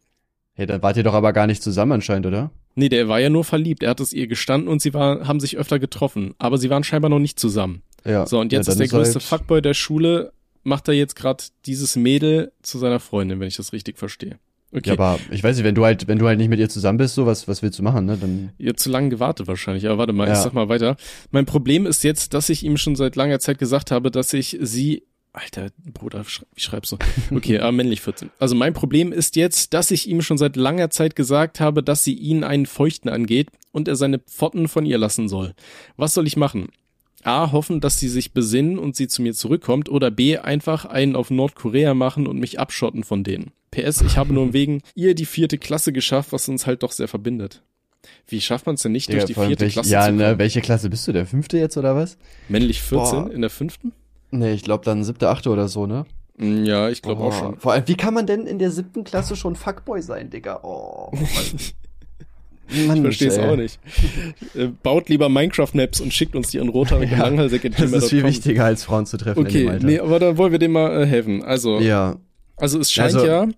Ja, 0.57 0.67
dann 0.67 0.83
wart 0.83 0.97
ihr 0.97 1.05
doch 1.05 1.15
aber 1.15 1.33
gar 1.33 1.47
nicht 1.47 1.63
zusammen 1.63 1.93
anscheinend, 1.93 2.27
oder? 2.27 2.51
Nee, 2.79 2.89
der 2.89 3.09
war 3.09 3.19
ja 3.19 3.29
nur 3.29 3.43
verliebt. 3.43 3.83
Er 3.83 3.91
hat 3.91 3.99
es 3.99 4.13
ihr 4.13 4.29
gestanden 4.29 4.69
und 4.69 4.81
sie 4.81 4.95
war, 4.95 5.27
haben 5.27 5.41
sich 5.41 5.57
öfter 5.57 5.81
getroffen. 5.81 6.37
Aber 6.39 6.59
sie 6.59 6.71
waren 6.71 6.85
scheinbar 6.85 7.09
noch 7.09 7.19
nicht 7.19 7.41
zusammen. 7.41 7.83
Ja. 8.05 8.27
So, 8.27 8.41
und 8.41 8.53
jetzt 8.53 8.67
ja, 8.67 8.73
ist 8.73 8.79
der 8.79 8.89
größte 8.89 9.15
halt 9.15 9.23
Fuckboy 9.23 9.63
der 9.63 9.75
Schule, 9.75 10.33
macht 10.63 10.89
er 10.89 10.95
jetzt 10.95 11.17
gerade 11.17 11.45
dieses 11.67 11.97
Mädel 11.97 12.53
zu 12.63 12.79
seiner 12.79 13.01
Freundin, 13.01 13.41
wenn 13.41 13.49
ich 13.49 13.57
das 13.57 13.73
richtig 13.73 13.99
verstehe. 13.99 14.39
Okay. 14.71 14.91
Ja, 14.91 14.93
aber 14.95 15.19
ich 15.31 15.43
weiß 15.43 15.57
nicht, 15.57 15.65
wenn 15.65 15.75
du 15.75 15.85
halt, 15.85 16.09
wenn 16.09 16.19
du 16.19 16.27
halt 16.27 16.39
nicht 16.39 16.51
mit 16.51 16.61
ihr 16.61 16.69
zusammen 16.69 16.99
bist, 16.99 17.15
so 17.15 17.25
was, 17.25 17.49
was 17.49 17.63
willst 17.63 17.79
du 17.79 17.83
machen, 17.83 18.05
ne? 18.05 18.19
Dann. 18.21 18.51
Ihr 18.59 18.77
zu 18.77 18.91
lange 18.91 19.09
gewartet 19.09 19.47
wahrscheinlich, 19.47 19.87
aber 19.87 19.99
warte 19.99 20.13
mal, 20.13 20.29
ja. 20.29 20.35
ich 20.35 20.41
sag 20.41 20.53
mal 20.53 20.69
weiter. 20.69 20.97
Mein 21.31 21.47
Problem 21.47 21.87
ist 21.87 22.05
jetzt, 22.05 22.35
dass 22.35 22.51
ich 22.51 22.65
ihm 22.65 22.77
schon 22.77 22.95
seit 22.95 23.17
langer 23.17 23.41
Zeit 23.41 23.59
gesagt 23.59 23.91
habe, 23.91 24.11
dass 24.11 24.35
ich 24.35 24.59
sie 24.61 25.05
Alter, 25.33 25.69
Bruder, 25.93 26.25
wie 26.55 26.61
schreibst 26.61 26.93
du? 26.93 26.97
Okay, 27.35 27.57
äh, 27.57 27.71
männlich 27.71 28.01
14. 28.01 28.31
Also 28.39 28.55
mein 28.55 28.73
Problem 28.73 29.13
ist 29.13 29.37
jetzt, 29.37 29.73
dass 29.73 29.91
ich 29.91 30.09
ihm 30.09 30.21
schon 30.21 30.39
seit 30.39 30.57
langer 30.57 30.91
Zeit 30.91 31.17
gesagt 31.17 31.61
habe, 31.61 31.83
dass 31.83 32.03
sie 32.03 32.15
ihn 32.15 32.45
einen 32.45 32.67
Feuchten 32.67 33.09
angeht 33.09 33.49
und 33.71 33.89
er 33.89 33.97
seine 33.97 34.19
Pfotten 34.19 34.69
von 34.69 34.85
ihr 34.85 34.99
lassen 34.99 35.29
soll. 35.29 35.55
Was 35.97 36.15
soll 36.15 36.27
ich 36.27 36.37
machen? 36.37 36.69
A, 37.25 37.53
hoffen, 37.53 37.81
dass 37.81 37.99
sie 37.99 38.09
sich 38.09 38.33
besinnen 38.33 38.79
und 38.79 38.97
sie 38.97 39.09
zu 39.09 39.23
mir 39.23 39.35
zurückkommt 39.35 39.89
oder 39.89 40.11
B, 40.11 40.39
einfach 40.39 40.85
einen 40.85 41.17
auf 41.17 41.31
Nordkorea 41.31 41.95
machen 41.95 42.27
und 42.27 42.39
mich 42.39 42.61
abschotten 42.61 43.05
von 43.05 43.25
denen. 43.25 43.53
PS, 43.71 44.01
ich 44.03 44.17
habe 44.17 44.33
nur 44.33 44.53
wegen 44.53 44.83
ihr 44.95 45.15
die 45.15 45.27
vierte 45.27 45.59
Klasse 45.59 45.93
geschafft, 45.93 46.33
was 46.33 46.49
uns 46.49 46.67
halt 46.67 46.83
doch 46.83 46.93
sehr 46.93 47.09
verbindet. 47.09 47.63
Wie 48.27 48.41
schafft 48.41 48.67
man 48.67 48.77
es 48.77 48.83
denn 48.83 48.93
nicht, 48.93 49.09
ja, 49.09 49.17
durch 49.17 49.27
die 49.27 49.35
vierte 49.35 49.61
welch, 49.61 49.73
Klasse 49.75 49.91
ja, 49.91 50.03
zu 50.03 50.09
kommen? 50.09 50.21
Ja, 50.21 50.39
welche 50.39 50.61
Klasse 50.61 50.89
bist 50.89 51.07
du? 51.09 51.13
Der 51.13 51.27
fünfte 51.27 51.59
jetzt 51.59 51.77
oder 51.77 51.97
was? 51.97 52.17
Männlich 52.49 52.81
14 52.81 53.25
Boah. 53.25 53.31
in 53.31 53.41
der 53.41 53.51
fünften? 53.51 53.93
Nee, 54.31 54.53
ich 54.53 54.63
glaube 54.63 54.85
dann 54.85 55.05
siebte, 55.05 55.29
achte 55.29 55.51
oder 55.51 55.69
so, 55.69 55.87
ne? 55.87 56.07
Mm, 56.37 56.65
ja, 56.65 56.89
ich 56.89 57.03
glaube 57.03 57.23
oh. 57.23 57.27
auch 57.27 57.33
schon. 57.33 57.59
Vor 57.59 57.73
allem, 57.73 57.89
wie 57.89 57.97
kann 57.97 58.15
man 58.15 58.27
denn 58.27 58.47
in 58.47 58.59
der 58.59 58.71
siebten 58.71 59.05
Klasse 59.05 59.37
schon 59.37 59.57
Fuckboy 59.57 60.03
sein, 60.03 60.31
Digga? 60.31 60.61
Oh. 60.63 61.13
Mann, 62.87 62.97
ich 62.97 63.03
verstehe 63.03 63.29
es 63.29 63.39
auch 63.39 63.57
nicht. 63.57 63.79
Äh, 64.55 64.69
baut 64.83 65.09
lieber 65.09 65.29
Minecraft-Maps 65.29 66.01
und 66.01 66.13
schickt 66.13 66.37
uns 66.37 66.51
die 66.51 66.61
an 66.61 66.69
roter 66.69 67.03
ja, 67.03 67.19
Langhalsig. 67.19 67.71
Das 67.77 67.93
ist 67.93 68.11
viel 68.11 68.25
wichtiger, 68.25 68.65
als 68.65 68.85
Frauen 68.85 69.07
zu 69.07 69.17
treffen. 69.17 69.41
Okay, 69.41 69.71
nee, 69.83 69.99
aber 69.99 70.19
dann 70.19 70.37
wollen 70.37 70.53
wir 70.53 70.59
dem 70.59 70.73
mal 70.73 71.03
äh, 71.03 71.07
helfen. 71.07 71.43
Also, 71.43 71.81
ja. 71.81 72.17
also 72.57 72.79
es 72.79 72.93
scheint 72.93 73.15
also, 73.15 73.27
ja, 73.27 73.49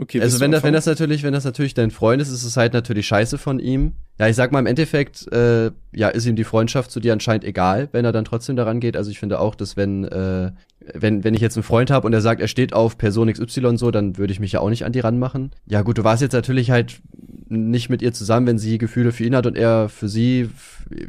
Okay, 0.00 0.20
also 0.20 0.38
wenn 0.38 0.52
das, 0.52 0.62
wenn 0.62 0.72
das 0.72 0.86
natürlich, 0.86 1.24
wenn 1.24 1.32
das 1.32 1.44
natürlich 1.44 1.74
dein 1.74 1.90
Freund 1.90 2.22
ist, 2.22 2.30
ist 2.30 2.44
es 2.44 2.56
halt 2.56 2.72
natürlich 2.72 3.04
scheiße 3.08 3.36
von 3.36 3.58
ihm. 3.58 3.94
Ja, 4.20 4.28
ich 4.28 4.36
sag 4.36 4.52
mal 4.52 4.60
im 4.60 4.66
Endeffekt, 4.66 5.30
äh, 5.32 5.72
ja, 5.92 6.08
ist 6.08 6.24
ihm 6.24 6.36
die 6.36 6.44
Freundschaft 6.44 6.92
zu 6.92 7.00
dir 7.00 7.12
anscheinend 7.12 7.44
egal, 7.44 7.88
wenn 7.90 8.04
er 8.04 8.12
dann 8.12 8.24
trotzdem 8.24 8.54
daran 8.54 8.78
geht. 8.78 8.96
Also 8.96 9.10
ich 9.10 9.18
finde 9.18 9.40
auch, 9.40 9.56
dass 9.56 9.76
wenn, 9.76 10.04
äh, 10.04 10.52
wenn, 10.94 11.24
wenn 11.24 11.34
ich 11.34 11.40
jetzt 11.40 11.56
einen 11.56 11.64
Freund 11.64 11.90
habe 11.90 12.06
und 12.06 12.12
er 12.12 12.20
sagt, 12.20 12.40
er 12.40 12.46
steht 12.46 12.74
auf 12.74 12.96
Person 12.96 13.32
XY 13.32 13.76
so, 13.76 13.90
dann 13.90 14.18
würde 14.18 14.32
ich 14.32 14.38
mich 14.38 14.52
ja 14.52 14.60
auch 14.60 14.70
nicht 14.70 14.84
an 14.84 14.92
die 14.92 15.00
ranmachen. 15.00 15.50
Ja 15.66 15.82
gut, 15.82 15.98
du 15.98 16.04
warst 16.04 16.22
jetzt 16.22 16.32
natürlich 16.32 16.70
halt 16.70 17.00
nicht 17.48 17.88
mit 17.88 18.02
ihr 18.02 18.12
zusammen, 18.12 18.46
wenn 18.46 18.58
sie 18.58 18.78
Gefühle 18.78 19.12
für 19.12 19.24
ihn 19.24 19.34
hat 19.34 19.46
und 19.46 19.56
er 19.56 19.88
für 19.88 20.08
sie. 20.08 20.50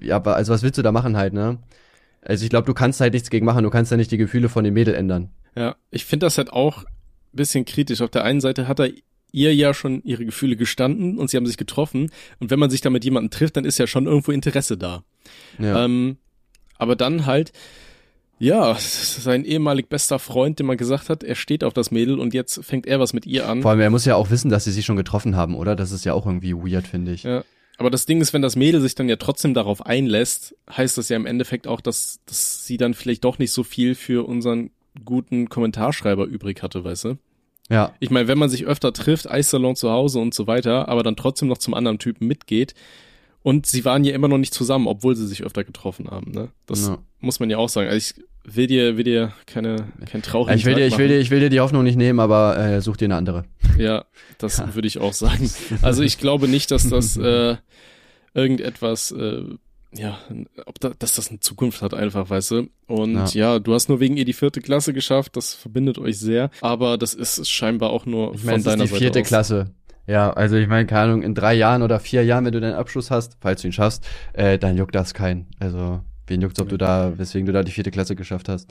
Ja, 0.01 0.21
also 0.21 0.53
was 0.53 0.63
willst 0.63 0.77
du 0.77 0.81
da 0.81 0.91
machen 0.91 1.17
halt, 1.17 1.33
ne? 1.33 1.59
Also 2.21 2.43
ich 2.43 2.49
glaube, 2.49 2.65
du 2.65 2.73
kannst 2.73 2.99
halt 3.01 3.13
nichts 3.13 3.29
gegen 3.29 3.45
machen, 3.45 3.63
du 3.63 3.69
kannst 3.69 3.91
ja 3.91 3.97
nicht 3.97 4.11
die 4.11 4.17
Gefühle 4.17 4.49
von 4.49 4.63
dem 4.63 4.73
Mädel 4.73 4.93
ändern. 4.93 5.29
Ja, 5.55 5.75
ich 5.91 6.05
finde 6.05 6.25
das 6.25 6.37
halt 6.37 6.51
auch 6.51 6.85
bisschen 7.31 7.65
kritisch. 7.65 8.01
Auf 8.01 8.09
der 8.09 8.23
einen 8.23 8.41
Seite 8.41 8.67
hat 8.67 8.79
er 8.79 8.89
ihr 9.31 9.53
ja 9.53 9.73
schon 9.73 10.01
ihre 10.03 10.25
Gefühle 10.25 10.55
gestanden 10.55 11.17
und 11.17 11.29
sie 11.29 11.37
haben 11.37 11.45
sich 11.45 11.57
getroffen. 11.57 12.09
Und 12.39 12.49
wenn 12.49 12.59
man 12.59 12.69
sich 12.69 12.81
da 12.81 12.89
mit 12.89 13.05
jemandem 13.05 13.29
trifft, 13.29 13.57
dann 13.57 13.65
ist 13.65 13.77
ja 13.77 13.87
schon 13.87 14.07
irgendwo 14.07 14.31
Interesse 14.31 14.77
da. 14.77 15.03
Ja. 15.59 15.85
Ähm, 15.85 16.17
aber 16.77 16.95
dann 16.95 17.25
halt, 17.25 17.51
ja, 18.39 18.75
sein 18.79 19.45
ehemalig 19.45 19.89
bester 19.89 20.17
Freund, 20.17 20.59
dem 20.59 20.67
man 20.67 20.77
gesagt 20.77 21.09
hat, 21.09 21.23
er 21.23 21.35
steht 21.35 21.63
auf 21.63 21.73
das 21.73 21.91
Mädel 21.91 22.19
und 22.19 22.33
jetzt 22.33 22.63
fängt 22.63 22.87
er 22.87 22.99
was 22.99 23.13
mit 23.13 23.25
ihr 23.25 23.47
an. 23.47 23.61
Vor 23.61 23.71
allem, 23.71 23.81
er 23.81 23.89
muss 23.89 24.05
ja 24.05 24.15
auch 24.15 24.31
wissen, 24.31 24.49
dass 24.49 24.63
sie 24.63 24.71
sich 24.71 24.85
schon 24.85 24.95
getroffen 24.95 25.35
haben, 25.35 25.55
oder? 25.55 25.75
Das 25.75 25.91
ist 25.91 26.05
ja 26.05 26.13
auch 26.13 26.25
irgendwie 26.25 26.53
weird, 26.53 26.87
finde 26.87 27.11
ich. 27.11 27.23
Ja. 27.23 27.43
Aber 27.77 27.89
das 27.89 28.05
Ding 28.05 28.19
ist, 28.19 28.33
wenn 28.33 28.41
das 28.41 28.55
Mädel 28.55 28.81
sich 28.81 28.95
dann 28.95 29.07
ja 29.07 29.15
trotzdem 29.15 29.53
darauf 29.53 29.85
einlässt, 29.85 30.55
heißt 30.69 30.97
das 30.97 31.07
ja 31.09 31.15
im 31.15 31.25
Endeffekt 31.25 31.67
auch, 31.67 31.79
dass, 31.79 32.19
dass 32.25 32.65
sie 32.65 32.77
dann 32.77 32.93
vielleicht 32.93 33.23
doch 33.23 33.39
nicht 33.39 33.51
so 33.51 33.63
viel 33.63 33.95
für 33.95 34.27
unseren 34.27 34.71
guten 35.05 35.47
Kommentarschreiber 35.47 36.25
übrig 36.25 36.61
hatte, 36.61 36.83
weißt 36.83 37.05
du? 37.05 37.17
Ja. 37.69 37.93
Ich 37.99 38.09
meine, 38.09 38.27
wenn 38.27 38.37
man 38.37 38.49
sich 38.49 38.65
öfter 38.65 38.91
trifft, 38.91 39.29
Eissalon 39.29 39.75
zu 39.75 39.91
Hause 39.91 40.19
und 40.19 40.33
so 40.33 40.47
weiter, 40.47 40.89
aber 40.89 41.03
dann 41.03 41.15
trotzdem 41.15 41.47
noch 41.47 41.59
zum 41.59 41.73
anderen 41.73 41.99
Typen 41.99 42.27
mitgeht, 42.27 42.73
und 43.41 43.65
sie 43.65 43.85
waren 43.85 44.03
ja 44.03 44.13
immer 44.13 44.27
noch 44.27 44.37
nicht 44.37 44.53
zusammen, 44.53 44.87
obwohl 44.87 45.15
sie 45.15 45.27
sich 45.27 45.43
öfter 45.43 45.63
getroffen 45.63 46.09
haben. 46.11 46.31
Ne? 46.31 46.49
Das 46.65 46.87
ja. 46.87 46.97
muss 47.19 47.39
man 47.39 47.49
ja 47.49 47.57
auch 47.57 47.69
sagen. 47.69 47.87
Also 47.87 47.97
ich 47.97 48.25
will 48.43 48.67
dir, 48.67 48.97
will 48.97 49.03
dir 49.03 49.33
keine, 49.45 49.87
kein 50.09 50.21
traurigen 50.21 50.57
ich 50.57 50.65
will 50.65 50.75
dir, 50.75 50.85
ich 50.85 50.97
will 50.97 51.07
dir, 51.07 51.19
ich 51.19 51.31
will 51.31 51.39
dir 51.39 51.49
die 51.49 51.59
Hoffnung 51.59 51.83
nicht 51.83 51.97
nehmen, 51.97 52.19
aber 52.19 52.57
äh, 52.57 52.81
such 52.81 52.97
dir 52.97 53.05
eine 53.05 53.15
andere. 53.15 53.45
Ja, 53.77 54.05
das 54.37 54.57
ja. 54.57 54.73
würde 54.75 54.87
ich 54.87 54.99
auch 54.99 55.13
sagen. 55.13 55.49
Also 55.81 56.03
ich 56.03 56.17
glaube 56.17 56.47
nicht, 56.47 56.71
dass 56.71 56.89
das 56.89 57.17
äh, 57.17 57.55
irgendetwas 58.33 59.11
äh, 59.11 59.43
ja, 59.91 60.19
ob 60.65 60.79
da, 60.79 60.91
dass 60.99 61.15
das 61.15 61.29
eine 61.29 61.39
Zukunft 61.39 61.81
hat 61.81 61.93
einfach, 61.93 62.29
weißt 62.29 62.51
du. 62.51 62.69
Und 62.85 63.33
ja. 63.33 63.53
ja. 63.53 63.59
du 63.59 63.73
hast 63.73 63.89
nur 63.89 63.99
wegen 63.99 64.17
ihr 64.17 64.25
die 64.25 64.33
vierte 64.33 64.61
Klasse 64.61 64.93
geschafft, 64.93 65.35
das 65.35 65.53
verbindet 65.53 65.97
euch 65.97 66.19
sehr, 66.19 66.51
aber 66.61 66.97
das 66.97 67.13
ist 67.13 67.49
scheinbar 67.49 67.89
auch 67.89 68.05
nur 68.05 68.35
ich 68.35 68.43
mein, 68.43 68.55
von 68.55 68.63
deiner 68.63 68.85
Seite 68.85 68.93
die 68.93 68.99
vierte 68.99 69.21
aus. 69.21 69.27
Klasse. 69.27 69.71
Ja, 70.05 70.31
also 70.31 70.55
ich 70.55 70.67
meine, 70.67 70.87
keine 70.87 71.01
Ahnung, 71.01 71.21
in 71.21 71.35
drei 71.35 71.53
Jahren 71.53 71.83
oder 71.83 71.99
vier 71.99 72.23
Jahren, 72.23 72.45
wenn 72.45 72.51
du 72.51 72.59
deinen 72.59 72.73
Abschluss 72.73 73.11
hast, 73.11 73.37
falls 73.41 73.61
du 73.61 73.67
ihn 73.67 73.73
schaffst, 73.73 74.07
äh, 74.33 74.57
dann 74.57 74.75
juckt 74.75 74.95
das 74.95 75.13
keinen. 75.13 75.47
Also 75.59 76.01
wen 76.29 76.41
juckt's, 76.41 76.59
ob 76.59 76.67
ja. 76.67 76.71
du 76.71 76.77
da, 76.77 77.13
weswegen 77.17 77.45
du 77.45 77.53
da 77.53 77.63
die 77.63 77.71
vierte 77.71 77.91
Klasse 77.91 78.15
geschafft 78.15 78.49
hast. 78.49 78.69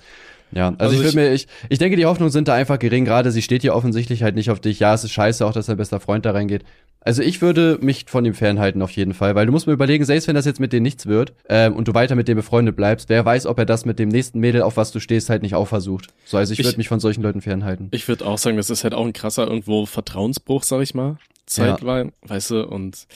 Ja, 0.53 0.69
also, 0.69 0.79
also 0.79 0.97
ich 0.97 1.03
würde 1.03 1.17
mir, 1.17 1.33
ich, 1.33 1.47
ich 1.69 1.79
denke, 1.79 1.97
die 1.97 2.07
Hoffnungen 2.07 2.33
sind 2.33 2.49
da 2.49 2.55
einfach 2.55 2.79
gering. 2.79 3.05
Gerade 3.05 3.31
sie 3.33 3.43
steht 3.43 3.63
hier 3.63 3.75
offensichtlich 3.75 4.23
halt 4.23 4.35
nicht 4.35 4.51
auf 4.51 4.61
dich. 4.61 4.81
Ja, 4.81 4.95
es 4.95 5.05
ist 5.05 5.13
scheiße, 5.13 5.45
auch 5.45 5.53
dass 5.53 5.67
dein 5.67 5.77
bester 5.77 6.01
Freund 6.01 6.25
da 6.25 6.33
reingeht. 6.33 6.65
Also 7.01 7.23
ich 7.23 7.41
würde 7.41 7.79
mich 7.81 8.05
von 8.09 8.25
ihm 8.25 8.35
fernhalten 8.35 8.83
auf 8.83 8.91
jeden 8.91 9.15
Fall, 9.15 9.35
weil 9.35 9.47
du 9.47 9.53
musst 9.53 9.67
mir 9.67 9.73
überlegen, 9.73 10.05
selbst 10.05 10.27
wenn 10.27 10.35
das 10.35 10.45
jetzt 10.45 10.59
mit 10.61 10.73
dir 10.73 10.81
nichts 10.81 11.07
wird 11.07 11.33
ähm, 11.49 11.75
und 11.77 11.87
du 11.87 11.95
weiter 11.95 12.17
mit 12.17 12.29
dem 12.29 12.37
befreundet 12.37 12.77
bleibst, 12.77 13.09
wer 13.09 13.25
weiß, 13.25 13.47
ob 13.47 13.59
er 13.59 13.67
das 13.67 13.85
mit 13.85 13.99
dem 13.99 14.09
nächsten 14.09 14.41
Mädel, 14.41 14.63
auf 14.63 14.77
was 14.77 14.91
du 14.91 14.99
stehst, 14.99 15.31
halt 15.31 15.43
nicht 15.43 15.55
auch 15.55 15.67
versucht. 15.67 16.09
So, 16.25 16.37
also 16.37 16.53
ich, 16.53 16.59
ich 16.59 16.67
würde 16.67 16.77
mich 16.77 16.89
von 16.89 17.01
solchen 17.01 17.23
Leuten 17.23 17.41
fernhalten. 17.41 17.89
Ich 17.93 18.09
würde 18.09 18.27
auch 18.27 18.37
sagen, 18.37 18.57
das 18.57 18.69
ist 18.69 18.85
halt 18.85 18.95
auch 18.95 19.07
ein 19.07 19.13
krasser 19.13 19.47
irgendwo 19.47 19.87
Vertrauensbruch, 19.87 20.65
sag 20.65 20.83
ich 20.83 20.95
mal. 20.95 21.19
Zeitweise, 21.47 22.11
ja. 22.23 22.31
weißt 22.31 22.51
du, 22.51 22.67
und 22.67 23.07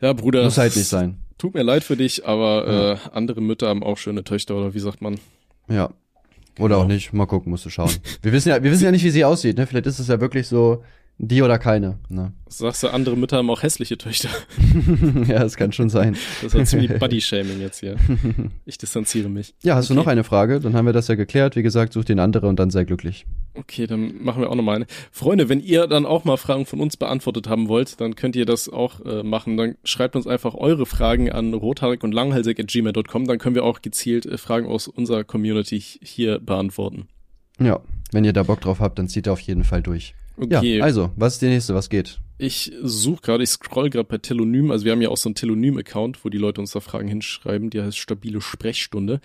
ja, 0.00 0.12
Bruder. 0.12 0.44
Muss 0.44 0.58
halt 0.58 0.76
nicht 0.76 0.88
sein. 0.88 1.18
Tut 1.38 1.54
mir 1.54 1.62
leid 1.62 1.84
für 1.84 1.96
dich, 1.96 2.26
aber 2.26 3.00
äh, 3.12 3.16
andere 3.16 3.40
Mütter 3.40 3.68
haben 3.68 3.84
auch 3.84 3.96
schöne 3.96 4.24
Töchter, 4.24 4.56
oder 4.56 4.74
wie 4.74 4.80
sagt 4.80 5.00
man? 5.00 5.18
Ja. 5.68 5.90
Oder 6.58 6.74
genau. 6.74 6.80
auch 6.80 6.86
nicht. 6.88 7.12
Mal 7.12 7.26
gucken, 7.26 7.50
musst 7.50 7.64
du 7.64 7.70
schauen. 7.70 7.92
wir 8.22 8.32
wissen 8.32 8.48
ja, 8.48 8.62
wir 8.62 8.70
wissen 8.72 8.84
ja 8.84 8.90
nicht, 8.90 9.04
wie 9.04 9.10
sie 9.10 9.24
aussieht, 9.24 9.56
ne? 9.56 9.66
Vielleicht 9.66 9.86
ist 9.86 10.00
es 10.00 10.08
ja 10.08 10.20
wirklich 10.20 10.48
so, 10.48 10.82
die 11.18 11.42
oder 11.42 11.58
keine. 11.58 11.98
Ne? 12.08 12.32
Sagst 12.48 12.84
du, 12.84 12.88
andere 12.88 13.16
Mütter 13.16 13.38
haben 13.38 13.50
auch 13.50 13.62
hässliche 13.62 13.98
Töchter. 13.98 14.28
ja, 15.26 15.40
das 15.40 15.56
kann 15.56 15.72
schon 15.72 15.90
sein. 15.90 16.16
Das 16.42 16.54
ist 16.54 16.70
ziemlich 16.70 16.92
Body-Shaming 16.98 17.60
jetzt 17.60 17.80
hier. 17.80 17.96
Ich 18.64 18.78
distanziere 18.78 19.28
mich. 19.28 19.54
Ja, 19.62 19.74
hast 19.74 19.86
okay. 19.86 19.94
du 19.94 20.00
noch 20.00 20.06
eine 20.06 20.22
Frage? 20.22 20.60
Dann 20.60 20.74
haben 20.74 20.86
wir 20.86 20.92
das 20.92 21.08
ja 21.08 21.16
geklärt. 21.16 21.56
Wie 21.56 21.64
gesagt, 21.64 21.92
such 21.92 22.04
den 22.04 22.20
andere 22.20 22.46
und 22.46 22.60
dann 22.60 22.70
sei 22.70 22.84
glücklich. 22.84 23.26
Okay, 23.54 23.88
dann 23.88 24.22
machen 24.22 24.42
wir 24.42 24.50
auch 24.50 24.54
noch 24.54 24.62
mal 24.62 24.76
eine. 24.76 24.86
Freunde, 25.10 25.48
wenn 25.48 25.58
ihr 25.58 25.88
dann 25.88 26.06
auch 26.06 26.24
mal 26.24 26.36
Fragen 26.36 26.66
von 26.66 26.80
uns 26.80 26.96
beantwortet 26.96 27.48
haben 27.48 27.68
wollt, 27.68 28.00
dann 28.00 28.14
könnt 28.14 28.36
ihr 28.36 28.46
das 28.46 28.68
auch 28.68 29.04
äh, 29.04 29.24
machen. 29.24 29.56
Dann 29.56 29.74
schreibt 29.82 30.14
uns 30.14 30.28
einfach 30.28 30.54
eure 30.54 30.86
Fragen 30.86 31.32
an 31.32 31.52
rothaarig 31.52 32.04
und 32.04 32.12
langhalsig.gmail.com. 32.12 33.26
Dann 33.26 33.38
können 33.38 33.56
wir 33.56 33.64
auch 33.64 33.82
gezielt 33.82 34.24
äh, 34.24 34.38
Fragen 34.38 34.66
aus 34.66 34.86
unserer 34.86 35.24
Community 35.24 35.80
hier 35.80 36.38
beantworten. 36.38 37.08
Ja, 37.58 37.80
wenn 38.12 38.24
ihr 38.24 38.32
da 38.32 38.44
Bock 38.44 38.60
drauf 38.60 38.78
habt, 38.78 39.00
dann 39.00 39.08
zieht 39.08 39.26
ihr 39.26 39.32
auf 39.32 39.40
jeden 39.40 39.64
Fall 39.64 39.82
durch. 39.82 40.14
Okay. 40.40 40.78
Ja, 40.78 40.84
also, 40.84 41.10
was 41.16 41.34
ist 41.34 41.42
die 41.42 41.46
nächste? 41.48 41.74
Was 41.74 41.88
geht? 41.88 42.20
Ich 42.38 42.72
suche 42.82 43.20
gerade, 43.22 43.42
ich 43.42 43.50
scroll 43.50 43.90
gerade 43.90 44.08
bei 44.08 44.18
Telonym. 44.18 44.70
Also 44.70 44.84
wir 44.84 44.92
haben 44.92 45.02
ja 45.02 45.08
auch 45.08 45.16
so 45.16 45.28
einen 45.28 45.34
Telonym-Account, 45.34 46.24
wo 46.24 46.28
die 46.28 46.38
Leute 46.38 46.60
uns 46.60 46.70
da 46.70 46.80
Fragen 46.80 47.08
hinschreiben. 47.08 47.70
Die 47.70 47.82
heißt 47.82 47.98
stabile 47.98 48.40
Sprechstunde. 48.40 49.20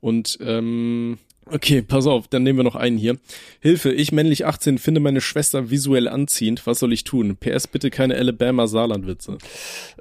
Und 0.00 0.38
ähm, 0.40 1.18
Okay, 1.48 1.80
pass 1.80 2.06
auf, 2.06 2.26
dann 2.26 2.42
nehmen 2.42 2.58
wir 2.58 2.64
noch 2.64 2.74
einen 2.74 2.98
hier. 2.98 3.18
Hilfe, 3.60 3.92
ich 3.92 4.10
männlich 4.10 4.46
18 4.46 4.78
finde 4.78 5.00
meine 5.00 5.20
Schwester 5.20 5.70
visuell 5.70 6.08
anziehend. 6.08 6.66
Was 6.66 6.80
soll 6.80 6.92
ich 6.92 7.04
tun? 7.04 7.36
PS 7.36 7.68
bitte 7.68 7.90
keine 7.90 8.16
Alabama 8.16 8.66
Saarland 8.66 9.06
Witze. 9.06 9.38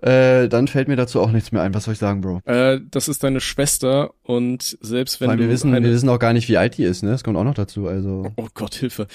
Äh, 0.01 0.49
dann 0.49 0.67
fällt 0.67 0.87
mir 0.87 0.95
dazu 0.95 1.21
auch 1.21 1.31
nichts 1.31 1.51
mehr 1.51 1.61
ein. 1.61 1.75
Was 1.75 1.83
soll 1.83 1.93
ich 1.93 1.99
sagen, 1.99 2.21
Bro? 2.21 2.41
Äh, 2.45 2.79
das 2.89 3.07
ist 3.07 3.23
deine 3.23 3.41
Schwester 3.41 4.15
und 4.23 4.77
selbst 4.81 5.21
wenn 5.21 5.29
Weil 5.29 5.37
wir 5.37 5.49
wissen, 5.49 5.71
wir 5.71 5.83
wissen 5.83 6.09
auch 6.09 6.17
gar 6.17 6.33
nicht, 6.33 6.49
wie 6.49 6.57
alt 6.57 6.77
die 6.79 6.83
ist, 6.83 7.03
ne? 7.03 7.11
Das 7.11 7.23
kommt 7.23 7.37
auch 7.37 7.43
noch 7.43 7.53
dazu, 7.53 7.87
also. 7.87 8.31
Oh 8.37 8.47
Gott, 8.55 8.73
Hilfe. 8.73 9.05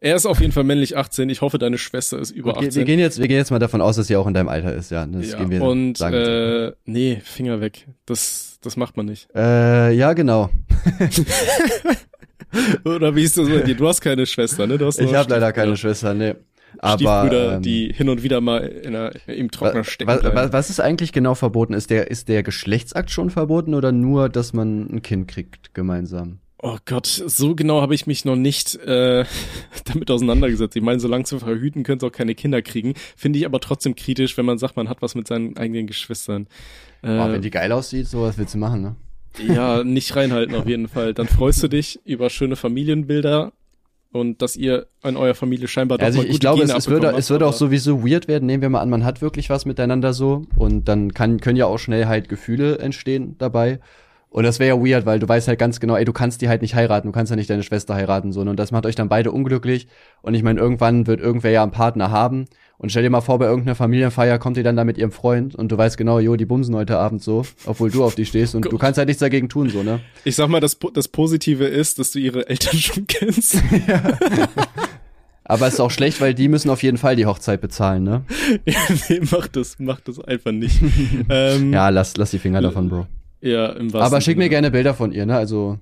Er 0.00 0.14
ist 0.14 0.26
auf 0.26 0.40
jeden 0.40 0.52
Fall 0.52 0.64
männlich 0.64 0.96
18. 0.96 1.28
Ich 1.28 1.40
hoffe, 1.40 1.58
deine 1.58 1.76
Schwester 1.76 2.20
ist 2.20 2.30
über 2.30 2.50
okay, 2.50 2.68
18. 2.68 2.74
Wir 2.76 2.84
gehen 2.84 3.00
jetzt, 3.00 3.18
wir 3.18 3.26
gehen 3.26 3.38
jetzt 3.38 3.50
mal 3.50 3.58
davon 3.58 3.80
aus, 3.80 3.96
dass 3.96 4.06
sie 4.06 4.16
auch 4.16 4.28
in 4.28 4.34
deinem 4.34 4.48
Alter 4.48 4.74
ist, 4.74 4.92
ja. 4.92 5.06
Das 5.06 5.32
ja, 5.32 5.38
gehen 5.38 5.50
wir 5.50 5.62
und, 5.62 5.98
sagen 5.98 6.14
äh, 6.14 6.72
nee, 6.84 7.20
Finger 7.24 7.60
weg. 7.60 7.88
Das, 8.06 8.49
das 8.60 8.76
macht 8.76 8.96
man 8.96 9.06
nicht. 9.06 9.28
Äh, 9.34 9.92
ja, 9.92 10.12
genau. 10.12 10.50
Oder 12.84 13.14
wie 13.14 13.22
ist 13.22 13.38
das 13.38 13.48
bei 13.48 13.60
dir? 13.60 13.76
Du 13.76 13.86
hast 13.88 14.00
keine 14.00 14.26
Schwester, 14.26 14.66
ne? 14.66 14.76
Du 14.76 14.86
hast 14.86 15.00
ich 15.00 15.14
habe 15.14 15.30
leider 15.30 15.52
keine 15.52 15.76
Schwester, 15.76 16.14
ne. 16.14 16.36
Aber 16.78 16.94
Stiefbrüder, 16.94 17.56
ähm, 17.56 17.62
die 17.62 17.92
hin 17.92 18.08
und 18.08 18.22
wieder 18.22 18.40
mal 18.40 18.58
in 18.58 18.94
einer, 18.94 19.12
im 19.26 19.50
Trockner 19.50 19.84
stecken. 19.84 20.10
Was, 20.10 20.22
was, 20.22 20.52
was 20.52 20.70
ist 20.70 20.80
eigentlich 20.80 21.12
genau 21.12 21.34
verboten? 21.34 21.74
Ist 21.74 21.90
der, 21.90 22.10
ist 22.10 22.28
der 22.28 22.42
Geschlechtsakt 22.42 23.10
schon 23.10 23.30
verboten 23.30 23.74
oder 23.74 23.92
nur, 23.92 24.28
dass 24.28 24.52
man 24.52 24.88
ein 24.90 25.02
Kind 25.02 25.28
kriegt 25.28 25.74
gemeinsam? 25.74 26.38
Oh 26.62 26.76
Gott, 26.84 27.06
so 27.06 27.54
genau 27.54 27.80
habe 27.80 27.94
ich 27.94 28.06
mich 28.06 28.26
noch 28.26 28.36
nicht 28.36 28.74
äh, 28.76 29.24
damit 29.84 30.10
auseinandergesetzt. 30.10 30.76
Ich 30.76 30.82
meine, 30.82 31.00
solange 31.00 31.24
zu 31.24 31.38
verhüten, 31.38 31.84
können 31.84 32.02
auch 32.02 32.12
keine 32.12 32.34
Kinder 32.34 32.60
kriegen. 32.60 32.94
Finde 33.16 33.38
ich 33.38 33.46
aber 33.46 33.60
trotzdem 33.60 33.94
kritisch, 33.94 34.36
wenn 34.36 34.44
man 34.44 34.58
sagt, 34.58 34.76
man 34.76 34.88
hat 34.88 35.00
was 35.00 35.14
mit 35.14 35.26
seinen 35.26 35.56
eigenen 35.56 35.86
Geschwistern. 35.86 36.48
Äh, 37.02 37.18
oh, 37.18 37.32
wenn 37.32 37.40
die 37.40 37.50
geil 37.50 37.72
aussieht, 37.72 38.08
so 38.08 38.22
was 38.22 38.36
willst 38.36 38.54
du 38.54 38.58
machen, 38.58 38.82
ne? 38.82 38.96
Ja, 39.38 39.84
nicht 39.84 40.14
reinhalten 40.14 40.54
auf 40.54 40.66
jeden 40.66 40.88
Fall. 40.88 41.14
Dann 41.14 41.28
freust 41.28 41.62
du 41.62 41.68
dich 41.68 42.00
über 42.04 42.28
schöne 42.28 42.56
Familienbilder 42.56 43.52
und 44.12 44.42
dass 44.42 44.54
ihr 44.54 44.86
an 45.00 45.16
eurer 45.16 45.34
Familie 45.34 45.66
scheinbar 45.66 45.96
doch 45.96 46.04
also 46.04 46.18
mal 46.18 46.26
ich, 46.26 46.32
ich 46.32 46.40
glaube, 46.40 46.62
es, 46.62 46.74
es 46.74 46.88
würde, 46.88 47.14
es 47.16 47.30
würde 47.30 47.46
auch 47.46 47.54
sowieso 47.54 48.04
weird 48.06 48.28
werden. 48.28 48.44
Nehmen 48.44 48.60
wir 48.60 48.68
mal 48.68 48.80
an, 48.80 48.90
man 48.90 49.04
hat 49.04 49.22
wirklich 49.22 49.48
was 49.48 49.64
miteinander 49.64 50.12
so 50.12 50.42
und 50.56 50.88
dann 50.88 51.14
kann, 51.14 51.40
können 51.40 51.56
ja 51.56 51.64
auch 51.64 51.78
schnell 51.78 52.06
halt 52.06 52.28
Gefühle 52.28 52.78
entstehen 52.78 53.36
dabei. 53.38 53.80
Und 54.30 54.44
das 54.44 54.60
wäre 54.60 54.76
ja 54.76 54.84
weird, 54.84 55.06
weil 55.06 55.18
du 55.18 55.28
weißt 55.28 55.48
halt 55.48 55.58
ganz 55.58 55.80
genau, 55.80 55.96
ey, 55.96 56.04
du 56.04 56.12
kannst 56.12 56.40
die 56.40 56.48
halt 56.48 56.62
nicht 56.62 56.76
heiraten, 56.76 57.08
du 57.08 57.12
kannst 57.12 57.30
ja 57.30 57.36
nicht 57.36 57.50
deine 57.50 57.64
Schwester 57.64 57.94
heiraten, 57.96 58.32
so. 58.32 58.44
Ne? 58.44 58.50
Und 58.50 58.60
das 58.60 58.70
macht 58.70 58.86
euch 58.86 58.94
dann 58.94 59.08
beide 59.08 59.32
unglücklich. 59.32 59.88
Und 60.22 60.34
ich 60.34 60.44
meine, 60.44 60.60
irgendwann 60.60 61.08
wird 61.08 61.20
irgendwer 61.20 61.50
ja 61.50 61.64
einen 61.64 61.72
Partner 61.72 62.12
haben. 62.12 62.46
Und 62.78 62.90
stell 62.90 63.02
dir 63.02 63.10
mal 63.10 63.20
vor, 63.20 63.38
bei 63.40 63.46
irgendeiner 63.46 63.74
Familienfeier 63.74 64.38
kommt 64.38 64.56
ihr 64.56 64.62
dann 64.62 64.76
da 64.76 64.84
mit 64.84 64.96
ihrem 64.96 65.10
Freund 65.10 65.54
und 65.54 65.70
du 65.70 65.76
weißt 65.76 65.98
genau, 65.98 66.18
jo, 66.18 66.36
die 66.36 66.46
bumsen 66.46 66.74
heute 66.74 66.96
Abend 66.96 67.22
so, 67.22 67.44
obwohl 67.66 67.90
du 67.90 68.02
auf 68.02 68.14
die 68.14 68.24
stehst 68.24 68.54
und 68.54 68.64
du 68.64 68.78
kannst 68.78 68.96
halt 68.96 69.08
nichts 69.08 69.20
dagegen 69.20 69.50
tun, 69.50 69.68
so, 69.68 69.82
ne? 69.82 70.00
Ich 70.24 70.36
sag 70.36 70.48
mal, 70.48 70.60
das, 70.60 70.78
das 70.94 71.08
Positive 71.08 71.66
ist, 71.66 71.98
dass 71.98 72.12
du 72.12 72.20
ihre 72.20 72.48
Eltern 72.48 72.78
schon 72.78 73.06
kennst. 73.06 73.56
ja. 73.86 74.16
Aber 75.44 75.66
es 75.66 75.74
ist 75.74 75.80
auch 75.80 75.90
schlecht, 75.90 76.22
weil 76.22 76.32
die 76.32 76.48
müssen 76.48 76.70
auf 76.70 76.82
jeden 76.82 76.96
Fall 76.96 77.16
die 77.16 77.26
Hochzeit 77.26 77.60
bezahlen, 77.60 78.04
ne? 78.04 78.24
ja, 78.64 78.78
nee, 79.10 79.20
mach 79.30 79.48
das, 79.48 79.76
mach 79.78 80.00
das 80.00 80.18
einfach 80.18 80.52
nicht. 80.52 80.80
ähm, 81.28 81.74
ja, 81.74 81.90
lass, 81.90 82.16
lass 82.16 82.30
die 82.30 82.38
Finger 82.38 82.62
davon, 82.62 82.88
Bro. 82.88 83.06
Ja, 83.40 83.66
im 83.70 83.92
wahrsten 83.92 84.00
Aber 84.00 84.20
schick 84.20 84.36
mir 84.36 84.48
gerne 84.48 84.70
Bilder 84.70 84.94
von 84.94 85.12
ihr, 85.12 85.26
ne? 85.26 85.36
Also, 85.36 85.78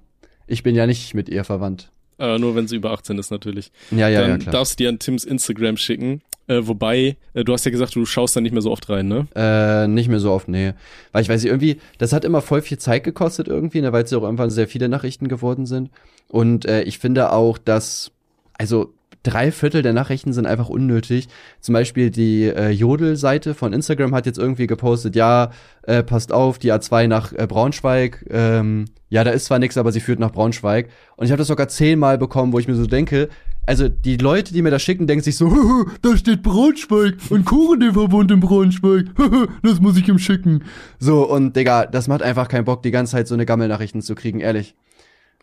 ich 0.46 0.62
bin 0.62 0.74
ja 0.74 0.86
nicht 0.86 1.14
mit 1.14 1.28
ihr 1.28 1.44
verwandt. 1.44 1.90
Äh, 2.18 2.38
nur 2.38 2.56
wenn 2.56 2.66
sie 2.66 2.76
über 2.76 2.90
18 2.90 3.18
ist 3.18 3.30
natürlich. 3.30 3.70
Ja, 3.90 4.08
ja, 4.08 4.22
Dann 4.22 4.30
ja, 4.30 4.38
klar. 4.38 4.52
darfst 4.52 4.78
du 4.78 4.84
dir 4.84 4.88
an 4.88 4.98
Tims 4.98 5.24
Instagram 5.24 5.76
schicken 5.76 6.22
Äh, 6.48 6.66
wobei, 6.66 7.16
äh, 7.34 7.44
du 7.44 7.52
hast 7.52 7.66
ja 7.66 7.70
gesagt, 7.70 7.94
du 7.94 8.06
schaust 8.06 8.34
da 8.34 8.40
nicht 8.40 8.52
mehr 8.52 8.62
so 8.62 8.72
oft 8.72 8.88
rein, 8.88 9.06
ne? 9.06 9.26
Äh, 9.36 9.86
nicht 9.86 10.08
mehr 10.08 10.18
so 10.18 10.32
oft, 10.32 10.48
nee. 10.48 10.72
Weil 11.12 11.22
ich 11.22 11.28
weiß 11.28 11.42
nicht, 11.42 11.50
irgendwie, 11.50 11.78
das 11.98 12.12
hat 12.12 12.24
immer 12.24 12.40
voll 12.40 12.62
viel 12.62 12.78
Zeit 12.78 13.04
gekostet 13.04 13.48
irgendwie, 13.48 13.82
ne, 13.82 13.92
weil 13.92 14.04
es 14.04 14.10
ja 14.10 14.18
auch 14.18 14.22
irgendwann 14.22 14.50
sehr 14.50 14.66
viele 14.66 14.88
Nachrichten 14.88 15.28
geworden 15.28 15.66
sind. 15.66 15.90
Und 16.26 16.64
äh, 16.64 16.82
ich 16.82 16.98
finde 16.98 17.32
auch, 17.32 17.58
dass, 17.58 18.12
also 18.54 18.94
drei 19.28 19.52
Viertel 19.52 19.82
der 19.82 19.92
Nachrichten 19.92 20.32
sind 20.32 20.46
einfach 20.46 20.68
unnötig. 20.68 21.28
Zum 21.60 21.74
Beispiel 21.74 22.10
die 22.10 22.44
äh, 22.44 22.70
Jodel-Seite 22.70 23.54
von 23.54 23.72
Instagram 23.72 24.14
hat 24.14 24.26
jetzt 24.26 24.38
irgendwie 24.38 24.66
gepostet, 24.66 25.14
ja, 25.16 25.50
äh, 25.82 26.02
passt 26.02 26.32
auf, 26.32 26.58
die 26.58 26.72
A2 26.72 27.08
nach 27.08 27.32
äh, 27.32 27.46
Braunschweig, 27.46 28.24
ähm, 28.30 28.86
ja, 29.10 29.24
da 29.24 29.30
ist 29.30 29.46
zwar 29.46 29.58
nichts, 29.58 29.76
aber 29.76 29.92
sie 29.92 30.00
führt 30.00 30.18
nach 30.18 30.32
Braunschweig. 30.32 30.88
Und 31.16 31.26
ich 31.26 31.32
habe 31.32 31.38
das 31.38 31.48
sogar 31.48 31.68
zehnmal 31.68 32.18
bekommen, 32.18 32.52
wo 32.52 32.58
ich 32.58 32.68
mir 32.68 32.74
so 32.74 32.86
denke, 32.86 33.28
also 33.66 33.88
die 33.88 34.16
Leute, 34.16 34.54
die 34.54 34.62
mir 34.62 34.70
das 34.70 34.82
schicken, 34.82 35.06
denken 35.06 35.22
sich 35.22 35.36
so, 35.36 35.50
da 36.02 36.16
steht 36.16 36.42
Braunschweig 36.42 37.16
und 37.28 37.44
Kurendever 37.44 38.10
wohnt 38.10 38.30
in 38.30 38.40
Braunschweig, 38.40 39.06
das 39.62 39.80
muss 39.80 39.98
ich 39.98 40.08
ihm 40.08 40.18
schicken. 40.18 40.64
So, 40.98 41.28
und 41.28 41.54
Digga, 41.54 41.84
das 41.84 42.08
macht 42.08 42.22
einfach 42.22 42.48
keinen 42.48 42.64
Bock, 42.64 42.82
die 42.82 42.90
ganze 42.90 43.12
Zeit 43.12 43.28
so 43.28 43.34
eine 43.34 43.44
Gammelnachrichten 43.44 44.00
zu 44.00 44.14
kriegen, 44.14 44.40
ehrlich. 44.40 44.74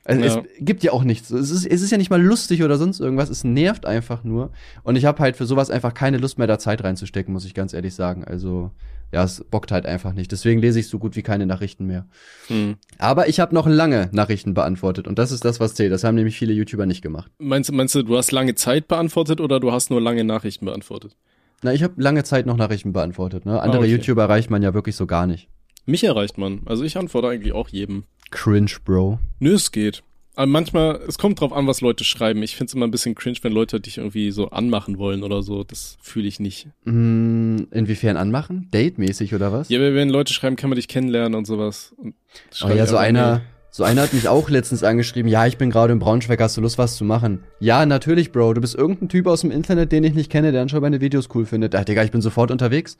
Also 0.06 0.24
ja. 0.24 0.28
es 0.28 0.44
gibt 0.60 0.84
ja 0.84 0.92
auch 0.92 1.04
nichts. 1.04 1.32
Es 1.32 1.50
ist, 1.50 1.66
es 1.66 1.82
ist 1.82 1.92
ja 1.92 1.98
nicht 1.98 2.12
mal 2.12 2.22
lustig 2.22 2.64
oder 2.64 2.78
sonst 2.78 3.00
irgendwas. 3.00 3.30
Es 3.30 3.44
nervt 3.44 3.88
einfach 3.88 4.24
nur. 4.24 4.52
Und 4.84 4.96
ich 4.96 5.06
habe 5.06 5.20
halt 5.20 5.36
für 5.36 5.48
sowas 5.48 5.72
einfach 5.72 5.96
keine 5.96 6.18
Lust 6.18 6.38
mehr, 6.38 6.48
da 6.48 6.60
Zeit 6.60 6.84
reinzustecken, 6.84 7.34
muss 7.34 7.46
ich 7.46 7.56
ganz 7.56 7.74
ehrlich 7.74 7.96
sagen. 7.96 8.24
Also 8.24 8.72
ja, 9.12 9.24
es 9.24 9.44
bockt 9.44 9.72
halt 9.72 9.86
einfach 9.86 10.14
nicht. 10.14 10.32
Deswegen 10.32 10.62
lese 10.62 10.80
ich 10.80 10.90
so 10.90 11.00
gut 11.00 11.16
wie 11.16 11.24
keine 11.24 11.46
Nachrichten 11.46 11.86
mehr. 11.86 12.06
Hm. 12.48 12.76
Aber 13.00 13.28
ich 13.30 13.40
habe 13.40 13.56
noch 13.56 13.68
lange 13.68 14.10
Nachrichten 14.12 14.54
beantwortet 14.54 15.08
und 15.08 15.18
das 15.18 15.32
ist 15.32 15.44
das, 15.44 15.60
was 15.60 15.74
zählt. 15.74 15.92
Das 15.92 16.04
haben 16.04 16.16
nämlich 16.16 16.38
viele 16.38 16.54
YouTuber 16.54 16.86
nicht 16.86 17.02
gemacht. 17.02 17.32
Meinst, 17.40 17.72
meinst 17.72 17.96
du, 17.96 18.04
du 18.04 18.16
hast 18.18 18.32
lange 18.32 18.56
Zeit 18.56 18.88
beantwortet 18.88 19.42
oder 19.42 19.60
du 19.60 19.72
hast 19.72 19.90
nur 19.90 20.02
lange 20.02 20.24
Nachrichten 20.24 20.66
beantwortet? 20.66 21.16
Na, 21.64 21.74
ich 21.74 21.82
habe 21.82 21.94
lange 21.98 22.24
Zeit 22.24 22.46
noch 22.46 22.58
Nachrichten 22.58 22.94
beantwortet. 22.94 23.46
Ne? 23.46 23.60
Andere 23.60 23.82
ah, 23.82 23.86
okay. 23.86 23.92
YouTuber 23.92 24.24
erreicht 24.24 24.52
man 24.52 24.62
ja 24.62 24.74
wirklich 24.74 24.96
so 24.96 25.08
gar 25.08 25.26
nicht. 25.26 25.48
Mich 25.86 26.04
erreicht 26.04 26.38
man. 26.38 26.62
Also 26.66 26.84
ich 26.84 26.98
antworte 26.98 27.28
eigentlich 27.30 27.54
auch 27.54 27.70
jedem. 27.70 28.04
Cringe, 28.36 28.72
Bro. 28.84 29.20
Nö, 29.40 29.54
es 29.54 29.72
geht. 29.72 30.04
Aber 30.36 30.48
manchmal, 30.48 31.00
es 31.08 31.18
kommt 31.18 31.40
drauf 31.40 31.54
an, 31.54 31.66
was 31.68 31.80
Leute 31.80 32.04
schreiben. 32.04 32.44
Ich 32.44 32.58
finde 32.58 32.70
es 32.70 32.74
immer 32.74 32.86
ein 32.86 32.92
bisschen 32.92 33.16
cringe, 33.16 33.38
wenn 33.42 33.54
Leute 33.54 33.80
dich 33.80 33.98
irgendwie 33.98 34.32
so 34.32 34.50
anmachen 34.50 34.98
wollen 34.98 35.24
oder 35.24 35.42
so. 35.42 35.64
Das 35.64 35.98
fühle 36.02 36.28
ich 36.28 36.42
nicht. 36.42 36.68
Mm, 36.84 37.60
inwiefern 37.72 38.18
anmachen? 38.18 38.68
Date-mäßig 38.72 39.34
oder 39.34 39.54
was? 39.54 39.70
Ja, 39.70 39.80
wenn 39.80 40.10
Leute 40.10 40.34
schreiben, 40.34 40.58
kann 40.58 40.70
man 40.70 40.76
dich 40.76 40.90
kennenlernen 40.90 41.36
und 41.36 41.48
sowas. 41.48 41.94
Und 41.96 42.16
oh 42.62 42.68
ja, 42.68 42.86
so 42.86 42.98
einer, 42.98 43.44
so 43.72 43.86
einer 43.86 44.02
hat 44.02 44.14
mich 44.14 44.28
auch 44.28 44.50
letztens 44.50 44.84
angeschrieben, 44.84 45.32
ja, 45.32 45.46
ich 45.48 45.58
bin 45.58 45.70
gerade 45.70 45.94
in 45.94 46.00
Braunschweig, 46.00 46.42
hast 46.42 46.58
du 46.58 46.62
Lust, 46.62 46.78
was 46.78 46.98
zu 46.98 47.06
machen? 47.06 47.46
Ja, 47.62 47.86
natürlich, 47.86 48.34
Bro. 48.34 48.56
Du 48.56 48.62
bist 48.62 48.76
irgendein 48.76 49.08
Typ 49.08 49.28
aus 49.28 49.40
dem 49.42 49.52
Internet, 49.52 49.94
den 49.94 50.04
ich 50.04 50.14
nicht 50.14 50.30
kenne, 50.30 50.52
der 50.52 50.62
anscheinend 50.62 50.84
meine 50.84 51.00
Videos 51.00 51.30
cool 51.34 51.46
findet. 51.46 51.74
Ach, 51.76 51.86
Digga, 51.86 52.04
ich 52.04 52.12
bin 52.12 52.22
sofort 52.22 52.52
unterwegs. 52.52 52.98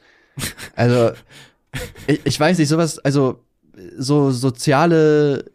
Also, 0.78 1.12
ich, 2.08 2.22
ich 2.24 2.40
weiß 2.40 2.58
nicht, 2.58 2.70
sowas, 2.70 2.98
also 3.00 3.42
so 3.98 4.32
soziale 4.32 5.46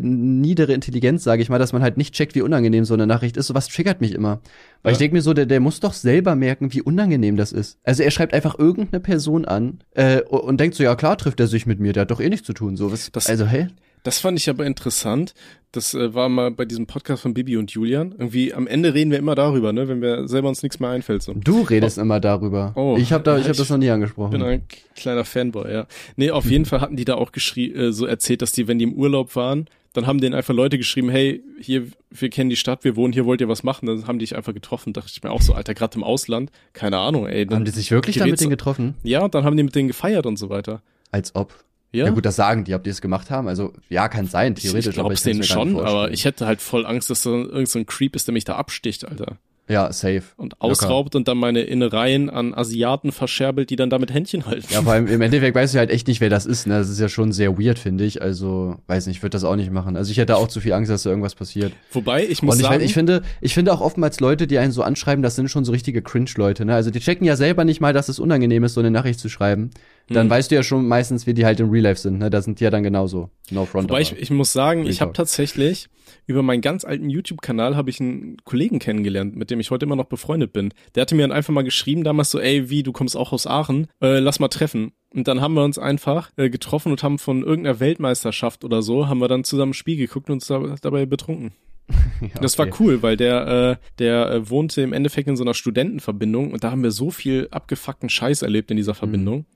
niedere 0.00 0.72
Intelligenz, 0.72 1.24
sage 1.24 1.42
ich 1.42 1.48
mal, 1.48 1.58
dass 1.58 1.72
man 1.72 1.82
halt 1.82 1.96
nicht 1.96 2.14
checkt, 2.14 2.34
wie 2.34 2.42
unangenehm 2.42 2.84
so 2.84 2.94
eine 2.94 3.06
Nachricht 3.06 3.36
ist. 3.36 3.48
Sowas 3.48 3.68
triggert 3.68 4.00
mich 4.00 4.12
immer. 4.12 4.40
Weil 4.82 4.90
ja. 4.90 4.92
ich 4.92 4.98
denke 4.98 5.16
mir 5.16 5.22
so, 5.22 5.34
der, 5.34 5.46
der 5.46 5.60
muss 5.60 5.80
doch 5.80 5.92
selber 5.92 6.34
merken, 6.34 6.72
wie 6.72 6.82
unangenehm 6.82 7.36
das 7.36 7.52
ist. 7.52 7.78
Also 7.84 8.02
er 8.02 8.10
schreibt 8.10 8.32
einfach 8.32 8.58
irgendeine 8.58 9.00
Person 9.00 9.44
an 9.44 9.80
äh, 9.92 10.22
und 10.22 10.58
denkt 10.60 10.76
so, 10.76 10.82
ja 10.82 10.94
klar 10.94 11.18
trifft 11.18 11.40
er 11.40 11.46
sich 11.46 11.66
mit 11.66 11.80
mir, 11.80 11.92
der 11.92 12.02
hat 12.02 12.10
doch 12.10 12.20
eh 12.20 12.28
nichts 12.28 12.46
zu 12.46 12.52
tun. 12.52 12.76
So, 12.76 12.90
was, 12.92 13.10
das, 13.12 13.28
also, 13.28 13.46
hä? 13.46 13.68
Das 14.06 14.20
fand 14.20 14.38
ich 14.38 14.48
aber 14.48 14.64
interessant. 14.64 15.34
Das 15.72 15.92
äh, 15.92 16.14
war 16.14 16.28
mal 16.28 16.52
bei 16.52 16.64
diesem 16.64 16.86
Podcast 16.86 17.22
von 17.22 17.34
Bibi 17.34 17.56
und 17.56 17.72
Julian. 17.72 18.12
Irgendwie 18.16 18.54
am 18.54 18.68
Ende 18.68 18.94
reden 18.94 19.10
wir 19.10 19.18
immer 19.18 19.34
darüber, 19.34 19.72
ne, 19.72 19.88
wenn 19.88 20.00
wir 20.00 20.28
selber 20.28 20.48
uns 20.48 20.62
nichts 20.62 20.78
mehr 20.78 20.90
einfällt. 20.90 21.24
So. 21.24 21.34
Du 21.34 21.62
redest 21.62 21.98
oh. 21.98 22.02
immer 22.02 22.20
darüber. 22.20 22.72
Oh, 22.76 22.96
ich 23.00 23.12
habe 23.12 23.24
da, 23.24 23.36
ich 23.36 23.46
habe 23.46 23.56
das 23.56 23.68
noch 23.68 23.78
nie 23.78 23.90
angesprochen. 23.90 24.32
Ich 24.32 24.38
bin 24.38 24.46
ein 24.46 24.62
kleiner 24.94 25.24
Fanboy, 25.24 25.72
ja. 25.72 25.86
Nee, 26.14 26.30
auf 26.30 26.48
jeden 26.48 26.66
Fall 26.66 26.82
hatten 26.82 26.94
die 26.94 27.04
da 27.04 27.16
auch 27.16 27.32
geschrie 27.32 27.72
äh, 27.72 27.90
so 27.90 28.06
erzählt, 28.06 28.42
dass 28.42 28.52
die, 28.52 28.68
wenn 28.68 28.78
die 28.78 28.84
im 28.84 28.92
Urlaub 28.92 29.34
waren, 29.34 29.66
dann 29.92 30.06
haben 30.06 30.20
denen 30.20 30.36
einfach 30.36 30.54
Leute 30.54 30.78
geschrieben, 30.78 31.08
hey, 31.08 31.42
hier, 31.60 31.88
wir 32.10 32.30
kennen 32.30 32.48
die 32.48 32.54
Stadt, 32.54 32.84
wir 32.84 32.94
wohnen 32.94 33.12
hier, 33.12 33.26
wollt 33.26 33.40
ihr 33.40 33.48
was 33.48 33.64
machen? 33.64 33.86
Dann 33.86 34.06
haben 34.06 34.20
die 34.20 34.24
dich 34.24 34.36
einfach 34.36 34.54
getroffen. 34.54 34.92
Dachte 34.92 35.10
ich 35.12 35.20
mir 35.24 35.32
auch 35.32 35.42
so, 35.42 35.52
Alter, 35.52 35.74
gerade 35.74 35.96
im 35.96 36.04
Ausland, 36.04 36.52
keine 36.74 36.98
Ahnung, 36.98 37.26
ey. 37.26 37.44
Dann 37.44 37.56
haben 37.56 37.64
die 37.64 37.72
sich 37.72 37.90
wirklich 37.90 38.18
dann 38.18 38.30
mit 38.30 38.40
denen 38.40 38.50
getroffen? 38.50 38.94
Ja, 39.02 39.26
dann 39.26 39.42
haben 39.42 39.56
die 39.56 39.64
mit 39.64 39.74
denen 39.74 39.88
gefeiert 39.88 40.26
und 40.26 40.38
so 40.38 40.48
weiter. 40.48 40.80
Als 41.10 41.34
ob. 41.34 41.64
Ja? 41.96 42.06
ja 42.06 42.10
gut, 42.10 42.24
das 42.24 42.36
sagen 42.36 42.64
die, 42.64 42.74
ob 42.74 42.84
die 42.84 42.90
es 42.90 43.00
gemacht 43.00 43.30
haben. 43.30 43.48
Also 43.48 43.72
ja, 43.88 44.08
kann 44.08 44.26
sein, 44.26 44.54
theoretisch. 44.54 44.86
Ich, 44.86 44.90
ich 44.90 44.94
glaub's 44.94 45.22
denen 45.22 45.42
schon, 45.42 45.78
aber 45.78 46.10
ich 46.10 46.24
hätte 46.24 46.46
halt 46.46 46.60
voll 46.60 46.86
Angst, 46.86 47.10
dass 47.10 47.22
da 47.22 47.30
irgendein 47.30 47.66
so 47.66 47.84
Creep 47.84 48.14
ist, 48.14 48.28
der 48.28 48.32
mich 48.32 48.44
da 48.44 48.56
absticht, 48.56 49.06
Alter. 49.06 49.38
Ja, 49.68 49.92
safe. 49.92 50.22
Und 50.36 50.60
ausraubt 50.60 51.14
Locker. 51.14 51.18
und 51.18 51.28
dann 51.28 51.38
meine 51.38 51.62
Innereien 51.62 52.30
an 52.30 52.54
Asiaten 52.54 53.10
verscherbelt, 53.10 53.68
die 53.70 53.76
dann 53.76 53.90
damit 53.90 54.14
Händchen 54.14 54.46
halten. 54.46 54.66
Ja, 54.70 54.82
vor 54.82 54.92
allem 54.92 55.08
im 55.08 55.20
Endeffekt 55.22 55.56
weißt 55.56 55.74
du 55.74 55.78
halt 55.78 55.90
echt 55.90 56.06
nicht, 56.06 56.20
wer 56.20 56.30
das 56.30 56.46
ist. 56.46 56.68
Ne? 56.68 56.78
Das 56.78 56.88
ist 56.88 57.00
ja 57.00 57.08
schon 57.08 57.32
sehr 57.32 57.58
weird, 57.58 57.78
finde 57.78 58.04
ich. 58.04 58.22
Also, 58.22 58.76
weiß 58.86 59.06
nicht, 59.06 59.16
ich 59.16 59.22
würde 59.22 59.30
das 59.30 59.42
auch 59.42 59.56
nicht 59.56 59.72
machen. 59.72 59.96
Also 59.96 60.12
ich 60.12 60.18
hätte 60.18 60.36
auch 60.36 60.46
zu 60.46 60.60
viel 60.60 60.72
Angst, 60.72 60.90
dass 60.90 61.02
da 61.02 61.10
irgendwas 61.10 61.34
passiert. 61.34 61.72
Wobei, 61.90 62.24
ich 62.24 62.42
muss 62.42 62.54
und 62.54 62.60
ich, 62.60 62.66
sagen... 62.66 62.84
Ich 62.84 62.94
finde, 62.94 63.22
ich 63.40 63.54
finde 63.54 63.72
auch 63.72 63.80
oftmals 63.80 64.20
Leute, 64.20 64.46
die 64.46 64.58
einen 64.58 64.70
so 64.70 64.82
anschreiben, 64.82 65.22
das 65.22 65.34
sind 65.34 65.50
schon 65.50 65.64
so 65.64 65.72
richtige 65.72 66.00
Cringe-Leute. 66.00 66.64
Ne? 66.64 66.74
Also 66.74 66.90
die 66.90 67.00
checken 67.00 67.26
ja 67.26 67.34
selber 67.34 67.64
nicht 67.64 67.80
mal, 67.80 67.92
dass 67.92 68.08
es 68.08 68.20
unangenehm 68.20 68.62
ist, 68.62 68.74
so 68.74 68.80
eine 68.80 68.92
Nachricht 68.92 69.18
zu 69.18 69.28
schreiben. 69.28 69.70
Dann 70.08 70.24
hm. 70.24 70.30
weißt 70.30 70.50
du 70.50 70.54
ja 70.54 70.62
schon 70.62 70.86
meistens, 70.86 71.26
wie 71.26 71.34
die 71.34 71.44
halt 71.44 71.58
im 71.60 71.70
Real 71.70 71.82
Life 71.82 72.00
sind. 72.00 72.18
Ne? 72.18 72.30
Da 72.30 72.40
sind 72.40 72.60
die 72.60 72.64
ja 72.64 72.70
dann 72.70 72.82
genauso. 72.82 73.30
No 73.50 73.64
front. 73.64 73.90
Wobei 73.90 74.00
ich, 74.00 74.12
ich 74.12 74.30
muss 74.30 74.52
sagen, 74.52 74.86
ich 74.86 75.00
habe 75.00 75.12
tatsächlich 75.12 75.88
über 76.26 76.42
meinen 76.42 76.60
ganz 76.60 76.84
alten 76.84 77.10
YouTube-Kanal 77.10 77.76
habe 77.76 77.90
ich 77.90 78.00
einen 78.00 78.36
Kollegen 78.44 78.78
kennengelernt, 78.78 79.36
mit 79.36 79.50
dem 79.50 79.60
ich 79.60 79.70
heute 79.70 79.86
immer 79.86 79.96
noch 79.96 80.06
befreundet 80.06 80.52
bin. 80.52 80.72
Der 80.94 81.02
hatte 81.02 81.14
mir 81.14 81.22
dann 81.22 81.32
einfach 81.32 81.52
mal 81.52 81.64
geschrieben 81.64 82.04
damals 82.04 82.30
so, 82.30 82.40
ey, 82.40 82.70
wie, 82.70 82.82
du 82.82 82.92
kommst 82.92 83.16
auch 83.16 83.32
aus 83.32 83.46
Aachen, 83.46 83.88
äh, 84.00 84.18
lass 84.18 84.38
mal 84.38 84.48
treffen. 84.48 84.92
Und 85.14 85.28
dann 85.28 85.40
haben 85.40 85.54
wir 85.54 85.64
uns 85.64 85.78
einfach 85.78 86.30
äh, 86.36 86.50
getroffen 86.50 86.92
und 86.92 87.02
haben 87.02 87.18
von 87.18 87.42
irgendeiner 87.42 87.80
Weltmeisterschaft 87.80 88.64
oder 88.64 88.82
so, 88.82 89.08
haben 89.08 89.18
wir 89.18 89.28
dann 89.28 89.44
zusammen 89.44 89.70
ein 89.70 89.74
Spiel 89.74 89.96
geguckt 89.96 90.28
und 90.28 90.34
uns 90.34 90.46
da, 90.46 90.76
dabei 90.80 91.06
betrunken. 91.06 91.52
ja, 91.88 91.96
okay. 92.20 92.38
Das 92.40 92.58
war 92.58 92.68
cool, 92.80 93.02
weil 93.02 93.16
der, 93.16 93.46
äh, 93.46 93.76
der 93.98 94.30
äh, 94.30 94.50
wohnte 94.50 94.82
im 94.82 94.92
Endeffekt 94.92 95.28
in 95.28 95.36
so 95.36 95.44
einer 95.44 95.54
Studentenverbindung 95.54 96.52
und 96.52 96.64
da 96.64 96.70
haben 96.70 96.82
wir 96.82 96.90
so 96.90 97.10
viel 97.10 97.48
abgefuckten 97.50 98.08
Scheiß 98.08 98.42
erlebt 98.42 98.70
in 98.70 98.76
dieser 98.76 98.92
mhm. 98.92 98.98
Verbindung. 98.98 99.38
Mhm. 99.38 99.55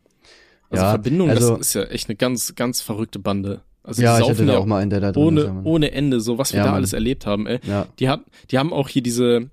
Also 0.71 0.85
ja, 0.85 0.91
Verbindung, 0.91 1.31
also, 1.31 1.57
das 1.57 1.69
ist 1.69 1.75
ja 1.75 1.83
echt 1.85 2.09
eine 2.09 2.17
ganz, 2.17 2.55
ganz 2.55 2.81
verrückte 2.81 3.19
Bande. 3.19 3.63
Also 3.83 4.03
ja, 4.03 4.21
ich 4.21 4.29
hatte 4.29 4.45
ja 4.45 4.59
auch 4.59 4.67
mal 4.67 4.83
in 4.83 4.91
der 4.91 5.01
da 5.01 5.11
drin 5.11 5.25
ohne, 5.25 5.63
ohne 5.65 5.93
Ende, 5.93 6.21
so 6.21 6.39
was 6.39 6.53
wir 6.53 6.59
ja, 6.59 6.65
da 6.65 6.71
Mann. 6.71 6.79
alles 6.79 6.93
erlebt 6.93 7.27
haben, 7.27 7.47
ey. 7.47 7.59
Ja. 7.67 7.87
Die 7.99 8.09
hat, 8.09 8.21
die 8.51 8.59
haben 8.59 8.73
auch 8.73 8.89
hier 8.89 9.03
diese, 9.03 9.51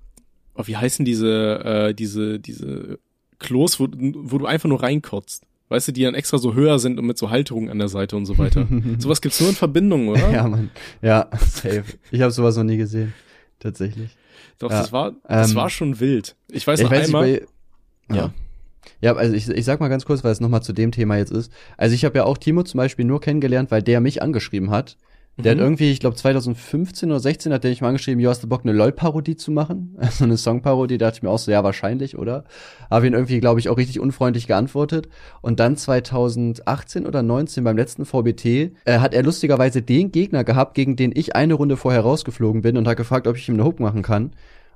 oh, 0.54 0.62
wie 0.66 0.76
heißen 0.76 1.04
diese, 1.04 1.64
äh, 1.64 1.94
diese, 1.94 2.38
diese 2.38 2.98
Klos, 3.38 3.80
wo, 3.80 3.88
wo 3.90 4.38
du 4.38 4.46
einfach 4.46 4.68
nur 4.68 4.82
reinkotzt. 4.82 5.44
Weißt 5.70 5.88
du, 5.88 5.92
die 5.92 6.02
dann 6.02 6.14
extra 6.14 6.38
so 6.38 6.54
höher 6.54 6.78
sind 6.78 6.98
und 6.98 7.06
mit 7.06 7.18
so 7.18 7.30
Halterungen 7.30 7.68
an 7.68 7.78
der 7.78 7.88
Seite 7.88 8.16
und 8.16 8.24
so 8.24 8.38
weiter. 8.38 8.66
sowas 8.98 9.20
gibt's 9.20 9.40
nur 9.40 9.50
in 9.50 9.56
Verbindung, 9.56 10.08
oder? 10.08 10.30
Ja, 10.30 10.46
Mann. 10.48 10.70
Ja, 11.02 11.28
safe. 11.38 11.84
Ich 12.10 12.22
habe 12.22 12.30
sowas 12.30 12.56
noch 12.56 12.64
nie 12.64 12.78
gesehen. 12.78 13.12
Tatsächlich. 13.58 14.16
Doch, 14.58 14.70
ja. 14.70 14.80
das 14.80 14.92
war, 14.92 15.12
das 15.28 15.50
ähm, 15.50 15.56
war 15.56 15.70
schon 15.70 16.00
wild. 16.00 16.36
Ich 16.50 16.66
weiß 16.66 16.80
noch 16.80 16.90
ich 16.90 16.98
weiß 16.98 17.06
einmal. 17.06 17.22
Bei, 17.22 18.14
ja. 18.14 18.16
ja. 18.16 18.34
Ja, 19.00 19.14
also 19.14 19.34
ich, 19.34 19.48
ich 19.48 19.64
sag 19.64 19.80
mal 19.80 19.88
ganz 19.88 20.04
kurz, 20.04 20.24
weil 20.24 20.32
es 20.32 20.40
nochmal 20.40 20.62
zu 20.62 20.72
dem 20.72 20.92
Thema 20.92 21.16
jetzt 21.16 21.32
ist. 21.32 21.52
Also 21.76 21.94
ich 21.94 22.04
habe 22.04 22.18
ja 22.18 22.24
auch 22.24 22.38
Timo 22.38 22.62
zum 22.62 22.78
Beispiel 22.78 23.04
nur 23.04 23.20
kennengelernt, 23.20 23.70
weil 23.70 23.82
der 23.82 24.00
mich 24.00 24.22
angeschrieben 24.22 24.70
hat. 24.70 24.96
Der 25.38 25.54
mhm. 25.54 25.58
hat 25.58 25.64
irgendwie, 25.64 25.92
ich 25.92 26.00
glaube 26.00 26.16
2015 26.16 27.10
oder 27.10 27.20
16 27.20 27.52
hat 27.52 27.62
der 27.62 27.70
mich 27.70 27.80
mal 27.80 27.88
angeschrieben, 27.88 28.18
jo, 28.18 28.28
hast 28.28 28.42
du 28.42 28.48
Bock, 28.48 28.62
eine 28.64 28.72
LOL-Parodie 28.72 29.36
zu 29.36 29.52
machen? 29.52 29.96
Also 30.08 30.24
eine 30.24 30.36
Song-Parodie, 30.36 30.98
da 30.98 31.06
dachte 31.06 31.18
ich 31.18 31.22
mir 31.22 31.30
auch 31.30 31.38
so, 31.38 31.52
ja, 31.52 31.62
wahrscheinlich, 31.62 32.18
oder? 32.18 32.44
Habe 32.90 33.06
ihn 33.06 33.12
irgendwie, 33.12 33.38
glaube 33.38 33.60
ich, 33.60 33.68
auch 33.68 33.76
richtig 33.76 34.00
unfreundlich 34.00 34.48
geantwortet. 34.48 35.08
Und 35.40 35.60
dann 35.60 35.76
2018 35.76 37.06
oder 37.06 37.22
19 37.22 37.62
beim 37.62 37.76
letzten 37.76 38.04
VBT 38.04 38.44
äh, 38.46 38.98
hat 38.98 39.14
er 39.14 39.22
lustigerweise 39.22 39.80
den 39.80 40.10
Gegner 40.10 40.42
gehabt, 40.42 40.74
gegen 40.74 40.96
den 40.96 41.12
ich 41.14 41.36
eine 41.36 41.54
Runde 41.54 41.76
vorher 41.76 42.00
rausgeflogen 42.00 42.62
bin 42.62 42.76
und 42.76 42.88
hat 42.88 42.96
gefragt, 42.96 43.28
ob 43.28 43.36
ich 43.36 43.48
ihm 43.48 43.54
eine 43.54 43.64
Hook 43.64 43.78
machen 43.78 44.02
kann. 44.02 44.32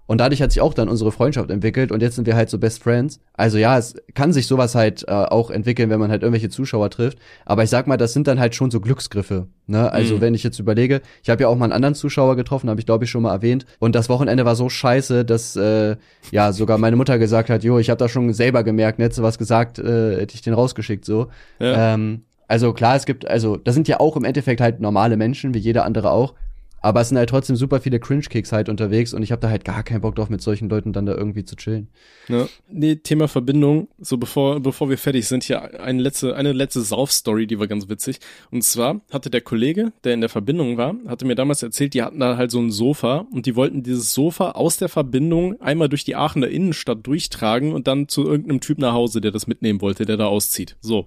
Und 0.06 0.18
dadurch 0.18 0.42
hat 0.42 0.52
sich 0.52 0.60
auch 0.60 0.74
dann 0.74 0.88
unsere 0.88 1.12
Freundschaft 1.12 1.50
entwickelt 1.50 1.92
und 1.92 2.02
jetzt 2.02 2.16
sind 2.16 2.26
wir 2.26 2.34
halt 2.34 2.50
so 2.50 2.58
Best 2.58 2.82
Friends. 2.82 3.20
Also 3.34 3.56
ja, 3.56 3.78
es 3.78 3.94
kann 4.14 4.32
sich 4.32 4.46
sowas 4.46 4.74
halt 4.74 5.04
äh, 5.08 5.12
auch 5.12 5.50
entwickeln, 5.50 5.90
wenn 5.90 6.00
man 6.00 6.10
halt 6.10 6.22
irgendwelche 6.22 6.50
Zuschauer 6.50 6.90
trifft. 6.90 7.18
Aber 7.46 7.62
ich 7.62 7.70
sag 7.70 7.86
mal, 7.86 7.96
das 7.96 8.12
sind 8.12 8.26
dann 8.26 8.40
halt 8.40 8.54
schon 8.54 8.70
so 8.70 8.80
Glücksgriffe. 8.80 9.46
Ne? 9.66 9.90
Also 9.90 10.16
mhm. 10.16 10.20
wenn 10.20 10.34
ich 10.34 10.42
jetzt 10.42 10.58
überlege, 10.58 11.02
ich 11.22 11.30
habe 11.30 11.42
ja 11.42 11.48
auch 11.48 11.56
mal 11.56 11.66
einen 11.66 11.72
anderen 11.72 11.94
Zuschauer 11.94 12.36
getroffen, 12.36 12.68
habe 12.68 12.80
ich 12.80 12.86
glaube 12.86 13.04
ich 13.04 13.10
schon 13.10 13.22
mal 13.22 13.32
erwähnt. 13.32 13.64
Und 13.78 13.94
das 13.94 14.08
Wochenende 14.08 14.44
war 14.44 14.56
so 14.56 14.68
scheiße, 14.68 15.24
dass 15.24 15.56
äh, 15.56 15.96
ja 16.30 16.52
sogar 16.52 16.78
meine 16.78 16.96
Mutter 16.96 17.18
gesagt 17.18 17.48
hat, 17.48 17.62
jo, 17.62 17.78
ich 17.78 17.88
habe 17.88 17.98
da 17.98 18.08
schon 18.08 18.32
selber 18.34 18.64
gemerkt, 18.64 18.98
hätte 18.98 19.14
sie 19.14 19.22
was 19.22 19.38
gesagt, 19.38 19.78
äh, 19.78 20.20
hätte 20.20 20.34
ich 20.34 20.42
den 20.42 20.54
rausgeschickt 20.54 21.04
so. 21.04 21.28
Ja. 21.60 21.94
Ähm, 21.94 22.22
also 22.48 22.72
klar, 22.74 22.96
es 22.96 23.06
gibt, 23.06 23.26
also 23.26 23.56
das 23.56 23.74
sind 23.74 23.88
ja 23.88 23.98
auch 23.98 24.16
im 24.16 24.24
Endeffekt 24.24 24.60
halt 24.60 24.80
normale 24.80 25.16
Menschen, 25.16 25.54
wie 25.54 25.58
jeder 25.58 25.86
andere 25.86 26.10
auch. 26.10 26.34
Aber 26.82 27.00
es 27.00 27.08
sind 27.08 27.18
halt 27.18 27.30
trotzdem 27.30 27.54
super 27.54 27.80
viele 27.80 28.00
Cringe-Kicks 28.00 28.50
halt 28.50 28.68
unterwegs 28.68 29.14
und 29.14 29.22
ich 29.22 29.30
habe 29.30 29.40
da 29.40 29.48
halt 29.48 29.64
gar 29.64 29.84
keinen 29.84 30.00
Bock 30.00 30.16
drauf, 30.16 30.28
mit 30.28 30.42
solchen 30.42 30.68
Leuten 30.68 30.92
dann 30.92 31.06
da 31.06 31.14
irgendwie 31.14 31.44
zu 31.44 31.54
chillen. 31.54 31.88
Ja. 32.28 32.48
Nee, 32.68 32.96
Thema 32.96 33.28
Verbindung. 33.28 33.88
So 33.98 34.18
bevor, 34.18 34.60
bevor 34.60 34.90
wir 34.90 34.98
fertig 34.98 35.28
sind, 35.28 35.44
hier 35.44 35.80
eine 35.80 36.02
letzte, 36.02 36.34
eine 36.34 36.52
letzte 36.52 36.80
Sauf-Story, 36.80 37.46
die 37.46 37.60
war 37.60 37.68
ganz 37.68 37.88
witzig. 37.88 38.18
Und 38.50 38.64
zwar 38.64 39.00
hatte 39.12 39.30
der 39.30 39.40
Kollege, 39.40 39.92
der 40.02 40.14
in 40.14 40.20
der 40.20 40.28
Verbindung 40.28 40.76
war, 40.76 40.96
hatte 41.06 41.24
mir 41.24 41.36
damals 41.36 41.62
erzählt, 41.62 41.94
die 41.94 42.02
hatten 42.02 42.18
da 42.18 42.36
halt 42.36 42.50
so 42.50 42.60
ein 42.60 42.72
Sofa 42.72 43.26
und 43.30 43.46
die 43.46 43.54
wollten 43.54 43.84
dieses 43.84 44.12
Sofa 44.12 44.50
aus 44.50 44.76
der 44.76 44.88
Verbindung 44.88 45.60
einmal 45.60 45.88
durch 45.88 46.04
die 46.04 46.16
Aachener 46.16 46.48
Innenstadt 46.48 47.06
durchtragen 47.06 47.72
und 47.72 47.86
dann 47.86 48.08
zu 48.08 48.26
irgendeinem 48.26 48.60
Typ 48.60 48.78
nach 48.78 48.92
Hause, 48.92 49.20
der 49.20 49.30
das 49.30 49.46
mitnehmen 49.46 49.80
wollte, 49.80 50.04
der 50.04 50.16
da 50.16 50.26
auszieht. 50.26 50.76
So. 50.80 51.06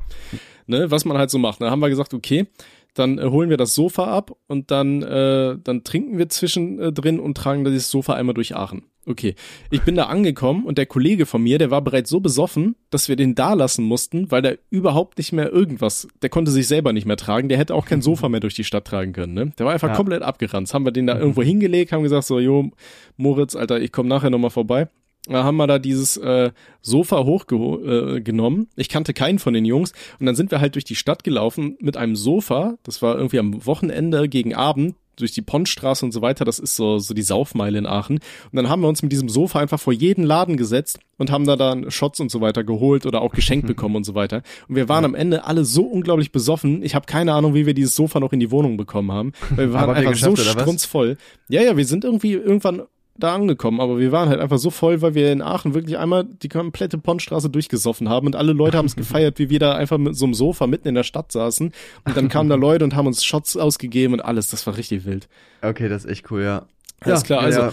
Ne, 0.67 0.89
was 0.89 1.05
man 1.05 1.17
halt 1.17 1.29
so 1.29 1.37
macht. 1.37 1.61
Da 1.61 1.69
haben 1.69 1.79
wir 1.79 1.89
gesagt, 1.89 2.13
okay, 2.15 2.47
dann 2.95 3.19
äh, 3.19 3.25
holen 3.25 3.49
wir 3.49 3.57
das 3.57 3.75
Sofa 3.75 4.05
ab 4.05 4.35
und 4.47 4.71
dann, 4.71 5.03
äh, 5.03 5.57
dann 5.63 5.83
trinken 5.83 6.17
wir 6.17 6.29
zwischendrin 6.29 7.17
äh, 7.17 7.21
und 7.21 7.37
tragen 7.37 7.63
das 7.63 7.91
Sofa 7.91 8.13
einmal 8.13 8.33
durch 8.33 8.55
Aachen. 8.55 8.83
Okay, 9.07 9.35
ich 9.69 9.83
bin 9.83 9.93
da 9.93 10.05
angekommen 10.05 10.65
und 10.65 10.79
der 10.79 10.87
Kollege 10.87 11.27
von 11.27 11.43
mir, 11.43 11.59
der 11.59 11.69
war 11.69 11.83
bereits 11.83 12.09
so 12.09 12.19
besoffen, 12.19 12.75
dass 12.89 13.07
wir 13.07 13.15
den 13.15 13.35
da 13.35 13.53
lassen 13.53 13.85
mussten, 13.85 14.31
weil 14.31 14.41
der 14.41 14.57
überhaupt 14.71 15.19
nicht 15.19 15.31
mehr 15.31 15.51
irgendwas, 15.51 16.07
der 16.23 16.31
konnte 16.31 16.49
sich 16.49 16.67
selber 16.67 16.91
nicht 16.91 17.05
mehr 17.05 17.17
tragen, 17.17 17.47
der 17.47 17.59
hätte 17.59 17.75
auch 17.75 17.85
kein 17.85 18.01
Sofa 18.01 18.29
mehr 18.29 18.39
durch 18.39 18.55
die 18.55 18.63
Stadt 18.63 18.85
tragen 18.85 19.13
können, 19.13 19.35
ne? 19.35 19.51
Der 19.59 19.67
war 19.67 19.73
einfach 19.73 19.89
ja. 19.89 19.95
komplett 19.95 20.23
abgerannt. 20.23 20.73
Haben 20.73 20.85
wir 20.85 20.91
den 20.91 21.05
da 21.05 21.19
irgendwo 21.19 21.43
hingelegt, 21.43 21.91
haben 21.91 22.01
gesagt 22.01 22.25
so, 22.25 22.39
jo, 22.39 22.71
Moritz, 23.15 23.55
Alter, 23.55 23.79
ich 23.79 23.91
komme 23.91 24.09
nachher 24.09 24.31
nochmal 24.31 24.49
vorbei. 24.49 24.87
Da 25.27 25.43
haben 25.43 25.57
wir 25.57 25.67
da 25.67 25.79
dieses 25.79 26.17
äh, 26.17 26.51
Sofa 26.81 27.23
hochgenommen. 27.23 28.61
Äh, 28.61 28.81
ich 28.81 28.89
kannte 28.89 29.13
keinen 29.13 29.39
von 29.39 29.53
den 29.53 29.65
Jungs. 29.65 29.93
Und 30.19 30.25
dann 30.25 30.35
sind 30.35 30.51
wir 30.51 30.59
halt 30.59 30.75
durch 30.75 30.85
die 30.85 30.95
Stadt 30.95 31.23
gelaufen 31.23 31.77
mit 31.79 31.97
einem 31.97 32.15
Sofa. 32.15 32.75
Das 32.83 33.01
war 33.01 33.15
irgendwie 33.15 33.39
am 33.39 33.65
Wochenende 33.65 34.29
gegen 34.29 34.53
Abend 34.53 34.95
durch 35.15 35.31
die 35.31 35.41
Pontstraße 35.41 36.05
und 36.05 36.11
so 36.11 36.21
weiter. 36.21 36.45
Das 36.45 36.59
ist 36.59 36.75
so, 36.75 36.99
so 36.99 37.13
die 37.13 37.21
Saufmeile 37.21 37.77
in 37.77 37.85
Aachen. 37.85 38.15
Und 38.17 38.55
dann 38.55 38.69
haben 38.69 38.81
wir 38.81 38.87
uns 38.87 39.01
mit 39.01 39.11
diesem 39.11 39.29
Sofa 39.29 39.59
einfach 39.59 39.79
vor 39.79 39.93
jeden 39.93 40.23
Laden 40.23 40.57
gesetzt 40.57 40.99
und 41.17 41.31
haben 41.31 41.45
da 41.45 41.55
dann 41.55 41.89
Shots 41.89 42.19
und 42.19 42.29
so 42.29 42.41
weiter 42.41 42.63
geholt 42.63 43.05
oder 43.05 43.21
auch 43.21 43.31
geschenkt 43.31 43.67
bekommen 43.67 43.95
und 43.95 44.03
so 44.03 44.15
weiter. 44.15 44.41
Und 44.67 44.75
wir 44.75 44.89
waren 44.89 45.03
ja. 45.03 45.09
am 45.09 45.15
Ende 45.15 45.45
alle 45.45 45.65
so 45.65 45.83
unglaublich 45.83 46.31
besoffen. 46.31 46.83
Ich 46.83 46.95
habe 46.95 47.05
keine 47.05 47.33
Ahnung, 47.33 47.53
wie 47.53 47.65
wir 47.65 47.73
dieses 47.73 47.95
Sofa 47.95 48.19
noch 48.19 48.33
in 48.33 48.39
die 48.39 48.51
Wohnung 48.51 48.77
bekommen 48.77 49.11
haben. 49.11 49.31
Weil 49.51 49.67
wir 49.69 49.73
waren 49.79 49.95
einfach 49.95 50.15
so 50.15 50.35
strunzvoll. 50.35 51.17
Ja, 51.47 51.61
ja, 51.61 51.77
wir 51.77 51.85
sind 51.85 52.03
irgendwie 52.03 52.33
irgendwann 52.33 52.83
da 53.17 53.33
angekommen, 53.33 53.79
aber 53.79 53.99
wir 53.99 54.11
waren 54.11 54.29
halt 54.29 54.39
einfach 54.39 54.57
so 54.57 54.69
voll, 54.69 55.01
weil 55.01 55.15
wir 55.15 55.31
in 55.31 55.41
Aachen 55.41 55.73
wirklich 55.73 55.97
einmal 55.97 56.25
die 56.25 56.49
komplette 56.49 56.97
Pontstraße 56.97 57.49
durchgesoffen 57.49 58.09
haben 58.09 58.27
und 58.27 58.35
alle 58.35 58.53
Leute 58.53 58.77
haben 58.77 58.87
es 58.87 58.95
gefeiert, 58.97 59.39
wie 59.39 59.49
wir 59.49 59.59
da 59.59 59.75
einfach 59.75 59.97
mit 59.97 60.15
so 60.15 60.25
einem 60.25 60.33
Sofa 60.33 60.67
mitten 60.67 60.87
in 60.87 60.95
der 60.95 61.03
Stadt 61.03 61.31
saßen 61.31 61.71
und 62.05 62.17
dann 62.17 62.29
kamen 62.29 62.49
da 62.49 62.55
Leute 62.55 62.83
und 62.83 62.95
haben 62.95 63.07
uns 63.07 63.23
Shots 63.23 63.55
ausgegeben 63.55 64.13
und 64.13 64.21
alles, 64.21 64.49
das 64.49 64.67
war 64.67 64.77
richtig 64.77 65.05
wild. 65.05 65.27
Okay, 65.61 65.87
das 65.87 66.05
ist 66.05 66.11
echt 66.11 66.31
cool, 66.31 66.43
ja. 66.43 66.65
Alles 67.01 67.21
ja, 67.21 67.25
klar, 67.25 67.41
also 67.41 67.59
ja. 67.61 67.71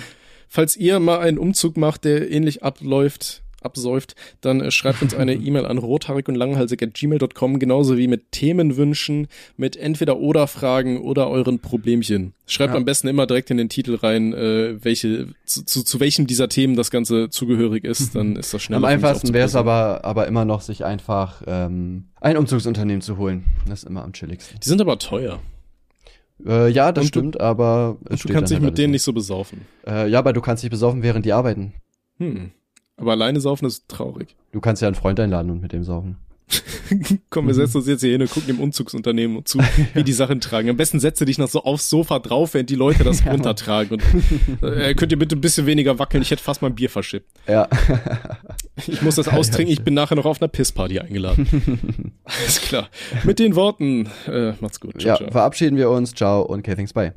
falls 0.49 0.77
ihr 0.77 1.01
mal 1.01 1.19
einen 1.19 1.39
Umzug 1.39 1.77
macht, 1.77 2.05
der 2.05 2.31
ähnlich 2.31 2.63
abläuft, 2.63 3.42
absäuft, 3.65 4.15
dann 4.41 4.61
äh, 4.61 4.71
schreibt 4.71 5.03
uns 5.03 5.15
eine 5.15 5.35
E-Mail 5.35 5.67
an 5.67 5.79
rothaarig 5.79 6.29
und 6.29 6.35
langhalsig 6.35 6.83
at 6.83 6.95
gmail.com, 6.95 7.59
genauso 7.59 7.97
wie 7.97 8.09
mit 8.09 8.33
Themenwünschen, 8.33 9.29
mit 9.57 9.77
entweder 9.77 10.19
oder 10.19 10.47
Fragen 10.47 11.01
oder 11.01 11.29
euren 11.29 11.61
Problemchen. 11.61 12.35
Schreibt 12.47 12.75
ja. 12.75 12.79
am 12.79 12.85
besten 12.85 13.09
immer 13.09 13.27
direkt 13.27 13.51
in 13.51 13.57
den 13.57 13.69
Titel 13.69 13.95
rein, 13.95 14.35
äh, 14.35 14.85
welche, 14.85 15.29
zu, 15.45 15.65
zu, 15.65 15.85
zu 15.85 16.01
welchem 16.01 16.27
dieser 16.27 16.49
Themen 16.49 16.77
das 16.77 16.91
Ganze 16.91 17.31
zugehörig 17.31 17.85
ist, 17.85 18.15
dann 18.15 18.37
ist 18.37 18.53
das 18.53 18.63
schneller. 18.63 18.79
Am 18.79 18.85
einfachsten 18.85 19.33
wäre 19.33 19.47
es 19.47 19.57
aber, 19.57 20.05
aber 20.05 20.27
immer 20.27 20.45
noch, 20.45 20.61
sich 20.61 20.85
einfach 20.85 21.43
ähm, 21.47 22.05
ein 22.21 22.37
Umzugsunternehmen 22.37 23.01
zu 23.01 23.17
holen. 23.17 23.45
Das 23.69 23.83
ist 23.83 23.89
immer 23.89 24.05
am 24.05 24.13
chilligsten. 24.13 24.59
Die 24.61 24.69
sind 24.69 24.81
aber 24.81 24.99
teuer. 24.99 25.41
Äh, 26.47 26.71
ja, 26.71 26.93
das 26.93 27.05
und 27.05 27.09
stimmt, 27.09 27.35
du, 27.37 27.41
aber 27.41 27.99
du 28.09 28.29
kannst 28.29 28.51
dich 28.51 28.59
halt 28.59 28.65
mit 28.65 28.79
denen 28.79 28.93
nicht 28.93 29.03
so 29.03 29.13
besaufen. 29.13 29.63
Äh, 29.87 30.09
ja, 30.09 30.19
aber 30.19 30.33
du 30.33 30.41
kannst 30.41 30.63
dich 30.63 30.71
besaufen, 30.71 31.03
während 31.03 31.25
die 31.25 31.33
arbeiten. 31.33 31.75
Hm. 32.19 32.51
Aber 32.97 33.13
alleine 33.13 33.41
saufen 33.41 33.67
ist 33.67 33.89
traurig. 33.89 34.37
Du 34.53 34.61
kannst 34.61 34.83
ja 34.83 34.89
einen 34.89 34.95
Freund 34.95 35.19
einladen 35.19 35.51
und 35.51 35.61
mit 35.61 35.73
dem 35.73 35.83
saufen. 35.83 36.17
Komm, 37.31 37.47
wir 37.47 37.55
setzen 37.55 37.79
uns 37.79 37.87
jetzt 37.87 38.03
hier 38.03 38.13
hin 38.13 38.21
und 38.21 38.31
gucken 38.31 38.49
dem 38.49 38.61
Umzugsunternehmen 38.61 39.45
zu, 39.45 39.59
wie 39.95 40.05
die 40.05 40.13
Sachen 40.13 40.41
tragen. 40.41 40.69
Am 40.69 40.77
besten 40.77 41.01
setze 41.01 41.25
dich 41.25 41.39
noch 41.39 41.49
so 41.49 41.63
aufs 41.65 41.89
Sofa 41.89 42.19
drauf, 42.19 42.55
während 42.55 42.71
die 42.71 42.75
Leute 42.75 43.05
das 43.05 43.21
ja, 43.25 43.33
runtertragen. 43.33 43.99
Und 44.61 44.63
äh, 44.63 44.95
könnt 44.95 45.13
ihr 45.13 45.19
bitte 45.19 45.37
ein 45.37 45.41
bisschen 45.41 45.67
weniger 45.67 45.99
wackeln? 45.99 46.23
Ich 46.23 46.31
hätte 46.31 46.43
fast 46.43 46.63
mein 46.63 46.75
Bier 46.75 46.91
verschippt. 46.91 47.31
Ja. 47.49 47.69
Ich 48.87 49.03
muss 49.03 49.17
das 49.17 49.29
austrinken. 49.29 49.73
Ich 49.73 49.83
bin 49.83 49.95
nachher 49.95 50.17
noch 50.17 50.27
auf 50.27 50.41
einer 50.41 50.49
Pissparty 50.49 51.01
eingeladen. 51.01 52.13
Alles 52.25 52.61
klar. 52.61 52.89
Mit 53.25 53.39
den 53.39 53.55
Worten, 53.55 54.09
äh, 54.27 54.53
macht's 54.61 54.81
gut. 54.81 55.01
Ciao, 55.01 55.09
ja, 55.09 55.17
ciao. 55.17 55.31
verabschieden 55.31 55.77
wir 55.77 55.91
uns. 55.91 56.15
Ciao 56.15 56.43
und 56.43 56.63
K-Things 56.63 56.93
bye. 56.93 57.15